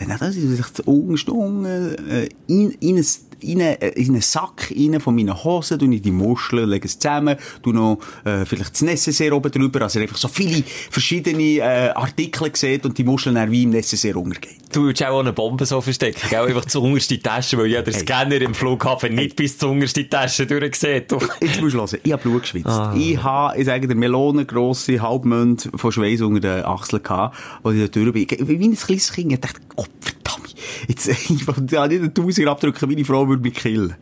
Dann 0.00 0.10
ist 0.10 0.34
sich 0.34 0.58
das 0.58 0.86
Augenstunden, 0.86 1.64
äh, 2.10 2.28
in, 2.48 2.72
in, 2.80 2.96
ein, 2.96 3.06
in, 3.44 3.60
äh, 3.60 3.74
in 3.90 4.10
einen 4.12 4.20
Sack 4.22 4.72
rein 4.76 5.00
von 5.00 5.14
meinen 5.14 5.44
Hosen, 5.44 5.78
tue 5.78 5.94
ich 5.94 6.02
die 6.02 6.10
Muscheln, 6.10 6.68
lege 6.68 6.86
es 6.86 6.98
zusammen, 6.98 7.36
tu 7.62 7.72
noch, 7.72 7.98
äh, 8.24 8.44
vielleicht 8.44 8.72
das 8.72 8.82
Necessaire 8.82 9.34
oben 9.36 9.50
drüber, 9.50 9.82
also 9.82 9.98
einfach 10.00 10.16
so 10.16 10.28
viele 10.28 10.62
verschiedene, 10.90 11.42
äh, 11.58 11.88
Artikel 11.94 12.50
sieht 12.54 12.84
und 12.84 12.96
die 12.98 13.04
Muscheln 13.04 13.34
dann 13.34 13.50
wie 13.50 13.64
im 13.64 13.70
Necessaire 13.70 14.18
untergehen. 14.18 14.56
Du 14.72 14.82
würdest 14.84 15.04
auch 15.04 15.20
eine 15.20 15.32
Bombe 15.32 15.66
so 15.66 15.80
verstecken, 15.80 16.20
gell? 16.30 16.46
Einfach 16.46 16.64
zu 16.64 16.82
unterste 16.82 17.20
Tasche, 17.20 17.58
weil 17.58 17.66
ja 17.66 17.82
der 17.82 17.92
Scanner 17.92 18.40
im 18.40 18.54
Flughafen 18.54 19.14
nicht 19.14 19.36
bis 19.36 19.58
zu 19.58 19.68
unterste 19.68 20.08
Tasche 20.08 20.46
durchsieht. 20.46 21.10
Du- 21.12 21.18
Jetzt 21.40 21.60
musst 21.60 21.74
du 21.74 21.78
hören. 21.80 21.98
Ich 22.02 22.12
habe 22.12 22.22
Blut 22.22 22.42
geschwitzt. 22.42 22.80
Ich 22.96 23.22
habe, 23.22 23.58
ich 23.58 23.66
sage 23.66 23.86
dir, 23.86 23.94
melonengrosse 23.94 25.00
Halbmond 25.02 25.68
von 25.74 25.92
Schweiß 25.92 26.22
unter 26.22 26.40
den 26.40 26.64
Achseln 26.64 27.02
gehabt, 27.02 27.36
wo 27.62 27.70
ich 27.70 27.80
da 27.82 27.88
durch 27.88 28.12
bin. 28.12 28.48
Wie 28.48 28.58
wie 28.60 28.68
ein 28.68 28.76
kleines 28.76 29.12
Kind. 29.12 29.32
Ich 29.32 29.40
dachte, 29.40 29.60
oh, 29.76 29.84
verdammt. 30.00 30.41
Jetzt, 30.88 31.08
ich 31.30 31.46
wollte 31.46 31.74
ja 31.74 31.86
nicht 31.86 32.00
einen 32.00 32.14
Tausiger 32.14 32.50
abdrücken, 32.50 32.88
meine 32.88 33.04
Frau 33.04 33.28
würde 33.28 33.42
mich 33.42 33.54
killen. 33.54 33.94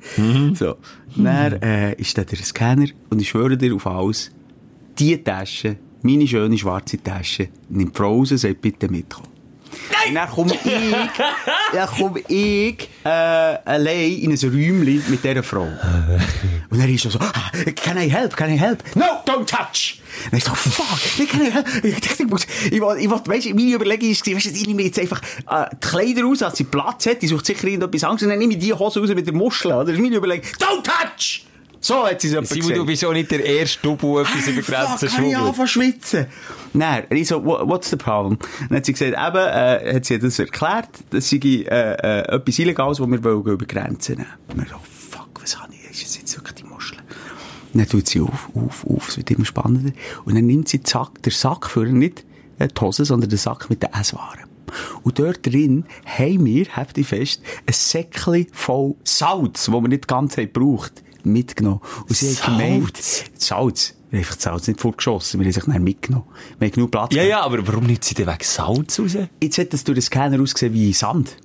So. 0.55 0.77
Dann, 1.17 1.61
äh, 1.63 1.95
ist 1.95 2.17
da 2.17 2.25
der 2.25 2.39
Scanner 2.39 2.89
und 3.11 3.21
ich 3.21 3.29
schwöre 3.29 3.57
dir 3.57 3.75
auf 3.75 3.87
alles, 3.87 4.31
die 4.99 5.23
Tasche, 5.23 5.77
meine 6.03 6.27
schöne 6.27 6.57
schwarze 6.59 7.03
Tasche, 7.03 7.49
nimmt 7.69 7.97
Frau 7.97 8.19
raus 8.19 8.31
sagt, 8.31 8.61
bitte 8.61 8.89
mitkommen. 8.89 9.40
Und 10.09 10.15
dann 10.15 10.29
komme 10.29 10.55
ich, 10.55 10.61
dann 11.73 11.89
komme 11.89 12.21
ich, 12.29 12.89
äh, 13.05 13.09
allein 13.09 14.13
in 14.13 14.31
ein 14.33 14.39
Räumchen 14.39 15.05
mit 15.09 15.25
dieser 15.25 15.43
Frau. 15.43 15.69
Und 16.71 16.79
dann 16.79 16.89
ist 16.89 17.05
er 17.05 17.11
so, 17.11 17.19
ah, 17.19 17.51
can 17.77 17.99
I 17.99 18.11
help, 18.11 18.37
can 18.37 18.51
I 18.51 18.59
help? 18.59 18.83
No, 18.95 19.05
don't 19.27 19.47
touch! 19.47 20.01
Und 20.31 20.39
ich 20.39 20.45
so, 20.45 20.55
fuck, 20.55 21.29
can 21.29 21.47
I 21.47 21.51
help? 21.51 21.67
Ich 21.85 22.01
dachte, 22.01 22.23
ich 22.23 22.29
muss, 22.29 22.47
ich 22.71 22.81
wollte, 22.81 23.03
ich 23.03 23.11
wollte, 23.11 23.31
weißt 23.31 23.47
du, 23.47 23.55
meine 23.55 23.75
Überlegung 23.75 24.11
ist, 24.11 24.27
weißt 24.27 24.47
ich 24.47 24.67
nehme 24.67 24.83
jetzt 24.83 24.99
einfach, 24.99 25.21
äh, 25.51 25.67
die 25.73 25.89
Kleider 25.89 26.23
raus, 26.23 26.43
als 26.43 26.59
sie 26.59 26.65
Platz 26.65 27.07
hat, 27.07 27.23
die 27.23 27.27
sucht 27.27 27.47
sicher 27.47 27.67
irgendetwas 27.67 28.05
anderes, 28.05 28.23
und 28.23 28.31
dann 28.31 28.39
nehme 28.39 28.55
ich 28.55 28.59
die 28.59 28.73
Hose 28.73 29.01
raus 29.01 29.09
mit 29.11 29.27
der 29.27 29.35
Muschel, 29.35 29.73
oder? 29.73 29.85
Das 29.85 29.95
ist 29.95 30.01
meine 30.01 30.17
Überlegung. 30.17 30.45
Don't 30.59 30.83
touch! 30.83 31.50
So 31.83 32.05
hat 32.07 32.21
sie 32.21 32.29
es 32.29 32.33
jemand 32.35 32.49
Simon, 32.49 32.75
du 32.75 32.85
bist 32.85 33.05
auch 33.07 33.13
nicht 33.13 33.31
der 33.31 33.43
erste 33.45 33.81
Double, 33.83 34.21
etwas 34.23 34.47
über 34.49 34.61
Grenzen 34.61 35.09
Fuck, 35.09 35.17
kann 35.17 35.25
ich 35.25 35.31
schmuggelt. 35.33 35.37
anfangen 35.49 35.69
schwitzen? 35.69 36.27
Nein, 36.75 37.05
ich 37.11 37.27
so, 37.29 37.43
"What- 37.45 37.67
what's 37.67 37.89
the 37.91 37.97
problem? 37.97 38.39
Dann 38.69 38.77
hat 38.77 38.85
sie 38.85 38.93
gesagt, 38.93 39.13
eben, 39.13 39.47
äh, 39.89 39.95
hat 39.95 40.05
sie 40.05 40.19
das 40.19 40.39
erklärt, 40.39 40.89
das 41.09 41.31
sei, 41.31 41.37
äh, 41.39 41.65
äh, 41.65 42.37
etwas 42.37 42.59
Illegales, 42.59 43.01
was 43.01 43.09
wir 43.09 43.25
wollen 43.25 43.43
über 43.47 43.65
Grenzen 43.67 44.17
nehmen. 44.19 44.27
Und 44.61 44.69
so, 44.69 44.77
fuck, 45.11 45.41
was 45.43 45.59
habe 45.59 45.73
ich, 45.75 45.91
ist 45.91 46.05
das 46.05 46.17
jetzt 46.19 46.37
wirklich 46.37 46.57
die 46.57 46.65
Muschel? 46.65 46.99
Und 47.73 47.79
dann 47.81 47.89
tut 47.89 48.07
sie 48.09 48.21
auf, 48.21 48.51
auf, 48.55 48.85
auf, 48.87 49.09
es 49.09 49.17
wird 49.17 49.31
immer 49.31 49.47
spannender. 49.47 49.93
Und 50.27 50.35
dann 50.35 50.45
nimmt 50.47 50.69
sie 50.69 50.79
den 50.81 50.87
Sack, 50.87 51.23
der 51.23 51.33
Sack 51.33 51.71
für 51.71 51.87
nicht 51.87 52.25
äh, 52.59 52.69
die 52.69 52.79
Hose, 52.81 53.07
sondern 53.07 53.31
den 53.31 53.39
Sack 53.39 53.71
mit 53.71 53.83
den 53.83 53.91
Esswaren. 53.95 54.45
Und 55.03 55.19
dort 55.19 55.47
drin 55.47 55.87
haben 56.05 56.45
wir, 56.45 56.67
habt 56.77 56.99
ihr 56.99 57.05
fest, 57.07 57.41
ein 57.67 57.73
Säckchen 57.73 58.47
voll 58.53 58.97
Salz, 59.03 59.65
das 59.65 59.75
wir 59.75 59.89
nicht 59.89 60.07
ganz 60.07 60.37
haben 60.37 60.53
gebraucht, 60.53 61.03
mitgenommen. 61.27 61.81
Und 62.09 62.17
sie 62.17 62.35
hat 62.35 62.45
gemeint, 62.45 62.93
Salz. 63.37 63.95
Wir 64.11 64.19
haben 64.19 64.25
einfach 64.25 64.35
das 64.35 64.43
Salz 64.45 64.67
nicht 64.69 64.81
vorgeschossen, 64.81 65.39
wir 65.41 65.45
haben 65.47 65.53
sich 65.53 65.65
dann 65.65 65.83
mitgenommen. 65.85 66.25
Wir 66.59 66.67
haben 66.67 66.73
genug 66.75 66.91
Platz 66.91 67.15
Ja, 67.15 67.23
gehabt. 67.23 67.31
ja, 67.31 67.41
aber 67.43 67.67
warum 67.67 67.85
nimmt 67.85 68.03
sie 68.05 68.15
den 68.15 68.27
Weg 68.27 68.45
Salz 68.45 68.99
raus? 68.99 69.17
Jetzt 69.43 69.59
hat 69.59 69.73
das 69.73 69.85
durch 69.85 69.97
den 69.99 70.03
Scanner 70.03 70.41
ausgesehen 70.43 70.73
wie 70.75 70.93
Sand. 70.93 71.37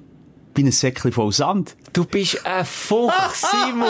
Wie 0.56 0.64
ein 0.64 0.72
Säckchen 0.72 1.12
voll 1.12 1.32
Sand. 1.32 1.76
Du 1.94 2.06
bist 2.06 2.44
ein 2.46 2.66
Fuchs, 2.66 3.42
Simon. 3.52 3.88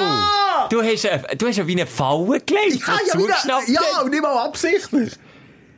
Du 0.69 0.82
hast, 0.82 1.06
eine, 1.06 1.24
du 1.38 1.48
hast 1.48 1.58
ja 1.58 1.67
wie 1.67 1.74
eine 1.74 1.86
Falle 1.86 2.39
gelegt. 2.41 2.74
die 2.74 3.12
zugeschnappt 3.12 3.67
hat. 3.69 4.04
und 4.04 4.10
nicht 4.12 4.21
mal 4.24 4.38
absichtlich. 4.45 5.13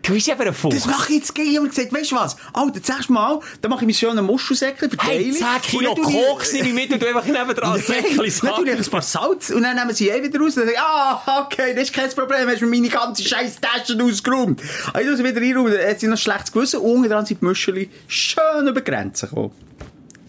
Du 0.03 0.13
bist 0.13 0.29
eben 0.29 0.41
ein 0.41 0.53
Fuchs. 0.53 0.73
Das 0.75 0.85
mache 0.85 1.11
ich 1.11 1.19
jetzt. 1.19 1.37
Ich 1.37 1.57
habe 1.57 1.67
gesagt, 1.67 1.91
weißt 1.91 2.11
du 2.11 2.15
was? 2.15 2.37
Alter, 2.53 2.79
das 2.79 2.89
erste 2.89 3.11
Mal, 3.11 3.39
dann 3.61 3.69
mache 3.71 3.81
ich 3.81 3.87
mir 3.87 3.93
schön 3.93 4.11
einen 4.11 4.25
Muschelsäckchen 4.25 4.89
für 4.89 4.97
Hey, 5.01 5.33
Teile. 5.33 5.33
10 5.33 5.61
Kilo 5.79 5.91
Und 5.91 6.07
ich- 6.09 6.27
Koks 6.27 6.53
nehme 6.53 6.67
ich 6.69 6.73
mit 6.73 6.93
und 6.93 7.01
du 7.01 7.07
einfach 7.07 7.25
nebendran 7.25 7.73
ein 7.73 7.81
Säckchen 7.81 8.17
Dann 8.17 8.55
tue 8.55 8.69
ich 8.71 8.77
ein 8.77 8.85
paar 8.85 9.01
Salz 9.01 9.49
und 9.49 9.63
dann 9.63 9.75
nehmen 9.75 9.93
sie 9.93 10.07
eh 10.09 10.23
wieder 10.23 10.39
raus 10.39 10.55
und 10.55 10.65
dann 10.65 10.67
sage 10.67 10.71
ich, 10.75 10.79
ah, 10.79 11.41
okay, 11.45 11.73
das 11.73 11.83
ist 11.85 11.93
kein 11.93 12.09
Problem, 12.11 12.47
hast 12.47 12.61
mir 12.61 12.67
meine 12.67 12.87
ganze 12.87 13.23
scheiß 13.23 13.57
Taschen 13.59 14.01
ausgeräumt. 14.01 14.61
Also 14.93 15.11
ich 15.11 15.19
wieder 15.23 15.41
rein 15.41 15.57
und 15.57 15.71
dann 15.73 15.89
hat 15.89 15.99
sie 15.99 16.07
noch 16.07 16.17
schlechtes 16.17 16.53
Gewissen 16.53 16.79
und 16.79 16.91
unten 16.91 17.09
dran 17.09 17.25
sind 17.25 17.41
die 17.41 17.45
Muscheli 17.45 17.89
schön 18.07 18.65
über 18.67 18.79
die 18.79 18.89
Grenze 18.89 19.27
gekommen. 19.27 19.51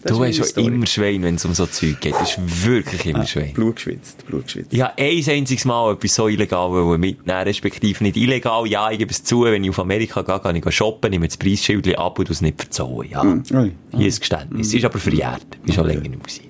Das 0.01 0.17
Du 0.17 0.23
hast 0.23 0.35
schon 0.35 0.45
Story. 0.45 0.67
immer 0.67 0.85
Schwein, 0.85 1.23
wenn 1.23 1.35
es 1.35 1.45
um 1.45 1.53
so 1.53 1.65
Zeug 1.65 1.99
geht. 1.99 2.13
Das 2.13 2.37
ist 2.37 2.65
wirklich 2.65 3.05
immer 3.05 3.25
Schwein. 3.25 3.53
Blut 3.53 3.75
geschwitzt, 3.75 4.25
Blut 4.25 4.45
geschwitzt. 4.45 4.73
Ich 4.73 4.81
habe 4.81 4.93
ein 4.97 5.23
einziges 5.29 5.65
Mal 5.65 5.93
etwas 5.93 6.15
so 6.15 6.27
illegal 6.27 6.71
wollen 6.71 7.01
mitnehmen, 7.01 7.41
respektive 7.41 8.03
nicht 8.03 8.15
illegal. 8.15 8.65
Ja, 8.67 8.91
ich 8.91 8.99
gebe 8.99 9.11
es 9.11 9.23
zu, 9.23 9.43
wenn 9.43 9.63
ich 9.63 9.69
auf 9.69 9.79
Amerika 9.79 10.21
gehe, 10.21 10.39
gehe 10.53 10.61
ich 10.69 10.75
shoppen, 10.75 11.11
nehme 11.11 11.27
das 11.27 11.37
Preisschild 11.37 11.97
ab 11.97 12.17
und 12.17 12.29
es 12.29 12.41
nicht 12.41 12.59
verzollen. 12.61 13.09
Ja. 13.09 13.23
Ui. 13.23 13.71
Hier 13.95 14.07
ist 14.07 14.19
Geständnis. 14.21 14.73
Ist 14.73 14.85
aber 14.85 14.99
verjährt. 14.99 15.45
Ist 15.65 15.75
schon 15.75 15.87
länger 15.87 16.01
nicht 16.01 16.11
mehr 16.11 16.19
gewesen. 16.19 16.45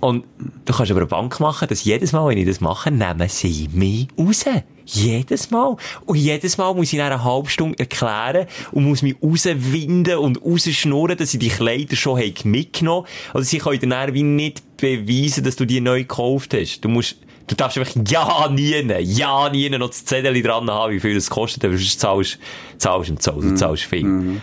Und 0.00 0.24
du 0.64 0.72
kannst 0.72 0.90
aber 0.90 1.00
eine 1.00 1.08
Bank 1.08 1.40
machen, 1.40 1.68
dass 1.68 1.84
jedes 1.84 2.12
Mal, 2.12 2.28
wenn 2.28 2.38
ich 2.38 2.46
das 2.46 2.60
mache, 2.60 2.90
nehmen 2.90 3.28
sie 3.28 3.68
mich 3.72 4.08
raus. 4.18 4.44
Jedes 4.92 5.50
Mal. 5.50 5.76
Und 6.04 6.16
jedes 6.16 6.58
Mal 6.58 6.74
muss 6.74 6.92
ich 6.92 6.98
nach 6.98 7.06
einer 7.06 7.22
halben 7.22 7.48
Stunde 7.48 7.78
erklären 7.78 8.46
und 8.72 8.84
muss 8.84 9.02
mich 9.02 9.16
rauswinden 9.22 10.18
und 10.18 10.42
rausschnurren, 10.42 11.16
dass 11.16 11.32
ich 11.32 11.38
die 11.38 11.48
Kleider 11.48 11.96
schon 11.96 12.18
habe 12.18 12.34
mitgenommen 12.44 13.06
habe. 13.06 13.38
Also 13.38 13.48
sie 13.48 13.58
können 13.58 13.90
dann 13.90 14.14
wie 14.14 14.22
nicht 14.22 14.76
beweisen, 14.76 15.44
dass 15.44 15.56
du 15.56 15.64
die 15.64 15.80
neu 15.80 16.00
gekauft 16.00 16.54
hast. 16.54 16.80
Du 16.80 16.88
musst, 16.88 17.16
du 17.46 17.54
darfst 17.54 17.78
einfach 17.78 17.94
ja 18.08 18.48
nie, 18.48 18.82
ja 19.00 19.48
nie 19.48 19.68
noch 19.70 19.88
das 19.88 20.04
Zettel 20.04 20.42
dran 20.42 20.68
haben, 20.68 20.92
wie 20.92 21.00
viel 21.00 21.14
das 21.14 21.30
kostet, 21.30 21.64
aber 21.64 21.76
sonst 21.76 22.00
zahlst, 22.00 22.38
zahlst 22.78 23.10
und 23.10 23.22
zahlst, 23.22 23.44
du 23.44 23.54
zahlst 23.54 23.84
viel. 23.84 24.40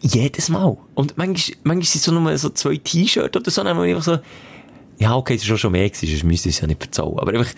Jedes 0.00 0.48
Mal. 0.48 0.76
Und 0.94 1.16
manchmal, 1.16 1.56
manchmal 1.62 1.86
sind 1.86 1.98
es 2.00 2.04
so 2.04 2.12
nur 2.12 2.36
so 2.38 2.50
zwei 2.50 2.76
T-Shirts 2.76 3.36
oder 3.36 3.50
so, 3.50 3.62
dann 3.62 3.78
einfach 3.78 4.02
so, 4.02 4.18
ja, 4.98 5.16
okay, 5.16 5.34
es 5.34 5.42
ist 5.42 5.48
schon 5.48 5.58
schon 5.58 5.72
mehr 5.72 5.88
gewesen, 5.88 6.08
sonst 6.08 6.24
müsste 6.24 6.48
ich 6.48 6.56
es 6.56 6.60
ja 6.60 6.66
nicht 6.66 6.82
verzahlen. 6.82 7.18
Aber 7.18 7.32
einfach, 7.32 7.52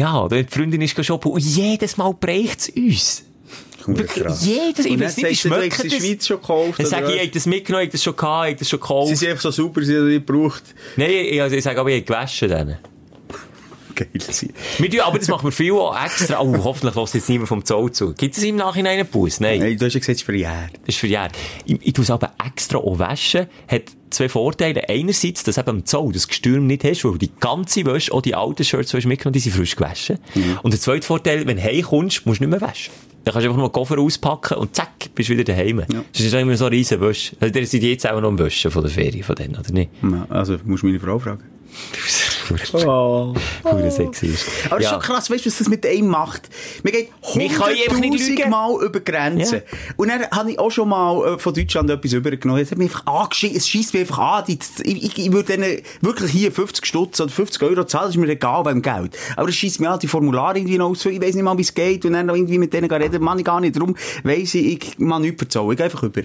ja, 0.00 0.28
die 0.28 0.44
Freundin 0.44 0.80
ist 0.80 1.04
shoppen 1.04 1.32
und 1.32 1.40
jedes 1.40 1.96
Mal 1.98 2.14
bricht 2.14 2.60
es 2.60 2.68
uns. 2.70 3.24
Wirklich, 3.86 4.40
jedes, 4.42 4.86
ich 4.86 5.00
weiß 5.00 5.16
nicht, 5.18 5.40
schmeckt 5.40 5.78
hast 5.78 5.84
es 5.84 5.84
in 5.84 5.90
das? 5.90 5.98
der 5.98 6.06
Schweiz 6.06 6.26
schon 6.26 6.40
gekauft. 6.40 6.78
Dann 6.78 6.86
sage 6.86 7.06
ich, 7.08 7.14
ich 7.14 7.20
habe 7.20 7.30
das 7.30 7.46
mitgenommen, 7.46 7.82
ich 7.82 7.88
habe 7.88 7.92
das 7.92 8.02
schon 8.02 8.16
gehabt, 8.16 8.46
ich 8.46 8.50
habe 8.50 8.58
das 8.58 8.68
schon 8.68 8.78
Sie 8.78 8.82
gekauft. 8.82 9.16
sind 9.16 9.28
einfach 9.30 9.42
so 9.42 9.50
super, 9.50 9.82
sie 9.82 9.96
haben 9.96 10.08
nicht 10.08 10.26
gebraucht. 10.26 10.62
Nein, 10.96 11.10
ich, 11.10 11.42
also 11.42 11.56
ich 11.56 11.64
sage 11.64 11.80
aber, 11.80 11.90
ich 11.90 11.96
habe 11.96 12.04
gewaschen 12.06 12.48
dann. 12.48 12.78
Geil 13.94 14.08
sie. 14.18 14.50
Wir 14.78 14.90
tun, 14.90 15.00
aber 15.00 15.18
das 15.18 15.28
machen 15.28 15.44
wir 15.46 15.52
viel 15.52 15.74
extra. 16.04 16.40
Oh, 16.40 16.56
hoffentlich 16.64 16.94
lässt 16.96 17.14
jetzt 17.14 17.28
niemand 17.28 17.48
vom 17.48 17.64
Zoll 17.64 17.92
zu. 17.92 18.12
Gibt 18.14 18.36
es 18.36 18.42
im 18.42 18.56
Nachhinein 18.56 18.98
einen 19.00 19.08
Bus? 19.08 19.40
Nein. 19.40 19.60
Nein, 19.60 19.76
du 19.78 19.86
hast 19.86 19.94
ja 19.94 20.00
gesagt, 20.00 20.16
es 20.16 20.20
ist 20.20 20.22
verjährt. 20.24 20.72
Das 20.86 20.94
ist 20.94 20.98
verjährt. 20.98 21.32
Ich, 21.64 21.78
ich 21.82 21.92
tue 21.92 22.02
es 22.04 22.10
aber 22.10 22.32
extra 22.44 22.78
auch 22.78 22.98
waschen. 22.98 23.46
Hat 23.68 23.82
zwei 24.10 24.28
Vorteile. 24.28 24.88
Einerseits, 24.88 25.42
dass 25.44 25.58
eben 25.58 25.68
am 25.68 25.84
Zoll 25.86 26.12
das 26.12 26.28
Gestürm 26.28 26.66
nicht 26.66 26.84
hast, 26.84 27.04
weil 27.04 27.12
du 27.12 27.18
die 27.18 27.32
ganze 27.40 27.84
Wäsche, 27.84 28.12
auch 28.12 28.22
die 28.22 28.34
alten 28.34 28.64
Shirts, 28.64 28.90
die 28.90 28.96
hast 28.96 29.06
mitgenommen, 29.06 29.34
die 29.34 29.40
sind 29.40 29.54
frisch 29.54 29.76
gewaschen. 29.76 30.18
Und 30.62 30.72
der 30.72 30.80
zweite 30.80 31.06
Vorteil, 31.06 31.46
wenn 31.46 31.56
du 31.56 31.62
heimkommst, 31.62 32.26
musst 32.26 32.40
du 32.40 32.44
nicht 32.46 32.50
mehr 32.50 32.60
waschen. 32.60 32.92
Dann 33.22 33.34
kannst 33.34 33.44
du 33.44 33.50
einfach 33.50 33.58
nur 33.60 33.68
den 33.68 33.72
Koffer 33.72 33.98
auspacken 33.98 34.56
und 34.56 34.74
zack, 34.74 35.14
bist 35.14 35.28
du 35.28 35.34
wieder 35.34 35.44
daheim. 35.44 35.84
Das 36.12 36.20
ist 36.22 36.32
immer 36.32 36.56
so 36.56 36.64
eine 36.64 36.74
riesen 36.76 37.00
Wäsche. 37.02 37.36
Also, 37.38 37.52
der 37.52 37.66
sind 37.66 37.82
jetzt 37.82 38.08
auch 38.08 38.18
noch 38.18 38.28
am 38.28 38.38
Waschen 38.38 38.70
von 38.70 38.82
der 38.82 38.90
Ferie 38.90 39.22
von 39.22 39.36
denen, 39.36 39.56
oder 39.56 39.70
nicht? 39.72 39.90
Ja, 40.02 40.26
Also, 40.30 40.56
musst 40.64 40.82
du 40.82 40.86
meine 40.86 40.98
Frau 41.00 41.18
fragen. 41.18 41.42
Oh. 42.74 43.34
Hure 43.64 43.90
sexy 43.90 44.26
ist. 44.28 44.46
Aber 44.66 44.78
es 44.78 44.84
ist 44.84 44.90
Ja. 44.90 44.90
schon 44.90 45.00
krass, 45.00 45.30
weißt 45.30 45.44
du, 45.44 45.50
was 45.50 45.58
das 45.58 45.68
mit 45.68 45.86
einem 45.86 46.08
macht? 46.08 46.48
Man 46.82 46.92
geht 46.92 47.08
hunderttausend. 47.22 48.48
Mal 48.48 48.82
über 48.84 49.00
Grenzen. 49.00 49.56
Ja. 49.58 49.78
Und 49.96 50.08
dann 50.08 50.26
habe 50.30 50.50
ich 50.52 50.58
auch 50.58 50.70
schon 50.70 50.88
mal 50.88 51.34
äh, 51.34 51.38
von 51.38 51.54
Deutschland 51.54 51.90
etwas 51.90 52.12
übergenommen. 52.12 52.60
Jetzt 52.60 52.70
hat 52.72 52.78
mich 52.78 52.90
einfach 52.92 53.06
angeschissen, 53.06 53.56
es 53.56 53.68
schießt 53.68 53.92
mich 53.94 54.00
einfach 54.02 54.18
an. 54.18 54.44
Ich, 54.48 55.18
ich, 55.18 55.32
würde 55.32 55.56
denen 55.56 55.80
wirklich 56.00 56.30
hier 56.32 56.52
50 56.52 56.84
Stutz 56.86 57.20
oder 57.20 57.30
50 57.30 57.62
Euro 57.62 57.84
zahlen, 57.84 58.06
das 58.06 58.14
ist 58.16 58.20
mir 58.20 58.28
egal 58.28 58.62
beim 58.62 58.82
Geld. 58.82 59.16
Aber 59.36 59.48
es 59.48 59.54
schießt 59.56 59.80
mich 59.80 59.88
an, 59.88 59.98
die 59.98 60.08
Formulare 60.08 60.58
irgendwie 60.58 60.78
noch 60.78 60.90
ausfüllen, 60.90 61.20
ich 61.20 61.26
weiss 61.26 61.34
nicht 61.34 61.44
mal, 61.44 61.56
wie 61.58 61.62
es 61.62 61.74
geht, 61.74 62.04
und 62.04 62.12
dann 62.14 62.26
noch 62.26 62.34
irgendwie 62.34 62.58
mit 62.58 62.72
denen 62.72 62.90
reden, 62.90 63.22
man 63.22 63.38
ich 63.38 63.44
gar 63.44 63.60
nicht. 63.60 63.76
Darum 63.76 63.94
weiss 64.24 64.54
ich, 64.54 64.66
ich 64.66 64.96
kann 64.98 65.22
nichts 65.22 65.38
verzahlen, 65.38 65.70
ich 65.70 65.76
gehe 65.76 65.84
einfach 65.84 66.02
über. 66.02 66.22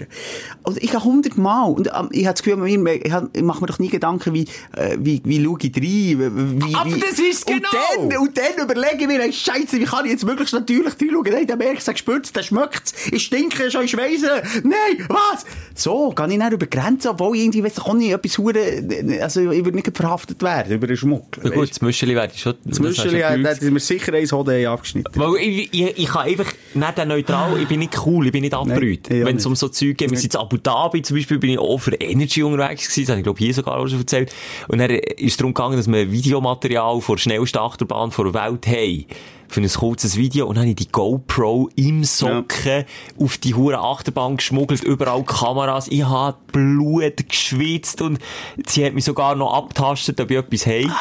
Und 0.62 0.76
ich 0.82 0.90
gehe 0.90 0.98
100 1.00 1.36
Mal, 1.38 1.66
und 1.70 1.88
ähm, 1.88 2.08
ich 2.12 2.26
habe 2.26 2.34
das 2.34 2.42
Gefühl, 2.42 2.56
mir- 2.56 3.04
ich 3.04 3.42
mache 3.42 3.60
mir 3.60 3.66
doch 3.66 3.78
nie 3.78 3.88
Gedanken, 3.88 4.34
wie, 4.34 4.46
äh, 4.76 4.96
wie, 4.98 5.20
wie 5.24 5.44
schaue 5.44 5.58
ich 5.62 5.76
rein, 5.76 6.15
wie, 6.18 6.74
Aber 6.74 6.94
wie, 6.94 7.00
das 7.00 7.18
ist 7.18 7.48
und 7.48 7.56
genau. 7.56 8.08
Dann, 8.08 8.18
und 8.18 8.36
dann 8.36 8.64
überlege 8.64 9.02
ich 9.02 9.06
mir, 9.06 9.20
hey, 9.20 9.32
Scheiße, 9.32 9.78
wie 9.78 9.84
kann 9.84 10.04
ich 10.04 10.12
jetzt 10.12 10.24
möglichst 10.24 10.54
natürlich 10.54 10.92
reinschauen? 11.00 11.32
Nein, 11.32 11.46
der 11.46 11.56
merkt, 11.56 11.86
der 11.86 11.96
spürt 11.96 12.34
der 12.34 12.42
schmeckt's. 12.42 12.94
Ich 13.12 13.24
stinke 13.24 13.70
schon, 13.70 13.84
ich 13.84 13.90
schweiße. 13.90 14.42
Nein, 14.64 15.06
was? 15.08 15.44
So, 15.74 16.10
kann 16.10 16.30
ich 16.30 16.38
dann 16.38 16.52
über 16.52 16.66
Grenzen, 16.66 17.08
obwohl 17.08 17.36
ich 17.36 17.42
irgendwie, 17.42 17.62
weiss 17.62 17.74
ich 17.76 17.84
auch 17.84 17.94
nicht, 17.94 18.12
etwas 18.12 18.38
hure, 18.38 18.82
also 19.20 19.50
ich 19.50 19.64
würde 19.64 19.76
nicht 19.76 19.96
verhaftet 19.96 20.42
werden 20.42 20.72
über 20.72 20.86
den 20.86 20.96
Schmuggel. 20.96 21.44
Ja, 21.44 21.50
gut, 21.50 21.70
das 21.70 21.80
Müscheli 21.80 22.14
werde 22.14 22.32
ich 22.34 22.40
schon... 22.40 22.54
Das 22.64 22.80
Müscheli, 22.80 23.20
ja, 23.20 23.36
da 23.36 23.54
sind 23.54 23.72
wir 23.72 23.80
sicher 23.80 24.12
eins 24.14 24.32
Hode 24.32 24.68
abgeschnitten. 24.68 25.12
Weil 25.14 25.36
ich, 25.36 25.72
ich, 25.72 25.98
ich 25.98 26.06
kann 26.06 26.26
einfach 26.26 26.52
nicht 26.74 26.98
der 26.98 27.04
neutral, 27.04 27.60
ich 27.60 27.68
bin 27.68 27.80
nicht 27.80 27.98
cool, 28.06 28.26
ich 28.26 28.32
bin 28.32 28.42
nicht 28.42 28.52
ich 28.52 28.58
auch 28.58 28.66
Wenn 28.66 29.36
es 29.36 29.46
um 29.46 29.56
so 29.56 29.68
Zeug 29.68 29.96
geht, 29.96 30.10
wir 30.10 30.18
sind 30.18 30.34
in 30.34 30.40
Abu 30.40 30.56
Dhabi 30.56 31.02
zum 31.02 31.16
Beispiel, 31.16 31.38
bin 31.38 31.50
ich 31.50 31.58
auch 31.58 31.78
für 31.78 31.94
Energy 31.94 32.42
unterwegs 32.42 32.88
gewesen, 32.88 33.02
das 33.02 33.10
habe 33.10 33.20
ich 33.20 33.24
glaube 33.24 33.38
hier 33.38 33.54
sogar 33.54 33.76
auch 33.76 33.86
schon 33.86 34.00
erzählt. 34.00 34.32
Und 34.68 34.78
dann 34.78 34.90
ist 34.90 35.32
es 35.32 35.36
darum 35.36 35.54
gegangen, 35.54 35.76
dass 35.76 35.86
wir 36.06 36.12
Videomaterial 36.12 37.00
vor 37.00 37.16
der 37.16 37.22
schnellsten 37.22 37.58
Achterbahn 37.58 38.10
der 38.10 38.34
Welt 38.34 38.66
haben. 38.66 39.06
Für 39.48 39.60
ein 39.60 39.68
kurzes 39.68 40.16
Video. 40.16 40.46
Und 40.46 40.56
dann 40.56 40.62
habe 40.62 40.70
ich 40.70 40.76
die 40.76 40.90
GoPro 40.90 41.70
im 41.76 42.02
Socken 42.04 42.84
auf 43.20 43.38
die 43.38 43.54
hure 43.54 43.78
Achterbahn 43.78 44.36
geschmuggelt, 44.36 44.82
überall 44.82 45.22
Kameras. 45.24 45.88
Ich 45.88 46.04
habe 46.04 46.36
Blut 46.50 47.28
geschwitzt 47.28 48.02
und 48.02 48.18
sie 48.66 48.84
hat 48.84 48.94
mich 48.94 49.04
sogar 49.04 49.36
noch 49.36 49.54
abtastet, 49.54 50.20
ob 50.20 50.30
ich 50.30 50.38
etwas 50.38 50.66
habe. 50.66 50.92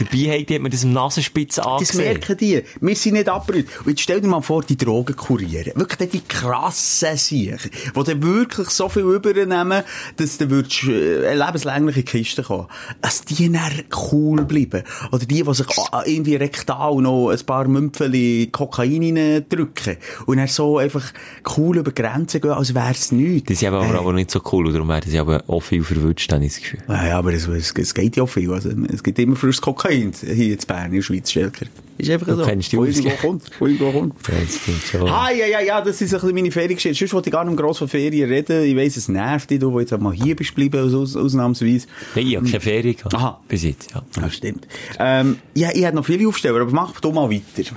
Dabei 0.00 0.38
hat 0.40 0.48
die 0.48 0.54
hat 0.54 0.62
mir 0.62 0.70
das 0.70 0.84
im 0.84 0.92
Nasenspitze 0.94 1.60
Das 1.60 1.66
angesehen. 1.66 2.04
merken 2.04 2.36
die. 2.38 2.62
Wir 2.80 2.96
sind 2.96 3.14
nicht 3.14 3.28
abgebrüht. 3.28 3.68
Und 3.80 3.88
jetzt 3.90 4.00
stell 4.00 4.20
dir 4.20 4.28
mal 4.28 4.40
vor, 4.40 4.62
die 4.62 4.76
Drogen 4.76 5.14
kurieren. 5.14 5.72
Wirklich 5.74 6.10
die 6.10 6.20
krassen 6.20 7.16
Siechen, 7.16 7.70
die 7.94 8.02
dann 8.02 8.22
wirklich 8.22 8.70
so 8.70 8.88
viel 8.88 9.02
übernehmen, 9.02 9.82
dass 10.16 10.38
du 10.38 10.48
würdest, 10.48 10.84
äh, 10.84 11.34
lebenslängliche 11.34 12.02
Kiste 12.02 12.42
kommen. 12.42 12.66
Dass 13.02 13.24
die 13.26 13.52
dann 13.52 13.82
cool 14.10 14.44
bleiben. 14.44 14.84
Oder 15.12 15.26
die, 15.26 15.42
die 15.42 15.54
sich 15.54 15.66
ah, 15.92 16.02
irgendwie 16.06 16.36
rektal 16.36 16.96
noch 16.96 17.28
ein 17.28 17.40
paar 17.44 17.68
Mümpfeli 17.68 18.48
Kokain 18.50 19.44
drücken. 19.48 19.96
Und 20.24 20.38
dann 20.38 20.48
so 20.48 20.78
einfach 20.78 21.12
cool 21.56 21.76
über 21.78 21.92
Grenzen 21.92 22.40
gehen, 22.40 22.52
als 22.52 22.74
wär's 22.74 23.12
nichts. 23.12 23.48
Die 23.48 23.54
sind 23.54 23.68
aber, 23.68 23.84
aber, 23.84 23.98
aber 23.98 24.12
nicht 24.14 24.30
so 24.30 24.40
cool, 24.50 24.66
und 24.66 24.72
darum 24.72 24.88
werden 24.88 25.10
sie 25.10 25.18
aber 25.18 25.44
auch 25.46 25.60
viel 25.60 25.82
verwünscht, 25.82 26.32
habe 26.32 26.44
ich 26.44 26.54
das 26.54 26.62
Gefühl. 26.62 26.80
Ja, 26.88 27.18
aber 27.18 27.34
es, 27.34 27.46
es, 27.46 27.72
es 27.76 27.94
geht 27.94 28.16
ja 28.16 28.22
auch 28.22 28.28
viel. 28.28 28.50
Also, 28.50 28.70
es 28.92 29.02
gibt 29.02 29.18
immer 29.18 29.36
frisches 29.36 29.60
Kokain 29.60 29.89
hier 29.90 30.52
in 30.52 30.58
Bern, 30.66 30.86
in 30.86 30.92
der 30.96 31.02
Schweiz, 31.02 31.30
Schelker. 31.30 31.66
Ist 31.98 32.08
einfach 32.10 32.28
Du 32.28 32.36
so. 32.36 32.44
kennst 32.46 32.72
die 32.72 32.78
Wo 32.78 32.82
Ausgabe. 32.86 33.08
irgendwo 33.08 33.26
kommt. 33.28 33.50
Wo 33.58 33.66
irgendwo 33.66 33.92
kommt. 33.92 34.14
Schon. 34.90 35.08
Ah, 35.08 35.30
ja, 35.30 35.46
ja, 35.46 35.60
ja, 35.60 35.80
das 35.82 36.00
ist 36.00 36.14
ein 36.14 36.20
bisschen 36.20 36.34
meine 36.34 36.50
Feriengeschichte. 36.50 36.98
Sonst 36.98 37.12
wollte 37.12 37.28
ich 37.28 37.32
gar 37.32 37.44
nicht 37.44 37.56
gross 37.58 37.76
von 37.78 37.88
Ferien 37.88 38.30
reden. 38.30 38.64
Ich 38.64 38.74
weiss, 38.74 38.96
es 38.96 39.08
nervt 39.08 39.50
dich, 39.50 39.58
du, 39.58 39.70
wo 39.70 39.80
jetzt 39.80 39.92
auch 39.92 39.98
mal 40.00 40.14
hier 40.14 40.34
bist 40.34 40.50
geblieben, 40.50 40.82
aus, 40.82 40.94
aus, 40.94 41.14
ausnahmsweise. 41.16 41.86
Nein, 42.14 42.26
ich 42.26 42.36
habe 42.36 42.46
keine 42.46 42.60
Ferien 42.60 42.96
gehabt. 42.96 43.14
Aha. 43.14 43.40
Bis 43.48 43.64
jetzt, 43.64 43.90
ja. 43.92 44.02
Ja, 44.16 44.30
stimmt. 44.30 44.66
Ähm, 44.98 45.36
ja, 45.54 45.68
ich 45.74 45.82
hätte 45.84 45.96
noch 45.96 46.06
viele 46.06 46.26
Aufsteller, 46.26 46.60
aber 46.62 46.70
mach 46.72 46.98
du 47.00 47.12
mal 47.12 47.30
weiter. 47.30 47.70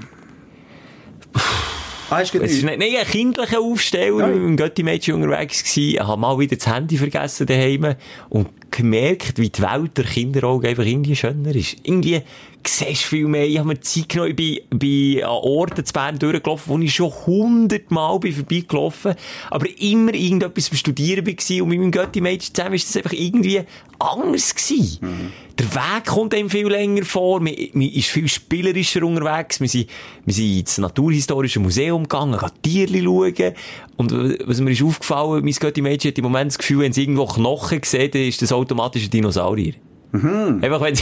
Ah, 2.10 2.18
du 2.18 2.22
Es 2.22 2.28
ist 2.28 2.32
genug? 2.34 2.48
nicht, 2.48 2.64
nein, 2.80 2.82
ein 3.02 3.08
kindlicher 3.08 3.60
Aufsteller, 3.60 4.20
Ja. 4.20 4.28
dem 4.28 4.56
Götti-Mädchen 4.56 5.16
unterwegs 5.16 5.64
gewesen. 5.64 5.94
Ich 5.96 6.00
habe 6.00 6.22
mal 6.22 6.38
wieder 6.38 6.56
das 6.56 6.68
Handy 6.68 6.98
vergessen 6.98 7.48
daheim 7.48 7.96
und 8.30 8.50
gemerkt, 8.76 9.38
wie 9.38 9.50
die 9.50 9.62
Welt 9.62 9.98
der 9.98 10.06
Kinderaugen 10.06 10.70
einfach 10.70 10.86
irgendwie 10.86 11.16
schöner 11.16 11.56
ist. 11.56 11.78
Irgendwie 11.84 12.22
siehst 12.68 13.04
viel 13.04 13.28
mehr. 13.28 13.48
Ich 13.48 13.58
habe 13.58 13.68
mir 13.68 13.80
Zeit 13.80 14.10
genommen, 14.10 14.36
ich 14.38 14.64
bin, 14.70 15.24
an 15.24 15.30
Orten 15.30 15.86
zu 15.86 15.94
Bern 15.94 16.20
durchgelaufen, 16.20 16.74
wo 16.74 16.80
ich 16.80 16.94
schon 16.94 17.12
hundertmal 17.26 18.20
bin 18.20 18.34
vorbeigelaufen, 18.34 19.16
aber 19.50 19.68
immer 19.80 20.14
irgendetwas 20.14 20.70
beim 20.70 20.78
Studieren 20.78 21.26
war 21.26 21.64
und 21.64 21.70
mit 21.70 21.80
meinem 21.80 21.92
Götti-Mädchen 21.92 22.54
zusammen 22.54 22.76
ist 22.76 22.90
das 22.90 22.98
einfach 22.98 23.14
irgendwie 23.14 23.62
anders 24.00 24.56
gewesen. 24.56 25.32
Der 25.60 25.74
Weg 25.76 26.06
kommt 26.06 26.34
einem 26.34 26.50
viel 26.50 26.68
länger 26.68 27.06
vor, 27.06 27.40
man, 27.40 27.54
man 27.74 27.88
ist 27.90 28.10
viel 28.10 28.28
spielerischer 28.28 29.04
unterwegs, 29.04 29.62
wir 29.62 29.70
sind, 29.70 29.90
wir 30.26 30.34
sind 30.34 30.60
ins 30.60 30.78
Naturhistorische 30.80 31.60
Museum 31.60 32.04
gegangen, 32.04 32.40
gehen 32.40 32.88
Tierli 32.88 33.04
schauen 33.04 33.54
und 33.98 34.12
was 34.48 34.60
mir 34.60 34.72
ist 34.72 34.84
aufgefallen, 34.84 35.44
mein 35.44 35.54
Götti-Mädchen 35.54 36.10
hat 36.12 36.18
im 36.18 36.24
Moment 36.24 36.52
das 36.52 36.58
Gefühl, 36.58 36.80
wenn 36.80 36.94
sie 36.94 37.04
irgendwo 37.04 37.26
Knochen 37.26 37.82
sehen, 37.84 38.10
dann 38.12 38.24
ist 38.24 38.42
das 38.42 38.52
automatisch 38.52 39.04
ein 39.04 39.10
Dinosaurier. 39.12 39.74
Einfach 40.14 40.80
wenn 40.82 41.00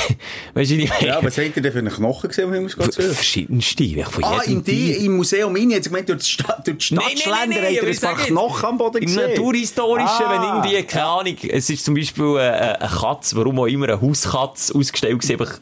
weisst 0.54 0.72
du, 0.72 0.76
nicht 0.76 1.02
Mhm. 1.02 1.08
Ja, 1.08 1.22
was 1.22 1.38
habt 1.38 1.56
ihr 1.58 1.62
denn 1.62 1.72
für 1.74 1.80
einen 1.80 1.90
Knochen 1.94 2.30
gesehen, 2.30 2.54
Himmels 2.54 2.78
Gottes 2.78 2.98
Willen? 2.98 3.14
verschiedenste, 3.14 3.84
wirklich 3.84 4.06
von 4.08 4.24
Ah, 4.24 4.42
im, 4.46 4.64
Die, 4.64 4.72
Tier. 4.94 4.98
im 5.00 5.18
Museum 5.18 5.52
Mini, 5.52 5.74
jetzt 5.74 5.88
gemeint, 5.90 6.08
durch 6.08 6.24
die 6.24 6.30
Stadt, 6.30 6.66
durch 6.66 6.88
die 6.88 6.96
Nein, 6.96 7.04
Stadt 7.18 7.18
nein, 7.34 7.50
nein, 7.50 7.50
schlendern, 7.50 7.50
nein, 7.50 7.74
habt 7.74 7.78
aber 7.80 7.88
ihr 7.88 7.92
ich 7.92 8.04
ein 8.04 8.36
paar 8.36 8.70
am 8.70 8.78
Boden 8.78 8.98
Im 9.00 9.06
gesehen? 9.06 9.30
Naturhistorischen, 9.32 10.08
Ah. 10.26 10.62
wenn 10.62 10.64
irgendwie, 10.72 10.84
keine 10.88 11.06
Ahnung, 11.06 11.36
es 11.50 11.70
ist 11.70 11.84
zum 11.84 11.94
Beispiel 11.96 12.38
äh, 12.38 12.48
äh, 12.48 12.76
eine 12.78 12.90
Katze, 12.90 13.36
warum 13.36 13.60
auch 13.60 13.66
immer 13.68 13.90
eine 13.90 14.00
Hauskatze 14.02 14.74
ausgestellt 14.74 15.20
gewesen, 15.20 15.40
einfach 15.42 15.60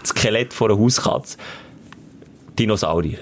das 0.00 0.08
Skelett 0.10 0.52
von 0.52 0.70
einer 0.72 0.80
Hauskatze. 0.80 1.36
Dinosaurier. 2.58 3.18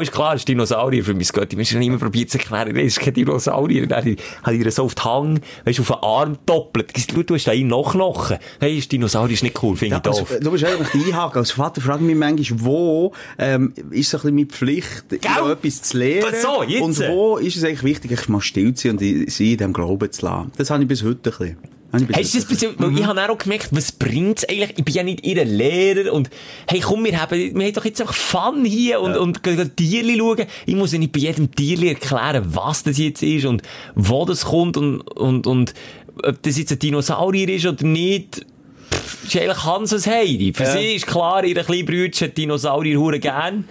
Ist 0.00 0.12
klar, 0.12 0.34
es 0.34 0.40
ist 0.40 0.48
Dinosaurier 0.48 1.04
für 1.04 1.12
mein 1.14 1.26
Götti. 1.26 1.58
Wir 1.58 1.64
haben 1.64 1.82
immer 1.82 1.98
probiert 1.98 2.30
zu 2.30 2.38
erklären, 2.38 2.72
nein, 2.74 2.86
es 2.86 2.96
ist 2.96 3.00
kein 3.00 3.14
Dinosaurier. 3.14 3.86
Dann 3.86 3.98
habe 3.98 4.10
ich 4.10 4.18
habe 4.42 4.56
ich 4.56 4.74
so 4.74 4.84
auf 4.84 4.94
den 4.94 5.04
Hang, 5.04 5.40
weißt 5.64 5.78
du, 5.78 5.82
auf 5.82 5.88
den 5.88 6.02
Arm 6.02 6.38
doppelt. 6.46 6.92
Du 7.28 7.34
hast 7.34 7.46
da 7.46 7.52
einen 7.52 7.68
noch 7.68 7.92
Knochen. 7.92 8.38
Hey, 8.60 8.78
ist 8.78 8.90
Dinosaurier 8.90 9.34
ist 9.34 9.42
nicht 9.42 9.62
cool, 9.62 9.76
finde 9.76 9.96
Ja, 9.96 9.98
ich 9.98 10.02
doof. 10.02 10.30
also, 10.30 10.42
du 10.42 10.50
musst 10.50 10.64
eigentlich 10.64 10.88
die 10.88 11.12
einhaken. 11.12 11.38
Als 11.38 11.50
Vater 11.50 11.80
frage 11.80 12.00
ich 12.00 12.06
mich 12.06 12.16
manchmal, 12.16 12.60
wo 12.64 13.12
ähm, 13.38 13.72
ist 13.90 14.14
ein 14.14 14.20
bisschen 14.20 14.34
meine 14.34 14.46
Pflicht, 14.46 15.12
etwas 15.12 15.82
zu 15.82 15.98
lernen? 15.98 16.34
So. 16.40 16.60
Und 16.84 16.98
wo 17.08 17.36
ist 17.36 17.56
es 17.56 17.64
eigentlich 17.64 17.82
wichtig, 17.82 18.12
ich 18.12 18.28
mal 18.28 18.40
still 18.40 18.74
zu 18.74 18.88
sein 18.88 18.98
und 18.98 19.30
sie 19.30 19.52
in 19.52 19.58
dem 19.58 19.72
Glauben 19.72 20.10
zu 20.10 20.24
lassen? 20.24 20.52
Das 20.56 20.70
habe 20.70 20.82
ich 20.82 20.88
bis 20.88 21.02
heute 21.02 21.30
ein 21.30 21.38
bisschen. 21.38 21.73
Hast 21.94 22.34
du 22.34 22.38
das 22.38 22.48
bisschen, 22.48 22.74
weil 22.78 22.98
ich 22.98 23.06
habe 23.06 23.30
auch 23.30 23.38
gemerkt, 23.38 23.68
was 23.72 23.92
bringt's 23.92 24.44
eigentlich? 24.44 24.74
Ich 24.76 24.84
bin 24.84 24.94
ja 24.94 25.02
nicht 25.02 25.24
ihr 25.24 25.44
Lehrer 25.44 26.12
und, 26.12 26.30
hey, 26.68 26.80
komm, 26.80 27.04
wir 27.04 27.20
haben, 27.20 27.30
wir 27.54 27.66
haben 27.66 27.72
doch 27.72 27.84
jetzt 27.84 28.00
einfach 28.00 28.14
Fun 28.14 28.64
hier 28.64 29.00
und, 29.00 29.16
und 29.16 29.42
gehen 29.42 29.76
Tierli 29.76 30.18
schauen. 30.18 30.46
Ich 30.66 30.74
muss 30.74 30.92
ja 30.92 30.98
nicht 30.98 31.12
bei 31.12 31.20
jedem 31.20 31.50
Tierli 31.50 31.88
erklären, 31.88 32.44
was 32.48 32.82
das 32.82 32.98
jetzt 32.98 33.22
ist 33.22 33.44
und 33.44 33.62
wo 33.94 34.24
das 34.24 34.44
kommt 34.46 34.76
und, 34.76 35.00
und, 35.00 35.46
und, 35.46 35.74
ob 36.22 36.42
das 36.42 36.58
jetzt 36.58 36.72
ein 36.72 36.78
Dinosaurier 36.78 37.48
ist 37.48 37.66
oder 37.66 37.84
nicht. 37.84 38.44
Pff, 38.90 39.24
ist 39.26 39.36
eigentlich 39.36 39.64
Hans 39.64 39.92
und 39.92 40.06
Heidi. 40.06 40.52
Für 40.52 40.64
Ja. 40.64 40.72
sie 40.72 40.94
ist 40.94 41.06
klar, 41.06 41.44
ihre 41.44 41.64
kleine 41.64 41.84
Brüder 41.84 42.26
hat 42.26 42.36
Dinosaurier 42.36 42.98
hure 42.98 43.18
gern. 43.18 43.64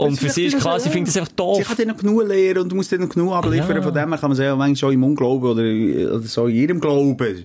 Und 0.00 0.16
für 0.18 0.30
sie 0.30 0.46
ist 0.46 0.58
klar, 0.58 0.80
sie 0.80 0.88
findet 0.88 1.08
das 1.08 1.16
einfach 1.16 1.30
Sie 1.30 1.36
doof. 1.36 1.66
kann 1.66 1.76
dir 1.76 1.86
noch 1.86 1.96
genug 1.96 2.26
lehren 2.26 2.62
und 2.62 2.74
musst 2.74 2.90
dir 2.90 2.98
noch 2.98 3.08
genug 3.08 3.32
abliefern. 3.32 3.76
Ja. 3.76 3.82
Von 3.82 3.94
dem 3.94 4.08
her 4.08 4.18
kann 4.18 4.30
man 4.30 4.36
sagen, 4.36 4.58
manchmal 4.58 4.76
schon 4.76 4.92
im 4.92 5.04
Unglauben 5.04 5.50
oder, 5.50 6.16
oder 6.16 6.26
so 6.26 6.46
in 6.46 6.56
ihrem 6.56 6.80
Glauben 6.80 7.44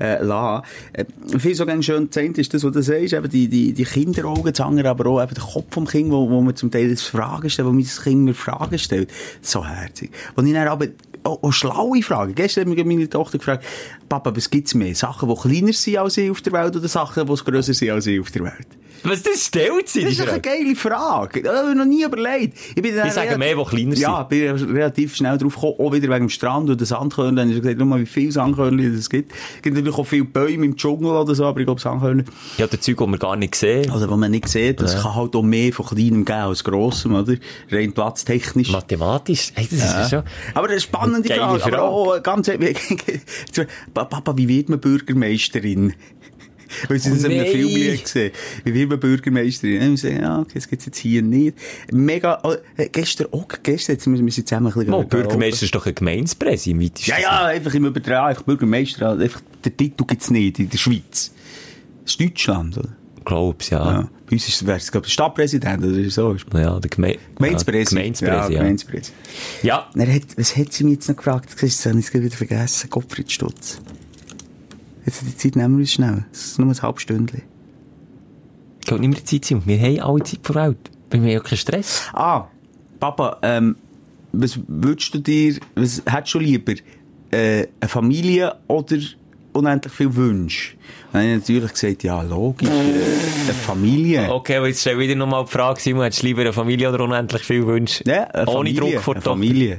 äh, 0.00 0.22
lassen. 0.22 0.66
Äh, 0.92 1.04
viel 1.38 1.54
so 1.54 1.66
ganz 1.66 1.84
schön 1.84 2.10
zehnt 2.10 2.38
ist 2.38 2.52
das, 2.54 2.64
was 2.64 2.72
du 2.72 2.82
sagst, 2.82 3.12
eben 3.12 3.28
die, 3.28 3.48
die, 3.48 3.72
die 3.72 3.84
Kinderaugen 3.84 4.54
zu 4.54 4.66
hängen, 4.66 4.86
aber 4.86 5.06
auch 5.06 5.22
eben 5.22 5.34
der 5.34 5.44
Kopf 5.44 5.66
vom 5.70 5.86
Kind, 5.86 6.10
wo, 6.10 6.28
wo 6.30 6.40
man 6.40 6.56
zum 6.56 6.70
Teil 6.70 6.90
das 6.90 7.02
Fragen 7.02 7.50
stellt, 7.50 7.68
wo 7.68 7.72
mein 7.72 7.84
Kind 7.84 8.24
mir 8.24 8.34
Fragen 8.34 8.78
stellt. 8.78 9.10
So 9.42 9.66
herzig. 9.66 10.10
Und 10.34 10.46
ich 10.46 10.52
dann 10.52 10.68
aber 10.68 10.86
auch, 11.26 11.42
auch 11.42 11.52
schlaue 11.52 12.02
Fragen. 12.02 12.34
Gestern 12.34 12.68
hat 12.68 12.76
mich 12.76 12.84
meine 12.84 13.08
Tochter 13.08 13.38
gefragt, 13.38 13.64
Papa, 14.08 14.34
was 14.34 14.50
gibt's 14.50 14.74
mehr? 14.74 14.94
Sachen, 14.94 15.28
die 15.28 15.34
kleiner 15.34 15.72
sind 15.72 15.98
als 15.98 16.16
ich 16.16 16.30
auf 16.30 16.40
der 16.40 16.52
Welt 16.52 16.76
oder 16.76 16.88
Sachen, 16.88 17.26
die 17.26 17.34
grösser 17.34 17.74
sind 17.74 17.90
als 17.90 18.06
ich 18.06 18.20
auf 18.20 18.30
der 18.30 18.44
Welt? 18.44 18.68
Was 19.02 19.22
das 19.22 19.44
stellt 19.46 19.88
sie? 19.88 20.00
Das 20.02 20.10
die 20.14 20.16
ist 20.18 20.20
doch 20.26 20.32
eine 20.32 20.40
geile 20.40 20.74
Frage. 20.76 21.42
Das 21.42 21.58
habe 21.58 21.70
ich 21.70 21.76
noch 21.76 21.84
nie 21.84 22.04
überlegt. 22.04 22.56
Ich, 22.74 22.74
bin 22.82 22.86
Ich 22.86 22.94
sage 23.12 23.30
relativ- 23.30 23.38
mehr, 23.38 23.54
die 23.56 23.64
kleiner 23.64 23.90
sind. 23.96 23.98
Ja, 23.98 24.22
bin 24.22 24.50
relativ 24.72 25.16
schnell 25.16 25.38
drauf 25.38 25.54
gekommen, 25.54 25.74
auch 25.78 25.92
wieder 25.92 26.08
wegen 26.08 26.26
dem 26.26 26.28
Strand 26.28 26.70
und 26.70 26.80
den 26.80 26.86
Sandkörnern. 26.86 27.36
Dann 27.36 27.48
habe 27.48 27.56
ich 27.58 27.62
gesagt, 27.62 27.78
mal, 27.80 28.00
wie 28.00 28.06
viele 28.06 28.32
Sandkörner 28.32 28.82
es 28.82 29.08
gibt. 29.10 29.32
Es 29.56 29.62
gibt 29.62 29.76
natürlich 29.76 29.96
auch 29.98 30.06
viele 30.06 30.24
Bäume 30.24 30.64
im 30.66 30.76
Dschungel 30.76 31.10
oder 31.10 31.34
so, 31.34 31.44
aber 31.44 31.60
ich 31.60 31.66
glaube 31.66 31.80
Sandkörner, 31.80 32.24
Ja, 32.58 32.66
der 32.66 32.80
Zeug, 32.80 32.96
das 32.98 33.06
wir 33.08 33.18
gar 33.18 33.36
nicht 33.36 33.54
sehen. 33.54 33.90
also, 33.90 34.08
wo 34.10 34.16
man 34.16 34.30
nicht 34.30 34.48
sieht, 34.48 34.80
das 34.80 35.00
kann 35.02 35.14
halt 35.14 35.34
auch 35.36 35.42
mehr 35.42 35.72
von 35.72 35.86
kleinem 35.86 36.24
geben 36.24 36.38
als 36.38 36.64
grossem, 36.64 37.14
oder? 37.14 37.34
Rein 37.70 37.92
platztechnisch. 37.92 38.70
Mathematisch. 38.70 39.52
Hey, 39.54 39.66
das 39.70 39.78
ist 39.78 39.92
ja 39.92 40.08
schon. 40.08 40.22
Aber 40.54 40.68
eine 40.68 40.80
spannende 40.80 41.28
Frage. 41.28 41.60
Frage. 41.60 41.76
Aber 41.78 41.88
auch 41.88 42.22
ganz, 42.22 42.50
Papa, 43.94 44.36
wie 44.36 44.48
wird 44.48 44.68
man 44.68 44.80
Bürgermeisterin? 44.80 45.94
Weil 46.88 46.98
sie 46.98 47.10
das 47.10 47.24
in 47.24 47.32
einem. 47.32 47.46
Film 47.46 47.98
gesehen 48.02 48.32
Wie 48.64 48.74
wird 48.74 48.90
man 48.90 49.00
Bürgermeisterin? 49.00 49.82
Und 49.88 49.94
ich 49.94 50.00
sage, 50.00 50.20
ja, 50.20 50.40
okay, 50.40 50.52
das 50.54 50.68
gibt's 50.68 50.86
jetzt 50.86 50.98
hier 50.98 51.22
nicht. 51.22 51.56
Mega, 51.92 52.40
oh, 52.42 52.54
äh, 52.76 52.88
gestern 52.90 53.28
auch, 53.32 53.46
gestern, 53.62 53.96
jetzt 53.96 54.06
müssen 54.06 54.26
wir 54.26 54.32
zusammen 54.32 54.66
ein 54.68 54.72
bisschen 54.72 54.94
Oh, 54.94 55.00
gehen 55.00 55.08
Bürgermeister 55.08 55.64
ist 55.64 55.74
doch 55.74 55.86
ein 55.86 55.94
Gemeinspresse 55.94 56.70
im 56.70 56.80
weitesten 56.82 57.10
Ja, 57.10 57.18
ja, 57.18 57.44
einfach 57.46 57.74
im 57.74 57.86
Übertrag, 57.86 58.30
einfach 58.30 58.42
Bürgermeister, 58.42 59.08
also 59.10 59.22
einfach, 59.22 59.40
den 59.64 59.76
Titel 59.76 60.04
gibt's 60.06 60.30
nicht 60.30 60.58
in 60.58 60.68
der 60.68 60.78
Schweiz. 60.78 61.32
Das 62.04 62.12
ist 62.12 62.20
Deutschland, 62.20 62.78
oder? 62.78 62.88
Glaub's, 63.24 63.70
ja. 63.70 63.84
Ja. 63.84 63.92
Ja, 64.00 64.08
Bei 64.26 64.32
uns 64.32 64.66
wäre 64.66 64.76
es, 64.78 64.92
glaube 64.92 65.06
ich, 65.08 65.12
Stadtpräsident 65.12 65.84
oder 65.84 66.10
so. 66.10 66.34
der 66.34 66.78
Geme 66.90 67.16
Gemeindepräsident. 67.34 68.20
Ja, 68.20 68.20
Gemeindepräsident, 68.20 68.20
Ja, 68.20 68.48
ja. 68.48 68.58
Gemeindepräsident. 68.58 69.12
ja. 69.62 69.90
Hat, 69.98 70.22
was 70.38 70.56
hat 70.56 70.72
sie 70.72 70.84
mir 70.84 70.92
jetzt 70.92 71.08
noch 71.08 71.16
gefragt? 71.16 71.50
Das 71.60 71.86
habe 71.86 71.98
ich 71.98 72.14
wieder 72.14 72.36
vergessen. 72.36 72.88
Gottfried 72.88 73.32
Stutz. 73.32 73.80
Jetzt 75.06 75.22
die 75.22 75.36
Zeit 75.36 75.56
nehmen 75.56 75.76
wir 75.76 75.80
uns 75.80 75.92
schnell. 75.92 76.24
Es 76.32 76.46
ist 76.46 76.58
nur 76.58 76.68
ein 76.68 76.82
halbes 76.82 77.02
Stündchen. 77.02 77.42
Geht 78.84 79.00
nicht 79.00 79.08
mehr 79.08 79.18
die 79.20 79.24
Zeit 79.24 79.44
sein. 79.44 79.62
Wir 79.64 79.78
haben 79.80 80.00
alle 80.00 80.24
Zeit 80.24 80.40
vor 80.42 80.56
Welt. 80.56 80.90
Wir 81.10 81.20
haben 81.20 81.28
ja 81.28 81.40
keinen 81.40 81.58
Stress. 81.58 82.02
Ah, 82.12 82.46
Papa, 82.98 83.38
ähm, 83.42 83.76
was 84.32 84.58
würdest 84.66 85.14
du 85.14 85.18
dir, 85.18 85.56
was 85.76 86.02
hättest 86.04 86.34
du 86.34 86.38
lieber? 86.40 86.74
Äh, 87.30 87.66
eine 87.80 87.88
Familie 87.88 88.56
oder 88.66 88.96
unendlich 89.52 89.92
viel 89.92 90.14
Wünsche? 90.14 90.74
Dann 91.12 91.22
habe 91.22 91.32
ich 91.32 91.38
natürlich 91.40 91.72
gesagt, 91.72 92.02
ja, 92.02 92.22
logisch, 92.22 92.68
äh, 92.68 92.72
eine 92.72 93.54
Familie. 93.54 94.32
Okay, 94.32 94.56
aber 94.56 94.68
jetzt 94.68 94.80
stell 94.80 94.98
wieder 94.98 95.14
nochmal 95.14 95.44
die 95.44 95.50
Frage, 95.52 95.80
Simon, 95.80 96.02
hättest 96.02 96.22
du 96.22 96.26
lieber 96.26 96.42
eine 96.42 96.52
Familie 96.52 96.92
oder 96.92 97.04
unendlich 97.04 97.42
viel 97.42 97.66
Wünsche? 97.66 98.02
Ja, 98.06 98.24
eine 98.24 98.46
Ohne 98.48 98.70
Familie, 98.70 98.80
Druck 98.80 99.02
vor 99.02 99.14
der 99.14 99.22
Tochter. 99.22 99.78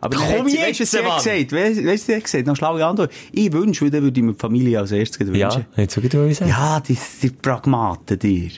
Aber 0.00 0.16
Komm 0.16 0.46
hat 0.46 0.52
jetzt, 0.52 0.80
weißt 0.80 0.94
du, 0.94 1.04
was 1.04 1.22
sie 1.24 1.46
gesagt? 1.46 1.52
Weißt 1.52 2.08
du, 2.08 2.12
sie 2.14 2.20
gesagt? 2.20 2.46
Noch 2.46 2.56
schlaue 2.56 2.84
Antwort. 2.84 3.12
Ich 3.32 3.52
wünsche, 3.52 3.82
würde 3.92 4.08
ich 4.08 4.22
mir 4.22 4.32
die 4.32 4.38
Familie 4.38 4.78
als 4.80 4.92
erstes 4.92 5.20
wünschen. 5.20 5.38
Ja, 5.40 5.62
jetzt 5.76 5.96
ich 5.96 6.08
dir 6.08 6.34
sagen. 6.34 6.50
Ja, 6.50 6.80
die, 6.80 6.96
die 7.22 7.30
Pragmaten 7.30 8.18
dir. 8.18 8.50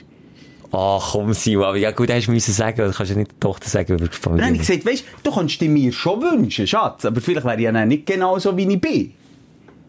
Ach, 0.75 1.11
komm, 1.11 1.33
Simon, 1.33 1.65
aber 1.65 1.77
ja 1.77 1.91
gut, 1.91 2.11
hast 2.11 2.27
du 2.27 2.31
müssen 2.31 2.51
sagen, 2.51 2.77
du 2.77 2.91
kannst 2.91 3.11
ja 3.11 3.17
nicht 3.17 3.31
der 3.31 3.39
Tochter 3.39 3.69
sagen, 3.69 3.93
über 3.93 4.07
die 4.07 4.17
Familie. 4.17 4.45
habe 4.45 4.55
ich 4.55 4.61
gesagt, 4.67 4.85
weißt 4.85 5.03
du, 5.03 5.29
du 5.29 5.35
kannst 5.35 5.61
dir 5.61 5.69
mir 5.69 5.91
schon 5.91 6.19
wünschen, 6.21 6.65
Schatz, 6.65 7.05
aber 7.05 7.21
vielleicht 7.21 7.45
wäre 7.45 7.57
ich 7.57 7.63
ja 7.63 7.85
nicht 7.85 8.07
genau 8.07 8.39
so, 8.39 8.57
wie 8.57 8.67
ich 8.67 8.81
bin. 8.81 9.13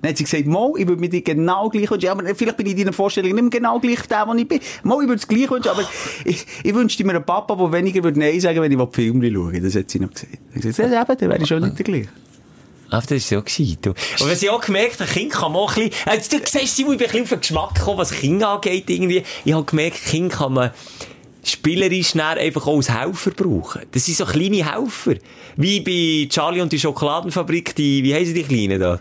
Dann 0.05 0.11
hat 0.11 0.19
sie 0.19 0.25
gesagt, 0.25 0.45
Mo, 0.45 0.77
ich 0.77 0.87
würde 0.87 1.01
mir 1.01 1.09
dir 1.09 1.23
genau 1.23 1.71
gleich 1.71 1.91
wünschen, 1.91 2.11
aber 2.11 2.35
vielleicht 2.35 2.59
bin 2.59 2.67
ich 2.67 2.73
in 2.73 2.79
deiner 2.81 2.93
Vorstellung 2.93 3.35
nicht 3.35 3.51
genau 3.51 3.81
gleich 3.81 4.03
der, 4.03 4.29
wo 4.29 4.35
ich 4.35 4.47
bin. 4.47 4.61
Mo, 4.83 5.01
ich 5.01 5.09
würde 5.09 5.19
es 5.19 5.27
gleich 5.27 5.51
wünschen, 5.51 5.71
aber 5.71 5.89
ich, 6.27 6.45
ich 6.63 6.75
wünschte 6.75 7.05
mir 7.05 7.15
einen 7.15 7.25
Papa, 7.25 7.57
der 7.57 7.73
weniger 7.73 8.05
würde 8.05 8.21
Nein 8.21 8.39
sagen 8.39 8.61
wenn 8.61 8.71
ich 8.71 8.89
Filme 8.93 9.33
schaue. 9.33 9.59
Das 9.63 9.75
hat 9.75 9.91
sie 9.91 10.01
noch 10.01 10.11
gesagt. 10.11 10.35
Ich 10.55 10.61
gesagt, 10.61 10.93
ja, 10.93 11.01
eben, 11.01 11.19
dann 11.19 11.31
wäre 11.31 11.41
ich 11.41 11.49
schon 11.49 11.63
nicht 11.63 11.79
der 11.79 11.85
gleiche. 11.87 12.09
Ah, 12.91 13.01
das 13.01 13.13
ist 13.13 13.31
so 13.31 13.41
du. 13.41 13.91
Und 13.91 14.31
was 14.31 14.43
ich 14.43 14.51
auch 14.51 14.61
gemerkt 14.61 15.01
habe, 15.01 15.11
Kind 15.11 15.33
kann 15.33 15.53
man 15.53 15.63
auch 15.63 15.75
ein 15.75 15.89
bisschen, 15.89 16.13
äh, 16.13 16.19
du 16.19 16.39
siehst, 16.45 16.77
Simon, 16.77 16.93
ich 16.93 16.99
bin 16.99 17.07
ein 17.07 17.13
bisschen 17.13 17.23
auf 17.23 17.29
den 17.31 17.41
Geschmack 17.41 17.75
gekommen, 17.77 17.99
was 17.99 18.11
Kinder 18.11 18.49
angeht, 18.51 18.91
irgendwie. 18.91 19.23
Ich 19.47 19.55
habe 19.55 19.65
gemerkt, 19.65 20.05
Kind 20.05 20.33
kann 20.33 20.53
man 20.53 20.71
spielerisch 21.43 22.15
einfach 22.15 22.67
auch 22.67 22.77
als 22.77 22.91
Helfer 22.91 23.31
brauchen. 23.31 23.83
Das 23.91 24.05
sind 24.05 24.19
so 24.19 24.27
kleine 24.27 24.71
Helfer. 24.71 25.15
Wie 25.57 25.81
bei 25.81 26.29
Charlie 26.29 26.61
und 26.61 26.73
die 26.73 26.79
Schokoladenfabrik, 26.79 27.75
die, 27.75 28.05
wie 28.05 28.15
heissen 28.15 28.35
die 28.35 28.43
Kleinen 28.43 28.79
da? 28.79 29.01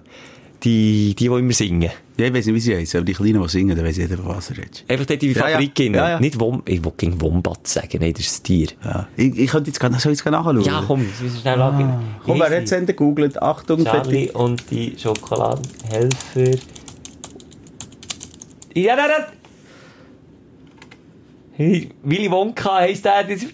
Die, 0.63 1.13
die, 1.13 1.15
die 1.15 1.25
immer 1.25 1.51
singen. 1.51 1.89
Ja, 2.17 2.25
ich 2.27 2.33
weiß 2.33 2.45
nicht, 2.45 2.55
wie 2.55 2.59
sie 2.59 2.75
heißen, 2.75 2.99
aber 2.99 3.05
die 3.05 3.13
Kleinen, 3.13 3.41
die 3.41 3.49
singen, 3.49 3.75
dann 3.75 3.85
weiss 3.85 3.97
jeder, 3.97 4.15
von 4.17 4.27
was 4.27 4.49
er 4.51 4.57
redet. 4.59 4.85
Einfach 4.87 5.05
dort 5.05 5.21
in 5.23 5.33
die 5.33 5.39
Ja, 5.39 5.47
ja. 5.49 5.53
Fabrik 5.55 5.79
rein. 5.79 5.93
Ja, 5.93 6.09
ja. 6.11 6.19
Nicht 6.19 6.39
Wom, 6.39 6.61
ich 6.65 6.83
wollte 6.85 6.97
gegen 7.05 7.19
Wombat 7.21 7.67
sagen, 7.67 7.97
nein, 7.99 8.13
das 8.13 8.25
ist 8.27 8.39
ein 8.39 8.43
Tier. 8.43 8.67
Ja. 8.83 9.07
Ich, 9.17 9.37
ich 9.37 9.49
könnte 9.51 9.69
jetzt 9.71 9.79
gar, 9.79 9.89
soll 9.99 10.13
ich 10.13 10.19
jetzt 10.19 10.25
nachschauen? 10.31 10.61
Ja, 10.61 10.83
komm, 10.87 11.01
wir 11.01 11.23
müssen 11.25 11.39
schnell 11.41 11.61
angehen. 11.61 11.89
Ah. 11.89 12.01
Komm, 12.23 12.39
wer 12.39 12.45
hat 12.55 12.63
es 12.63 12.69
denn 12.69 12.85
gegoogelt? 12.85 13.41
Achtung, 13.41 13.83
Charlie 13.83 14.29
und 14.31 14.63
die 14.71 14.95
Schokoladenhelfer. 14.97 16.57
Ja, 18.75 18.95
nein, 18.95 19.05
nein. 19.09 19.25
Hey, 21.55 21.89
Willy 22.03 22.31
Wonka 22.31 22.75
heisst 22.77 23.05
der. 23.05 23.23
das- 23.25 23.45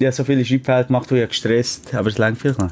Ja, 0.00 0.12
so 0.12 0.24
viele 0.24 0.44
Schreibfehler 0.44 0.84
gemacht, 0.84 1.10
wo 1.10 1.14
ich 1.16 1.28
gestresst 1.28 1.94
aber 1.94 2.08
es 2.08 2.18
längt 2.18 2.38
vielleicht 2.38 2.58
noch. 2.60 2.70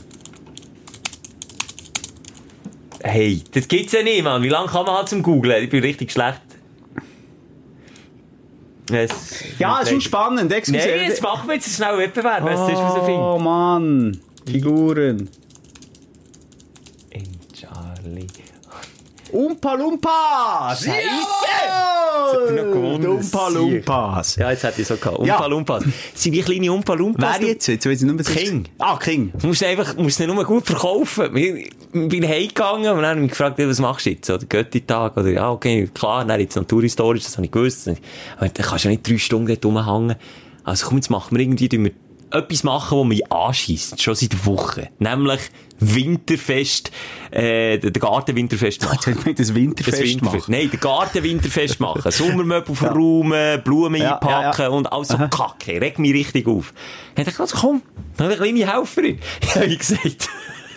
Hey, 3.03 3.43
das 3.53 3.67
gibt's 3.67 3.93
ja 3.93 4.03
nicht, 4.03 4.23
Mann. 4.23 4.43
Wie 4.43 4.49
lange 4.49 4.69
kann 4.69 4.87
man 4.87 4.95
halt 4.95 5.09
zum 5.09 5.23
Googlen? 5.23 5.65
Ich 5.65 5.71
bin 5.71 5.83
richtig 5.83 6.13
schlecht. 6.13 6.41
Es 8.91 9.45
Ja, 9.59 9.79
es 9.79 9.85
ist 9.85 9.91
schon 9.91 10.01
spannend, 10.01 10.53
excuse. 10.53 10.79
Nein, 10.79 11.09
jetzt 11.09 11.23
machen 11.23 11.49
wir 11.49 11.55
jetzt 11.55 11.67
einen 11.67 11.75
schnellen 11.75 11.99
Wettbewerb, 11.99 12.45
das 12.45 12.69
ist, 12.69 12.77
was 12.77 13.09
Oh. 13.09 13.39
Mann. 13.39 14.21
Figuren. 14.47 15.29
In 17.11 17.29
Charlie. 17.55 18.27
Umpa 19.33 19.75
Lumpas! 19.75 20.85
Scheisse! 20.85 21.83
Umpa. 23.07 23.49
Lumpas. 23.49 24.37
Ja, 24.37 24.51
jetzt 24.51 24.63
hätte 24.63 24.83
ich 24.83 24.87
so 24.87 24.97
gehabt. 24.97 25.25
Ja. 25.25 25.37
Umpa 25.37 25.47
Lumpas. 25.47 25.85
Sind 26.15 26.33
wie 26.33 26.43
kleine 26.43 26.73
Umpa 26.73 26.95
Lumpas. 26.95 27.37
Wer 27.41 27.49
jetzt? 27.49 27.67
Jetzt 27.67 27.87
weiß 27.87 28.03
ich 28.03 28.11
nicht 28.11 28.21
es 28.21 28.29
King. 28.29 28.65
Ah, 28.79 28.97
King. 28.97 29.33
Du 29.39 29.47
musst 29.47 29.63
einfach, 29.65 29.97
musst 29.97 30.21
ihn 30.21 30.27
nur 30.27 30.45
gut 30.45 30.67
verkaufen. 30.67 31.35
Ich 31.37 31.71
bin 31.93 32.27
heimgegangen 32.27 32.91
und 32.91 33.03
dann 33.03 33.07
habe 33.07 33.17
ich 33.17 33.23
mich 33.23 33.31
gefragt, 33.31 33.59
was 33.59 33.81
machst 33.81 34.07
du 34.07 34.11
jetzt? 34.11 34.29
Oder 34.31 34.45
Götti-Tag? 34.45 35.17
Oder, 35.17 35.31
ja, 35.31 35.51
okay, 35.51 35.89
klar, 35.93 36.25
dann 36.25 36.41
jetzt 36.41 36.57
naturhistorisch, 36.57 37.25
das 37.25 37.37
habe 37.37 37.47
ich 37.47 37.53
gewusst. 37.53 37.89
Aber 37.89 38.49
dann 38.49 38.67
kannst 38.67 38.85
du 38.85 38.89
ja 38.89 38.93
nicht 38.93 39.09
drei 39.09 39.19
Stunden 39.19 39.49
dort 39.49 39.65
rumhängen. 39.65 40.17
Also 40.65 40.87
komm, 40.87 40.99
jetzt 40.99 41.11
machen 41.11 41.37
wir 41.37 41.43
irgendwie, 41.43 41.71
wir 41.71 41.93
etwas 42.31 42.65
machen, 42.65 42.99
wo 42.99 43.05
mich 43.05 43.31
anschießt. 43.31 44.01
Schon 44.01 44.15
seit 44.15 44.47
Wochen. 44.47 44.87
Nämlich 44.99 45.41
Winterfest, 45.83 46.91
äh, 47.31 47.79
der 47.79 47.91
Gartenwinterfest 47.91 48.83
machen. 48.85 49.19
man 49.25 49.35
das 49.35 49.55
Winterfest 49.55 49.99
Das 49.99 50.09
Winterfest. 50.09 50.23
machen. 50.49 50.53
Nein, 50.53 50.71
der 50.71 50.81
Gartenwinterfest 50.81 51.81
machen. 51.81 52.11
Sommermöbel 52.11 52.75
verräumen, 52.75 53.63
Blumen 53.63 54.01
Ja, 54.01 54.15
einpacken 54.15 54.63
ja, 54.63 54.69
ja. 54.69 54.69
und 54.69 54.93
alles 54.93 55.09
so 55.09 55.19
Kacke. 55.19 55.81
Regt 55.81 55.99
mich 55.99 56.15
richtig 56.15 56.47
auf. 56.47 56.73
Dann 57.15 57.25
dachte 57.25 57.35
ich, 57.37 57.41
also 57.41 57.57
komm, 57.59 57.83
dann 58.17 58.31
ich 58.35 58.41
eine 58.41 58.53
kleine 58.61 58.73
Helferin. 58.77 59.19
habe 59.55 59.67
ich 59.67 59.79
gesagt. 59.79 60.29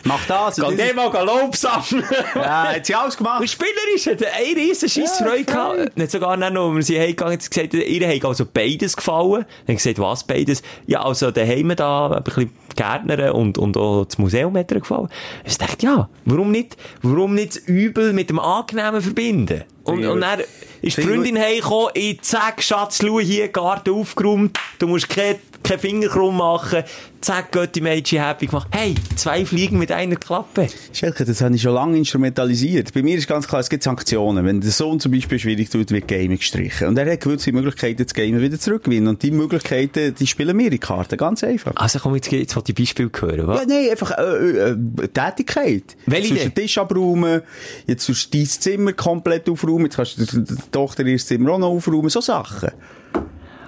Mach 0.08 0.24
das. 0.28 0.58
Geh 0.58 0.76
das. 0.78 0.96
mal 0.96 1.26
Lob 1.26 1.56
sammeln. 1.56 2.04
Ja, 2.36 2.76
hat 2.76 2.86
sie 2.86 2.94
alles 2.94 3.18
gemacht. 3.18 3.42
Und 3.42 3.50
spielerisch 3.50 4.06
hat 4.06 4.24
eine 4.24 4.56
riesen 4.56 4.88
Scheiss 4.88 5.20
Ja, 5.20 5.26
gehabt. 5.48 5.98
Nicht 5.98 6.12
sogar 6.12 6.38
noch, 6.38 6.68
als 6.68 6.76
wir 6.76 6.84
sie 6.84 7.00
heimgegangen 7.00 7.40
sie 7.40 7.50
gesagt, 7.50 7.74
ihr 7.74 8.08
hat 8.08 8.24
also 8.24 8.46
beides 8.46 8.96
gefallen. 8.96 9.46
Dann 9.66 9.76
ich 9.76 9.82
gesagt, 9.82 9.98
was 9.98 10.24
beides? 10.24 10.62
Ja, 10.86 11.04
also 11.04 11.32
daheim 11.32 11.76
da, 11.76 12.12
ein 12.12 12.24
bisschen 12.24 12.52
Gärtner 12.76 13.34
und, 13.34 13.58
und 13.58 13.78
auch 13.78 14.06
das 14.06 14.18
Museum 14.18 14.58
hat 14.58 14.70
gefallen. 14.70 15.10
Ich 15.44 15.58
dachte, 15.58 15.86
ja, 15.86 16.10
warum 16.26 16.52
nicht, 16.52 16.78
warum 17.02 17.36
nicht 17.36 17.56
das 17.56 17.64
Übel 17.68 18.14
mit 18.14 18.30
dem 18.30 18.40
Angenehmen 18.40 19.02
verbinden? 19.02 19.64
Und, 19.86 20.06
und 20.06 20.22
dann 20.22 20.42
ist 20.82 20.98
die 20.98 21.02
Freundin 21.02 21.38
heimgekommen, 21.38 21.92
ich 21.94 22.22
zack, 22.22 22.62
Schatz, 22.62 23.00
schau 23.02 23.20
hier, 23.20 23.48
Garten 23.48 23.92
aufgeräumt, 23.92 24.58
du 24.80 24.88
musst 24.88 25.10
keine 25.10 25.40
keinen 25.66 25.80
Finger 25.80 26.08
krumm 26.08 26.38
machen, 26.38 26.84
zack, 27.22 27.74
die 27.74 27.82
Mädchen 27.82 28.24
happy 28.24 28.46
gemacht. 28.46 28.68
Hey, 28.72 28.94
zwei 29.16 29.46
Fliegen 29.46 29.80
mit 29.80 29.92
einer 29.92 30.16
Klappe. 30.16 30.68
Schelke, 30.94 31.26
das 31.26 31.42
habe 31.42 31.56
ich 31.56 31.62
schon 31.62 31.74
lange 31.74 31.98
instrumentalisiert. 31.98 32.94
Bei 32.94 33.02
mir 33.02 33.18
ist 33.18 33.28
ganz 33.28 33.48
klar, 33.48 33.62
es 33.62 33.70
gibt 33.70 33.82
Sanktionen. 33.82 34.46
Wenn 34.46 34.62
der 34.62 34.70
Sohn 34.70 35.00
zum 35.00 35.12
Beispiel 35.12 35.40
schwierig 35.40 35.70
tut, 35.70 35.90
wird 35.90 36.08
Gaming 36.08 36.38
gestrichen. 36.38 36.88
Und 36.88 36.98
er 36.98 37.12
hat 37.12 37.22
gewisse 37.22 37.52
Möglichkeiten, 37.52 38.04
das 38.04 38.14
Game 38.14 38.40
wieder 38.40 38.60
zurückgewinnen. 38.60 39.08
Und 39.08 39.24
die 39.24 39.32
Möglichkeiten, 39.32 40.14
die 40.14 40.28
spielen 40.28 40.56
mir 40.56 40.66
in 40.66 40.72
die 40.72 40.78
Karte. 40.78 41.18
Ganz 41.18 41.44
einfach. 41.44 41.74
Also 41.76 41.98
komm, 41.98 42.14
jetzt, 42.16 42.32
jetzt 42.32 42.56
wollte 42.56 42.72
ich 42.72 42.78
Beispiel 42.78 43.10
hören, 43.20 43.48
was? 43.48 43.62
Ja, 43.62 43.66
nein, 43.68 43.90
einfach 43.90 44.12
äh, 44.12 44.22
äh, 44.22 44.70
äh, 44.72 45.08
Tätigkeit. 45.08 45.98
Welche 46.06 46.36
den 46.36 46.54
Tisch 46.54 46.78
abräumen, 46.78 47.42
jetzt 47.88 48.06
tust 48.06 48.32
du 48.34 48.38
dein 48.38 48.46
Zimmer 48.46 48.94
komplett 48.94 49.50
aufräumen, 49.50 49.75
jetzt 49.84 49.96
kannst 49.96 50.18
du 50.34 50.40
der 50.42 50.58
Tochter 50.72 51.06
ihr 51.06 51.18
Zimmer 51.18 51.52
auch 51.52 51.60
noch 51.60 51.70
aufräumen, 51.70 52.10
so 52.10 52.22
Sachen. 52.22 52.70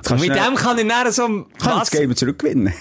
Und 0.09 0.21
mit 0.21 0.29
dem 0.29 0.55
kann 0.55 0.77
ich 0.77 0.87
dann 0.87 1.11
so... 1.11 1.27
kann 1.59 1.79
das 1.79 1.91
Game 1.91 2.15
zurückgewinnen. 2.15 2.73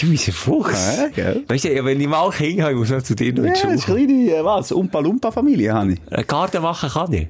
Du 0.00 0.10
bist 0.10 0.28
ein 0.28 0.32
Fuchs. 0.32 0.96
Ja, 0.96 1.08
gell? 1.08 1.44
Weißt 1.48 1.64
du, 1.64 1.84
wenn 1.84 2.00
ich 2.00 2.06
mal 2.08 2.30
Kinder 2.30 2.64
habe, 2.64 2.72
ich 2.74 2.78
muss 2.78 2.90
noch 2.90 3.02
zu 3.02 3.14
dir 3.14 3.32
noch 3.32 3.44
in 3.44 3.46
Ja, 3.46 3.52
die 3.54 3.58
Schule. 3.60 3.72
eine 3.72 4.06
kleine, 4.06 4.30
äh, 4.36 4.44
was, 4.44 4.72
Umpa-Lumpa-Familie 4.72 5.72
habe 5.74 5.92
ich. 5.92 5.98
Einen 6.12 6.26
Garten 6.26 6.62
machen 6.62 6.88
kann 6.88 7.12
ich. 7.12 7.28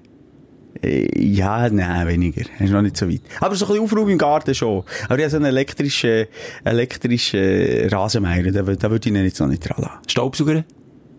Äh, 0.83 1.19
Ja, 1.19 1.69
nein, 1.71 2.07
weniger. 2.07 2.43
Das 2.59 2.69
ist 2.69 2.73
noch 2.73 2.83
nicht 2.83 2.97
so 2.97 3.09
weit. 3.09 3.23
Aber 3.41 3.55
so 3.55 3.65
ein 3.65 3.69
bisschen 3.69 3.85
Aufräumen 3.85 4.11
im 4.11 4.19
Garten 4.19 4.55
schon. 4.55 4.85
Aber 5.09 5.17
ich 5.19 5.25
habe 5.25 5.31
so 5.31 5.37
einen 5.37 5.47
elektrischen, 5.47 6.27
elektrischen 6.65 7.89
Rasenmäher, 7.89 8.53
da 8.53 8.67
würde 8.67 8.97
ich 8.99 9.07
ihn 9.07 9.17
jetzt 9.25 9.41
noch 9.41 9.49
nicht 9.49 9.67
dran 9.67 9.77
lassen. 9.83 9.99
Staubsauger? 10.07 10.65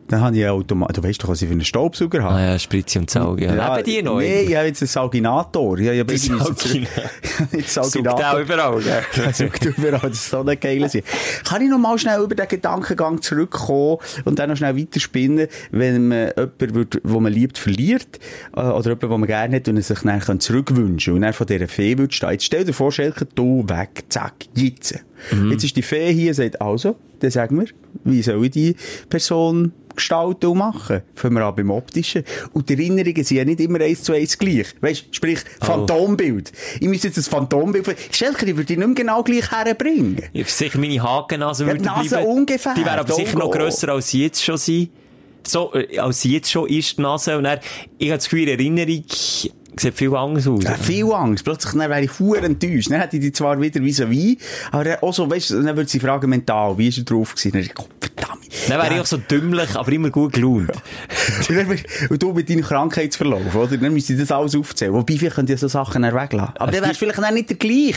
Dann 0.10 0.22
habe 0.22 0.38
ich 0.38 0.44
einen 0.44 0.54
Automat. 0.54 0.96
Du 0.98 1.04
weißt 1.04 1.22
doch, 1.22 1.30
was 1.30 1.42
ich 1.42 1.48
für 1.48 1.54
einen 1.54 1.66
Staubsauger 1.66 2.24
habe. 2.24 2.36
Ah 2.36 2.52
ja, 2.54 2.60
Spritze 2.60 3.00
und 3.00 3.10
Sauge. 3.10 3.46
Ja. 3.46 3.76
Leben 3.76 3.86
die 3.86 4.02
noch? 4.02 4.20
Nee, 4.20 4.42
ich 4.44 4.56
habe 4.56 4.68
jetzt 4.68 4.82
einen 4.82 4.88
Sauginator. 4.88 5.78
Ich 5.80 5.88
habe 5.88 5.98
ja 5.98 6.04
beide 6.04 6.20
Der 6.20 6.32
müssen 6.32 6.38
zurück- 6.56 6.58
Saugina- 6.60 7.52
Nicht 7.52 7.70
Saugt 7.70 7.92
Sauginator. 7.92 8.34
auch 8.34 8.40
überall, 8.40 8.82
gell? 8.82 9.02
Das 9.26 9.38
sucht 9.38 9.66
überall, 9.66 10.00
das 10.10 10.12
ist 10.14 10.30
so 10.30 10.40
eine 10.40 10.56
geile 10.56 10.88
Sache. 10.88 11.04
Kann 11.44 11.62
ich 11.62 11.70
noch 11.70 11.78
mal 11.78 11.98
schnell 12.00 12.22
über 12.24 12.36
den 12.36 12.48
Gedankengang 12.48 13.22
zurückkommen 13.22 13.98
und 14.26 14.40
dann 14.40 14.50
noch 14.50 14.58
schnell 14.58 14.78
weiterspinnen, 14.78 15.48
wenn 15.72 16.08
man 16.08 16.18
jemanden, 16.38 16.74
wird, 16.76 17.02
wo 17.04 17.20
man 17.20 17.34
liebt, 17.34 17.58
verliert, 17.58 18.20
äh, 18.56 18.62
oder 18.62 18.84
jemanden, 18.92 19.00
den 19.10 19.20
man 19.20 19.28
gerne 19.28 19.56
hat 19.58 19.68
und 19.68 19.76
er 19.78 19.84
sich 19.84 20.00
dann 20.00 20.40
zurückwünschen 20.40 21.14
und 21.16 21.22
dann 21.22 21.34
von 21.34 21.48
dieser 21.48 21.68
Fee 21.68 21.98
würde 21.98 22.14
stehen. 22.14 22.32
Jetzt 22.32 22.46
stell 22.46 22.64
dir 22.64 22.74
vor, 22.74 22.92
Schelke, 22.92 23.26
du 23.36 23.66
weg, 23.68 24.06
zack, 24.10 24.34
jetzt. 24.56 24.96
Jetzt 25.50 25.64
ist 25.64 25.76
die 25.76 25.82
Fee 25.82 26.14
hier, 26.14 26.34
sagt, 26.34 26.62
also, 26.62 26.96
dann 27.20 27.32
sag 27.32 27.52
mir, 27.52 27.66
wie 28.04 28.22
soll 28.22 28.46
ich 28.46 28.52
die 28.52 28.76
Person 29.10 29.74
gestalten 29.98 30.46
und 30.48 30.58
machen? 30.58 31.02
Fangen 31.16 31.36
wir 31.36 31.46
an 31.46 31.56
beim 31.56 31.70
Optischen. 31.72 32.24
Und 32.54 32.70
die 32.70 32.74
Erinnerungen 32.74 33.24
sind 33.24 33.38
ja 33.38 33.44
nicht 33.46 33.60
immer 33.60 33.82
eins 33.82 34.04
zu 34.04 34.14
eins 34.14 34.38
gleich. 34.38 34.68
Weißt, 34.80 35.06
sprich, 35.12 35.40
Phantombild. 35.62 36.52
Ich 36.80 36.88
muss 36.88 37.04
jetzt 37.04 37.18
ein 37.18 37.24
Phantombild, 37.24 37.86
Schelke, 38.12 38.46
ich 38.46 38.56
würde 38.56 38.66
die 38.66 38.78
nicht 38.78 38.86
mehr 38.88 38.96
genau 38.96 39.24
gleich 39.24 39.52
herbringen. 39.52 40.18
Ich 40.34 40.48
sicher 40.54 40.80
meine 40.80 41.02
Hakennase 41.04 41.64
Ja, 41.66 41.68
würde 41.72 41.80
die 41.82 41.86
Nase 41.86 42.10
bleiben. 42.10 42.28
ungefähr, 42.28 42.74
Die 42.76 42.86
wäre 42.86 43.00
aber 43.00 43.14
sicher 43.14 43.38
noch 43.38 43.52
go. 43.52 43.58
grösser, 43.58 43.90
als 43.90 44.08
sie 44.10 44.24
jetzt 44.24 44.44
schon 44.44 44.58
sind. 44.58 44.90
So, 45.46 45.74
äh, 45.74 45.98
als 46.00 46.22
sie 46.22 46.34
jetzt 46.34 46.52
schon 46.52 46.68
ist, 46.70 46.98
die 46.98 47.02
Nase. 47.02 47.38
Und 47.38 47.44
dann, 47.46 47.60
ich 47.98 48.10
habe 48.10 48.18
das 48.18 48.30
Gefühl, 48.30 48.48
Erinnerung 48.50 49.04
sieht 49.80 49.94
viel 49.94 50.16
anders 50.16 50.48
aus. 50.48 50.64
Ja, 50.64 50.74
viel 50.74 51.12
Angst. 51.14 51.44
Plötzlich 51.46 51.74
dann 51.74 51.90
wäre 51.90 52.04
ich 52.04 52.12
fuhr 52.12 52.42
enttäuscht. 52.44 52.90
Dann 52.92 53.00
hätte 53.00 53.18
ich 53.18 53.22
die 53.22 53.32
zwar 53.32 53.60
wieder 53.62 53.80
wie 53.82 53.92
so 53.94 54.10
wie, 54.10 54.38
aber 54.72 54.84
dann 54.84 54.98
auch 55.02 55.14
so, 55.14 55.30
weißt 55.30 55.52
du, 55.52 55.62
dann 55.64 55.78
würde 55.78 55.90
sie 55.90 56.00
fragen 56.00 56.30
mental, 56.30 56.78
wie 56.78 56.88
ist 56.88 56.98
er 56.98 57.04
drauf 57.04 57.36
gewesen? 57.36 57.52
Dann 57.54 57.64
verdammt. 57.64 58.07
Dann 58.68 58.82
wäre 58.82 58.94
ich 58.94 59.00
auch 59.02 59.06
so 59.06 59.18
dümmlich, 59.18 59.76
aber 59.76 59.92
immer 59.92 60.10
gut 60.10 60.34
gelaunt. 60.34 60.72
Und 62.10 62.24
du 62.24 62.34
mit 62.34 62.50
deinem 62.50 62.62
Krankheitsverlauf, 62.62 63.56
oder? 63.56 63.78
Dann 63.78 63.94
müsste 63.94 64.14
ich 64.14 64.20
das 64.20 64.32
alles 64.32 64.56
aufzählen. 64.56 64.94
Wobei, 64.94 65.18
vielleicht 65.18 65.36
könnt 65.36 65.50
ihr 65.50 65.58
so 65.58 65.68
Sachen 65.68 66.02
dann 66.02 66.14
weglassen. 66.16 66.56
Aber 66.58 66.72
dann 66.72 66.82
wärst 66.82 66.96
du 66.96 67.06
vielleicht 67.06 67.20
dann 67.20 67.34
nicht 67.34 67.50
der 67.50 67.58
gleich. 67.58 67.96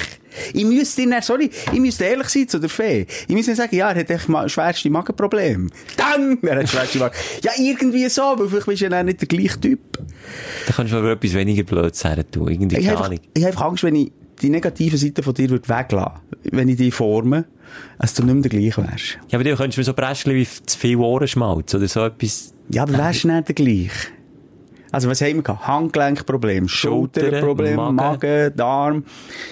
Ich 0.52 0.64
müsste 0.64 1.08
dann, 1.08 1.22
sorry, 1.22 1.50
ich 1.72 1.80
müsste 1.80 2.04
ehrlich 2.04 2.28
sein 2.28 2.48
zu 2.48 2.58
der 2.58 2.70
Fee. 2.70 3.06
Ich 3.26 3.34
müsste 3.34 3.54
sagen, 3.54 3.74
ja, 3.74 3.90
er 3.90 4.00
hat 4.00 4.10
echt 4.10 4.28
mal 4.28 4.48
schwerste 4.48 4.90
Magenprobleme. 4.90 5.68
Dann! 5.96 6.38
Er 6.50 6.58
hat 6.58 6.68
schwerste 6.68 6.98
Magen. 6.98 7.14
Ja, 7.42 7.52
irgendwie 7.58 8.08
so, 8.08 8.22
weil 8.36 8.48
vielleicht 8.48 8.66
bist 8.66 8.80
du 8.80 8.84
ja 8.84 8.90
dann 8.90 9.06
nicht 9.06 9.20
der 9.20 9.28
gleiche 9.28 9.60
Typ. 9.60 9.98
Da 10.66 10.72
kannst 10.72 10.92
du 10.92 10.96
aber 10.96 11.12
etwas 11.12 11.34
weniger 11.34 11.62
Blöds 11.62 12.04
her 12.04 12.28
tun. 12.28 12.48
Irgendwie, 12.48 12.76
keine 12.76 12.90
habe 12.90 13.04
Ahnung. 13.04 13.20
ich 13.34 13.42
hab 13.42 13.50
einfach 13.50 13.66
Angst, 13.66 13.84
wenn 13.84 13.94
ich 13.94 14.12
die 14.42 14.50
negative 14.50 14.96
Seite 14.96 15.22
von 15.22 15.34
dir 15.34 15.50
würde 15.50 15.68
weglassen 15.68 16.20
wenn 16.52 16.68
ich 16.68 16.76
die 16.76 16.90
forme, 16.90 17.44
dass 17.98 18.14
du 18.14 18.24
nicht 18.24 18.34
mehr 18.34 18.42
der 18.42 18.50
gleiche 18.50 18.82
wärst. 18.82 19.18
Ja, 19.28 19.38
aber 19.38 19.44
du 19.44 19.54
könntest 19.56 19.78
mir 19.78 19.84
so 19.84 19.94
Bräschchen 19.94 20.34
wie 20.34 20.46
zu 20.46 20.78
viel 20.78 20.96
Ohrenschmalz 20.96 21.74
oder 21.74 21.88
so 21.88 22.04
etwas. 22.04 22.54
Ja, 22.70 22.82
aber 22.82 22.94
wärst 22.94 23.24
du 23.24 23.28
nicht 23.28 23.48
der 23.48 23.54
gleiche? 23.54 24.08
Also, 24.92 25.08
was 25.08 25.20
haben 25.20 25.36
wir 25.36 25.42
gehabt? 25.42 25.68
Handgelenkproblem, 25.68 26.66
Schulterproblem, 26.66 27.76
Magen. 27.76 27.94
Magen, 27.94 28.56
Darm, 28.56 29.04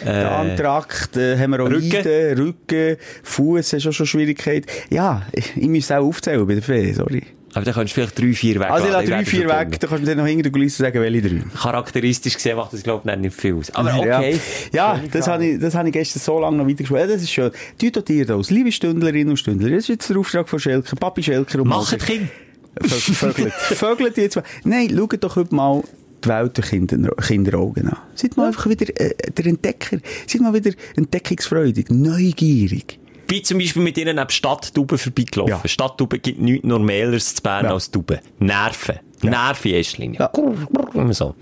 Darmtrakt, 0.05 1.17
äh, 1.17 1.39
haben 1.39 1.53
wir 1.53 1.61
auch 1.61 1.71
Rücken. 1.71 2.39
Rücken, 2.39 2.97
Fuß 3.23 3.73
hast 3.73 3.87
auch 3.87 3.93
schon 3.93 4.07
Schwierigkeit. 4.07 4.67
Ja, 4.91 5.23
ich, 5.31 5.57
ich 5.57 5.69
müsste 5.69 5.99
auch 5.99 6.07
aufzählen 6.07 6.45
bei 6.45 6.55
der 6.55 6.63
Fee, 6.63 6.93
sorry. 6.93 7.23
Aber 7.59 7.65
dann 7.65 7.75
könntest 7.75 7.97
du 7.97 8.01
vielleicht 8.01 8.19
drei, 8.19 8.33
vier 8.33 8.61
weg. 8.61 8.71
Also, 8.71 8.87
ich 8.87 8.93
lasse 8.93 9.07
drei, 9.07 9.25
vier 9.25 9.49
weg, 9.49 9.81
dann 9.81 9.91
kannst 9.91 9.93
du 9.93 9.99
mir 9.99 10.07
dann 10.07 10.19
noch 10.19 10.27
hinter 10.27 10.43
der 10.45 10.53
Kulisse 10.53 10.77
sagen, 10.83 11.01
welche 11.01 11.23
drei. 11.29 11.43
Charakteristisch 11.61 12.35
gesehen 12.35 12.57
macht 12.57 12.73
das, 12.73 12.83
glaube 12.83 13.11
ich, 13.11 13.17
nicht 13.19 13.35
viel 13.35 13.55
aus. 13.55 13.71
Aber 13.75 13.91
Ja. 14.05 14.19
okay. 14.19 14.39
Ja, 14.73 14.97
Schöne 14.97 15.09
das 15.13 15.27
habe 15.29 15.45
ich, 15.47 15.59
das 15.61 15.75
habe 15.75 15.89
ich 15.89 15.93
gestern 15.93 16.21
so 16.21 16.39
lange 16.39 16.57
noch 16.57 16.67
weitergespielt. 16.69 17.01
Ja, 17.01 17.07
das 17.07 17.23
ist 17.23 17.31
schön. 17.33 17.51
Die 17.81 17.91
tut 17.91 18.09
ihr 18.11 18.27
das. 18.27 18.51
Liebe 18.51 18.71
Stündlerinnen 18.71 19.31
und 19.31 19.37
Stündler, 19.39 19.71
das 19.71 19.79
ist 19.81 19.89
jetzt 19.89 20.09
der 20.11 20.19
Auftrag 20.19 20.49
von 20.49 20.59
Schelker, 20.61 20.97
Papi 20.97 21.23
Schelker 21.23 21.61
und 21.63 21.69
Macht 21.69 21.99
Kind. 21.99 22.29
Vögel- 22.81 23.15
Vögelt. 23.15 23.53
Vögelt 23.53 24.17
jetzt 24.19 24.37
mal. 24.37 24.45
Nein, 24.65 24.91
schaut 24.97 25.25
doch 25.25 25.35
heute 25.35 25.53
mal 25.55 25.83
die 26.25 26.29
Welt 26.29 26.63
Kinder, 26.63 27.11
Kinderaugen 27.17 27.89
an. 27.89 27.97
Seid 28.15 28.37
mal 28.37 28.47
einfach 28.49 28.69
wieder 28.69 28.87
äh, 29.01 29.15
der 29.37 29.47
Entdecker. 29.47 29.99
Seid 30.27 30.41
mal 30.43 30.55
wieder 30.55 30.71
entdeckungsfreudig, 30.97 31.91
neugierig. 31.91 32.99
Bin 33.29 33.45
zum 33.45 33.59
Beispiel 33.59 33.83
mit 33.83 33.97
ihnen 33.97 34.17
neben 34.17 34.31
Stadttauben 34.31 34.99
vorbeigelaufen. 34.99 35.55
Ja. 35.63 35.69
Stadttauben 35.69 36.21
gibt 36.21 36.41
nichts 36.41 36.67
Normaleres 36.67 37.37
zu 37.37 37.43
Bern 37.43 37.67
Ja. 37.67 37.73
als 37.75 37.91
Tauben. 37.91 38.19
Nerven. 38.41 38.99
Nerven 39.23 39.71
in 39.71 39.77
erster 39.77 39.99
Linie. 39.99 40.19
Ja. 40.21 40.31
Immer 40.95 41.15
so. 41.15 41.35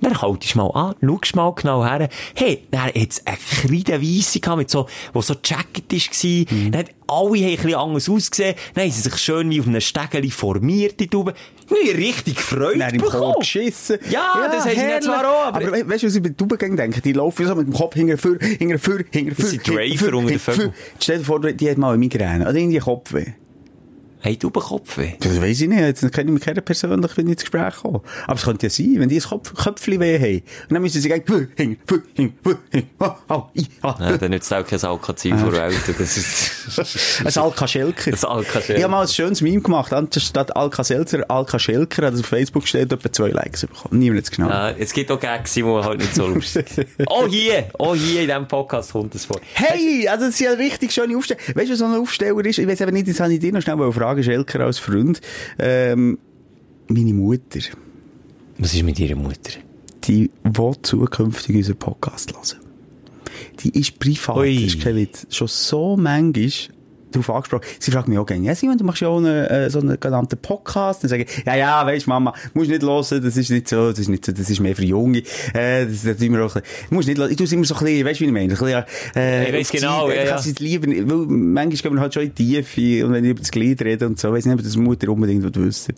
Dann 0.00 0.20
haltest 0.20 0.54
du 0.54 0.58
mal 0.58 0.70
an, 0.70 0.94
schaust 1.00 1.36
mal 1.36 1.52
genau 1.54 1.84
her. 1.84 2.08
Hey, 2.34 2.64
dann 2.72 2.86
hat 2.86 2.96
es 2.96 3.24
eine 3.24 3.36
Kreidenweisse 3.36 4.40
gehabt, 4.40 4.58
mit 4.58 4.70
so, 4.70 4.88
wo 5.12 5.22
so 5.22 5.34
Jacket 5.44 5.92
war. 5.92 6.56
Mhm. 6.56 6.72
Dann 6.72 6.80
hat 6.80 6.90
alle 7.06 7.28
haben 7.28 7.44
ein 7.44 7.56
bisschen 7.56 7.74
anders 7.74 8.08
ausgesehen. 8.08 8.54
Dann 8.74 8.84
haben 8.84 8.90
sie 8.90 9.00
sich 9.02 9.16
schön 9.18 9.50
wie 9.50 9.60
auf 9.60 9.66
einem 9.68 9.80
Stegeli 9.80 10.30
formiert, 10.30 10.98
die 10.98 11.06
Tauben. 11.06 11.34
Ich 11.80 11.90
hab 11.90 11.96
richtig 11.98 12.40
Freude 12.40 12.78
Dann 12.78 12.94
im. 12.94 13.00
Kopf 13.02 13.38
geschissen. 13.40 13.98
Ja, 14.10 14.48
das 14.48 14.64
haben 14.64 14.70
sie 14.70 14.76
herrlich. 14.76 14.94
nicht 14.94 15.02
zwar 15.04 15.28
auch, 15.30 15.46
aber- 15.54 15.72
we- 15.72 15.88
weißt 15.88 16.02
du, 16.02 16.06
was 16.06 16.14
ich 16.14 16.22
bei 16.22 16.28
den 16.30 16.36
Tauben 16.36 16.76
denke? 16.76 17.00
Die 17.00 17.12
laufen 17.12 17.46
so 17.46 17.54
mit 17.54 17.66
dem 17.66 17.72
Kopf 17.74 17.94
hinter 17.94 18.18
für, 18.18 18.38
hinter 18.40 18.78
für, 18.78 19.04
hinter 19.10 19.34
für. 19.34 19.42
Das 19.42 19.50
sind 19.50 19.66
Draver 19.68 20.16
unter 20.16 20.52
den. 20.52 20.72
Stell 21.00 21.18
dir 21.18 21.24
vor, 21.24 21.40
die 21.40 21.70
hat 21.70 21.78
mal 21.78 21.88
eine 21.90 21.98
Migräne. 21.98 22.48
Oder 22.48 22.54
irgendwie 22.54 22.78
Kopfweh. 22.78 23.26
Hey, 24.24 24.36
Taubenkopfweh. 24.36 25.14
Das 25.18 25.40
weiss 25.42 25.60
ich 25.60 25.68
nicht. 25.68 25.80
Jetzt 25.80 26.12
kenne 26.12 26.30
ich 26.30 26.34
mich 26.34 26.44
keine 26.44 26.62
persönlich, 26.62 27.16
wenn 27.16 27.26
ich 27.26 27.32
ins 27.32 27.40
Gespräch 27.40 27.74
komme. 27.82 28.02
Aber 28.28 28.34
es 28.36 28.44
könnte 28.44 28.66
ja 28.66 28.70
sein, 28.70 28.94
wenn 28.98 29.08
die 29.08 29.16
ein 29.16 29.22
Kopf, 29.22 29.52
Köpfchen 29.52 29.98
weh 29.98 30.16
haben. 30.16 30.42
Und 30.68 30.74
dann 30.74 30.82
müssen 30.82 31.00
sie 31.00 31.08
gehen, 31.08 31.24
für, 31.26 31.48
hing, 31.56 31.76
für, 31.84 32.02
hing, 32.14 32.32
für, 32.40 32.58
hing, 32.70 32.88
ah, 33.00 33.16
ah, 33.26 33.50
i, 33.56 33.66
ah. 33.82 33.96
Ja, 33.98 34.16
dann 34.16 34.30
nützt 34.30 34.52
auch 34.54 34.64
kein 34.64 34.80
Alkazin 34.80 35.36
vor 35.36 35.52
Eltern. 35.52 35.96
Das 35.98 36.16
ist... 36.16 36.52
Ein 37.26 37.42
Alka-Schelker. 37.42 38.12
Ein 38.12 38.24
Alka-Schelker. 38.24 38.76
Ich 38.76 38.82
habe 38.84 38.92
mal 38.92 39.02
ein 39.02 39.08
schönes 39.08 39.40
Meme 39.40 39.60
gemacht. 39.60 39.92
Anstatt 39.92 40.54
Alka-Seltzer, 40.54 41.28
Alka-Schelker 41.28 42.06
hat 42.06 42.14
es 42.14 42.20
auf 42.20 42.26
Facebook 42.26 42.68
steht, 42.68 42.92
etwa 42.92 43.12
zwei 43.12 43.30
Likes 43.30 43.66
bekommen. 43.66 43.98
Niemand 43.98 44.18
hat 44.18 44.24
es 44.24 44.30
genommen. 44.30 44.52
Ja, 44.52 44.70
es 44.70 44.92
gibt 44.92 45.10
auch 45.10 45.18
Gags, 45.18 45.54
die 45.54 45.64
halt 45.64 45.98
nicht 45.98 46.14
so 46.14 46.28
lustig. 46.28 46.66
Oh, 47.06 47.26
hier! 47.26 47.66
Oh, 47.78 47.94
hier 47.94 48.22
in 48.22 48.28
diesem 48.28 48.46
Podcast 48.46 48.92
kommt 48.92 49.14
es 49.14 49.24
vor. 49.24 49.40
Hey, 49.54 50.06
also 50.06 50.26
das 50.26 50.34
ist 50.34 50.40
ja 50.40 50.52
richtig 50.52 50.92
schöne 50.92 51.16
Aufstellung. 51.16 51.42
Weißt 51.54 51.68
du, 51.68 51.72
was 51.72 51.78
so 51.80 51.84
ein 51.86 51.94
Aufsteller 51.94 52.44
ist? 52.44 52.58
Ich 52.58 52.68
weiß 52.68 52.80
eben 52.80 52.92
nicht, 52.92 53.08
das 53.08 53.18
habe 53.18 53.32
ich 53.32 53.40
dir 53.40 53.52
noch 53.52 53.60
schnell 53.60 53.76
mal 53.76 53.92
fragen, 54.12 54.22
Schelker 54.24 54.60
als 54.60 54.78
Freund. 54.78 55.20
Ähm, 55.58 56.18
meine 56.88 57.14
Mutter, 57.14 57.60
Was 58.58 58.74
ist 58.74 58.82
mit 58.82 58.98
ihrer 58.98 59.16
Mutter? 59.16 59.52
die 60.04 60.30
will 60.42 60.74
zukünftig 60.82 61.56
unseren 61.56 61.76
Podcast 61.76 62.32
hören. 62.32 62.60
Die 63.60 63.78
ist 63.78 63.98
privat, 63.98 64.36
Ui. 64.36 64.64
ist 64.66 64.80
kein 64.80 64.96
Witz, 64.96 65.26
schon 65.30 65.46
so 65.48 65.96
manchmal 65.96 66.50
darauf 67.12 67.30
angesprochen. 67.30 67.64
Sie 67.78 67.90
fragt 67.90 68.08
mich 68.08 68.18
auch 68.18 68.26
gerne, 68.26 68.44
ja, 68.46 68.54
Simon, 68.54 68.78
du 68.78 68.84
machst 68.84 69.00
ja 69.00 69.08
auch 69.08 69.18
einen, 69.18 69.44
äh, 69.46 69.70
so 69.70 69.80
einen 69.80 69.98
genannten 69.98 70.38
Podcast. 70.38 71.02
Dann 71.02 71.10
sage 71.10 71.24
ich, 71.24 71.44
ja, 71.44 71.54
ja, 71.56 71.86
weisst 71.86 72.06
Mama, 72.06 72.34
musst 72.54 72.70
nicht 72.70 72.82
hören, 72.82 73.22
das 73.22 73.36
ist 73.36 73.50
nicht 73.50 73.68
so, 73.68 73.90
das 73.90 73.98
ist 73.98 74.08
nicht 74.08 74.24
so, 74.24 74.32
das 74.32 74.48
ist 74.50 74.60
mehr 74.60 74.74
für 74.76 74.84
Junge. 74.84 75.22
Äh, 75.54 75.86
das, 75.86 76.02
das 76.02 76.16
tun 76.16 76.32
wir 76.32 76.44
auch 76.44 76.54
ein 76.56 76.62
bisschen, 76.62 76.86
musst 76.90 77.08
nicht 77.08 77.18
hören. 77.18 77.30
Ich 77.30 77.36
tue 77.36 77.44
es 77.46 77.52
immer 77.52 77.64
so 77.64 77.74
ein 77.76 77.84
bisschen, 77.84 78.06
weißt 78.06 78.20
du, 78.20 78.24
wie 78.24 78.26
ich 78.26 78.32
meine? 78.32 78.44
Ein 78.44 78.58
bisschen, 78.58 78.84
äh, 79.16 79.46
Ich 79.48 79.54
weiss 79.54 79.68
die 79.70 79.76
genau, 79.78 80.08
Seite. 80.08 80.16
ja, 80.16 80.22
Ich 80.24 80.28
kann 80.30 80.38
es 80.38 80.58
lieber, 80.58 80.86
weil 80.88 81.26
manchmal 81.28 81.76
gehen 81.76 81.94
wir 81.94 82.00
halt 82.00 82.14
schon 82.14 82.22
in 82.24 82.34
die 82.34 82.62
Tiefe 82.62 83.06
und 83.06 83.12
wenn 83.12 83.24
ich 83.24 83.30
über 83.30 83.40
das 83.40 83.50
Glied 83.50 83.82
rede 83.82 84.06
und 84.06 84.18
so, 84.18 84.32
weiss 84.32 84.44
nicht, 84.44 84.54
ob 84.54 84.62
das 84.62 84.76
Mutter 84.76 85.08
unbedingt 85.08 85.56
wissen. 85.56 85.94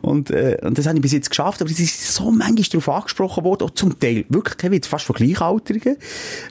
Und, 0.00 0.30
äh, 0.30 0.56
und 0.62 0.78
das 0.78 0.86
habe 0.86 0.96
ich 0.96 1.02
bis 1.02 1.12
jetzt 1.12 1.30
geschafft, 1.30 1.60
aber 1.60 1.70
es 1.70 1.78
ist 1.80 2.14
so 2.14 2.30
manchmal 2.30 2.62
darauf 2.70 2.88
angesprochen 2.88 3.44
worden, 3.44 3.64
auch 3.64 3.70
zum 3.70 3.98
Teil, 3.98 4.24
wirklich, 4.28 4.56
kein 4.56 4.72
Witz, 4.72 4.86
fast 4.86 5.04
von 5.04 5.14
Gleichaltrigen. 5.16 5.96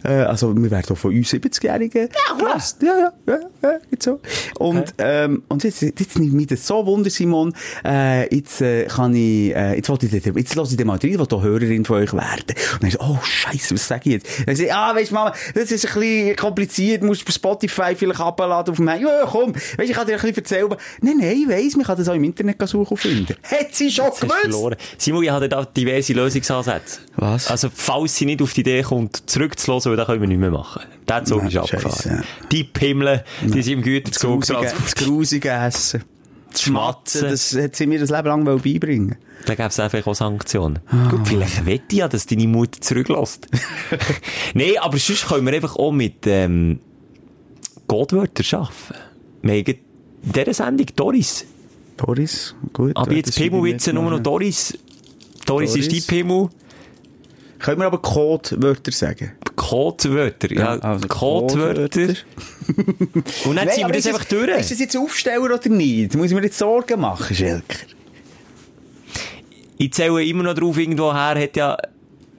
Äh, 0.04 0.10
also, 0.10 0.56
wir 0.56 0.72
werden 0.72 0.86
auch 0.92 0.98
von 0.98 1.16
uns 1.16 1.32
70-Jährigen 1.34 2.10
ja, 2.12 2.48
Ja, 2.82 2.88
ja, 2.88 3.14
ja, 3.28 3.40
ja. 3.64 3.80
Und 4.08 4.20
so. 4.20 4.20
Und, 4.60 4.94
ähm, 4.98 5.44
und 5.48 5.64
jetzt, 5.64 5.82
jetzt 5.82 6.20
nimmt 6.20 6.34
mich 6.34 6.48
das 6.48 6.66
so 6.66 6.86
Wunder, 6.86 7.10
Simon, 7.10 7.54
äh, 7.86 8.34
jetzt, 8.34 8.62
äh, 8.62 8.86
kann 8.86 9.14
ich, 9.16 9.56
äh, 9.56 9.76
jetzt 9.76 9.90
wollte 9.90 10.06
ich, 10.08 10.12
dir- 10.24 10.34
jetzt 10.36 10.56
lasse 10.56 10.72
ich 10.72 10.78
dir 10.78 10.86
mal 10.86 10.98
rein, 11.02 11.20
wo 11.20 11.26
du 11.26 11.42
Hörerin 11.42 11.86
von 11.86 11.98
euch 11.98 12.14
werden. 12.14 12.56
Und 12.74 12.84
dann 12.84 12.92
so, 12.92 13.00
oh, 13.02 13.20
Scheiße, 13.24 13.76
was 13.76 13.88
sag 13.88 14.06
ich 14.06 14.14
jetzt? 14.14 14.28
Dann 14.46 14.56
sag 14.56 14.66
ich, 14.66 14.74
ah, 14.74 14.96
weisst 14.96 15.12
du, 15.12 15.16
Mama, 15.16 15.34
das 15.54 15.72
ist 15.72 15.86
ein 15.88 15.94
bisschen 16.00 16.36
kompliziert, 16.36 17.04
musst 17.04 17.28
du 17.28 17.32
Spotify 17.32 17.96
vielleicht 17.96 18.20
abladen 18.20 18.72
auf 18.72 18.78
dem 18.78 18.88
Handy. 18.88 19.06
Ja, 19.06 19.26
komm, 19.26 19.54
weisst 19.54 19.78
du, 19.78 19.84
ich 19.84 19.92
kann 19.94 20.08
dir 20.08 20.14
ein 20.16 20.20
bisschen 20.22 20.36
erzählen. 20.38 20.76
Nein, 21.02 21.16
nein, 21.20 21.38
ich 21.44 21.48
weiss, 21.50 21.76
man 21.76 21.86
kann 21.86 21.98
das 21.98 22.08
auch 22.10 22.14
im 22.16 22.24
Internet 22.24 22.62
suchen 22.68 22.92
und 22.92 22.98
finden. 22.98 23.36
Hat 23.44 23.74
sie 23.74 23.92
schon 23.92 24.06
du 24.20 24.28
gewusst? 24.28 24.78
Simon, 24.98 25.24
ich 25.24 25.30
habe 25.30 25.48
da 25.50 25.66
diverse 25.66 26.14
Lösungsansätze. 26.14 27.00
Was? 27.16 27.48
Also, 27.50 27.70
falls 27.74 28.16
sie 28.16 28.26
nicht 28.26 28.42
auf 28.42 28.54
die 28.54 28.62
Idee 28.62 28.82
kommt, 28.84 29.30
zurückzulassen, 29.30 29.90
weil 29.92 29.98
dann 29.98 30.06
können 30.06 30.22
wir 30.22 30.28
nicht 30.28 30.40
mehr 30.40 30.52
machen. 30.52 30.82
Der 31.08 31.24
Zug 31.26 31.44
ist 31.46 31.58
abgefahren. 31.58 32.24
Die 32.52 32.64
Pimmel, 32.64 33.24
die 33.42 33.62
sind 33.62 33.74
im 33.74 33.82
Güterzug 33.82 34.46
das 34.46 34.96
grusige 34.96 35.50
Essen. 35.50 36.04
Das 36.52 36.64
Schmatzen, 36.64 37.30
das 37.30 37.56
hat 37.56 37.76
sie 37.76 37.88
mir 37.88 38.00
das 38.00 38.10
Leben 38.10 38.28
lang 38.28 38.44
beibringen. 38.44 39.16
Da 39.46 39.56
gäbe 39.56 39.70
es 39.70 39.80
einfach 39.80 40.06
auch 40.06 40.14
Sanktionen. 40.14 40.80
Gut, 41.10 41.28
vielleicht 41.28 41.66
wette 41.66 41.86
ich 41.92 41.98
ja, 42.00 42.08
dass 42.08 42.26
deine 42.26 42.48
Mutter 42.48 42.82
zurücklässt. 42.82 43.48
Nein, 44.54 44.74
aber 44.82 44.98
sonst 44.98 45.28
können 45.28 45.46
wir 45.46 45.54
einfach 45.54 45.78
auch 45.78 45.92
mit 45.92 46.28
ähm, 46.28 46.80
Codewörtern 47.88 48.46
arbeiten. 48.60 48.74
Wir 49.42 49.54
haben 49.60 49.66
in 49.66 49.78
dieser 50.34 50.54
Sendung 50.54 50.88
Doris. 50.96 51.46
Doris, 51.98 52.56
gut. 52.74 52.96
Aber 52.96 53.12
jetzt 53.14 53.36
Pimmelwitze 53.36 53.94
nur 53.94 54.10
noch 54.12 54.20
Doris. 54.20 54.78
Doris 55.46 55.76
ist 55.76 55.92
die 55.92 56.00
Doris. 56.00 56.08
Pimmel. 56.08 56.50
Können 57.60 57.80
wir 57.80 57.86
aber 57.86 58.02
Codewörter 58.02 58.92
sagen? 58.92 59.32
Codewörter, 59.72 60.52
ja. 60.52 60.78
also 60.80 61.08
Codewörter. 61.08 62.02
Und 63.46 63.56
dann 63.56 63.70
ziehen 63.70 63.88
wir 63.88 63.94
das 63.94 64.06
einfach 64.06 64.26
durch. 64.26 64.60
Ist 64.60 64.72
das 64.72 64.80
jetzt 64.80 64.98
Aufsteller 64.98 65.46
oder 65.46 65.70
nicht? 65.70 66.14
Muss 66.14 66.26
ich 66.28 66.34
mir 66.34 66.44
jetzt 66.44 66.58
Sorgen 66.58 67.00
machen, 67.00 67.34
Schelker? 67.34 67.78
Ich 69.78 69.94
zähle 69.94 70.26
immer 70.26 70.44
noch 70.44 70.56
drauf, 70.56 70.78
irgendwo 70.78 71.14
her 71.14 71.42
hat 71.42 71.56
ja 71.56 71.78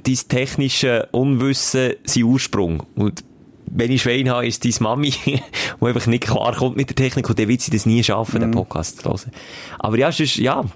dein 0.03 0.19
technische 0.29 1.09
Unwissen 1.13 1.95
seinen 2.05 2.25
Ursprung. 2.25 2.83
Und 2.97 3.25
wenn 3.65 3.91
ich 3.91 4.03
Schwein 4.03 4.29
habe, 4.29 4.47
ist 4.47 4.63
deine 4.67 4.75
Mami, 4.81 5.15
die 5.25 5.41
einfach 5.81 6.07
nicht 6.07 6.25
klarkommt 6.25 6.77
mit 6.77 6.91
der 6.91 6.97
Technik, 6.97 7.31
und 7.31 7.39
dann 7.39 7.49
wird 7.49 7.63
sie 7.63 7.71
das 7.71 7.87
nie 7.87 8.05
schaffen, 8.05 8.41
den 8.43 8.51
Podcast 8.51 9.01
zu 9.01 9.09
hören. 9.09 9.33
Aber 9.79 9.97
ja, 9.97 10.13
sonst, 10.13 10.37
ja. 10.37 10.67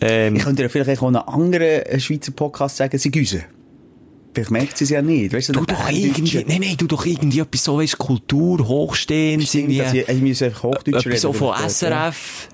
Ähm, 0.00 0.34
Ich 0.34 0.42
könnte 0.42 0.64
dir 0.64 0.70
vielleicht 0.70 1.02
auch 1.02 1.06
einen 1.06 1.16
anderen 1.18 2.00
Schweizer 2.00 2.32
Podcast 2.32 2.78
sagen, 2.78 2.98
sie 2.98 3.12
güsen. 3.12 3.44
Vielleicht 4.32 4.50
merkt 4.52 4.78
sie 4.78 4.84
es 4.84 4.90
ja 4.90 5.02
nicht. 5.02 5.32
Weißt 5.32 5.48
du, 5.48 5.52
du 5.54 5.64
doch 5.64 5.88
irgendwie, 5.90 6.44
nein, 6.46 6.60
nein, 6.60 6.76
du 6.78 6.86
doch 6.86 7.04
irgendwie 7.04 7.40
etwas 7.40 7.64
so, 7.64 7.78
weißt, 7.78 7.98
Kultur, 7.98 8.66
Hochstehend, 8.66 9.42
Stimmt, 9.46 9.76
dass 9.78 9.92
ich, 9.92 10.08
ich 10.08 10.20
muss 10.22 10.40
einfach 10.42 10.62
Hochdeutsch 10.62 11.06
etwas 11.06 11.20
so 11.22 11.32
von 11.32 11.48
dort, 11.48 11.60
ja. 11.62 11.68
SRF. 11.68 12.48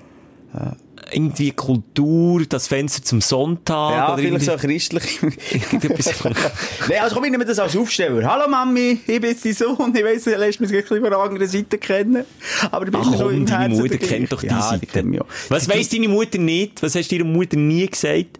Irgendwie 1.11 1.51
Kultur, 1.51 2.43
das 2.49 2.67
Fenster 2.67 3.01
zum 3.03 3.21
Sonntag. 3.21 3.91
Ja, 3.91 4.13
oder 4.13 4.21
vielleicht 4.23 4.45
so 4.45 4.51
irgendwie- 4.51 4.67
christlich. 4.67 5.19
Nein, 6.89 6.99
also 7.01 7.15
komm, 7.15 7.25
ich 7.25 7.31
nehme 7.31 7.45
das 7.45 7.59
als 7.59 7.77
Aufsteller. 7.77 8.25
Hallo 8.29 8.49
Mami, 8.49 8.99
ich 9.05 9.21
bin 9.21 9.35
dein 9.41 9.53
Sohn. 9.53 9.93
Ich 9.95 10.03
weiss, 10.03 10.23
du 10.23 10.31
lässt 10.35 10.59
mich 10.59 10.69
ein 10.71 10.81
bisschen 10.81 10.99
von 10.99 11.09
der 11.09 11.19
anderen 11.19 11.47
Seite 11.47 11.77
kennen. 11.77 12.25
Aber 12.71 12.85
du 12.85 12.91
bist 12.91 13.03
Ach 13.07 13.17
komm, 13.19 13.45
deine 13.45 13.59
Herzen 13.59 13.81
Mutter 13.83 13.97
kennt 13.97 14.31
doch 14.33 14.41
die 14.41 14.47
ja, 14.47 14.61
Seite. 14.61 15.03
Die. 15.03 15.19
Was 15.49 15.65
Die- 15.67 15.71
weiss 15.71 15.89
deine 15.89 16.09
Mutter 16.09 16.39
nicht? 16.39 16.81
Was 16.81 16.95
hast 16.95 17.09
du 17.09 17.15
ihrer 17.15 17.25
Mutter 17.25 17.55
nie 17.55 17.85
gesagt? 17.85 18.39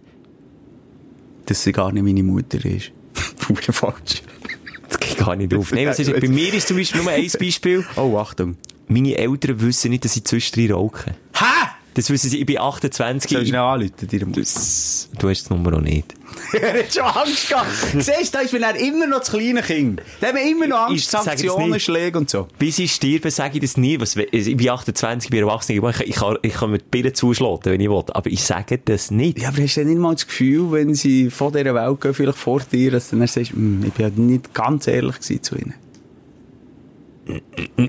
Dass 1.46 1.64
sie 1.64 1.72
gar 1.72 1.92
nicht 1.94 2.04
meine 2.04 2.24
Mutter 2.24 2.66
ist. 2.66 2.92
Verdammt 3.38 3.76
falsch. 3.76 4.22
Das 4.90 5.00
geht 5.00 5.18
gar 5.18 5.36
nicht 5.36 5.54
auf. 5.54 5.72
Nein, 5.72 5.88
was 5.88 6.00
ist, 6.00 6.14
bei 6.20 6.28
mir 6.28 6.54
ist 6.54 6.68
zum 6.68 6.78
Beispiel 6.78 7.02
nur 7.02 7.12
ein 7.12 7.30
Beispiel. 7.40 7.86
Oh, 7.96 8.18
Achtung. 8.18 8.58
Meine 8.88 9.18
Eltern 9.18 9.60
wissen 9.62 9.92
nicht, 9.92 10.06
dass 10.06 10.16
ich 10.16 10.24
zwischendrin 10.24 10.72
rauche. 10.72 11.16
Hä? 11.34 11.68
Das 11.98 12.12
wissen 12.12 12.30
sie, 12.30 12.38
ich 12.40 12.46
bin 12.46 12.60
28. 12.60 13.32
Soll 13.32 13.40
ich 13.42 13.44
Ich, 13.46 13.50
schnell 13.50 13.60
anrufen, 13.60 14.28
Mutter? 14.28 14.40
das, 14.42 15.10
du 15.18 15.30
hast 15.30 15.42
das 15.42 15.50
Nummer 15.50 15.78
auch 15.78 15.82
nicht. 15.82 16.14
er 16.54 16.84
hat 16.84 16.94
schon 16.94 17.04
Angst 17.04 17.50
gehabt. 17.50 17.68
Siehst 17.94 18.36
du, 18.36 18.38
da 18.38 18.40
ist 18.42 18.54
er 18.54 18.76
immer 18.76 19.08
noch 19.08 19.18
das 19.18 19.32
kleine 19.32 19.64
Kind. 19.64 20.04
Da 20.22 20.28
haben 20.28 20.36
wir 20.36 20.44
immer 20.48 20.68
noch 20.68 20.92
Ich 20.92 21.12
Angst, 21.12 21.14
jetzt 21.14 21.24
Sanktionen. 21.24 21.80
Schläge 21.80 22.20
und 22.20 22.30
so. 22.30 22.48
Bis 22.60 22.78
ich 22.78 22.94
sterbe, 22.94 23.32
sage 23.32 23.56
ich 23.56 23.62
das 23.62 23.78
nie. 23.78 24.00
Was, 24.00 24.16
ich 24.16 24.58
bin 24.58 24.70
28, 24.70 25.26
ich 25.26 25.32
bin 25.32 25.40
erwachsen. 25.40 25.72
Ich, 25.72 26.02
ich, 26.02 26.16
kann, 26.16 26.38
ich 26.44 26.54
kann 26.54 26.70
mit 26.70 26.82
die 26.86 26.90
Birne 26.92 27.14
zuschlagen, 27.14 27.62
wenn 27.64 27.82
ich 27.82 27.90
will. 27.90 28.04
Aber 28.10 28.30
ich 28.30 28.44
sage 28.44 28.78
das 28.78 29.10
nicht. 29.10 29.40
Ja, 29.42 29.48
aber 29.48 29.64
hast 29.64 29.78
du 29.78 29.80
denn 29.80 29.90
nicht 29.90 30.00
mal 30.00 30.14
das 30.14 30.28
Gefühl, 30.28 30.72
wenn 30.74 30.94
sie 30.94 31.32
von 31.32 31.52
dieser 31.52 31.74
Welt 31.74 32.00
gehen, 32.00 32.14
vielleicht 32.14 32.38
vor 32.38 32.60
dir, 32.60 32.92
dass 32.92 33.10
du 33.10 33.18
dann 33.18 33.26
sagst, 33.28 33.54
«Hm, 33.54 33.84
ich 33.88 33.94
bin 33.94 34.06
ja 34.06 34.12
nicht 34.16 34.54
ganz 34.54 34.86
ehrlich 34.86 35.20
zu 35.42 35.56
ihnen. 35.56 35.74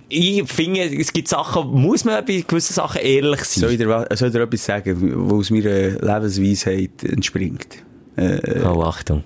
Ich 0.09 0.51
finde, 0.51 0.80
es 0.82 1.12
gibt 1.12 1.28
Sachen, 1.28 1.68
muss 1.70 2.05
man 2.05 2.24
bei 2.24 2.45
gewissen 2.47 2.72
Sachen 2.74 3.01
ehrlich 3.01 3.45
sein. 3.45 3.61
Soll 3.62 3.72
ich 3.72 3.78
dir, 3.78 4.07
soll 4.14 4.28
ich 4.28 4.34
dir 4.34 4.43
etwas 4.43 4.64
sagen, 4.64 5.14
was 5.28 5.32
aus 5.32 5.51
meiner 5.51 5.91
Lebensweisheit 6.01 7.05
entspringt? 7.05 7.78
Äh, 8.16 8.61
Oh, 8.64 8.82
Achtung. 8.82 9.22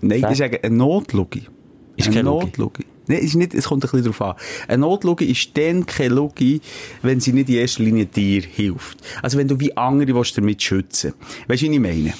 Nein, 0.00 0.20
Sag. 0.20 0.32
ich 0.32 0.38
sage, 0.38 0.64
eine 0.64 0.76
Notlogik. 0.76 1.50
Ist 1.96 2.08
eine. 2.08 2.22
Notlogik. 2.22 2.86
Nein, 3.10 3.18
ist 3.24 3.34
nicht, 3.34 3.54
es 3.54 3.64
kommt 3.66 3.84
ein 3.84 3.90
bisschen 3.90 4.04
drauf 4.04 4.20
an. 4.22 4.34
Eine 4.68 4.78
Notlogik 4.78 5.28
ist 5.28 5.50
dann 5.56 5.84
keine 5.86 6.14
Logik, 6.14 6.62
wenn 7.02 7.20
sie 7.20 7.32
nicht 7.32 7.48
in 7.48 7.56
erster 7.56 7.82
Linie 7.82 8.06
dir 8.06 8.42
hilft. 8.42 8.98
Also 9.22 9.36
wenn 9.38 9.48
du 9.48 9.58
wie 9.60 9.76
andere 9.76 10.14
willst, 10.14 10.36
damit 10.38 10.62
schützen. 10.62 11.14
Weißt 11.48 11.62
du, 11.62 11.66
wie 11.70 11.74
ich 11.74 11.80
meine? 11.80 12.14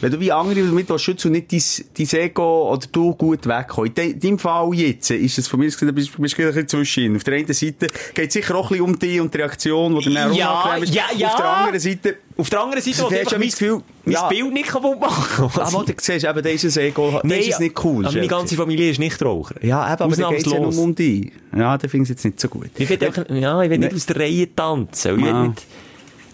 Wenn 0.00 0.10
du 0.12 0.20
wie 0.20 0.32
andere 0.32 0.62
damit 0.64 0.88
willst 0.88 1.04
schützen 1.04 1.28
und 1.28 1.32
nicht 1.32 1.52
dein, 1.52 2.06
dein 2.08 2.20
Ego 2.20 2.72
oder 2.72 2.86
du 2.92 3.14
gut 3.14 3.46
wegkommen. 3.46 3.88
In 3.88 3.94
de- 3.94 4.14
deinem 4.14 4.38
Fall 4.38 4.72
jetzt 4.74 5.10
ist 5.10 5.38
es 5.38 5.48
von 5.48 5.60
mir 5.60 5.66
gesehen, 5.66 5.88
du 5.88 5.94
bist, 5.94 6.16
bist 6.20 6.38
ein 6.38 6.46
bisschen 6.46 6.68
zwischen. 6.68 7.16
Auf 7.16 7.24
der 7.24 7.34
einen 7.34 7.52
Seite 7.52 7.88
geht 8.14 8.28
es 8.28 8.32
sicher 8.34 8.54
auch 8.54 8.70
ein 8.70 8.78
bisschen 8.78 8.84
um 8.84 8.98
dich 8.98 9.20
und 9.20 9.32
die 9.32 9.38
Reaktion, 9.38 9.98
die 9.98 10.12
dann 10.12 10.32
Ja, 10.34 10.76
ja, 10.84 11.04
ja. 11.16 11.28
Auf 11.28 11.36
der 11.36 11.44
anderen 11.48 11.80
Seite, 11.80 12.16
Auf 12.36 12.50
der 12.50 12.60
anderen 12.60 12.82
Seite 12.82 13.10
will 13.10 13.18
ich 13.22 13.30
mein, 13.30 13.40
das 13.42 13.58
Gefühl, 13.58 13.80
mein 14.04 14.12
ja. 14.12 14.28
Bild 14.28 14.52
nicht 14.52 14.66
kaputt 14.68 15.00
machen. 15.00 15.50
ah, 15.60 15.68
wo 15.72 15.82
du 15.82 15.92
siehst, 15.96 16.24
eben, 16.24 16.42
da 16.42 16.48
ist 16.50 16.64
das 16.64 16.76
Ego, 16.76 17.20
da 17.22 17.34
ist 17.34 17.48
es 17.48 17.58
nicht 17.60 17.84
cool. 17.84 18.04
Aber 18.06 18.14
meine 18.14 18.26
ganze 18.26 18.56
Familie 18.56 18.90
ist 18.90 18.98
nicht 18.98 19.22
Raucher. 19.22 19.54
Ja, 19.64 19.92
eben, 19.92 20.02
aber 20.02 20.16
da 20.16 20.30
geht's 20.30 20.50
ja 20.50 20.58
nur 20.58 20.76
um 20.76 20.94
dich. 20.94 21.30
Ja, 21.56 21.78
da 21.78 21.86
finde 21.86 22.04
ich 22.04 22.10
es 22.10 22.16
jetzt 22.16 22.24
nicht 22.24 22.40
so 22.40 22.48
gut. 22.48 22.70
Ich 22.76 22.88
will, 22.88 22.98
ja, 23.40 23.62
ich 23.62 23.70
will 23.70 23.78
nicht 23.78 23.90
Nee. 23.92 23.96
aus 23.96 24.06
der 24.06 24.16
Reihe 24.16 24.52
tanzen. 24.54 25.18
Ich 25.20 25.26
Ah. 25.26 25.46
nicht, 25.46 25.62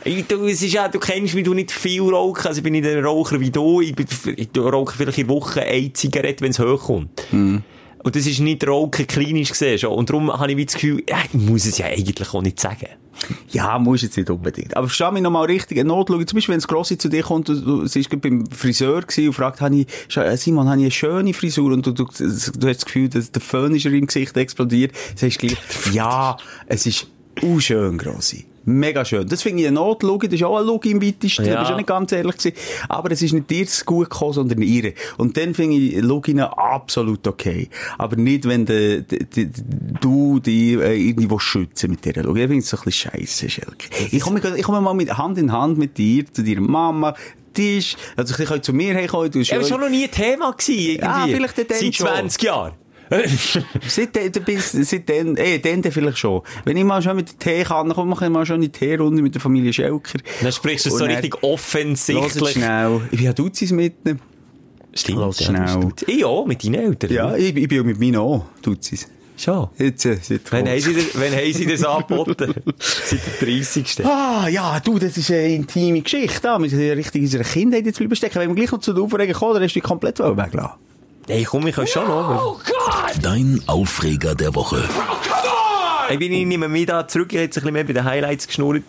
ich, 0.02 0.26
du, 0.26 0.46
es 0.46 0.62
ist 0.62 0.72
ja, 0.72 0.88
du 0.88 0.98
kennst 0.98 1.34
mich, 1.34 1.44
du 1.44 1.52
nicht 1.52 1.70
viel 1.70 2.00
rauchen. 2.02 2.46
Also 2.46 2.58
ich 2.58 2.62
bin 2.64 2.72
nicht 2.72 2.86
ein 2.86 3.04
Raucher 3.04 3.38
wie 3.38 3.50
du. 3.50 3.82
Ich, 3.82 3.94
bin, 3.94 4.06
ich 4.36 4.48
rauche 4.56 4.96
vielleicht 4.96 5.18
in 5.18 5.26
der 5.26 5.36
Woche 5.36 5.60
eine 5.62 5.92
Zigarette, 5.92 6.42
wenn 6.42 6.52
es 6.52 6.58
hochkommt. 6.58 7.26
Mhm. 7.30 7.62
Und 8.02 8.16
das 8.16 8.26
ist 8.26 8.40
nicht 8.40 8.66
Rauchen 8.66 9.06
klinisch 9.06 9.50
gesehen 9.50 9.78
schon. 9.78 9.92
Und 9.92 10.08
darum 10.08 10.32
habe 10.32 10.52
ich 10.52 10.64
das 10.64 10.74
Gefühl, 10.76 11.02
ja, 11.06 11.18
ich 11.30 11.34
muss 11.38 11.66
es 11.66 11.76
ja 11.76 11.84
eigentlich 11.86 12.32
auch 12.32 12.40
nicht 12.40 12.58
sagen. 12.58 12.86
Ja, 13.50 13.78
muss 13.78 14.02
jetzt 14.02 14.16
nicht 14.16 14.30
unbedingt. 14.30 14.76
Aber 14.76 14.86
versteh 14.86 15.10
mich 15.10 15.22
nochmal 15.22 15.46
richtig, 15.46 15.78
eine 15.78 15.88
Notlogik. 15.88 16.28
Zum 16.28 16.36
Beispiel, 16.36 16.52
wenn 16.52 16.60
das 16.60 16.68
Grossi 16.68 16.96
zu 16.96 17.08
dir 17.08 17.22
kommt, 17.22 17.50
und 17.50 17.66
du, 17.66 17.86
sie 17.86 18.00
ist 18.00 18.20
beim 18.20 18.46
Friseur 18.46 19.02
gewesen 19.02 19.28
und 19.28 19.34
fragt, 19.34 19.60
habe 19.60 19.76
ich, 19.76 20.16
äh, 20.16 20.36
Simon, 20.36 20.68
habe 20.68 20.78
ich 20.78 20.84
eine 20.84 20.90
schöne 20.90 21.34
Frisur? 21.34 21.72
Und 21.72 21.86
du, 21.86 21.92
du, 21.92 22.04
du 22.04 22.08
hast 22.08 22.58
das 22.58 22.84
Gefühl, 22.84 23.08
dass 23.08 23.30
der 23.32 23.42
Föhn 23.42 23.74
ist 23.74 23.84
im 23.86 24.06
Gesicht 24.06 24.36
explodiert. 24.36 24.92
Sagst 25.16 25.42
du 25.42 25.48
gleich, 25.48 25.58
ja, 25.92 26.36
es 26.66 26.86
ist 26.86 27.08
unschön, 27.42 27.98
Grossi. 27.98 28.46
Mega 28.64 29.04
schön. 29.04 29.26
Das 29.26 29.42
finde 29.42 29.62
ich 29.62 29.68
eine 29.68 29.76
Notlogik. 29.76 30.30
Das 30.30 30.38
ist 30.40 30.44
auch 30.46 30.56
eine 30.56 30.66
Logik 30.66 30.92
im 30.92 31.02
weitesten. 31.02 31.46
Ja. 31.46 31.54
Da 31.54 31.58
bist 31.60 31.70
du 31.70 31.74
auch 31.74 31.78
nicht 31.78 31.86
ganz 31.86 32.12
ehrlich 32.12 32.36
gewesen. 32.36 32.56
Aber 32.88 33.10
es 33.10 33.22
ist 33.22 33.32
nicht 33.32 33.48
dir 33.48 33.66
zu 33.66 33.84
gut 33.84 34.10
gekommen, 34.10 34.32
sondern 34.34 34.62
ihr. 34.62 34.92
Und 35.16 35.36
dann 35.36 35.54
finde 35.54 35.76
ich 35.76 35.96
Loginen 36.02 36.44
absolut 36.44 37.26
okay. 37.26 37.68
Aber 37.96 38.16
nicht, 38.16 38.46
wenn 38.46 38.66
de, 38.66 39.02
de, 39.02 39.24
de, 39.24 39.48
du 40.00 40.40
die 40.40 40.74
äh, 40.74 40.94
irgendwie 41.08 41.34
schützen 41.38 41.90
mit 41.92 42.04
dieser 42.04 42.22
Logik. 42.22 42.42
Ich 42.42 42.48
finde 42.48 42.62
es 42.64 42.68
so 42.70 42.76
ein 42.76 42.82
bisschen 42.84 43.10
scheisse, 43.12 43.48
Schelke. 43.48 43.88
Ich 44.10 44.20
komme, 44.22 44.40
ich 44.56 44.62
komme 44.62 44.80
mal 44.80 44.94
mit 44.94 45.16
Hand 45.16 45.38
in 45.38 45.52
Hand 45.52 45.78
mit 45.78 45.96
dir 45.96 46.24
zu 46.30 46.42
deiner 46.44 46.60
Mama. 46.60 47.14
Tisch, 47.52 47.96
also 48.16 48.32
ich 48.40 48.48
kann 48.48 48.62
zu 48.62 48.72
mir 48.72 48.94
herkommen, 48.94 49.28
aber 49.34 49.44
schön- 49.44 49.64
schon 49.64 49.80
noch 49.80 49.88
nie 49.88 50.04
ein 50.04 50.10
Thema 50.12 50.52
gewesen, 50.52 50.72
irgendwie. 51.00 51.00
Ja, 51.04 51.26
vielleicht 51.26 51.58
dann 51.58 51.66
Seit 51.80 51.94
schon. 51.96 52.06
20 52.06 52.42
Jahren. 52.44 52.72
Seitdem, 53.88 54.32
seitdem, 54.58 55.36
eh, 55.36 55.58
dann 55.58 55.82
vielleicht 55.82 56.18
schon. 56.18 56.42
Wenn 56.64 56.76
ich 56.76 56.84
mal 56.84 57.02
schon 57.02 57.16
mit 57.16 57.30
der 57.30 57.38
Teekanne 57.38 57.94
komme, 57.94 58.10
mache 58.10 58.26
ich 58.26 58.30
mal 58.30 58.46
schon 58.46 58.56
eine 58.56 58.70
Teerunde 58.70 59.20
mit 59.22 59.34
der 59.34 59.40
Familie 59.40 59.72
Schelker. 59.72 60.18
Dann 60.40 60.52
sprichst 60.52 60.86
du 60.86 60.90
es 60.90 60.98
so 60.98 61.04
richtig 61.04 61.42
offensichtlich. 61.42 62.52
schnell. 62.52 63.00
Ich 63.10 63.18
bin 63.18 63.26
ja 63.26 63.32
Duzis 63.32 63.72
mit 63.72 63.94
ihnen. 64.04 64.20
Stimmt, 64.94 65.18
ja, 65.18 65.32
schnell. 65.32 65.90
das. 65.96 66.08
Ich 66.08 66.24
auch, 66.24 66.46
mit 66.46 66.64
deinen 66.64 66.74
Eltern. 66.74 67.12
Ja, 67.12 67.36
ich, 67.36 67.56
ich 67.56 67.68
bin 67.68 67.80
auch 67.80 67.84
mit 67.84 67.98
meinen 67.98 68.16
auch 68.16 68.46
Duzis. 68.62 69.08
Schon. 69.36 69.68
Jetzt, 69.78 70.04
äh, 70.04 70.18
seit 70.20 70.52
Wann 70.52 70.68
haben 70.68 70.80
sie 70.80 70.92
dir, 70.92 71.04
wann 71.14 71.32
haben 71.32 71.52
sie 71.52 71.66
das 71.66 71.82
angeboten? 71.82 72.52
Seit 72.78 73.20
der 73.40 73.48
30. 73.48 74.04
Ah, 74.04 74.46
ja, 74.48 74.78
du, 74.80 74.98
das 74.98 75.16
ist 75.16 75.30
eine 75.30 75.54
intime 75.54 76.02
Geschichte. 76.02 76.40
Da. 76.42 76.58
Wir 76.60 76.68
sind 76.68 76.82
ja 76.82 76.92
richtig 76.92 77.22
in 77.22 77.26
unserer 77.26 77.44
Kindheit 77.44 77.86
jetzt 77.86 77.96
bleiben 77.96 78.14
stecken. 78.14 78.38
Wenn 78.38 78.50
wir 78.50 78.54
gleich 78.56 78.70
noch 78.70 78.80
zu 78.80 78.92
der 78.92 79.02
Aufregung 79.02 79.32
kommen, 79.32 79.54
dann 79.54 79.62
hast 79.62 79.74
du 79.74 79.80
dich 79.80 79.82
komplett 79.82 80.18
weglassen. 80.18 80.89
Hey, 81.30 81.44
komm, 81.44 81.64
ich 81.68 81.76
kann 81.76 81.86
schon 81.86 82.08
noch. 82.08 82.60
Dein 83.22 83.62
Aufreger 83.68 84.34
der 84.34 84.52
Woche. 84.56 84.82
Ich 86.10 86.18
bin 86.18 86.32
ich 86.32 86.44
nehme 86.44 86.66
mich 86.66 86.86
da 86.86 87.06
zurück, 87.06 87.28
ich 87.30 87.36
habe 87.36 87.44
jetzt 87.44 87.56
ein 87.56 87.60
bisschen 87.60 87.72
mehr 87.72 87.84
bei 87.84 87.92
den 87.92 88.04
Highlights 88.04 88.48
geschnurrt. 88.48 88.82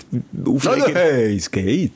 Oh, 0.43 0.55
Aufreger. 0.55 0.99
hey, 0.99 1.35
es 1.35 1.51
geht. 1.51 1.91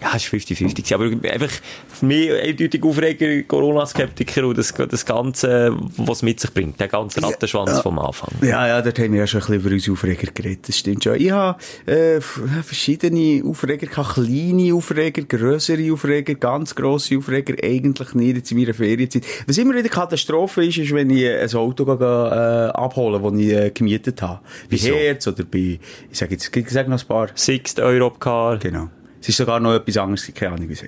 Ja, 0.00 0.12
es 0.14 0.32
war 0.32 0.38
50-50. 0.38 0.74
gewesen. 0.74 0.94
Aber 0.94 1.32
einfach 1.32 1.50
für 1.88 2.06
mich 2.06 2.30
eindeutig 2.30 2.82
Aufreger, 2.84 3.42
Corona-Skeptiker 3.42 4.46
und 4.46 4.56
das, 4.56 4.72
das 4.72 5.04
Ganze, 5.04 5.76
was 5.96 6.18
es 6.18 6.22
mit 6.22 6.38
sich 6.38 6.52
bringt. 6.54 6.78
Der 6.78 6.88
ganze 6.88 7.22
Rattenschwanz 7.22 7.80
vom 7.80 7.98
Anfang. 7.98 8.30
Ja, 8.42 8.66
ja, 8.66 8.80
dort 8.80 8.98
haben 8.98 9.12
wir 9.12 9.20
ja 9.20 9.26
schon 9.26 9.40
ein 9.40 9.46
bisschen 9.46 9.60
über 9.60 9.70
unsere 9.70 9.92
Aufreger 9.92 10.32
geredet, 10.32 10.68
das 10.68 10.78
stimmt 10.78 11.02
schon. 11.02 11.16
Ich 11.16 11.30
habe 11.30 11.58
äh, 11.86 12.20
verschiedene 12.20 13.42
Aufreger 13.44 13.86
gehabt, 13.86 14.14
kleine 14.14 14.74
Aufreger, 14.74 15.22
grössere 15.22 15.92
Aufreger, 15.92 16.34
ganz 16.34 16.74
grosse 16.74 17.18
Aufreger, 17.18 17.54
eigentlich 17.62 18.14
nicht 18.14 18.36
jetzt 18.36 18.52
in 18.52 18.58
meiner 18.58 18.74
Ferienzeit. 18.74 19.24
Was 19.46 19.58
immer 19.58 19.74
wieder 19.74 19.88
Katastrophe 19.88 20.64
ist, 20.64 20.78
ist, 20.78 20.94
wenn 20.94 21.10
ich 21.10 21.26
ein 21.28 21.54
Auto 21.54 21.84
gehe, 21.84 22.06
äh, 22.06 22.70
abholen 22.70 23.22
das 23.22 23.40
ich 23.40 23.52
äh, 23.52 23.70
gemietet 23.70 24.22
habe. 24.22 24.40
Bei 24.44 24.70
Wieso? 24.70 24.94
Herz 24.94 25.26
oder 25.26 25.44
bei, 25.44 25.80
ich 26.10 26.18
sage 26.18 26.32
jetzt, 26.32 26.54
ich 26.56 26.70
sage 26.70 26.88
noch 26.88 27.00
ein 27.00 27.06
paar. 27.06 27.28
Sixt 27.34 27.80
Europcar. 27.80 28.58
Genau. 28.58 28.88
Es 29.20 29.28
ist 29.28 29.36
sogar 29.36 29.60
noch 29.60 29.74
etwas 29.74 29.96
anderes, 29.96 30.30
keine 30.34 30.54
Ahnung, 30.54 30.68
wie 30.68 30.72
es. 30.74 30.84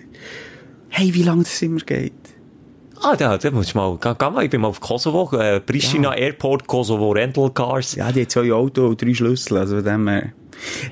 Hey, 0.88 1.12
wie 1.14 1.22
lange 1.22 1.42
das 1.44 1.60
immer 1.62 1.80
geht? 1.80 2.12
Ah, 3.02 3.16
da, 3.16 3.38
da 3.38 3.50
musst 3.50 3.72
du 3.74 3.78
mal, 3.78 3.96
geh, 4.00 4.30
mal, 4.30 4.44
ich 4.44 4.50
bin 4.50 4.60
mal 4.60 4.68
auf 4.68 4.80
Kosovo, 4.80 5.34
äh, 5.38 5.60
Pristina 5.60 6.14
Airport, 6.14 6.66
Kosovo 6.66 7.12
Rental 7.12 7.50
Cars. 7.50 7.94
Ja, 7.94 8.12
die 8.12 8.22
hat 8.22 8.30
zwei 8.30 8.52
Autos 8.52 8.90
und 8.90 9.00
drei 9.00 9.14
Schlüssel, 9.14 9.56
also 9.58 9.76
von 9.76 9.84
dem. 9.84 10.04
Nein, 10.04 10.32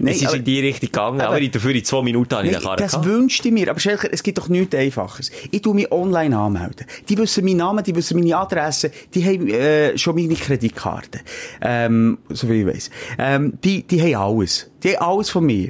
es 0.06 0.22
ist 0.22 0.28
aber- 0.28 0.36
in 0.38 0.44
die 0.44 0.60
Richtung 0.60 0.86
gegangen, 0.86 1.20
aber, 1.20 1.30
aber- 1.34 1.40
ich 1.42 1.50
dafür 1.50 1.74
in 1.74 1.84
zwei 1.84 2.00
Minuten 2.00 2.34
habe 2.34 2.46
ich 2.46 2.52
Nein, 2.54 2.76
das 2.78 2.92
gehabt. 2.92 3.04
wünschte 3.04 3.48
ich 3.48 3.52
mir. 3.54 3.68
Aber 3.70 3.78
Schelker, 3.78 4.08
es 4.10 4.22
gibt 4.22 4.38
doch 4.38 4.48
nichts 4.48 4.74
Einfaches. 4.74 5.30
Ich 5.50 5.60
tu 5.60 5.74
mich 5.74 5.92
online 5.92 6.34
anmelden. 6.38 6.86
Die 7.10 7.18
wissen 7.18 7.44
meinen 7.44 7.58
Namen, 7.58 7.84
die 7.84 7.94
wissen 7.94 8.18
meine 8.18 8.34
Adresse, 8.38 8.90
die 9.12 9.22
haben 9.26 9.46
äh, 9.48 9.98
schon 9.98 10.14
meine 10.14 10.34
Kreditkarte. 10.34 11.20
Ähm, 11.60 12.16
so 12.30 12.48
wie 12.48 12.62
ich 12.62 12.66
weiss. 12.66 12.90
Ähm, 13.18 13.58
die, 13.62 13.82
die 13.82 14.00
haben 14.00 14.14
alles. 14.38 14.70
Die 14.82 14.96
haben 14.96 15.04
alles 15.06 15.28
von 15.28 15.44
mir. 15.44 15.68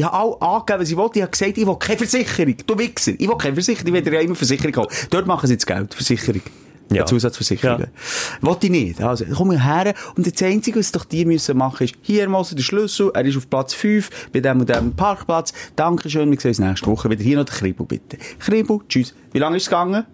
Ich 0.00 0.06
habe 0.06 0.16
auch 0.16 0.40
angegeben, 0.40 0.80
was 0.80 0.90
ich 0.90 0.96
wollte. 0.96 1.18
Ich 1.18 1.22
habe 1.22 1.30
gesagt, 1.30 1.58
ich 1.58 1.66
will 1.66 1.76
keine 1.76 1.98
Versicherung. 1.98 2.54
Du 2.66 2.78
Wichser. 2.78 3.12
Ich 3.18 3.28
will 3.28 3.36
keine 3.36 3.52
Versicherung. 3.52 3.94
Ich 3.94 4.04
will 4.06 4.14
ja 4.14 4.20
immer 4.20 4.34
Versicherung 4.34 4.76
haben. 4.76 4.88
Dort 5.10 5.26
machen 5.26 5.46
sie 5.46 5.52
jetzt 5.52 5.66
Geld. 5.66 5.92
Versicherung. 5.92 6.40
Ja. 6.88 6.96
Ja. 6.96 7.06
Zusatzversicherungen. 7.06 7.88
Wollte 8.40 8.66
ich 8.66 8.72
nicht. 8.72 9.02
Also, 9.02 9.26
komm 9.36 9.50
her. 9.50 9.92
Und 10.16 10.26
das 10.26 10.42
Einzige, 10.42 10.78
was 10.78 10.90
doch 10.90 11.04
die 11.04 11.26
müssen 11.26 11.58
machen, 11.58 11.84
ist, 11.84 11.96
hier 12.00 12.26
mal 12.30 12.42
der 12.50 12.62
Schlüssel. 12.62 13.10
Er 13.12 13.26
ist 13.26 13.36
auf 13.36 13.50
Platz 13.50 13.74
5, 13.74 14.30
bei 14.32 14.40
dem 14.40 14.60
und 14.60 14.70
dem 14.70 14.96
Parkplatz. 14.96 15.52
Dankeschön. 15.76 16.30
Wir 16.30 16.40
sehen 16.40 16.48
uns 16.48 16.58
nächste 16.60 16.86
Woche 16.86 17.10
wieder. 17.10 17.22
Hier 17.22 17.36
noch 17.36 17.44
der 17.44 17.54
Kribu, 17.54 17.84
bitte. 17.84 18.16
Kribu, 18.38 18.80
tschüss. 18.88 19.14
Wie 19.32 19.38
lange 19.38 19.58
ist 19.58 19.64
es 19.64 19.68
gegangen? 19.68 20.06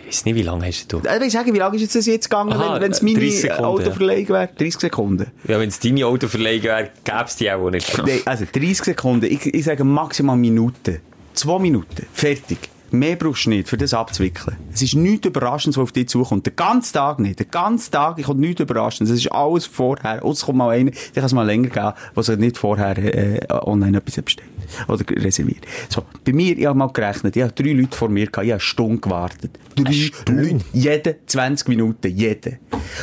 Ich 0.00 0.06
weiß 0.08 0.24
nicht, 0.26 0.34
wie 0.34 0.42
lange 0.42 0.66
hast 0.66 0.92
du? 0.92 0.98
Äh, 0.98 1.16
Ich 1.16 1.20
will 1.22 1.30
sagen, 1.30 1.54
wie 1.54 1.58
lange 1.58 1.76
ist 1.76 1.94
es 1.94 2.06
jetzt 2.06 2.28
gegangen, 2.30 2.52
Aha, 2.52 2.80
wenn 2.80 2.92
es 2.92 3.00
30 3.00 3.50
meine 3.50 3.66
Autoverleihung 3.66 4.28
wäre? 4.28 4.48
30 4.56 4.80
Sekunden. 4.80 5.26
Ja, 5.46 5.58
wenn 5.58 5.68
es 5.68 5.80
deine 5.80 6.06
Autoverleihung 6.06 6.62
wäre, 6.64 6.90
gäbe 7.04 7.24
es 7.26 7.36
die 7.36 7.50
auch 7.50 7.70
nicht. 7.70 7.98
Nein, 8.06 8.20
also 8.24 8.44
30 8.50 8.78
Sekunden. 8.84 9.26
Ich, 9.26 9.46
ich 9.46 9.64
sage 9.64 9.84
maximal 9.84 10.36
Minuten. 10.36 11.00
Zwei 11.34 11.58
Minuten. 11.58 12.06
Fertig. 12.12 12.58
Mehr 12.90 13.16
brauchst 13.16 13.44
du 13.44 13.50
nicht, 13.50 13.68
für 13.68 13.76
das 13.76 13.92
abzuwickeln. 13.92 14.56
Es 14.72 14.80
ist 14.80 14.94
nichts 14.94 15.26
Überraschendes, 15.26 15.76
was 15.76 15.82
auf 15.82 15.92
dich 15.92 16.08
zukommt. 16.08 16.46
Den 16.46 16.56
ganzen 16.56 16.94
Tag 16.94 17.18
nicht. 17.18 17.38
Den 17.38 17.50
ganzen 17.50 17.90
Tag 17.92 18.22
kommt 18.22 18.40
nichts 18.40 18.62
Überraschendes. 18.62 19.12
Es 19.14 19.26
ist 19.26 19.30
alles 19.32 19.66
vorher. 19.66 20.24
Und 20.24 20.32
es 20.32 20.44
kommt 20.46 20.56
mal 20.56 20.70
einer, 20.70 20.90
der 20.90 20.98
kann 21.14 21.24
es 21.24 21.32
mal 21.34 21.42
länger 21.46 21.68
geben, 21.68 21.92
was 22.14 22.30
er 22.30 22.38
nicht 22.38 22.56
vorher 22.56 22.96
äh, 22.96 23.40
online 23.50 23.98
etwas 23.98 24.22
bestellt. 24.22 24.48
Oder 24.88 25.04
reserviert. 25.22 25.66
So, 25.88 26.02
bei 26.24 26.32
mir, 26.32 26.56
ich 26.56 26.66
habe 26.66 26.78
mal 26.78 26.88
gerechnet, 26.92 27.36
ich 27.36 27.42
habe 27.42 27.52
drei 27.52 27.72
Leute 27.72 27.96
vor 27.96 28.08
mir 28.08 28.26
gehabt, 28.26 28.44
ich 28.44 28.52
habe 28.52 28.54
eine 28.54 28.60
Stunde 28.60 28.98
gewartet. 28.98 29.50
Drei 29.74 30.10
Leute. 30.32 30.64
Jede 30.72 31.16
20 31.26 31.68
Minuten. 31.68 32.08
Jede. 32.08 32.58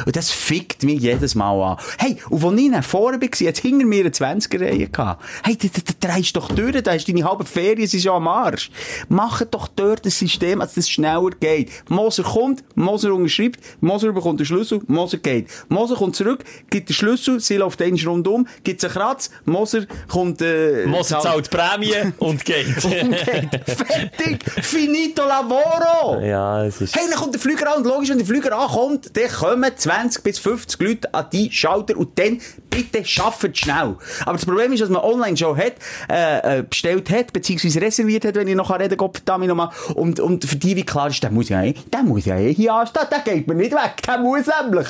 Und 0.05 0.16
das 0.16 0.32
fickt 0.32 0.84
mich 0.84 1.01
jedes 1.01 1.36
Mal 1.36 1.61
an. 1.61 1.78
Hey, 1.97 2.18
und 2.30 2.43
als 2.43 2.59
ich 2.59 2.72
dann 2.72 2.84
vorne 2.84 3.22
war, 3.22 3.30
jetzt 3.39 3.59
hinter 3.59 3.86
mir 3.86 4.01
eine 4.01 4.09
20er-Reihe 4.09 4.88
gehabt. 4.88 5.24
Hey, 5.43 5.57
da, 5.57 6.07
drehst 6.07 6.36
doch 6.36 6.49
durch, 6.49 6.82
da 6.84 6.93
hast 6.93 7.07
deine 7.07 7.24
halbe 7.24 7.45
Ferien, 7.45 7.88
sie 7.88 7.97
ist 7.97 8.03
ja 8.03 8.13
am 8.13 8.28
Arsch. 8.28 8.72
Mach 9.09 9.43
doch 9.45 9.68
dort 9.68 10.05
ein 10.05 10.11
System, 10.11 10.59
dass 10.59 10.74
das 10.74 10.89
schneller 10.89 11.30
geht. 11.39 11.72
Moser 11.89 12.24
kommt, 12.24 12.63
Moser 12.76 13.13
unterschreibt, 13.13 13.59
Moser 13.82 14.11
bekommt 14.11 14.39
den 14.39 14.45
Schlüssel, 14.45 14.82
Moser 14.88 15.18
geht. 15.18 15.49
Moser 15.70 15.95
kommt 15.95 16.16
zurück, 16.16 16.43
gibt 16.70 16.89
den 16.89 16.93
Schlüssel, 16.93 17.39
sie 17.39 17.57
läuft 17.57 17.82
einmal 17.82 18.05
rundum, 18.05 18.47
gibt 18.63 18.84
einen 18.84 18.93
Kratz, 18.93 19.30
Moser 19.45 19.86
kommt, 20.07 20.41
äh, 20.41 20.86
Moser 20.86 21.20
zahlt 21.20 21.49
Prämie 21.56 22.14
und 22.18 22.43
geht. 22.43 22.68
und 22.84 23.12
geht. 23.12 23.62
Fertig! 23.66 24.43
Finito 24.62 25.26
lavoro! 25.26 26.20
ja, 26.22 26.66
es 26.66 26.82
ist... 26.82 26.95
Hey, 26.95 27.06
dann 27.10 27.20
kommt 27.20 27.34
der 27.34 27.41
Flüger 27.41 27.72
an 27.72 27.78
und 27.80 27.88
logisch, 27.88 28.10
wenn 28.10 28.18
der 28.18 28.28
Flüger 28.28 28.58
ankommt, 28.58 29.16
dann 29.16 29.30
kommen 29.30 29.72
20 29.76 30.24
bis 30.24 30.39
50 30.39 30.82
Leute 30.82 31.14
an 31.14 31.28
die 31.32 31.49
Schalter 31.51 31.97
und 31.97 32.20
dann 32.20 32.41
bitte 32.70 33.06
schafft 33.06 33.58
schnell. 33.58 33.95
Aber 34.22 34.34
das 34.34 34.45
Problem 34.45 34.74
ist, 34.74 34.82
dass 34.82 34.89
man 34.89 35.01
online 35.01 35.38
schon 35.38 35.58
hat, 35.58 35.76
äh, 36.10 36.60
äh, 36.60 36.64
bestellt 36.64 37.10
hat, 37.10 37.32
beziehungsweise 37.32 37.82
reserviert 37.82 38.26
hat, 38.26 38.36
wenn 38.36 38.47
ich 38.47 38.56
noch 38.56 38.70
reden 38.78 38.97
kann, 38.97 39.14
verdammt 39.14 39.47
nochmal. 39.47 39.70
Und, 39.93 40.20
und 40.20 40.45
für 40.45 40.58
die 40.58 40.76
wie 40.76 40.84
klar 40.84 41.08
ist, 41.08 41.24
der 41.24 41.32
muss 41.32 41.49
ja 41.49 41.64
eh, 41.64 41.74
der 41.93 42.03
muss 42.03 42.26
ja 42.26 42.38
eh 42.38 42.53
hier 42.53 42.74
anstehen, 42.74 43.08
der 43.10 43.20
geht 43.20 43.47
mir 43.47 43.56
nicht 43.56 43.72
weg, 43.72 44.01
der 44.06 44.18
muss 44.18 44.43
nämlich. 44.62 44.88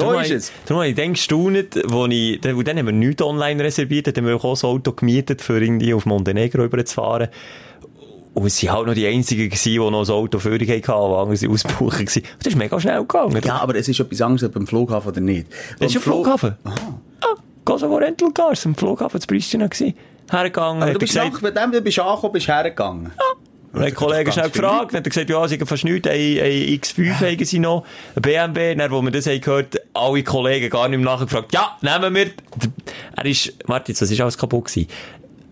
So 0.00 0.06
Darum 0.06 0.22
ist 0.22 0.30
es. 0.30 0.52
Darum 0.66 0.80
habe 0.82 0.88
ich 0.88 0.94
dann 0.96 1.12
gestaunt, 1.12 1.80
wo 1.88 2.06
ich, 2.06 2.40
dann, 2.40 2.56
haben 2.78 2.86
wir 2.86 2.92
nichts 2.92 3.22
online 3.22 3.62
reserviert, 3.62 4.06
dann 4.06 4.14
haben 4.16 4.26
wir 4.26 4.36
auch 4.36 4.50
das 4.52 4.64
Auto 4.64 4.92
gemietet, 4.92 5.42
für 5.42 5.60
irgendwie 5.60 5.94
auf 5.94 6.06
Montenegro 6.06 6.62
rüberzufahren. 6.62 7.28
Und 8.32 8.46
es 8.46 8.62
waren 8.62 8.72
halt 8.76 8.86
noch 8.86 8.94
die 8.94 9.06
einzigen, 9.06 9.46
gewesen, 9.48 9.72
die 9.72 9.78
noch 9.78 9.88
ein 10.08 10.10
Auto 10.10 10.38
dich 10.38 10.70
hatten, 10.70 10.82
die 10.82 10.88
waren 10.88 11.50
ausgebucht. 11.52 11.98
gewesen. 11.98 12.22
Und 12.22 12.46
das 12.46 12.52
ist 12.52 12.56
mega 12.58 12.78
schnell 12.80 13.00
gegangen. 13.00 13.40
Ja, 13.44 13.58
aber 13.60 13.74
es 13.74 13.88
ist 13.88 13.98
etwas 13.98 14.20
anderes 14.22 14.44
ob 14.48 14.54
beim 14.54 14.66
Flughafen 14.66 15.08
oder 15.10 15.20
nicht. 15.20 15.48
das 15.78 15.90
ist 15.90 15.96
ein 15.96 16.02
Flug- 16.02 16.24
Flughafen. 16.24 16.54
Ah, 16.64 17.34
Kosovo 17.64 17.96
Rental 17.96 18.30
Cars, 18.32 18.64
am 18.66 18.74
Flughafen 18.74 19.20
zu 19.20 19.26
Pristina 19.26 19.66
gewesen. 19.66 19.94
Hergegangen, 20.30 20.82
Aber 20.82 20.92
du 20.92 20.98
bist 21.00 21.12
gesagt, 21.12 21.32
nach, 21.32 21.40
bei 21.42 21.50
dem, 21.50 21.72
du 21.72 21.80
bist 21.80 21.98
angekommen, 21.98 22.32
bist 22.34 22.46
hergegangen. 22.46 23.10
Und 23.72 23.82
ein 23.82 23.94
Kollege 23.94 24.24
ganz 24.24 24.34
schnell 24.34 24.50
viel 24.50 24.62
gefragt, 24.62 24.92
dann 24.92 24.98
hat 24.98 25.06
er 25.06 25.10
gesagt, 25.10 25.30
ja, 25.30 25.46
sie 25.46 25.54
haben 25.56 25.66
fast 25.66 25.84
nichts, 25.84 26.08
ein, 26.08 26.14
ein 26.14 26.80
X5 26.80 27.12
haben 27.20 27.44
sie 27.44 27.58
noch, 27.60 27.84
ein 28.16 28.22
BMW, 28.22 28.74
dann, 28.74 28.90
wo 28.90 29.00
wir 29.00 29.12
das 29.12 29.26
haben 29.26 29.40
gehört, 29.40 29.80
alle 29.94 30.24
Kollegen 30.24 30.70
gar 30.70 30.88
nicht 30.88 30.98
mehr 30.98 31.12
nachgefragt, 31.12 31.52
ja, 31.54 31.76
nehmen 31.80 32.14
wir, 32.14 32.30
er 33.16 33.26
ist, 33.26 33.46
jetzt, 33.86 34.02
was 34.02 34.10
ist 34.10 34.20
alles 34.20 34.36
kaputt 34.36 34.66
gewesen? 34.66 34.88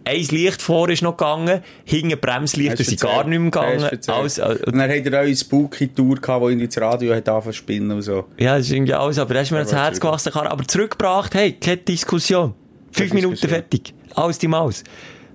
Ein 0.05 0.23
Licht 0.23 0.63
vor 0.63 0.89
ist 0.89 1.03
noch 1.03 1.17
gegangen, 1.19 1.61
hinten 1.85 2.19
Bremslichter 2.19 2.83
sind 2.83 3.01
gar 3.01 3.25
nicht 3.25 3.39
mehr 3.39 3.51
gegangen, 3.51 4.01
alles, 4.07 4.39
äh, 4.39 4.57
und 4.67 4.79
dann 4.79 4.91
habt 4.91 5.05
ihr 5.05 5.13
eure 5.13 5.37
Spooky-Tour 5.37 6.17
gehabt, 6.17 6.41
wo 6.41 6.49
irgendwie 6.49 6.67
das 6.67 6.81
Radio 6.81 7.15
hat 7.15 7.29
angefangen 7.29 7.53
spinnen 7.53 7.91
und 7.93 8.03
so. 8.03 8.25
ja, 8.39 8.57
das 8.57 8.67
ist 8.67 8.73
irgendwie 8.73 8.95
alles, 8.95 9.19
aber 9.19 9.35
das 9.35 9.45
ist 9.45 9.51
mir 9.51 9.59
ans 9.59 9.73
Herz 9.73 10.01
gewachsen, 10.01 10.33
aber 10.33 10.67
zurückgebracht, 10.67 11.35
hey, 11.35 11.53
keine 11.53 11.77
Diskussion. 11.77 12.55
Fünf 12.91 13.13
Minuten 13.13 13.49
fertig. 13.49 13.95
Alles 14.15 14.39
die 14.39 14.49
Maus. 14.49 14.83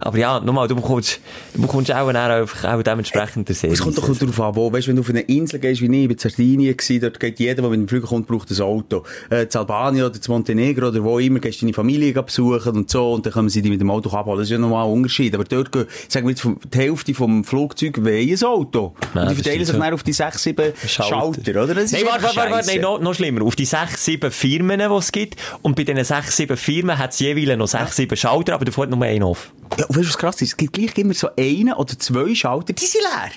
Aber 0.04 0.18
ja, 0.18 0.40
nochmal, 0.40 0.68
du 0.68 0.76
bekommst, 0.76 1.20
du 1.54 1.62
bekommst 1.62 1.92
auch, 1.92 2.10
auch 2.10 2.84
dementsprechend 2.84 3.48
der 3.48 3.56
Serie. 3.56 3.74
Es 3.74 3.82
kommt 3.82 3.98
doch 3.98 4.18
darauf 4.18 4.42
an, 4.42 4.56
wo, 4.56 4.72
weißt, 4.72 4.88
wenn 4.90 4.98
du 4.98 5.02
auf 5.02 5.10
eine 5.10 5.22
Insel 5.22 5.60
gehst, 5.60 5.82
wie 5.82 5.86
ich, 5.86 5.92
ich 5.92 6.08
bin 6.08 6.12
in 6.12 6.18
Sardinien 6.18 6.76
gewesen, 6.76 7.02
dort 7.02 7.20
geht 7.20 7.40
jeder, 7.40 7.62
der 7.62 7.70
mit 7.70 7.80
dem 7.80 7.88
Flüger 7.88 8.08
kommt, 8.08 8.28
braucht 8.28 8.52
ein 8.52 8.62
Auto. 8.62 9.04
Äh, 9.30 9.48
Albanien 9.54 10.06
oder 10.06 10.20
Montenegro 10.28 10.88
oder 10.88 11.04
wo 11.04 11.20
immer, 11.20 11.40
gehst 11.40 11.62
du 11.62 11.66
deine 11.66 11.74
Familie 11.74 12.22
besuchen 12.22 12.76
und 12.76 12.90
so, 12.90 13.14
und 13.14 13.26
dann 13.26 13.34
können 13.34 13.50
sie 13.50 13.62
dich 13.62 13.72
mit 13.72 13.80
dem 13.80 13.90
Auto 13.90 14.10
abholen. 14.10 14.40
Das 14.40 14.48
ist 14.48 14.52
ja 14.52 14.58
nochmal 14.58 14.86
ein 14.86 14.92
Unterschied. 14.92 15.34
Aber 15.36 15.46
dort 15.46 15.72
gehen, 15.72 15.86
sagen 16.10 16.28
wir 16.28 16.32
jetzt, 16.32 16.46
die 16.74 16.78
Hälfte 16.78 17.14
vom 17.14 17.44
Flugzeug 17.44 18.04
weh 18.04 18.34
ein 18.34 18.44
Auto. 18.44 18.94
Und 19.14 19.30
die 19.30 19.36
verteilen 19.36 19.66
sich 19.66 19.76
so. 19.76 19.82
dann 19.82 19.94
auf 19.94 20.04
die 20.04 20.14
sechs, 20.14 20.44
sieben 20.44 20.74
Schalter, 20.86 21.64
oder? 21.64 21.76
Das 21.76 21.86
ist 21.86 21.94
Nein, 21.94 22.04
warte, 22.06 22.24
warte, 22.24 22.52
warte, 22.52 22.68
nein, 22.68 22.82
noch, 22.82 23.00
noch 23.00 23.14
schlimmer. 23.14 23.44
Auf 23.44 23.56
die 23.56 23.66
sechs, 23.66 24.04
sieben 24.04 24.32
Firmen, 24.32 24.80
die 24.80 24.86
es 24.86 25.12
gibt. 25.12 25.36
Und 25.62 25.76
bei 25.76 25.84
diesen 25.84 26.04
sechs, 26.04 26.36
sieben 26.36 26.58
Firmen 26.58 26.98
hat 26.98 27.12
es 27.12 27.20
jeweils 27.20 27.58
noch 27.58 27.68
sechs, 27.68 27.96
sieben 27.96 28.18
Schalter, 28.18 28.56
aber 28.56 28.66
davor 28.66 28.84
hat 28.84 28.92
nur 28.92 29.04
einen 29.04 29.24
off. 29.24 29.54
Ja, 29.78 29.86
und 29.86 29.96
weißt 29.96 30.06
du, 30.06 30.10
was 30.10 30.18
krass 30.18 30.42
ist? 30.42 30.50
Es 30.50 30.58
gibt 30.58 30.74
gleich 30.74 30.98
immer 30.98 31.14
so 31.14 31.30
einen 31.38 31.74
oder 31.74 31.98
zwei 31.98 32.34
Schalter, 32.36 32.74
die 32.74 32.86
sind 32.86 33.02
leer. 33.02 33.32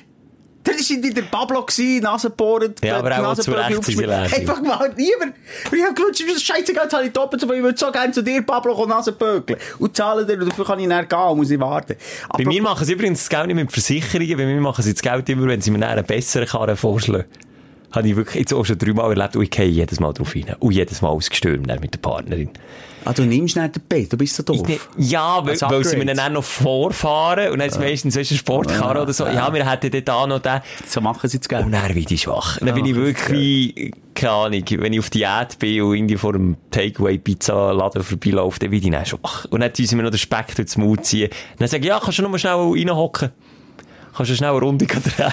Das 0.65 0.91
war 0.91 1.03
wieder 1.03 1.23
Pablo, 1.23 1.65
gewesen, 1.65 2.03
Nase 2.03 2.29
bohren, 2.29 2.75
Ja, 2.83 2.99
aber 2.99 3.29
auch 3.29 3.35
zu 3.37 3.53
Recht 3.53 3.85
sind 3.85 3.99
sie 3.99 4.05
leer. 4.05 4.23
Einfach 4.23 4.61
mal, 4.61 4.93
niemand. 4.97 5.35
Und 5.71 5.79
ich 5.79 5.85
hab 5.85 5.95
gewünscht, 5.95 6.25
das 6.29 6.43
scheißegal, 6.43 6.89
habe 6.91 7.07
ich 7.07 7.13
doppelt, 7.13 7.43
aber 7.45 7.55
ich 7.55 7.63
würde 7.63 7.79
so 7.79 7.93
gerne 7.93 8.13
zu 8.13 8.23
dir, 8.23 8.43
Pablo, 8.43 8.75
kommen 8.75 8.89
Nasenböckeln. 8.89 9.61
Und 9.79 9.97
zahlen 9.97 10.27
dir, 10.27 10.41
und 10.41 10.51
dafür 10.51 10.65
kann 10.65 10.81
ich 10.81 10.89
näher 10.89 11.05
gehen, 11.05 11.19
und 11.19 11.37
muss 11.37 11.51
ich 11.51 11.61
warten. 11.61 11.95
Bei 12.37 12.45
mir 12.45 12.63
machen 12.63 12.85
sie 12.85 12.95
übrigens 12.95 13.21
das 13.21 13.29
Geld 13.29 13.47
nicht 13.47 13.57
mit 13.57 13.71
Versicherungen, 13.71 14.37
bei 14.37 14.47
mir 14.47 14.61
machen 14.61 14.83
sie 14.83 14.93
das 14.93 15.03
Geld 15.03 15.29
immer, 15.29 15.47
wenn 15.47 15.61
sie 15.61 15.71
mir 15.71 15.87
einen 15.87 16.05
besseren 16.05 16.49
Karren 16.49 16.77
vorschlagen. 16.77 17.27
Habe 17.93 18.09
ich 18.09 18.17
wirklich 18.17 18.41
jetzt 18.41 18.53
auch 18.53 18.65
schon 18.65 18.77
dreimal 18.77 19.11
erlebt 19.11 19.37
und 19.37 19.43
ich 19.43 19.51
gehe 19.51 19.67
jedes 19.67 20.01
Mal 20.01 20.13
drauf 20.13 20.35
rein. 20.35 20.57
Und 20.59 20.73
jedes 20.73 21.01
Mal 21.01 21.09
ausgestürmt 21.09 21.69
mit 21.81 21.95
der 21.95 21.99
Partnerin. 22.01 22.51
Ah, 23.07 23.13
du 23.13 23.23
nimmst 23.23 23.57
nicht 23.57 23.77
den 23.77 23.83
Bett, 23.89 24.13
du 24.13 24.17
bist 24.17 24.37
so 24.37 24.43
doof. 24.43 24.67
Ne- 24.67 24.79
Ja, 24.99 25.39
weil, 25.43 25.53
Als 25.53 25.63
weil 25.63 25.85
sie 25.85 25.97
mir 25.97 26.05
dann 26.07 26.19
auch 26.21 26.29
noch 26.31 26.45
vorfahren 26.45 27.51
und 27.53 27.61
dann 27.61 27.69
ist 27.69 27.75
es 27.77 27.81
meistens 27.81 28.15
du, 28.15 28.21
ein 28.21 28.25
Sportkarren 28.27 28.99
oder 28.99 29.13
so. 29.13 29.27
Ja, 29.27 29.53
wir 29.55 29.69
hätten 29.71 29.91
dort 29.91 30.11
auch 30.11 30.27
noch 30.27 30.41
den. 30.41 30.61
So 30.87 31.01
machen 31.01 31.29
sie 31.31 31.37
jetzt 31.37 31.49
Geld. 31.49 31.65
Und 31.65 31.73
dann 31.73 31.87
bin 31.95 32.05
ich 32.09 32.21
schwach. 32.23 32.59
Dann 32.59 32.75
bin 32.75 32.85
Ach, 32.85 32.89
ich 32.89 32.95
wirklich 32.97 33.93
keine 34.15 34.33
Ahnung, 34.33 34.65
wenn 34.71 34.93
ich 34.93 34.99
auf 34.99 35.11
Diät 35.11 35.59
bin 35.59 35.83
und 35.83 35.95
irgendwie 35.95 36.17
vor 36.17 36.35
einem 36.35 36.57
Takeaway-Pizza-Laden 36.71 38.03
vorbeilaufe, 38.03 38.59
dann 38.59 38.71
bin 38.71 38.83
ich 38.83 38.91
dann 38.91 39.07
schwach. 39.07 39.45
Und 39.51 39.61
dann 39.61 39.73
tun 39.73 39.87
sie 39.87 39.95
mir 39.95 40.03
noch 40.03 40.11
den 40.11 40.19
Speck 40.19 40.55
durchs 40.57 40.77
Maul 40.77 40.99
ziehen. 41.01 41.29
Und 41.31 41.61
dann 41.61 41.69
sage 41.69 41.83
ich, 41.83 41.89
ja, 41.89 42.01
kannst 42.03 42.19
du 42.19 42.23
noch 42.23 42.31
mal 42.31 42.39
schnell 42.39 42.55
reinhocken? 42.55 43.31
Kannst 44.17 44.33
du 44.33 44.37
schnell 44.37 44.51
eine 44.51 44.59
Runde 44.61 44.87
drehen? 44.87 45.33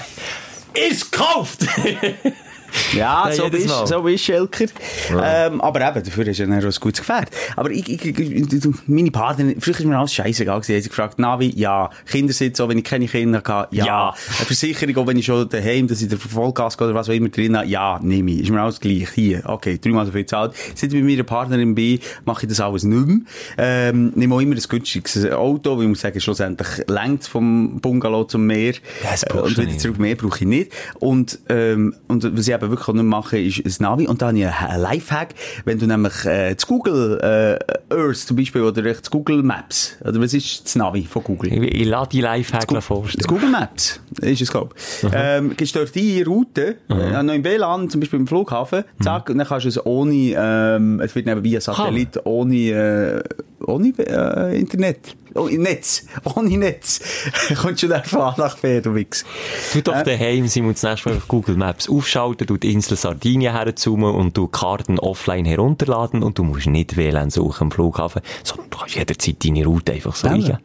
Ist 0.90 1.10
gekauft! 1.10 1.60
Ja, 2.92 3.28
Ja, 3.28 3.32
so 3.32 3.48
bist, 3.48 3.68
so 3.86 4.02
bist 4.02 4.24
Schelker. 4.24 4.66
Ähm, 5.10 5.60
aber 5.60 5.80
eben, 5.88 6.04
dafür 6.04 6.26
ist 6.26 6.38
ja 6.38 6.46
dann 6.46 6.58
auch 6.58 6.64
ein 6.64 6.72
gutes 6.80 7.00
Gefährt. 7.00 7.28
Aber 7.56 7.70
ich, 7.70 7.88
ich, 7.88 8.82
meine 8.86 9.10
Partnerin, 9.10 9.60
früher 9.60 9.74
ist 9.78 9.84
mir 9.84 9.98
alles 9.98 10.14
scheißegal 10.14 10.60
gewesen. 10.60 10.82
Sie 10.82 10.88
gefragt, 10.88 11.18
Navi, 11.18 11.52
ja. 11.56 11.90
Kindersitz, 12.06 12.60
auch 12.60 12.68
wenn 12.68 12.78
ich 12.78 12.84
keine 12.84 13.06
Kinder 13.06 13.42
hatte, 13.44 13.74
ja. 13.74 13.84
Ja. 13.84 14.08
Eine 14.10 14.46
Versicherung, 14.46 14.96
auch 14.96 15.06
wenn 15.06 15.18
ich 15.18 15.26
schon 15.26 15.48
daheim, 15.48 15.86
dass 15.86 16.02
ich 16.02 16.08
der 16.08 16.18
Vollgas 16.18 16.80
oder 16.80 16.94
was 16.94 17.08
auch 17.08 17.14
immer 17.14 17.28
drin 17.28 17.56
habe, 17.56 17.66
ja, 17.66 17.98
nehme 18.02 18.32
ich. 18.32 18.40
Ist 18.42 18.50
mir 18.50 18.60
alles 18.60 18.80
gleich. 18.80 19.08
Hier, 19.14 19.42
okay, 19.44 19.78
dreimal 19.78 20.06
so 20.06 20.12
viel 20.12 20.26
zahlt. 20.26 20.54
Seit 20.74 20.92
ich 20.92 21.02
mit 21.02 21.04
meiner 21.04 21.24
Partnerin 21.24 21.74
bin, 21.74 22.00
mache 22.24 22.46
ich 22.46 22.48
das 22.48 22.60
alles 22.60 22.84
nicht 22.84 23.06
mehr. 23.06 23.18
Ähm, 23.58 24.12
nehme 24.14 24.34
auch 24.34 24.40
immer 24.40 24.54
ein 24.54 24.62
günstiges 24.68 25.30
Auto, 25.30 25.76
weil 25.76 25.84
ich 25.84 25.88
muss 25.88 26.00
sagen, 26.00 26.20
schlussendlich 26.20 26.68
längt 26.88 27.24
vom 27.26 27.80
Bungalow 27.80 28.24
zum 28.24 28.46
Meer. 28.46 28.72
Ja, 29.02 29.10
das 29.10 29.22
Äh, 29.24 29.32
und 29.34 29.56
du 29.56 29.62
wieder 29.62 29.78
zurück 29.78 29.98
mehr 29.98 30.14
brauche 30.16 30.38
ich 30.38 30.46
nicht. 30.46 30.72
Und, 30.98 31.38
ähm, 31.48 31.94
und 32.08 32.24
was 32.36 32.48
ich 32.48 32.54
eben 32.54 32.63
wirklich 32.70 32.88
auch 32.88 32.94
nicht 32.94 33.04
mache, 33.04 33.38
ist 33.38 33.80
ein 33.80 33.84
Navi. 33.84 34.06
Und 34.06 34.22
da 34.22 34.28
habe 34.28 34.38
ich 34.38 34.46
einen 34.46 34.82
Lifehack. 34.82 35.34
Wenn 35.64 35.78
du 35.78 35.86
nämlich, 35.86 36.24
äh, 36.24 36.56
zu 36.56 36.66
Google, 36.66 37.18
äh, 37.20 37.94
Earth 37.94 38.18
zum 38.18 38.36
Beispiel, 38.36 38.62
oder 38.62 39.02
zu 39.02 39.10
Google 39.10 39.42
Maps, 39.42 39.96
oder 40.02 40.20
was 40.20 40.34
ist 40.34 40.64
das 40.64 40.76
Navi 40.76 41.04
von 41.04 41.22
Google? 41.24 41.52
Ich, 41.52 41.80
ich 41.80 41.86
lasse 41.86 42.10
die 42.10 42.20
Lifehack 42.20 42.66
Das 42.68 42.84
vorstellen. 42.84 43.26
Google 43.26 43.50
Maps 43.50 44.00
ist 44.20 44.40
es, 44.40 44.50
glaube 44.50 44.74
ich. 44.76 45.08
Ähm, 45.12 45.56
gibst 45.56 45.76
dort 45.76 45.94
die 45.94 46.22
Route, 46.22 46.76
äh, 46.88 47.22
noch 47.22 47.34
im 47.34 47.44
WLAN, 47.44 47.90
zum 47.90 48.00
Beispiel 48.00 48.18
im 48.18 48.26
Flughafen, 48.26 48.84
zack, 49.00 49.30
und 49.30 49.38
dann 49.38 49.46
kannst 49.46 49.64
du 49.64 49.68
es 49.68 49.84
ohne, 49.84 50.34
ähm, 50.36 51.00
es 51.00 51.14
wird 51.14 51.26
eben 51.26 51.44
via 51.44 51.60
Satellit, 51.60 52.20
ohne, 52.24 52.56
äh, 52.56 53.22
ohne 53.66 53.92
äh, 53.98 54.58
Internet. 54.58 55.16
Oh, 55.34 55.48
Netz. 55.48 56.06
Ohne 56.36 56.56
Netz. 56.56 57.00
Kommst 57.60 57.82
du 57.82 57.88
dann 57.88 58.04
von 58.04 58.20
A 58.20 58.34
nach 58.38 58.56
B, 58.58 58.80
du 58.80 58.94
Wichs. 58.94 59.24
Tu 59.72 59.82
doch 59.82 60.02
daheim, 60.02 60.46
Simon, 60.46 60.74
das 60.74 60.84
nächste 60.84 61.08
Mal 61.08 61.16
auf 61.16 61.26
Google 61.26 61.56
Maps 61.56 61.88
aufschalten, 61.88 62.46
du 62.46 62.56
die 62.56 62.72
Insel 62.72 62.96
Sardinien 62.96 63.52
herzoomen 63.52 64.14
und 64.14 64.36
du 64.36 64.46
Karten 64.46 65.00
offline 65.00 65.44
herunterladen 65.44 66.22
und 66.22 66.38
du 66.38 66.44
musst 66.44 66.66
nicht 66.66 66.96
WLAN 66.96 67.30
suchen 67.30 67.64
am 67.64 67.70
Flughafen, 67.72 68.22
sondern 68.44 68.70
du 68.70 68.78
kannst 68.78 68.94
jederzeit 68.94 69.44
deine 69.44 69.64
Route 69.64 69.92
einfach 69.92 70.14
so 70.14 70.28
eingeben. 70.28 70.58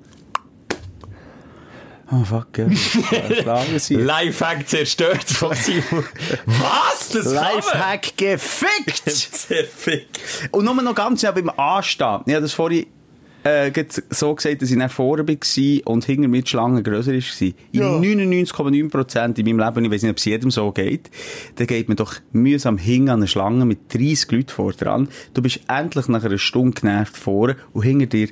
Oh, 2.12 2.24
fuck, 2.24 2.58
ja. 2.58 2.66
Lifehack 3.90 4.68
zerstört 4.68 5.30
von 5.30 5.56
Simon. 5.56 6.06
Was? 6.46 7.10
Das 7.10 7.32
Lifehack 7.32 8.18
gefickt! 8.18 9.04
Zerfickt. 9.06 10.20
Und 10.52 10.66
nur 10.66 10.74
noch 10.82 10.96
ganz 10.96 11.20
schnell 11.20 11.34
beim 11.34 11.50
Anstehen. 11.50 12.22
Ich 12.26 12.34
habe 12.34 12.42
das 12.42 12.54
vorhin 12.54 12.88
äh, 13.44 13.72
so 14.10 14.36
gesagt, 14.36 14.62
dass 14.62 14.72
ich 14.72 14.78
nach 14.78 14.92
vorne 14.92 15.28
war 15.28 15.92
und 15.92 16.06
hinter 16.06 16.28
mir 16.28 16.42
die 16.42 16.50
Schlange 16.50 16.84
grösser 16.84 17.14
war. 17.14 17.48
In 17.72 18.44
99,9% 18.44 19.38
in 19.38 19.46
meinem 19.46 19.60
Leben, 19.60 19.86
ich 19.86 19.92
weiß 19.92 20.02
nicht, 20.02 20.12
ob 20.12 20.18
es 20.18 20.26
jedem 20.26 20.52
so 20.52 20.72
geht, 20.72 21.10
dann 21.56 21.68
geht 21.68 21.88
man 21.88 21.98
doch 21.98 22.16
mühsam 22.32 22.78
hinten 22.78 23.10
an 23.10 23.20
eine 23.20 23.28
Schlange 23.28 23.66
mit 23.66 23.94
30 23.94 24.32
Leuten 24.32 24.50
vor 24.50 24.74
dran. 24.74 25.10
Du 25.34 25.42
bist 25.42 25.62
endlich 25.68 26.08
nach 26.08 26.24
einer 26.24 26.38
Stunde 26.38 26.82
genervt 26.82 27.16
vorne 27.16 27.56
und 27.74 27.84
hinter 27.84 28.08
dir 28.08 28.30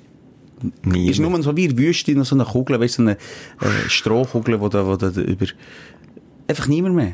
Nie. 0.83 1.09
ist 1.09 1.19
nur 1.19 1.43
so 1.43 1.55
wie 1.55 1.65
in 1.65 1.77
Wüste 1.77 2.13
noch 2.13 2.25
so 2.25 2.35
eine 2.35 2.45
Kugel, 2.45 2.79
weißt 2.79 2.95
so 2.95 3.01
eine 3.03 3.13
äh, 3.13 3.89
Strohkugel, 3.89 4.59
wo 4.59 4.69
da, 4.69 4.85
wo 4.85 4.95
da 4.95 5.09
über... 5.09 5.45
Einfach 6.47 6.67
niemand 6.67 6.95
mehr. 6.95 7.13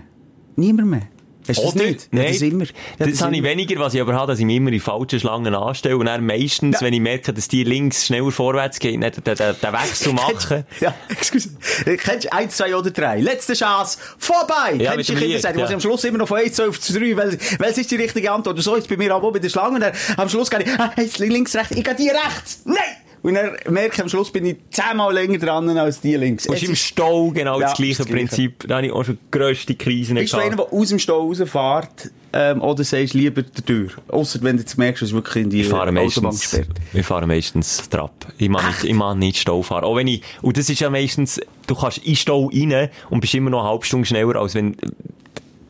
Niemand 0.56 0.90
mehr. 0.90 1.08
Hast 1.48 1.60
du 1.60 1.64
das 1.64 1.76
Oder? 1.76 1.86
nicht? 1.86 2.02
Ja, 2.04 2.08
Nein, 2.12 2.28
das 2.28 2.42
immer. 2.42 2.66
Ja, 3.00 3.06
das, 3.06 3.22
habe 3.22 3.36
ich 3.36 3.44
weniger, 3.44 3.80
was 3.80 3.94
ich 3.94 4.02
aber 4.02 4.14
habe, 4.14 4.32
dass 4.32 4.40
ich 4.40 4.46
mich 4.46 4.58
immer 4.58 4.72
in 4.72 4.80
falschen 4.80 5.20
Schlangen 5.20 5.54
anstelle 5.54 5.98
und 5.98 6.06
dann 6.06 6.26
meistens, 6.26 6.82
wenn 6.82 6.94
ich 6.94 7.02
merke, 7.02 7.34
dass 7.34 7.48
die 7.48 7.64
links 7.64 8.06
schneller 8.06 8.32
vorwärts 8.32 8.80
gehen, 8.80 9.02
den, 9.02 9.12
den, 9.12 9.36
den 9.36 9.74
Wechsel 9.74 10.14
machen. 10.14 10.64
Ja, 10.80 10.94
excuse. 11.10 11.50
Kennst 11.98 12.26
du 12.26 12.34
eins, 12.34 12.58
zwei 12.58 12.76
oder 12.76 12.92
drei? 12.92 13.20
Letzte 13.20 13.54
Chance, 13.54 13.98
vorbei! 14.18 14.76
Ja, 14.80 14.94
Kennst 14.94 15.10
du 15.10 15.16
die 15.16 15.20
Kinderseite, 15.20 15.58
wo 15.58 15.62
ja. 15.62 15.68
sie 15.68 15.74
am 15.74 15.82
Schluss 15.82 16.04
immer 16.06 16.20
noch 16.20 16.28
von 16.28 16.40
1 16.40 16.60
auf 16.62 16.80
3, 16.80 17.18
weil, 17.18 17.38
weil 17.60 17.72
ist 17.72 17.92
die 17.92 17.96
richtige 17.96 18.32
Antwort. 18.32 18.56
Und 18.56 18.62
so 18.62 18.76
ist 18.76 18.88
bei 18.88 18.98
mir 18.98 19.14
auch 19.16 19.32
bei 19.32 19.40
der 19.40 19.50
Schlange. 19.50 19.76
Und 19.76 19.82
dann, 19.82 19.94
am 20.18 20.30
Schluss 20.30 20.50
gehe 20.50 20.62
ich, 20.62 20.80
ah, 20.80 20.94
links, 21.18 21.56
rechts, 21.56 21.76
ich 21.76 21.84
gehe 21.84 21.96
die 21.96 22.10
rechts. 22.10 22.62
Nein! 22.66 22.78
Und 23.24 23.36
dann 23.36 23.52
merke 23.70 23.96
ich, 23.96 24.02
am 24.02 24.10
Schluss 24.10 24.32
bin 24.32 24.46
ich 24.46 24.58
zehnmal 24.70 25.14
länger 25.14 25.38
dran 25.38 25.70
als 25.78 26.02
die 26.02 26.16
links. 26.16 26.46
Und 26.46 26.62
im 26.62 26.76
Stau 26.76 27.32
genau 27.32 27.60
Ja, 27.60 27.68
das 27.70 27.78
gleiche 27.78 27.98
das 28.00 28.08
Gleiche. 28.08 28.28
Prinzip. 28.28 28.66
Da 28.68 28.76
habe 28.76 28.86
ich 28.88 28.92
auch 28.92 29.06
schon 29.06 29.18
grösste 29.32 29.76
Krisen 29.76 30.16
Bist 30.16 30.34
du 30.34 30.38
einer, 30.38 30.56
gehabt. 30.58 30.72
der 30.72 30.78
aus 30.80 30.90
dem 30.90 31.00
Stau 31.00 31.28
rausfährt, 31.28 32.12
ähm, 32.34 32.62
oder 32.62 32.84
sagst 32.84 33.14
lieber 33.14 33.42
der 33.44 33.66
Tür? 33.66 33.92
Ausser 34.10 34.40
wenn 34.42 34.58
du 34.58 34.64
jetzt 34.64 34.78
merkst, 34.78 35.02
dass 35.04 35.10
es 35.10 35.16
wirklich 35.16 35.46
in 35.46 35.50
die 35.52 35.66
Autobahn 35.72 36.32
gesperrt. 36.32 36.68
ich 36.94 37.06
fahre 37.06 37.26
meistens 37.26 37.88
Trab. 37.90 38.12
Ich 38.38 38.50
mag 38.50 38.68
nicht, 38.68 38.84
ich 38.84 38.94
mag 38.94 39.18
nicht 39.18 39.38
Stau 39.40 39.62
fahren. 39.62 39.86
Auch 39.86 39.96
wenn 39.96 40.08
ich, 40.08 40.22
und 40.42 40.58
das 40.58 40.70
ist 40.70 40.82
ja 40.82 40.90
meistens, 40.90 41.40
du 41.68 41.76
kannst 41.76 42.00
in 42.00 42.18
Stau 42.18 42.50
rein 42.54 42.90
und 43.10 43.22
bist 43.22 43.34
immer 43.36 43.52
noch 43.52 43.62
eine 43.62 43.70
halbe 43.70 43.86
Stunde 43.86 44.06
schneller, 44.06 44.36
als 44.36 44.54
wenn 44.54 44.76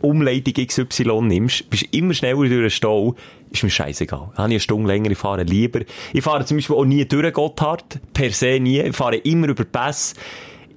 Umleitung 0.03 0.53
XY 0.65 1.21
nimmst, 1.23 1.69
bist 1.69 1.83
immer 1.91 2.13
schneller 2.13 2.35
durch 2.37 2.49
den 2.49 2.69
Stau, 2.69 3.15
ist 3.51 3.63
mir 3.63 3.69
scheißegal. 3.69 4.19
Habe 4.19 4.31
ich 4.35 4.39
eine 4.55 4.59
Stunde 4.59 4.87
länger, 4.87 5.11
ich 5.11 5.17
fahre 5.17 5.43
lieber. 5.43 5.81
Ich 6.13 6.21
fahre 6.23 6.45
zum 6.45 6.57
Beispiel 6.57 6.75
auch 6.75 6.85
nie 6.85 7.05
durch 7.05 7.33
Gotthard, 7.33 7.99
per 8.13 8.31
se 8.31 8.59
nie. 8.59 8.79
Ich 8.81 8.95
fahre 8.95 9.15
immer 9.17 9.47
über 9.47 9.63
Pass. 9.65 10.13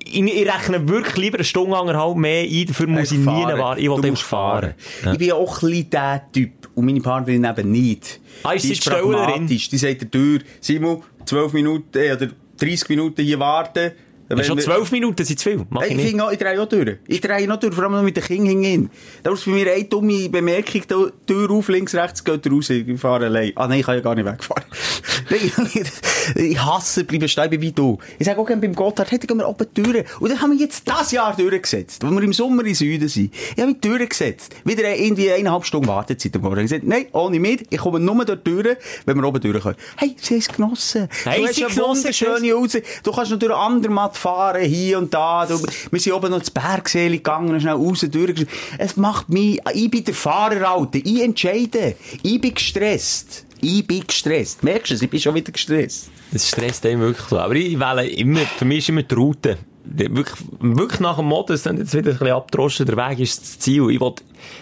Ich, 0.05 0.21
ich 0.23 0.47
rechne 0.47 0.89
wirklich 0.89 1.17
lieber 1.17 1.39
eine 1.39 1.45
Stunde 1.45 1.77
anderthalb 1.77 2.17
mehr 2.17 2.45
ein, 2.45 2.67
dafür 2.67 2.87
muss 2.87 3.11
ich 3.11 3.19
nie 3.19 3.25
fahren. 3.25 3.59
warten. 3.59 3.81
Ich 3.81 3.87
Du 3.87 3.91
will 3.93 3.97
einfach 3.99 4.11
musst 4.11 4.23
fahren. 4.23 4.75
Ja. 5.05 5.13
Ich 5.13 5.19
bin 5.19 5.33
auch 5.33 5.63
ein 5.63 5.69
bisschen 5.71 5.91
der 5.91 6.23
Typ. 6.33 6.53
Und 6.77 6.85
meine 6.85 7.01
Partnerin 7.01 7.45
eben 7.45 7.73
nicht. 7.73 8.21
Ah, 8.43 8.53
ist 8.53 8.65
die 8.65 8.73
ist 8.73 8.85
die 8.85 8.91
Stellerin? 8.91 9.13
pragmatisch. 9.13 9.69
Die 9.71 9.79
sagt 9.79 10.03
der 10.03 10.11
Tür, 10.11 10.41
Simon, 10.61 11.03
12 11.25 11.53
Minuten 11.55 11.99
äh, 11.99 12.13
oder 12.13 12.29
30 12.59 12.89
Minuten 12.91 13.23
hier 13.25 13.41
warten. 13.41 13.93
Ja, 14.29 14.37
schon 14.43 14.57
werden 14.57 14.59
wir- 14.59 14.65
zwölf 14.65 14.93
Minuten 14.93 15.25
sind 15.25 15.39
zu 15.39 15.49
viel. 15.51 15.67
Mach 15.71 15.83
ich 15.83 15.97
ich, 15.97 16.21
auch, 16.21 16.33
ich 16.33 16.39
drehe 16.39 16.61
auch 16.61 16.67
durch. 16.69 16.97
Ich 17.07 17.21
drehe 17.21 17.47
noch 17.47 17.59
durch, 17.61 17.75
vor 17.75 17.85
allem 17.85 17.93
noch 17.93 18.03
mit 18.03 18.17
den 18.17 18.25
Kindern 18.25 18.63
hinten. 18.63 18.91
Da 19.23 19.33
ist 19.33 19.45
bei 19.45 19.53
mir 19.53 19.73
eine 19.73 19.85
dumme 19.85 20.29
Bemerkung, 20.29 20.83
da, 20.89 20.97
Tür 21.27 21.51
auf, 21.51 21.69
links, 21.69 21.95
rechts, 21.95 22.25
geht 22.25 22.51
raus, 22.51 22.71
ich 22.71 23.01
fahre 23.01 23.27
allein. 23.27 23.53
Ah 23.55 23.67
nein, 23.69 23.81
ich 23.81 23.87
kann 23.87 23.95
ja 23.97 24.01
gar 24.01 24.15
nicht 24.15 24.27
wegfahren. 24.27 24.65
Ich 26.35 26.59
hasse, 26.59 27.05
bleiben 27.05 27.29
stehen, 27.29 27.61
wie 27.61 27.71
du. 27.73 27.99
Ich 28.19 28.27
sage 28.27 28.41
auch 28.41 28.47
gerne 28.47 28.61
beim 28.61 28.75
Gotthard, 28.75 29.13
da 29.13 29.17
gehen 29.17 29.39
wir 29.39 29.49
oben 29.49 29.67
durch. 29.75 30.05
Und 30.21 30.29
dann 30.31 30.41
haben 30.41 30.53
wir 30.53 30.59
jetzt 30.59 30.89
das 30.89 31.13
Jahr 31.13 31.37
durchgesetzt, 31.37 32.03
wo 32.05 32.11
wir 32.11 32.23
im 32.23 32.33
Sommer 32.33 32.65
in 32.65 32.75
Süden 32.75 33.09
sind. 33.09 33.33
Ich 33.35 33.63
habe 33.63 33.69
mich 33.73 33.81
durchgesetzt. 33.81 34.55
Wieder 34.65 34.95
irgendwie 34.97 35.31
eineinhalb 35.31 35.65
Stunden 35.65 35.87
Wartezeit 35.87 36.35
am 36.35 36.43
Morgen. 36.43 36.59
Ich 36.59 36.63
gesagt, 36.65 36.85
nein, 36.85 37.07
ohne 37.13 37.39
mich, 37.39 37.65
ich 37.71 37.79
komme 37.79 38.01
nur 38.01 38.25
dort 38.25 38.47
durch, 38.47 38.77
wenn 39.05 39.17
wir 39.17 39.25
oben 39.25 39.41
durch 39.41 39.63
können. 39.63 39.77
Hey, 39.97 40.17
sie 40.21 40.35
haben 40.35 40.39
es 40.41 40.49
genossen. 40.49 41.09
Hey, 41.25 41.43
du 41.43 41.47
hast 41.49 41.57
genossen, 41.57 41.81
wunderschöne 41.83 42.53
Raus. 42.53 42.77
Du 43.03 43.13
kannst 43.13 43.31
durch 43.43 43.55
Andermatt 43.55 44.16
fahren, 44.17 44.63
hier 44.63 44.99
und 44.99 45.13
da. 45.13 45.47
Wir 45.49 46.01
sind 46.01 46.13
oben 46.13 46.31
noch 46.31 46.39
ins 46.39 46.51
Bergsee 46.51 47.09
gegangen, 47.09 47.61
schnell 47.61 47.75
raus, 47.75 48.05
durch. 48.11 48.47
Es 48.79 48.97
macht 48.97 49.29
mich, 49.29 49.61
ich 49.73 49.91
bin 49.91 50.05
der 50.05 50.15
Fahrer, 50.15 50.69
Alter. 50.69 50.99
Ich 51.03 51.23
entscheide. 51.23 51.95
Ich 52.23 52.41
bin 52.41 52.55
gestresst. 52.55 53.47
Ich 53.61 53.87
bin 53.87 54.07
gestresst. 54.07 54.63
Merkst 54.63 54.91
du 54.91 54.95
es? 54.95 55.03
Ich 55.03 55.11
bin 55.11 55.21
schon 55.21 55.35
wieder 55.35 55.53
gestresst. 55.53 56.09
Das 56.33 56.49
stresst 56.49 56.85
einen 56.87 57.01
wirklich 57.01 57.27
so. 57.27 57.39
Aber 57.39 57.55
ich 57.55 57.79
wähle 57.79 58.09
immer, 58.09 58.41
für 58.41 58.65
mich 58.65 58.79
ist 58.79 58.89
immer 58.89 59.03
die 59.03 59.15
Route. 59.15 59.59
Wirklich, 59.89 60.37
wirklich 60.59 61.01
nach 61.01 61.17
dem 61.17 61.27
Motto, 61.27 61.53
es 61.53 61.65
jetzt 61.65 61.95
wieder 61.95 62.11
ein 62.11 62.19
bisschen 62.19 62.33
abdroschen, 62.33 62.87
der 62.87 62.97
Weg 62.97 63.21
ist 63.21 63.41
das 63.41 63.59
Ziel. 63.61 63.89
Ich 63.91 64.01
will, 64.01 64.15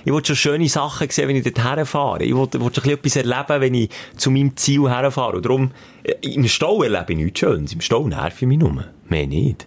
ich 0.05 0.13
will 0.13 0.25
schon 0.25 0.37
schöne 0.37 0.69
Sachen 0.69 1.09
sehen, 1.09 1.29
wenn 1.29 1.37
ich 1.37 1.45
dort 1.45 1.65
herfahre. 1.65 2.23
Ich 2.23 2.35
will, 2.35 2.49
will 2.53 2.71
schon 2.73 2.85
ein 2.85 2.99
bisschen 2.99 2.99
etwas 2.99 3.17
erleben, 3.17 3.61
wenn 3.61 3.75
ich 3.75 3.91
zu 4.17 4.31
meinem 4.31 4.57
Ziel 4.57 4.89
herfahre. 4.89 5.37
Und 5.37 5.47
darum, 5.47 5.71
äh, 6.03 6.13
im 6.23 6.47
Stau 6.47 6.83
erlebe 6.83 7.13
ich 7.13 7.17
nichts 7.17 7.41
Schönes. 7.41 7.73
Im 7.73 7.81
Stau 7.81 8.07
nerv 8.07 8.41
ich 8.41 8.47
mich 8.47 8.59
nur. 8.59 8.85
Mehr 9.09 9.27
nicht. 9.27 9.67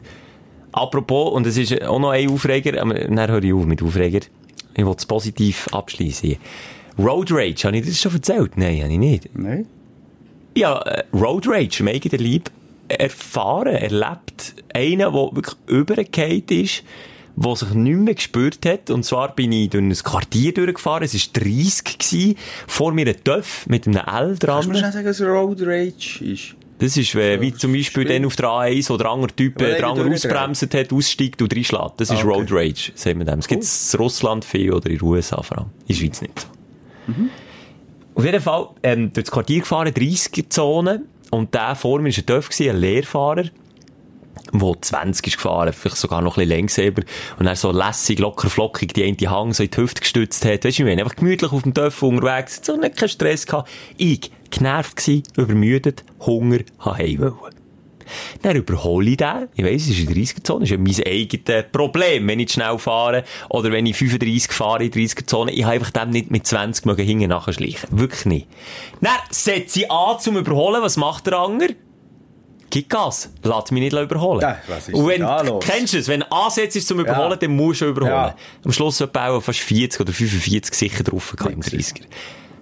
Apropos, 0.72 1.34
und 1.34 1.48
es 1.48 1.58
ist 1.58 1.82
auch 1.82 2.00
noch 2.00 2.12
ein 2.12 2.30
Aufreger, 2.30 2.80
aber 2.80 2.94
dann 2.94 3.32
höre 3.32 3.44
ich 3.44 3.54
auf 3.54 3.66
mit 3.66 3.82
Aufreger. 3.82 4.20
Ich 4.76 4.86
will 4.86 4.96
es 4.96 5.06
positiv 5.08 5.68
abschließen. 5.72 6.36
Road 7.00 7.32
Rage, 7.32 7.64
habe 7.64 7.78
ich 7.78 7.86
das 7.86 8.00
schon 8.00 8.14
erzählt? 8.14 8.58
Nein, 8.58 8.84
habe 8.84 8.94
ich 8.94 9.00
nicht. 9.00 9.30
Nein. 9.36 9.66
Ja, 10.56 10.80
äh, 10.82 11.04
Road 11.14 11.48
Rage, 11.48 11.80
im 11.80 11.88
eigenen 11.88 12.32
Leib 12.32 12.52
erfahren, 12.90 13.76
erlebt. 13.76 14.56
Einen, 14.74 15.00
der 15.00 15.14
wirklich 15.14 15.56
übergekehrt 15.68 16.52
ist, 16.52 16.84
der 17.36 17.56
sich 17.56 17.70
nicht 17.72 17.98
mehr 17.98 18.14
gespürt 18.16 18.66
hat. 18.66 18.90
Und 18.90 19.04
zwar 19.04 19.34
bin 19.36 19.52
ich 19.52 19.70
durch 19.70 19.84
ein 19.84 19.94
Quartier 19.94 20.54
durchgefahren, 20.54 21.04
es 21.04 21.14
war 21.14 21.42
30 21.44 21.98
gewesen, 22.00 22.36
vor 22.68 22.92
mir 22.94 23.08
ein 23.08 23.24
Töff 23.24 23.66
mit 23.68 23.86
einem 23.88 23.98
L 23.98 24.04
Kannst 24.04 24.44
du 24.44 24.48
mir 24.48 24.52
dran. 24.54 24.64
schnell 24.76 24.92
sagen, 24.92 25.08
was 25.08 25.22
Road 25.22 25.62
Rage 25.62 26.24
ist? 26.26 26.56
Das 26.80 26.96
ist, 26.96 27.16
äh, 27.16 27.42
wie 27.42 27.52
zum 27.54 27.74
Beispiel 27.74 28.04
Schwierig. 28.04 28.18
dann 28.22 28.26
auf 28.26 28.36
der 28.36 28.50
A1, 28.50 28.90
wo 28.92 28.98
der 28.98 29.08
andere 29.10 29.36
Typ, 29.36 29.60
äh, 29.60 29.66
der 29.66 29.76
der 29.78 29.88
andere 29.88 30.10
durchdreht. 30.10 30.32
ausbremst 30.32 30.74
hat, 30.76 30.94
aussteigt 30.94 31.42
und 31.42 31.56
reinschlägt. 31.56 31.94
Das 31.98 32.12
ist 32.12 32.18
Ah, 32.18 32.20
okay. 32.28 32.28
Road 32.28 32.52
Rage, 32.52 32.92
sagen 32.94 33.18
wir 33.18 33.26
dem. 33.26 33.40
Es 33.40 33.48
gibt 33.48 33.64
es 33.64 33.94
in 33.96 34.00
Russland 34.00 34.46
viel 34.46 34.72
oder 34.72 34.88
in 34.90 34.98
den 35.00 35.04
USA 35.08 35.42
vor 35.42 35.58
allem. 35.58 35.68
In 35.82 35.88
der 35.88 35.94
Schweiz 35.96 36.22
nicht 36.22 36.40
so. 36.40 36.48
Mhm. 37.12 37.30
Auf 38.14 38.26
jeden 38.26 38.42
Fall, 38.42 38.70
ähm, 38.84 39.12
durch 39.14 39.26
das 39.26 39.32
Quartier 39.32 39.60
gefahren, 39.62 39.88
30er-Zone. 39.92 41.02
Und 41.32 41.54
der 41.54 41.76
vor 41.76 42.00
mir 42.00 42.12
war 42.12 42.18
ein 42.18 42.42
gewesen, 42.42 42.70
ein 42.70 42.78
Lehrfahrer. 42.78 43.46
wo 44.54 44.76
20 44.76 45.28
ist 45.28 45.36
gefahren, 45.38 45.74
vielleicht 45.74 45.98
sogar 45.98 46.22
noch 46.22 46.38
ein 46.38 46.48
bisschen 46.48 46.86
längsamer. 46.86 47.06
Und 47.38 47.48
er 47.48 47.56
so 47.56 47.72
lässig, 47.72 48.20
locker, 48.20 48.50
flockig 48.50 48.94
die 48.94 49.04
eine 49.04 49.30
Hang 49.30 49.54
so 49.54 49.64
in 49.64 49.72
die 49.72 49.78
Hüfte 49.78 50.02
gestützt 50.02 50.46
hat. 50.46 50.64
Weißt 50.64 50.80
du, 50.80 50.84
ich 50.84 50.88
meine, 50.88 51.02
einfach 51.02 51.16
gemütlich 51.16 51.52
auf 51.52 51.64
dem 51.64 51.74
Töpf 51.74 52.02
unterwegs, 52.02 52.62
so 52.64 52.78
nicht 52.78 52.96
keinen 52.98 53.10
Stress 53.10 53.46
gehabt. 53.46 53.70
Ich, 53.98 54.32
genervt 54.50 54.96
gsi, 54.96 55.24
übermüdet, 55.36 56.04
Hunger, 56.22 56.60
heim 56.86 57.20
wollen. 57.20 57.57
Dann 58.42 58.56
überhole 58.56 59.10
ich 59.12 59.18
den. 59.18 59.48
Ich 59.56 59.64
weiss, 59.64 59.84
es 59.84 59.90
ist 59.90 60.00
in 60.00 60.08
der 60.08 60.16
30er-Zone. 60.16 60.60
Das 60.62 60.70
ist 60.70 60.72
ja 60.72 60.78
mein 60.78 61.14
eigenes 61.14 61.66
Problem, 61.72 62.28
wenn 62.28 62.40
ich 62.40 62.52
schnell 62.52 62.78
fahre. 62.80 63.24
Oder 63.50 63.72
wenn 63.72 63.86
ich 63.86 63.96
35 63.98 64.52
fahre 64.52 64.84
in 64.86 64.92
der 64.92 65.02
30er-Zone. 65.02 65.52
Ich 65.52 65.64
habe 65.64 65.74
einfach 65.74 65.92
dem 65.92 66.10
nicht 66.10 66.32
mit 66.32 66.46
20 66.48 66.86
mögen 66.86 67.06
hinten 67.06 67.30
nachschleichen. 67.30 67.90
Wirklich 67.92 68.26
nicht. 68.26 68.48
Dann 69.02 69.12
setze 69.30 69.82
ich 69.82 69.92
an 69.92 70.20
zum 70.20 70.38
Überholen. 70.38 70.82
Was 70.82 70.98
macht 70.98 71.28
der 71.28 71.38
Anger? 71.38 71.68
Gib 72.70 72.90
Gas. 72.90 73.30
Lass 73.44 73.72
mich 73.72 73.82
nicht 73.82 73.94
überholen. 73.94 74.42
Ja, 74.42 74.58
ist 74.78 74.94
Und 74.94 75.08
wenn, 75.08 75.60
kennst 75.62 75.94
du 75.94 76.00
es? 76.00 76.08
Wenn 76.10 76.20
du 76.20 76.32
ansetzt 76.32 76.86
zum 76.86 77.00
Überholen, 77.00 77.32
Ja. 77.32 77.36
dann 77.38 77.56
musst 77.56 77.80
du 77.80 77.86
überholen. 77.86 78.12
Ja. 78.12 78.36
Am 78.66 78.72
Schluss 78.74 79.00
etwa 79.00 79.30
auch 79.30 79.42
fast 79.42 79.60
40 79.60 80.02
oder 80.02 80.12
45 80.12 80.74
sicher 80.76 81.04
drauf 81.04 81.34
im 81.50 81.62
30er. 81.62 82.02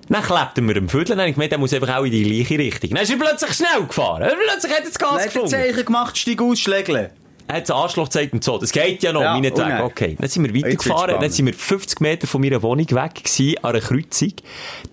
Dann 0.07 0.21
klebt 0.21 0.57
er 0.57 0.61
mir 0.63 0.77
am 0.77 0.87
Viertel, 0.89 1.09
dann 1.09 1.19
habe 1.21 1.29
ich 1.29 1.35
gemeint, 1.35 1.51
er 1.51 1.57
muss 1.57 1.73
einfach 1.73 1.97
auch 1.97 2.03
in 2.03 2.11
die 2.11 2.23
gleiche 2.23 2.59
Richtung. 2.59 2.91
Dann 2.91 3.03
ist 3.03 3.09
er 3.09 3.17
plötzlich 3.17 3.53
schnell 3.53 3.85
gefahren. 3.87 4.31
Plötzlich 4.47 4.71
hat 4.71 4.79
er 4.81 4.85
das 4.85 4.99
Gas 4.99 5.23
gefunden. 5.25 5.47
Zeichen 5.49 5.85
gemacht, 5.85 6.17
steig 6.17 6.41
aus, 6.41 6.59
schlägle. 6.59 7.11
Er 7.47 7.57
hat 7.57 7.63
das 7.63 7.71
Arschloch 7.75 8.05
gezeigt 8.05 8.33
und 8.33 8.43
so. 8.43 8.57
Das 8.57 8.71
geht 8.71 9.03
ja 9.03 9.13
noch, 9.13 9.21
Ja, 9.21 9.33
meine? 9.33 9.53
Tage. 9.53 9.83
Okay. 9.83 10.15
Dann 10.19 10.27
sind 10.29 10.43
wir 10.43 10.63
weitergefahren. 10.63 11.19
Dann 11.19 11.29
sind 11.29 11.45
wir 11.45 11.53
50 11.53 12.01
Meter 12.01 12.27
von 12.27 12.41
meiner 12.41 12.61
Wohnung 12.63 12.89
weg 12.89 13.15
gewesen, 13.15 13.55
an 13.61 13.71
einer 13.71 13.81
Kreuzung. 13.81 14.33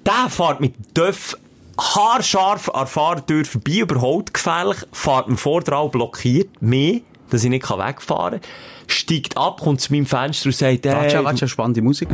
Der 0.04 0.28
fährt 0.28 0.60
mit 0.60 0.74
Döff 0.96 1.36
haarscharf 1.78 2.68
an 2.68 2.80
der 2.80 2.86
Fahrtür 2.86 3.44
vorbei, 3.44 3.78
überholt 3.78 4.34
gefährlich, 4.34 4.78
fährt 4.92 5.28
mir 5.28 5.36
vor 5.36 5.62
dran, 5.62 5.90
blockiert 5.90 6.60
mich, 6.60 7.02
dass 7.30 7.44
ich 7.44 7.50
nicht 7.50 7.68
wegfahren 7.68 8.40
kann, 8.40 8.50
steigt 8.86 9.36
ab, 9.38 9.60
kommt 9.60 9.80
zu 9.80 9.92
meinem 9.92 10.04
Fenster 10.04 10.46
und 10.46 10.54
sagt, 10.54 10.84
Warte, 10.84 11.16
hey, 11.16 11.24
warte, 11.24 11.38
schon, 11.38 11.48
spannende 11.48 11.80
Musik. 11.80 12.08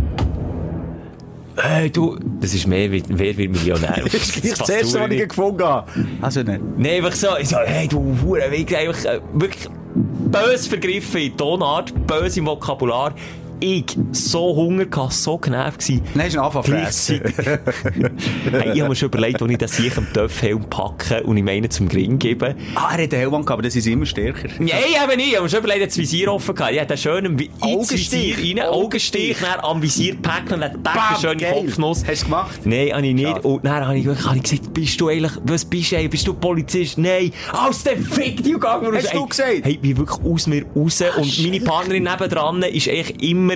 Hey, 1.61 1.91
du, 1.91 2.19
das 2.41 2.55
ist 2.55 2.67
mehr 2.67 2.91
wie, 2.91 3.03
wer 3.09 3.37
wird 3.37 3.53
Millionär? 3.53 4.03
Das 4.05 4.15
ist 4.15 4.45
das 4.45 4.59
passt 4.59 4.71
erste, 4.71 5.01
was 5.01 5.11
ich 5.11 5.29
gefunden 5.29 5.63
habe. 5.63 5.91
Also 6.21 6.43
nicht. 6.43 6.61
Nee, 6.77 6.97
einfach 6.99 7.13
so, 7.13 7.29
ich 7.39 7.49
so, 7.49 7.57
hey, 7.65 7.89
du 7.89 8.17
Hure, 8.23 8.51
wie 8.51 8.77
einfach, 8.77 9.05
äh, 9.05 9.21
wirklich 9.35 9.69
bös 9.95 10.67
vergriffen 10.67 11.21
in 11.21 11.37
Tonart, 11.37 11.93
böse 12.07 12.41
im 12.41 12.47
Vokabular. 12.47 13.15
Ich, 13.61 13.85
so 14.13 14.55
Hunger 14.55 14.87
gehabt, 14.87 15.13
so 15.13 15.39
genervt 15.39 15.81
gewesen. 15.81 16.03
Hast 16.17 16.35
du 16.35 16.41
einen 16.41 16.57
Anfang 16.57 16.65
hey, 18.51 18.73
ich 18.75 18.81
habe 18.81 18.89
mir 18.89 18.97
schon 18.97 19.09
überlegt, 19.09 19.43
als 19.43 19.51
ich 19.51 19.59
das 19.59 19.77
sicher 19.77 19.99
im 19.99 20.13
Töpfhelm 20.13 20.65
packe 20.69 21.23
und 21.25 21.37
ihm 21.37 21.49
einen 21.49 21.71
zum 21.71 21.89
Gring 21.89 22.19
gebe. 22.19 22.55
Ah, 22.75 22.95
er 22.97 23.05
hat 23.05 23.13
den 23.13 23.19
Helm 23.21 23.31
gehabt, 23.33 23.51
aber 23.51 23.63
das 23.63 23.77
ist 23.77 23.87
immer 23.87 24.07
stärker. 24.07 24.49
Nein, 24.59 24.71
eben 25.03 25.17
nicht. 25.17 25.29
Ich 25.29 25.35
habe 25.35 25.45
mir 25.45 25.49
schon 25.51 25.59
überlegt, 25.61 25.87
das 25.89 25.99
Visier 25.99 26.33
offen 26.33 26.55
gehabt. 26.55 26.73
Ich 26.73 26.81
hatte 26.81 26.97
schön 26.97 27.25
im 27.25 27.37
Vi- 27.39 27.45
ins 27.47 27.63
Augenstich. 27.63 28.37
Visier 28.39 28.63
rein, 28.63 28.69
Augenstich, 28.71 29.37
dann 29.41 29.61
am 29.61 29.83
Visier 29.83 30.17
packen 30.21 30.55
und 30.55 30.61
dann 30.61 30.83
Bam, 30.83 30.95
Decke 30.95 31.21
schön 31.21 31.33
in 31.33 31.39
geil. 31.39 31.53
Kopfnuss. 31.55 32.05
Hast 32.07 32.23
du 32.23 32.25
gemacht? 32.27 32.61
Nein, 32.65 32.93
habe 32.93 33.07
ich 33.07 33.15
nicht. 33.15 33.29
Schade. 33.29 33.49
Und 33.49 33.65
dann 33.65 33.87
habe 33.87 33.99
ich, 33.99 34.07
habe 34.07 34.37
ich 34.37 34.43
gesagt, 34.43 34.75
bist 34.75 35.01
du 35.01 35.09
eigentlich, 35.09 35.33
was 35.45 35.65
bist 35.65 35.93
du 35.93 35.97
eigentlich? 35.97 36.11
Bist 36.11 36.27
du 36.27 36.35
Polizist? 36.35 36.99
Nein. 36.99 37.33
Aus 37.53 37.83
dem 37.85 38.05
Fick, 38.05 38.43
die 38.43 38.53
gegangen. 38.53 38.95
Hast 38.95 39.13
du 39.15 39.27
gesagt? 39.27 39.61
Hey, 39.65 39.79
wie 39.83 39.97
wirklich 39.97 40.19
aus 40.25 40.47
mir 40.47 40.65
raus. 40.77 41.03
und 41.17 41.43
meine 41.43 41.61
Partnerin 41.61 42.05
nebendran 42.05 42.63
ist 42.63 42.89
eigentlich 42.89 43.23
immer, 43.31 43.48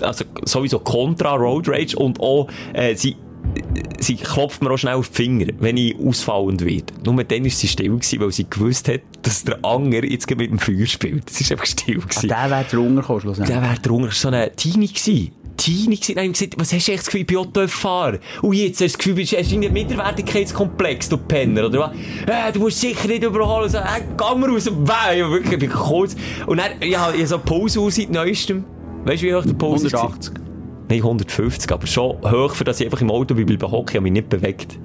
also 0.00 0.24
sowieso 0.44 0.78
kontra 0.78 1.34
Road 1.34 1.68
Rage 1.68 1.96
und 1.96 2.20
auch, 2.20 2.48
äh, 2.72 2.94
sie, 2.94 3.16
sie 3.98 4.16
klopft 4.16 4.62
mir 4.62 4.70
auch 4.70 4.76
schnell 4.76 4.94
auf 4.94 5.08
die 5.08 5.14
Finger, 5.14 5.46
wenn 5.58 5.76
ich 5.76 5.96
ausfallend 5.98 6.64
werde. 6.64 6.92
Nur 7.04 7.22
dann 7.24 7.44
war 7.44 7.50
sie 7.50 7.68
still 7.68 7.90
gewesen, 7.90 8.20
weil 8.20 8.32
sie 8.32 8.48
gewusst 8.48 8.88
hat, 8.88 9.00
dass 9.22 9.44
der 9.44 9.64
Anger 9.64 10.04
jetzt 10.04 10.28
mit 10.30 10.50
dem 10.50 10.58
Feuer 10.58 10.86
spielt. 10.86 11.30
Sie 11.30 11.44
ist 11.44 11.52
einfach 11.52 11.66
still 11.66 12.00
gewesen. 12.00 12.28
Der 12.28 12.50
wäre 12.50 12.64
drunter 12.64 13.00
gekommen, 13.00 13.20
schlussendlich. 13.20 13.56
Der 13.56 13.68
wäre 13.68 13.80
drunter 13.80 14.10
so 14.12 14.28
eine 14.28 14.52
Teenie 14.52 14.88
gewesen. 14.88 15.32
Teenie 15.56 15.96
gewesen. 15.96 16.18
Ich 16.18 16.32
gesagt, 16.32 16.54
was 16.58 16.72
hast 16.72 16.86
du 16.86 16.92
echt 16.92 17.00
das 17.00 17.06
Gefühl, 17.06 17.20
ich 17.22 17.26
bin 17.26 17.38
Auto 17.38 17.66
fahren? 17.66 18.18
Und 18.42 18.52
jetzt 18.52 18.74
hast 18.74 18.80
du 18.80 18.84
das 18.84 18.98
Gefühl, 18.98 19.14
bist 19.14 19.32
du 19.32 19.38
hast 19.38 19.50
du 19.50 19.54
einen 19.56 19.72
Minderwertigkeitskomplex, 19.72 21.08
du 21.08 21.16
Penner, 21.18 21.66
oder 21.66 21.80
was? 21.80 21.90
Äh, 22.26 22.52
du 22.52 22.60
musst 22.60 22.80
sicher 22.80 23.08
nicht 23.08 23.22
überholen. 23.22 23.68
So, 23.68 23.78
äh, 23.78 24.02
geh 24.16 24.38
mal 24.38 24.50
aus 24.50 24.64
dem 24.64 24.86
Weg. 24.86 25.18
Ja, 25.18 25.30
wirklich, 25.30 25.52
ich 25.52 25.58
bin 25.58 25.70
kurz. 25.70 26.14
Und 26.46 26.58
dann, 26.58 26.72
ja, 26.80 26.86
ich 26.86 26.96
habe 26.96 27.26
so 27.26 27.36
eine 27.36 27.44
Pause 27.44 27.80
aus 27.80 27.96
seit 27.96 28.10
neuestem. 28.10 28.64
Weißt 29.06 29.22
du, 29.22 29.26
wie 29.26 29.34
hoch 29.34 29.42
der 29.44 29.52
ist? 29.52 29.94
180. 29.94 30.34
Nein, 30.88 30.98
150, 30.98 31.70
aber 31.72 31.86
schon 31.86 32.16
hoch, 32.22 32.54
für 32.54 32.64
dass 32.64 32.80
ich 32.80 32.86
einfach 32.86 33.00
im 33.00 33.10
Auto 33.10 33.34
bleibe 33.34 33.70
hocken, 33.70 33.88
ich 33.90 33.94
habe 33.94 34.02
mich 34.02 34.12
nicht 34.12 34.28
bewegt. 34.28 34.78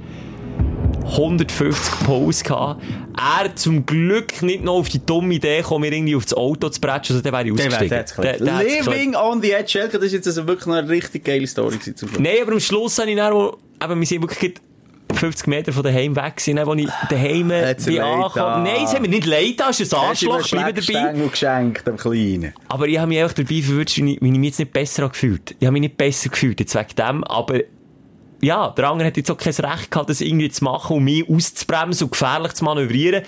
150 1.06 2.06
Pause 2.06 2.44
gehabt. 2.44 2.84
Er 3.18 3.56
zum 3.56 3.86
Glück 3.86 4.42
nicht 4.42 4.64
noch 4.64 4.76
auf 4.76 4.90
die 4.90 5.04
dumme 5.06 5.34
Idee 5.34 5.58
gekommen, 5.58 5.82
mir 5.82 5.96
irgendwie 5.96 6.16
auf 6.16 6.24
das 6.24 6.34
Auto 6.36 6.70
zu 6.70 6.80
bretschen, 6.80 7.16
also 7.16 7.24
dann 7.24 7.34
wäre 7.34 7.48
ich 7.50 7.56
Der 7.56 7.68
ausgestiegen. 7.68 8.06
Der- 8.22 8.38
der. 8.38 8.64
Living 8.64 9.16
on 9.16 9.42
the 9.42 9.52
Edge, 9.52 9.70
Schelke, 9.70 9.98
das 9.98 10.06
ist 10.08 10.14
jetzt 10.14 10.28
also 10.28 10.48
wirklich 10.48 10.68
noch 10.68 10.76
eine 10.76 10.90
richtig 10.90 11.24
geile 11.26 11.48
Story 11.48 11.78
gewesen. 11.78 12.10
Nein, 12.20 12.36
aber 12.44 12.54
am 12.54 12.60
Schluss 12.60 12.98
habe 13.00 13.10
ich 13.10 13.16
dann, 13.18 13.34
wo, 13.34 13.58
eben, 13.84 14.00
wir 14.00 14.08
sind 14.08 14.22
wirklich 14.22 14.54
50 15.16 15.48
Meter 15.48 15.74
von 15.74 15.84
daheim 15.84 16.16
weg 16.16 16.42
dann, 16.46 16.66
wo 16.66 16.74
ich 16.74 16.90
daheim 17.10 17.52
Hat's 17.52 17.86
bin 17.86 18.00
angekommen. 18.00 18.34
da. 18.36 18.60
Nein, 18.60 18.84
es 18.84 18.94
hat 18.94 19.02
mir 19.02 19.08
nicht 19.08 19.26
leid, 19.26 19.56
das 19.58 19.80
ist 19.80 19.94
ein 19.94 20.00
Arschloch, 20.00 20.40
ich 20.40 20.52
bleibe 20.52 20.82
dabei. 20.82 20.84
Stängel 20.84 21.30
geschenkt, 21.30 21.88
dem 21.88 21.98
Kleinen. 21.98 22.54
Aber 22.68 22.88
ich 22.88 22.98
habe 22.98 23.08
mich 23.08 23.20
einfach 23.20 23.36
dabei 23.36 23.62
verwirrt, 23.62 23.98
wie 23.98 24.14
ich, 24.14 24.22
wie 24.22 24.28
ich 24.28 24.38
mich 24.38 24.50
jetzt 24.50 24.60
nicht 24.60 24.74
besser 24.74 25.10
gefühlt. 25.10 25.56
Ich 25.60 25.66
habe 25.66 25.74
mich 25.74 25.82
nicht 25.82 25.98
besser 25.98 26.30
gefühlt, 26.30 26.60
jetzt 26.60 26.76
wegen 26.76 26.96
dem, 26.98 27.24
aber 27.24 27.62
ja, 28.42 28.70
der 28.70 28.90
andere 28.90 29.08
hat 29.08 29.18
jetzt 29.18 29.30
auch 29.30 29.38
kein 29.38 29.54
Recht 29.54 29.92
gehabt, 29.92 30.10
das 30.10 30.20
irgendwie 30.20 30.50
zu 30.50 30.64
machen 30.64 30.98
und 30.98 31.04
mich 31.04 31.30
auszubremsen 31.30 32.06
und 32.06 32.12
gefährlich 32.12 32.54
zu 32.54 32.66
manövrieren. 32.66 33.24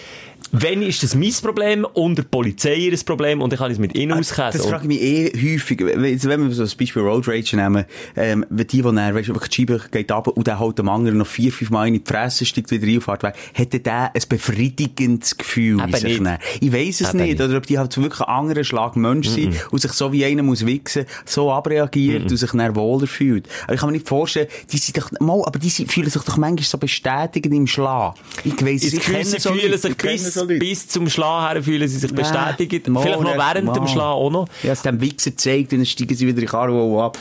Wenn 0.55 0.83
ist 0.83 1.01
das 1.01 1.15
mein 1.15 1.33
Problem 1.41 1.83
und 1.83 2.15
der 2.15 2.23
Polizei 2.23 2.75
ihr 2.75 2.95
Problem 3.03 3.41
und 3.41 3.51
ich 3.51 3.57
kann 3.59 3.71
es 3.71 3.79
mit 3.79 3.95
ihnen 3.97 4.13
auskäsen. 4.13 4.51
Das 4.53 4.67
frage 4.67 4.83
ich 4.83 4.87
mich 4.87 5.01
eh 5.01 5.31
häufig. 5.55 5.79
Wenn 5.83 6.05
jetzt- 6.05 6.27
wenn 6.29 6.43
wir 6.47 6.51
so 6.53 6.61
das 6.61 6.75
Beispiel 6.75 7.01
Road 7.01 7.27
Rage 7.27 7.55
nehmen, 7.55 7.85
ähm, 8.15 8.45
wenn 8.51 8.67
die, 8.67 8.77
die 8.77 8.81
dann, 8.83 9.15
weißt 9.15 9.29
du, 9.29 9.33
die 9.33 9.51
Scheibe 9.51 9.81
geht 9.91 10.11
ab 10.11 10.27
und 10.27 10.47
dann 10.47 10.59
haut 10.59 10.77
dem 10.77 10.89
anderen 10.89 11.17
noch 11.17 11.25
vier, 11.25 11.51
fünf 11.51 11.71
Mal 11.71 11.87
in 11.87 11.95
die 11.95 12.03
Fresse, 12.05 12.45
steigt 12.45 12.69
wieder 12.69 12.85
rein 12.85 12.95
und 12.97 13.01
fährt 13.01 13.23
weg, 13.23 13.33
hätte 13.53 13.79
der 13.79 14.11
ein 14.13 14.21
befriedigendes 14.29 15.37
Gefühl 15.37 15.79
in 15.79 15.87
Eben 15.89 15.97
sich 15.97 16.19
nicht. 16.21 16.39
Ich 16.61 16.71
weiss 16.71 17.01
es 17.01 17.09
Eben 17.15 17.23
nicht. 17.23 17.41
Oder 17.41 17.57
ob 17.57 17.65
die 17.65 17.79
halt 17.79 17.97
wirklich 17.97 18.21
ein 18.21 18.27
anderer 18.27 18.63
Schlag 18.63 18.95
Mensch 18.95 19.29
sind 19.29 19.55
und 19.71 19.81
sich 19.81 19.91
so 19.93 20.11
wie 20.13 20.23
einer 20.23 20.43
muss 20.43 20.65
wichsen, 20.67 21.05
so 21.25 21.51
abreagiert 21.51 22.29
und 22.29 22.37
sich 22.37 22.51
dann 22.51 22.75
wohler 22.75 23.07
fühlt. 23.07 23.47
Aber 23.63 23.73
ich 23.73 23.79
kann 23.79 23.89
mir 23.89 23.93
nicht 23.97 24.07
vorstellen, 24.07 24.47
die 24.71 24.77
sind 24.77 24.97
doch, 24.97 25.11
mal, 25.19 25.41
aber 25.45 25.57
die 25.57 25.69
sind, 25.69 25.91
fühlen 25.91 26.09
sich 26.11 26.21
doch 26.21 26.37
manchmal 26.37 26.63
so 26.63 26.77
bestätigend 26.77 27.55
im 27.55 27.65
Schlag. 27.67 28.15
Ich 28.43 28.53
weiss 28.63 28.83
es, 28.83 28.93
Ich 28.93 29.01
sie 29.03 29.39
so 29.39 29.49
fühlen 29.51 29.65
Leute, 29.71 29.77
sich 29.79 29.91
ich 29.91 29.97
kenne 29.97 30.17
so 30.19 30.42
Leute. 30.47 30.59
bis 30.59 30.87
zum 30.87 31.09
Schlag 31.09 31.53
her 31.53 31.63
fühlen 31.63 31.87
sie 31.87 31.97
sich 31.97 32.13
bestätigt. 32.13 32.87
Mal, 32.87 33.01
Vielleicht 33.01 33.21
noch 33.21 33.35
nicht 33.35 33.37
während 33.37 33.75
dem 33.75 33.83
mal. 33.83 33.89
Schlag 33.89 34.13
auch 34.13 34.29
noch. 34.29 34.47
Ja, 34.63 34.71
es 34.71 34.81
dem 34.81 34.99
Wichser 35.01 35.35
zeigt, 35.35 35.73
und 35.73 35.79
dann 35.79 35.85
steigen 35.85 36.15
sie 36.15 36.27
wieder 36.27 36.37
in 36.37 36.45
die 36.45 36.51
Karo 36.51 37.03
ab. 37.05 37.17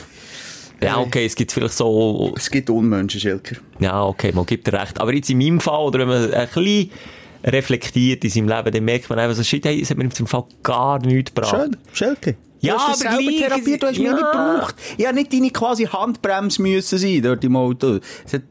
Ja, 0.81 0.97
okay, 0.97 1.25
es 1.25 1.35
gibt 1.35 1.51
vielleicht 1.51 1.75
so, 1.75 2.33
Es 2.35 2.49
gibt 2.49 2.69
Unmenschen, 2.69 3.19
Schilker. 3.19 3.55
ja, 3.79 4.03
okay, 4.03 4.31
man 4.33 4.45
gibt 4.45 4.67
dir 4.67 4.73
recht. 4.73 4.99
Aber 4.99 5.13
jetzt 5.13 5.29
in 5.29 5.37
meinem 5.37 5.61
Fall, 5.61 5.79
oder 5.79 5.99
wenn 5.99 6.07
man 6.09 6.33
ein 6.33 6.47
bisschen 6.47 6.89
reflektiert 7.45 8.23
in 8.23 8.29
seinem 8.29 8.49
Leben, 8.49 8.71
dann 8.71 8.83
merkt 8.83 9.09
man 9.09 9.19
einfach 9.19 9.35
so, 9.35 9.43
shit, 9.43 9.65
hey, 9.65 9.79
das 9.79 9.89
hat 9.89 9.97
mir 9.97 10.03
im 10.03 10.11
Fall 10.27 10.43
gar 10.61 10.99
nichts 10.99 11.33
gebracht. 11.33 11.55
Schön, 11.55 11.77
Schelke. 11.93 12.35
Ja, 12.59 12.75
du 12.75 12.81
aber 12.81 12.95
selber 12.95 13.17
gleich, 13.17 13.37
therapiert, 13.39 13.83
du 13.83 13.87
hast 13.87 13.97
mich 13.97 14.07
ja. 14.07 14.13
nicht 14.13 14.31
gebraucht. 14.31 14.75
Ich 14.97 15.05
habe 15.05 15.15
nicht 15.15 15.33
deine 15.33 15.49
quasi 15.49 15.83
Handbremse 15.83 16.61
müssen 16.61 16.97
sein, 16.97 17.21
dort 17.21 17.43
im 17.43 17.55
Auto. 17.57 17.99
Das 18.23 18.33
hat, 18.33 18.41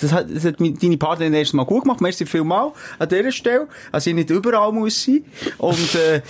das 0.00 0.12
hat, 0.12 0.26
das 0.34 0.44
hat 0.44 0.56
deine 0.58 0.96
Partnerin 0.96 1.34
erst 1.34 1.54
mal 1.54 1.64
gut 1.64 1.82
gemacht. 1.82 2.00
Merci 2.00 2.26
vielmal 2.26 2.72
an 2.98 3.08
dieser 3.08 3.30
Stelle. 3.32 3.68
Also 3.90 4.10
ich 4.10 4.16
nicht 4.16 4.30
überall 4.30 4.72
muss 4.72 5.04
sein. 5.04 5.24
Und, 5.58 5.94
äh, 5.94 6.22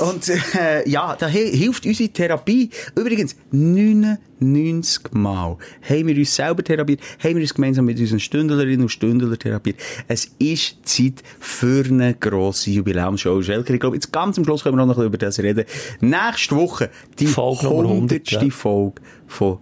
und, 0.00 0.28
äh, 0.28 0.88
ja, 0.88 1.14
da 1.18 1.28
hi- 1.28 1.56
hilft 1.56 1.84
unsere 1.86 2.08
Therapie. 2.08 2.70
Übrigens, 2.96 3.36
99 3.50 5.12
Mal 5.12 5.56
haben 5.88 6.06
wir 6.06 6.16
uns 6.16 6.34
selber 6.34 6.64
therapiert, 6.64 7.00
haben 7.22 7.34
wir 7.36 7.42
uns 7.42 7.54
gemeinsam 7.54 7.84
mit 7.84 7.98
unseren 8.00 8.20
Stündlerinnen 8.20 8.82
und 8.82 8.88
Stündler 8.88 9.38
therapiert. 9.38 9.76
Es 10.08 10.30
ist 10.38 10.76
Zeit 10.84 11.22
für 11.38 11.84
eine 11.84 12.14
grosse 12.14 12.70
Jubiläumsshow. 12.70 13.40
Schelker, 13.42 13.74
ich 13.74 13.80
glaube, 13.80 13.96
jetzt 13.96 14.12
ganz 14.12 14.38
am 14.38 14.44
Schluss 14.44 14.62
können 14.64 14.76
wir 14.76 14.84
noch 14.86 14.94
ein 14.96 14.96
bisschen 14.96 15.06
über 15.06 15.18
das 15.18 15.38
reden. 15.38 15.64
Nächste 16.00 16.56
Woche 16.56 16.90
die 17.18 17.26
Folge 17.26 17.64
Nummer 17.66 17.88
100, 17.88 18.28
100. 18.28 18.42
ja. 18.42 18.50
Folge 18.50 19.00
von 19.26 19.58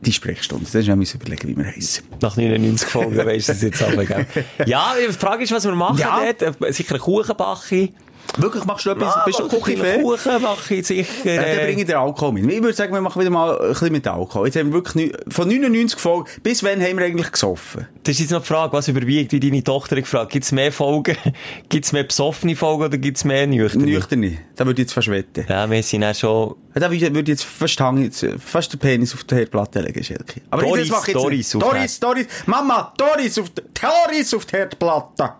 die 0.00 0.12
Sprechstunde. 0.12 0.64
Das 0.64 0.74
ist 0.74 0.86
müssen 0.96 1.20
überlegen, 1.20 1.48
wie 1.48 1.56
wir 1.56 1.66
heißen. 1.66 2.04
Nach 2.22 2.36
99 2.36 2.88
Folgen 2.88 3.16
weisst 3.16 3.48
du 3.48 3.52
es 3.52 3.62
jetzt 3.62 3.82
aber, 3.82 4.04
gell? 4.04 4.26
Ja, 4.66 4.94
die 5.06 5.12
Frage 5.12 5.42
ist, 5.44 5.52
was 5.52 5.64
wir 5.64 5.72
machen 5.74 5.98
Ja. 5.98 6.20
dort. 6.38 6.74
Sicher 6.74 6.94
ein 6.94 7.00
Kuchenbacchi. 7.00 7.92
Wirklich, 8.36 8.64
machst 8.64 8.86
du 8.86 8.90
etwas? 8.90 9.14
bist 9.24 9.38
du 9.38 9.44
Ein 9.44 9.48
Küchenfee? 9.48 10.02
Kuchenbacchi, 10.02 10.82
sicher. 10.82 11.12
Ja, 11.24 11.42
dann 11.42 11.44
äh, 11.58 11.64
bringe 11.64 11.80
ich 11.80 11.86
dir 11.86 11.98
Alkohol 11.98 12.32
mit. 12.32 12.50
Ich 12.52 12.62
würde 12.62 12.74
sagen, 12.74 12.92
wir 12.92 13.00
machen 13.00 13.20
wieder 13.20 13.30
mal 13.30 13.58
ein 13.58 13.68
bisschen 13.68 13.92
mit 13.92 14.06
Alkohol. 14.06 14.46
Jetzt 14.46 14.56
haben 14.56 14.68
wir 14.68 14.74
wirklich 14.74 15.12
von 15.28 15.48
99 15.48 15.98
Folgen, 15.98 16.28
bis 16.42 16.62
wann 16.62 16.80
haben 16.80 16.98
wir 16.98 17.06
eigentlich 17.06 17.32
gesoffen? 17.32 17.86
Das 18.04 18.14
ist 18.14 18.20
jetzt 18.20 18.30
noch 18.30 18.40
die 18.42 18.46
Frage, 18.46 18.72
was 18.72 18.88
überwiegt, 18.88 19.32
wie 19.32 19.40
deine 19.40 19.64
Tochter 19.64 19.96
gefragt. 19.96 20.30
Gibt 20.32 20.44
es 20.44 20.52
mehr 20.52 20.72
Folgen? 20.72 21.16
Gibt 21.68 21.84
es 21.84 21.92
mehr 21.92 22.04
besoffene 22.04 22.54
Folgen 22.54 22.84
oder 22.84 22.98
gibt 22.98 23.16
es 23.16 23.24
mehr 23.24 23.46
nüchterne? 23.46 23.84
Nüchterne. 23.84 24.38
Da 24.56 24.64
würde 24.66 24.80
ich 24.82 24.86
jetzt 24.86 24.94
fast 24.94 25.08
wetten. 25.08 25.44
Ja, 25.48 25.68
wir 25.70 25.82
sind 25.82 26.04
auch 26.04 26.14
schon... 26.14 26.54
Ja, 26.74 26.80
Da 26.80 26.90
würde 26.90 27.06
ich 27.06 27.12
ich 27.12 27.28
jetzt 27.28 27.44
fast, 27.44 27.80
hang, 27.80 28.10
fast 28.38 28.72
den 28.72 28.78
Penis 28.78 29.14
auf 29.14 29.24
die 29.24 29.34
Herdplatte 29.34 29.80
legen, 29.80 30.02
Schelke. 30.02 30.40
Aber 30.50 30.62
Doris, 30.62 30.88
das 30.88 30.90
mache 30.90 31.10
ich 31.10 31.14
jetzt 31.14 31.24
Doris 31.24 31.56
auf 31.56 31.62
Doris, 31.62 32.00
Doris, 32.00 32.26
Mama, 32.46 32.92
Doris 32.96 33.38
auf 33.38 33.50
Doris 33.50 34.34
auf 34.34 34.46
die 34.46 34.56
Herdplatte. 34.56 35.32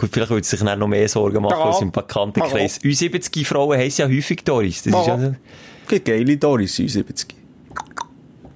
Gut, 0.00 0.08
vielleicht 0.14 0.30
würde 0.30 0.46
sie 0.46 0.56
sich 0.56 0.64
dann 0.64 0.78
noch 0.78 0.88
mehr 0.88 1.06
Sorgen 1.10 1.42
machen 1.42 1.58
Ja. 1.58 1.64
als 1.66 1.82
im 1.82 1.92
Bekanntenkreis. 1.92 2.78
Uns 2.82 2.98
70 2.98 3.46
Frauen 3.46 3.76
heissen 3.76 4.00
ja 4.00 4.08
häufig 4.16 4.42
Doris. 4.42 4.82
Das 4.82 4.94
ist 4.98 5.06
Ja. 5.06 5.16
ja... 5.18 5.34
Gibt 5.88 6.06
geile 6.06 6.38
Doris, 6.38 6.74
70. 6.76 7.34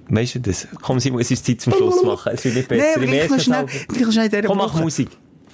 Weißt 0.09 0.35
du 0.35 0.39
das? 0.39 0.67
Komm, 0.81 0.99
Simon, 0.99 1.21
es 1.21 1.29
ist 1.29 1.45
Zeit 1.45 1.61
zum 1.61 1.73
Schluss 1.73 2.01
machen. 2.01 2.31
Es 2.33 2.43
wird 2.45 2.55
nicht 2.55 2.67
besser. 2.67 2.99
Nee, 2.99 3.21
ich 3.21 3.27
kann 3.29 3.39
schnell, 3.39 3.65
ich 3.93 4.11
schnell 4.11 4.43
Komm, 4.43 4.57
mach 4.57 4.73
Musik. 4.73 5.09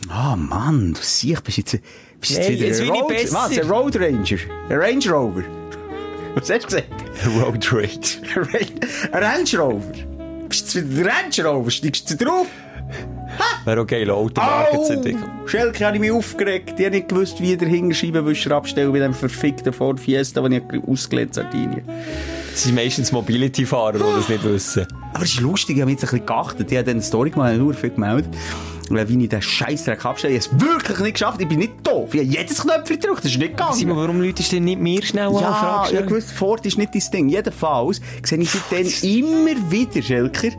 Ah, 0.08 0.38
Mann, 0.38 0.94
du 0.94 1.00
siehst, 1.02 1.44
bist 1.44 1.58
jetzt, 1.58 1.78
bist 2.22 2.32
jetzt 2.38 2.48
Hey, 2.48 2.56
wieder 2.56 2.68
jetzt 2.68 2.82
ein 2.82 2.90
Road, 2.90 3.08
besser. 3.10 3.34
Was, 3.50 3.58
ein 3.60 3.70
Road 3.70 3.96
Ranger? 3.98 4.38
Ein 4.70 4.78
Range 4.78 5.10
Rover? 5.12 5.44
Was 6.36 6.50
hast 6.50 6.62
du 6.64 6.68
gesagt? 6.68 6.88
Road 7.38 7.74
Rage. 7.74 8.22
Ein 9.12 9.24
Range 9.24 9.58
Rover? 9.58 9.92
Bist 10.48 10.74
du 10.74 10.90
wieder 10.98 11.12
ein 11.14 11.32
Range 11.34 11.50
Rover? 11.50 11.70
Steigst 11.70 12.10
du 12.10 12.16
drauf? 12.16 12.48
Wäre 13.66 13.86
geil, 13.86 14.10
Automarken 14.10 14.84
zu 14.84 14.92
Au! 14.92 14.96
entwickeln. 14.96 15.30
Schelke, 15.46 15.86
habe 15.86 15.96
ich 15.96 16.02
mich 16.02 16.12
aufgeregt. 16.12 16.74
Ich 16.78 16.86
habe 16.86 16.96
nicht 16.96 17.10
gewusst, 17.10 17.42
wie 17.42 17.56
der 17.56 17.68
Hinterscheibenwischer 17.68 18.52
abstellen 18.52 18.92
bei 18.92 19.00
dem 19.00 19.14
verfickten 19.14 19.72
Ford 19.72 20.00
Fiesta, 20.00 20.42
den 20.42 20.54
ich 20.54 20.84
ausgelegt 20.88 21.38
habe, 21.38 21.48
Sardinien. 21.52 21.84
Das 22.52 22.64
sind 22.64 22.76
meistens 22.76 23.12
Mobility-Fahrer, 23.12 23.94
die 23.94 24.00
das 24.00 24.30
nicht 24.30 24.44
wissen. 24.44 24.88
Aber 25.14 25.24
es 25.24 25.34
ist 25.34 25.40
lustig, 25.40 25.76
ich 25.76 25.82
habe 25.82 25.92
mich 25.92 26.02
jetzt 26.02 26.12
ein 26.12 26.20
bisschen 26.20 26.26
geachtet. 26.26 26.72
Ich 26.72 26.78
habe 26.78 26.92
eine 26.92 27.02
Story 27.02 27.30
gemacht, 27.30 27.58
nur 27.58 27.74
viel 27.74 27.92
gemeldet. 27.92 28.30
Weil, 28.90 29.08
Wie 29.08 29.24
ich 29.24 29.30
den 29.30 29.42
Scheissdreck 29.42 30.04
abstelle, 30.04 30.36
ich 30.36 30.48
habe 30.48 30.58
es 30.58 30.68
wirklich 30.68 31.00
nicht 31.00 31.14
geschafft. 31.14 31.40
Ich 31.40 31.48
bin 31.48 31.60
nicht 31.60 31.74
doof. 31.88 32.14
Ich 32.14 32.20
habe 32.20 32.30
jedes 32.30 32.62
Knöpfchen 32.62 33.00
gedrückt, 33.00 33.24
das 33.24 33.32
ist 33.32 33.38
nicht 33.38 33.52
gegangen. 33.52 33.74
Simon, 33.74 33.96
warum 33.96 34.22
läutest 34.22 34.52
du 34.52 34.58
denn 34.58 34.66
nicht 34.66 34.82
mir 34.82 35.02
schnell 35.02 35.28
an? 35.28 35.40
Ja, 35.40 35.86
ich 35.90 36.06
gewusst, 36.06 36.32
Ford 36.32 36.66
ist 36.66 36.78
nicht 36.78 36.94
dein 36.94 37.04
Ding. 37.14 37.30
Jedenfalls 37.30 38.02
sehe 38.24 38.40
ich 38.40 38.50
seitdem 38.50 38.88
immer 39.02 39.72
wieder, 39.72 40.02
Schelker, 40.02 40.50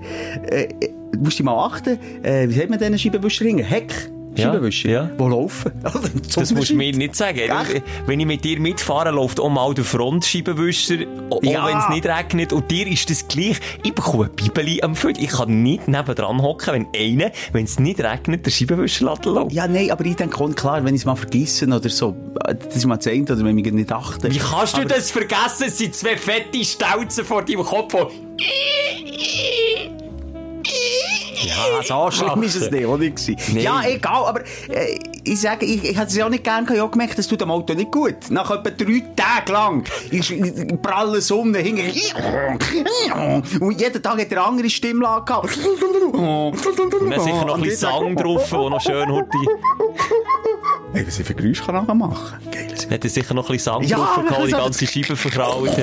äh, 0.50 0.68
du 1.12 1.18
musst 1.20 1.38
dich 1.38 1.44
mal 1.44 1.64
achten, 1.66 1.98
äh, 2.22 2.48
wie 2.48 2.54
sagt 2.54 2.70
man 2.70 2.78
denn 2.78 2.98
Scheibenwischer? 2.98 3.44
Heck? 3.62 4.10
Ja, 4.34 4.44
Scheibenwischer? 4.46 4.88
ja. 4.88 5.10
Wo 5.18 5.28
laufen? 5.28 5.72
Das 6.34 6.50
musst 6.54 6.70
du 6.70 6.74
mir 6.74 6.90
nicht 6.96 7.14
sagen. 7.14 7.36
Gell? 7.36 7.82
Wenn 8.06 8.18
ich 8.18 8.24
mit 8.26 8.42
dir 8.42 8.58
mitfahre, 8.58 9.10
läuft 9.10 9.38
auch 9.38 9.50
mal 9.50 9.74
der 9.74 9.84
Frontscheibenwischer, 9.84 10.94
auch 11.28 11.42
Ja. 11.42 11.66
wenn 11.66 11.76
es 11.76 11.88
nicht 11.90 12.06
regnet. 12.06 12.54
Und 12.54 12.70
dir 12.70 12.86
ist 12.86 13.10
das 13.10 13.28
gleich. 13.28 13.58
Ich 13.82 13.92
bekomme 13.94 14.24
ein 14.24 14.30
Bibeli 14.34 14.80
am 14.82 14.96
Fuß. 14.96 15.18
Ich 15.18 15.28
kann 15.28 15.62
nicht 15.62 15.86
nebendran 15.86 16.40
hocken, 16.40 16.72
wenn 16.72 16.86
einer, 16.98 17.30
wenn 17.52 17.64
es 17.66 17.78
nicht 17.78 18.00
regnet, 18.02 18.46
der 18.46 18.50
Scheibenwischer 18.50 19.04
lässt. 19.04 19.52
Ja, 19.52 19.68
nein, 19.68 19.90
aber 19.90 20.06
ich 20.06 20.16
denke, 20.16 20.48
klar, 20.54 20.82
wenn 20.82 20.94
ich 20.94 21.02
es 21.02 21.04
mal 21.04 21.14
vergessen 21.16 21.70
oder 21.74 21.90
so, 21.90 22.16
äh, 22.46 22.54
das 22.54 22.74
ist 22.76 22.86
mal 22.86 22.98
zehnt 23.00 23.30
oder 23.30 23.44
wenn 23.44 23.58
ich 23.58 23.70
nicht 23.70 23.92
achte. 23.92 24.32
Wie 24.32 24.38
kannst 24.38 24.78
du 24.78 24.80
Aber- 24.80 24.88
das 24.88 25.10
vergessen? 25.10 25.64
Es 25.66 25.76
sind 25.76 25.94
zwei 25.94 26.16
fette 26.16 26.64
Stelzen 26.64 27.26
vor 27.26 27.44
deinem 27.44 27.64
Kopf. 27.64 27.94
Ja, 31.44 31.82
so 31.82 32.10
schlimm 32.10 32.42
ist 32.42 32.54
es 32.54 32.70
nicht, 32.70 32.86
oder? 32.86 33.04
Nein. 33.04 33.58
Ja, 33.58 33.82
egal, 33.84 34.24
aber 34.26 34.40
äh, 34.68 34.98
ich 35.24 35.40
sage, 35.40 35.66
ich, 35.66 35.82
ich 35.84 35.96
hätte 35.96 36.08
es 36.08 36.16
ja 36.16 36.26
auch 36.26 36.30
nicht 36.30 36.44
gern. 36.44 36.66
Ich 36.72 36.78
habe 36.78 36.90
gemerkt, 36.90 37.18
das 37.18 37.26
tut 37.26 37.40
dem 37.40 37.50
Auto 37.50 37.74
nicht 37.74 37.90
gut. 37.90 38.30
Nach 38.30 38.50
etwa 38.50 38.70
drei 38.70 39.02
Tagen 39.16 39.52
lang 39.52 39.84
ist 40.10 40.32
pralle 40.82 41.20
Sonne 41.20 41.58
hinten. 41.58 41.92
Und 43.60 43.80
jeden 43.80 44.02
Tag 44.02 44.20
hat 44.20 44.30
er 44.32 44.38
eine 44.38 44.46
andere 44.46 44.70
Stimmlage 44.70 45.24
gehabt. 45.24 45.56
Und 45.56 46.58
sicher 46.58 47.44
noch 47.44 47.54
ein 47.56 47.62
bisschen 47.62 47.76
Sang 47.78 48.16
drauf, 48.16 48.48
der 48.48 48.70
noch 48.70 48.80
schön 48.80 49.12
heute. 49.12 49.38
Hey, 50.92 51.06
was 51.06 51.18
ich 51.18 51.26
für 51.26 51.34
Geräusche 51.34 51.62
kann 51.64 51.74
nachher 51.74 51.94
machen 51.94 52.38
Geil. 52.50 52.68
Hat 52.90 53.04
er 53.04 53.10
sicher 53.10 53.32
noch 53.32 53.48
ein 53.48 53.52
bisschen 53.52 53.72
Sang 53.72 53.82
Ja, 53.84 53.96
drauf 53.96 54.18
aber 54.18 54.28
gehabt, 54.28 54.46
die 54.46 54.52
ganze 54.52 54.86
Scheibe 54.86 55.16
verkraut. 55.16 55.70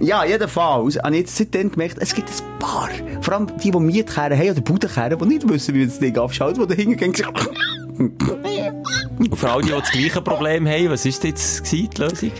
Ja, 0.00 0.24
jedenfalls 0.24 0.98
habe 0.98 1.14
ich 1.14 1.20
jetzt 1.20 1.36
seitdem 1.36 1.70
gemerkt, 1.70 1.96
es 1.98 2.14
gibt 2.14 2.28
ein 2.28 2.58
paar, 2.58 2.90
vor 3.22 3.34
allem 3.34 3.46
die, 3.62 3.70
die 3.70 3.78
Mietkehren 3.78 4.36
haben 4.36 4.50
oder 4.50 4.60
Budenkehren, 4.60 5.18
die 5.18 5.24
nicht 5.26 5.48
wissen, 5.48 5.74
wie 5.74 5.86
das 5.86 5.98
Ding 5.98 6.18
abschaltet, 6.18 6.62
die 6.62 6.66
da 6.66 6.74
hingehen 6.74 7.14
Und 7.96 9.36
für 9.36 9.50
all 9.50 9.62
die, 9.62 9.68
die 9.68 9.72
das 9.72 9.90
gleiche 9.90 10.20
Problem 10.20 10.68
haben, 10.68 10.90
was 10.90 11.06
ist 11.06 11.24
jetzt 11.24 11.72
die 11.72 11.88
Lösung? 11.96 12.32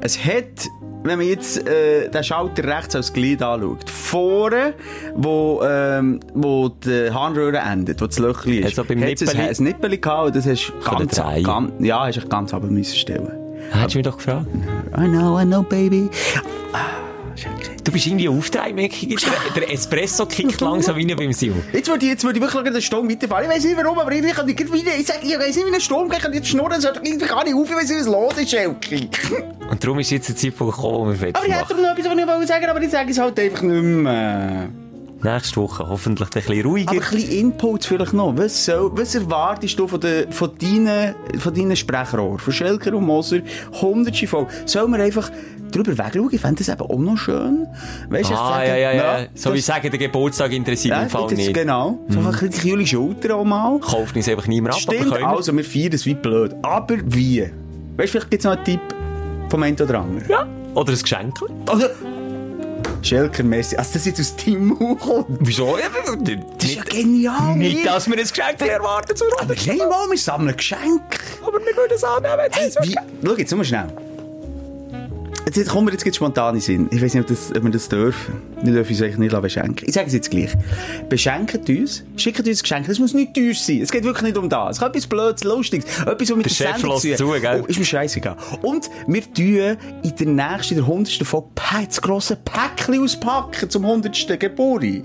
Es 0.00 0.18
hat, 0.24 0.68
wenn 1.04 1.18
man 1.18 1.26
jetzt 1.28 1.68
äh, 1.68 2.08
den 2.08 2.24
Schalter 2.24 2.64
rechts 2.64 2.96
als 2.96 3.12
Glied 3.12 3.42
anschaut, 3.42 3.88
vorne, 3.90 4.74
wo, 5.14 5.62
ähm, 5.62 6.20
wo 6.34 6.68
die 6.70 7.10
Harnröhre 7.12 7.58
endet, 7.58 8.00
wo 8.00 8.06
das 8.06 8.18
Löchli 8.18 8.58
ist, 8.58 8.78
Also 8.78 8.84
beim 8.84 9.02
hat's 9.02 9.20
Nippeli? 9.20 9.40
ein, 9.48 9.54
Nippeli 9.64 9.98
gehabt 9.98 10.26
und 10.28 10.36
das 10.36 10.46
hast 10.46 10.68
du 10.68 10.90
ganz, 10.90 11.16
ganz, 11.44 11.72
ja, 11.78 12.06
hast 12.06 12.28
ganz 12.30 12.54
aber 12.54 12.66
müssen 12.68 12.96
stellen. 12.96 13.30
Hättest 13.70 13.94
du 13.94 13.98
mich 13.98 14.04
doch 14.06 14.16
gefragt. 14.16 14.46
I 14.96 15.04
know, 15.06 15.38
I 15.40 15.44
know, 15.44 15.62
baby. 15.62 16.08
Ah, 16.72 16.78
schön 17.36 17.56
gesehen. 17.58 17.73
Du 17.84 17.92
bist 17.92 18.06
irgendwie 18.06 18.28
aufgedreht, 18.28 18.74
merke 18.74 18.94
ich. 19.06 19.26
Der, 19.54 19.70
Espresso 19.70 20.24
kickt 20.24 20.58
langsam 20.62 20.96
rein 20.96 21.12
beim 21.16 21.32
Sil. 21.36 21.52
Jetzt 21.72 21.88
würde 21.88 22.06
ich, 22.06 22.12
jetzt 22.12 22.24
würde 22.24 22.38
ich 22.38 22.42
wirklich 22.42 22.66
eine 22.66 22.80
Stunde 22.80 23.12
weiterfahren. 23.12 23.44
Ich 23.44 23.50
weiß 23.50 23.64
nicht 23.64 23.76
warum, 23.76 23.98
aber 23.98 24.10
irgendwie 24.10 24.32
kann 24.32 24.48
ich 24.48 24.56
gerade 24.56 24.72
wieder, 24.72 24.96
ich 24.98 25.06
sage, 25.06 25.20
ich 25.22 25.38
weiß 25.38 25.54
nicht, 25.54 25.66
wie 25.66 25.72
eine 25.72 25.80
Stunde, 25.80 26.16
ich 26.16 26.22
kann 26.22 26.32
jetzt 26.32 26.48
schnurren, 26.48 26.80
so, 26.80 26.88
irgendwie 26.88 27.26
kann 27.26 27.46
ich 27.46 27.54
auf, 27.54 27.68
ich 27.68 27.76
weiß 27.76 27.88
nicht, 27.90 28.00
was 28.00 28.06
los 28.06 28.38
ist, 28.38 28.54
Elki. 28.54 29.08
Und 29.70 29.84
darum 29.84 29.98
ist 29.98 30.10
jetzt 30.10 30.28
der 30.28 30.36
Zeitpunkt 30.36 30.74
gekommen, 30.76 30.98
wo 30.98 31.08
wir 31.10 31.16
fertig 31.16 31.36
Aber 31.36 31.46
ich 31.46 31.52
hätte 31.52 31.74
machen. 31.74 31.82
noch 31.82 31.90
etwas, 31.98 32.06
was 32.06 32.18
ich 32.18 32.26
wollte 32.26 32.46
sagen, 32.46 32.66
aber 32.66 32.82
ich 32.82 32.90
sage 32.90 33.10
es 33.10 33.18
halt 33.18 33.38
einfach 33.38 33.62
nicht 33.62 33.82
mehr. 33.82 34.68
Nächste 35.24 35.56
Woche 35.56 35.88
hoffentlich 35.88 36.28
ein 36.28 36.32
bisschen 36.32 36.60
Aber 36.60 36.68
ruhiger. 36.68 36.92
ein 36.92 36.98
bisschen 36.98 37.30
Inputs 37.30 37.86
vielleicht 37.86 38.12
noch. 38.12 38.36
Was, 38.36 38.64
soll, 38.66 38.90
was 38.94 39.14
erwartest 39.14 39.78
du 39.78 39.88
von, 39.88 39.98
den, 40.00 40.30
von, 40.30 40.50
deinen, 40.60 41.14
von 41.38 41.54
deinen 41.54 41.74
Sprechrohren? 41.76 42.38
Von 42.38 42.52
Schelker 42.52 42.94
und 42.94 43.04
Moser? 43.06 43.38
Hundertsche 43.80 44.26
voll. 44.26 44.46
Sollen 44.66 44.92
wir 44.92 45.02
einfach 45.02 45.30
drüber 45.72 45.96
wegschauen? 45.96 46.28
Ich 46.30 46.40
fände 46.40 46.56
das 46.62 46.68
eben 46.68 46.82
auch 46.82 46.98
noch 46.98 47.16
schön. 47.16 47.66
Weißt 48.10 48.30
du, 48.30 48.34
Ah, 48.34 48.60
jetzt 48.60 48.68
ja, 48.68 48.76
ja, 48.76 48.92
ja. 48.92 49.26
das- 49.32 49.42
So 49.42 49.52
wie 49.54 49.58
ich 49.58 49.64
sage, 49.64 49.88
der 49.88 49.98
Geburtstag 49.98 50.52
interessiert 50.52 50.94
ja, 50.94 51.02
im 51.02 51.08
Fall 51.08 51.26
nicht. 51.32 51.54
Genau. 51.54 51.98
So 52.10 52.18
ein 52.20 52.26
bisschen 52.30 52.50
kühle 52.50 52.86
Schulter 52.86 53.36
auch 53.36 53.44
mal. 53.44 53.78
Kauft 53.80 54.14
uns 54.14 54.28
einfach 54.28 54.46
niemand 54.46 54.74
ab, 54.74 54.80
Stimmt, 54.82 55.10
aber 55.10 55.36
also 55.38 55.56
wir 55.56 55.64
feiern 55.64 55.92
es 55.94 56.04
wie 56.04 56.14
blöd. 56.14 56.54
Aber 56.62 56.96
wie? 57.02 57.40
Weißt 57.40 57.50
du, 57.96 58.06
vielleicht 58.18 58.30
gibt 58.30 58.40
es 58.40 58.44
noch 58.44 58.56
einen 58.56 58.64
Tipp 58.64 58.80
vom 59.48 59.62
einen 59.62 59.76
oder 59.80 60.00
anderen. 60.00 60.28
Ja. 60.28 60.46
Oder 60.74 60.92
ein 60.92 60.98
Geschenk. 60.98 61.34
Also, 61.66 61.86
Schelker, 63.04 63.42
merci. 63.42 63.76
Also, 63.76 63.94
das 63.94 64.06
jetzt 64.06 64.20
aus 64.20 64.34
Mund 64.68 65.00
kommt. 65.00 65.26
Wieso? 65.40 65.76
Das 65.76 66.70
ist 66.70 66.76
ja 66.76 66.82
genial. 66.84 67.56
nicht, 67.56 67.86
dass 67.86 68.08
wir 68.08 68.16
ein 68.16 68.26
Geschenk 68.26 68.60
erwarten 68.62 69.14
zu 69.14 69.24
Aber 69.38 69.54
nein, 69.66 69.78
mal, 69.78 70.10
wir 70.10 70.18
sammeln 70.18 70.56
Geschenke. 70.56 71.18
Aber 71.42 71.58
wir 71.58 71.76
würden 71.76 71.92
es 71.94 72.04
annehmen. 72.04 72.50
Hey, 72.50 72.70
wie, 72.80 72.96
schau 73.24 73.36
jetzt, 73.36 73.54
mal 73.54 73.64
schnell. 73.64 74.03
Jetzt, 75.46 75.68
kommen 75.68 75.86
wir 75.86 75.92
jetzt 75.92 76.02
gleich 76.02 76.14
spontan 76.14 76.54
in 76.54 76.60
Sinn. 76.60 76.88
Ich 76.90 77.02
weiß 77.02 77.14
nicht, 77.14 77.22
ob, 77.22 77.28
das, 77.28 77.50
ob 77.54 77.62
wir 77.62 77.70
das 77.70 77.88
dürfen. 77.88 78.34
Wir 78.62 78.72
dürfen 78.72 78.92
uns 78.92 79.02
eigentlich 79.02 79.18
nicht 79.18 79.42
beschenken. 79.42 79.86
Ich 79.86 79.94
sage 79.94 80.06
es 80.06 80.14
jetzt 80.14 80.30
gleich. 80.30 80.50
Beschenkt 81.08 81.68
uns, 81.68 82.02
schickt 82.16 82.46
uns 82.46 82.62
Geschenke. 82.62 82.88
Das 82.88 82.98
muss 82.98 83.12
nicht 83.12 83.34
teuer 83.34 83.52
sein. 83.54 83.82
Es 83.82 83.92
geht 83.92 84.04
wirklich 84.04 84.22
nicht 84.22 84.38
um 84.38 84.48
das. 84.48 84.76
Es 84.76 84.80
kann 84.80 84.88
etwas 84.90 85.06
Blödes, 85.06 85.44
Lustiges, 85.44 85.84
etwas, 86.00 86.30
was 86.30 86.36
mit 86.36 86.46
Der 86.46 86.52
Sendung 86.52 86.98
zu 86.98 87.16
tun 87.16 87.40
gell? 87.40 87.62
Oh, 87.62 87.66
ist 87.66 87.78
mir 87.78 87.84
scheißegal. 87.84 88.36
Und 88.62 88.90
wir 89.06 89.22
tun 89.22 89.76
in 90.02 90.16
der 90.16 90.26
nächsten, 90.26 90.74
in 90.74 90.80
der 90.80 90.90
100. 90.90 91.26
Folge 91.26 91.48
das 91.86 92.00
grosse 92.00 92.36
Päckchen 92.36 93.02
auspacken 93.02 93.68
zum 93.68 93.84
100. 93.84 94.40
Geburtstag. 94.40 95.04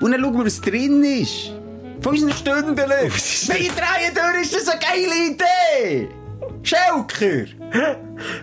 Und 0.00 0.10
dann 0.10 0.20
schauen 0.20 0.36
wir, 0.36 0.44
was 0.44 0.60
drin 0.60 1.04
ist. 1.04 1.52
Von 2.00 2.12
unseren. 2.12 2.30
Wenn 2.30 3.56
ich 3.56 3.70
drehen 3.70 4.14
durch, 4.14 4.42
ist 4.42 4.54
das 4.54 4.68
eine 4.68 4.80
geile 4.80 5.30
Idee. 5.30 6.23
Schelker. 6.64 7.46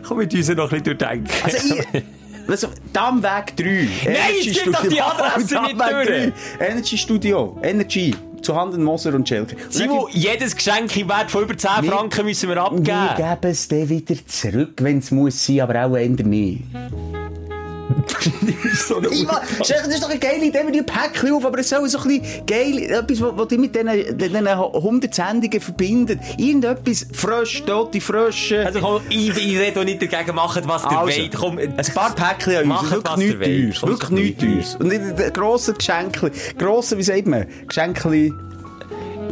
Komm 0.07 0.17
mit 0.19 0.33
uns 0.33 0.49
noch 0.49 0.71
ein 0.71 0.81
bisschen 0.81 0.97
durchdenken. 0.97 1.29
Also 1.43 1.75
ich... 1.75 2.03
Also, 2.47 2.67
Dammweg 2.91 3.55
3. 3.55 3.63
Nein, 4.03 4.15
jetzt 4.41 4.63
gib 4.63 4.73
doch 4.73 4.85
die 4.87 4.99
Adresse 5.01 5.61
nicht 5.61 5.79
durch. 5.79 6.07
3. 6.07 6.33
Energy 6.59 6.97
Studio. 6.97 7.57
Energy. 7.61 8.13
Zu 8.41 8.55
Handen 8.55 8.83
Moser 8.83 9.13
und 9.13 9.29
Schelker. 9.29 9.55
Und 9.63 9.71
Simon, 9.71 10.07
jedes 10.09 10.55
Geschenk 10.55 10.97
im 10.97 11.07
Wert 11.07 11.29
von 11.29 11.43
über 11.43 11.55
10 11.55 11.69
Wir- 11.83 11.91
Franken 11.91 12.25
müssen 12.25 12.49
wir 12.49 12.55
Wir 12.55 12.63
abgeben. 12.63 13.15
geben 13.15 13.51
es 13.51 13.67
dann 13.67 13.87
wieder 13.87 14.15
zurück, 14.25 14.73
wenn 14.81 14.97
es 14.97 15.11
muss 15.11 15.45
sein, 15.45 15.61
aber 15.61 15.85
auch 15.85 15.95
eher 15.95 16.09
nicht. 16.09 16.63
So 18.87 19.01
Schelker, 19.01 19.85
das 19.85 19.95
ist 19.95 20.03
doch 20.03 20.09
eine 20.09 20.19
geile 20.19 20.45
Idee, 20.45 20.61
wir 20.65 20.71
die 20.71 20.81
Päckchen 20.81 21.33
auf, 21.33 21.45
aber 21.45 21.59
es 21.59 21.69
soll 21.69 21.87
so 21.89 21.99
ein 21.99 22.07
bisschen 22.07 22.45
geil, 22.45 22.79
etwas, 22.91 23.21
was 23.21 23.47
dich 23.47 23.57
mit 23.57 23.75
diesen, 23.75 24.17
diesen 24.17 24.47
100 24.47 25.13
Sendungen 25.13 25.61
verbindet. 25.61 26.19
Irgendetwas 26.37 27.07
frisch, 27.13 27.63
tote 27.63 28.01
Frösche. 28.01 28.65
Also 28.65 28.79
komm, 28.79 29.01
ich, 29.09 29.29
ich 29.29 29.57
rede 29.59 29.85
nicht 29.85 30.01
dagegen, 30.01 30.35
macht 30.35 30.67
was 30.67 30.83
ihr 30.83 30.91
Also, 30.91 31.19
wollt. 31.19 31.35
Komm, 31.35 31.57
ein 31.57 31.75
paar 31.93 32.15
Päckchen 32.15 32.55
an 32.55 32.71
uns, 32.71 32.81
Macht, 32.81 32.91
wirklich 32.91 33.17
nichts 33.17 33.39
teures, 33.39 33.83
wirklich 33.83 34.09
nichts 34.09 34.43
nicht 34.43 34.75
teures. 34.75 34.75
Und 34.75 34.91
ein 34.91 35.33
grosses 35.33 35.75
Geschenk, 35.75 36.31
grosse, 36.57 36.97
wie 36.97 37.03
sagt 37.03 37.27
man, 37.27 37.45
Geschenkli, 37.67 38.33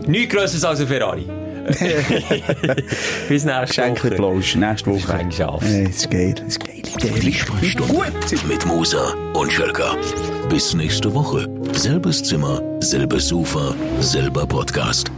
nichts 0.08 0.34
grösseres 0.34 0.64
als 0.64 0.80
ein 0.82 0.88
Ferrari. 0.88 1.49
Bis 3.30 3.46
nächste 3.46 3.90
Woche. 3.92 4.12
Plausch, 4.12 4.56
nächste 4.56 4.92
Woche. 4.92 5.26
Das 5.30 5.70
ist 5.70 6.10
geil, 6.12 6.36
ist 6.48 6.60
geil. 6.60 6.82
Die 7.22 7.34
Sprechstunde 7.34 8.12
mit 8.48 8.66
Musa 8.66 9.14
und 9.34 9.52
Schelka. 9.52 9.96
Bis 10.50 10.74
nächste 10.74 11.14
Woche. 11.14 11.48
Selbes 11.74 12.24
Zimmer, 12.24 12.62
selbes 12.80 13.28
Sofa, 13.28 13.74
selber 14.00 14.46
Podcast. 14.48 15.12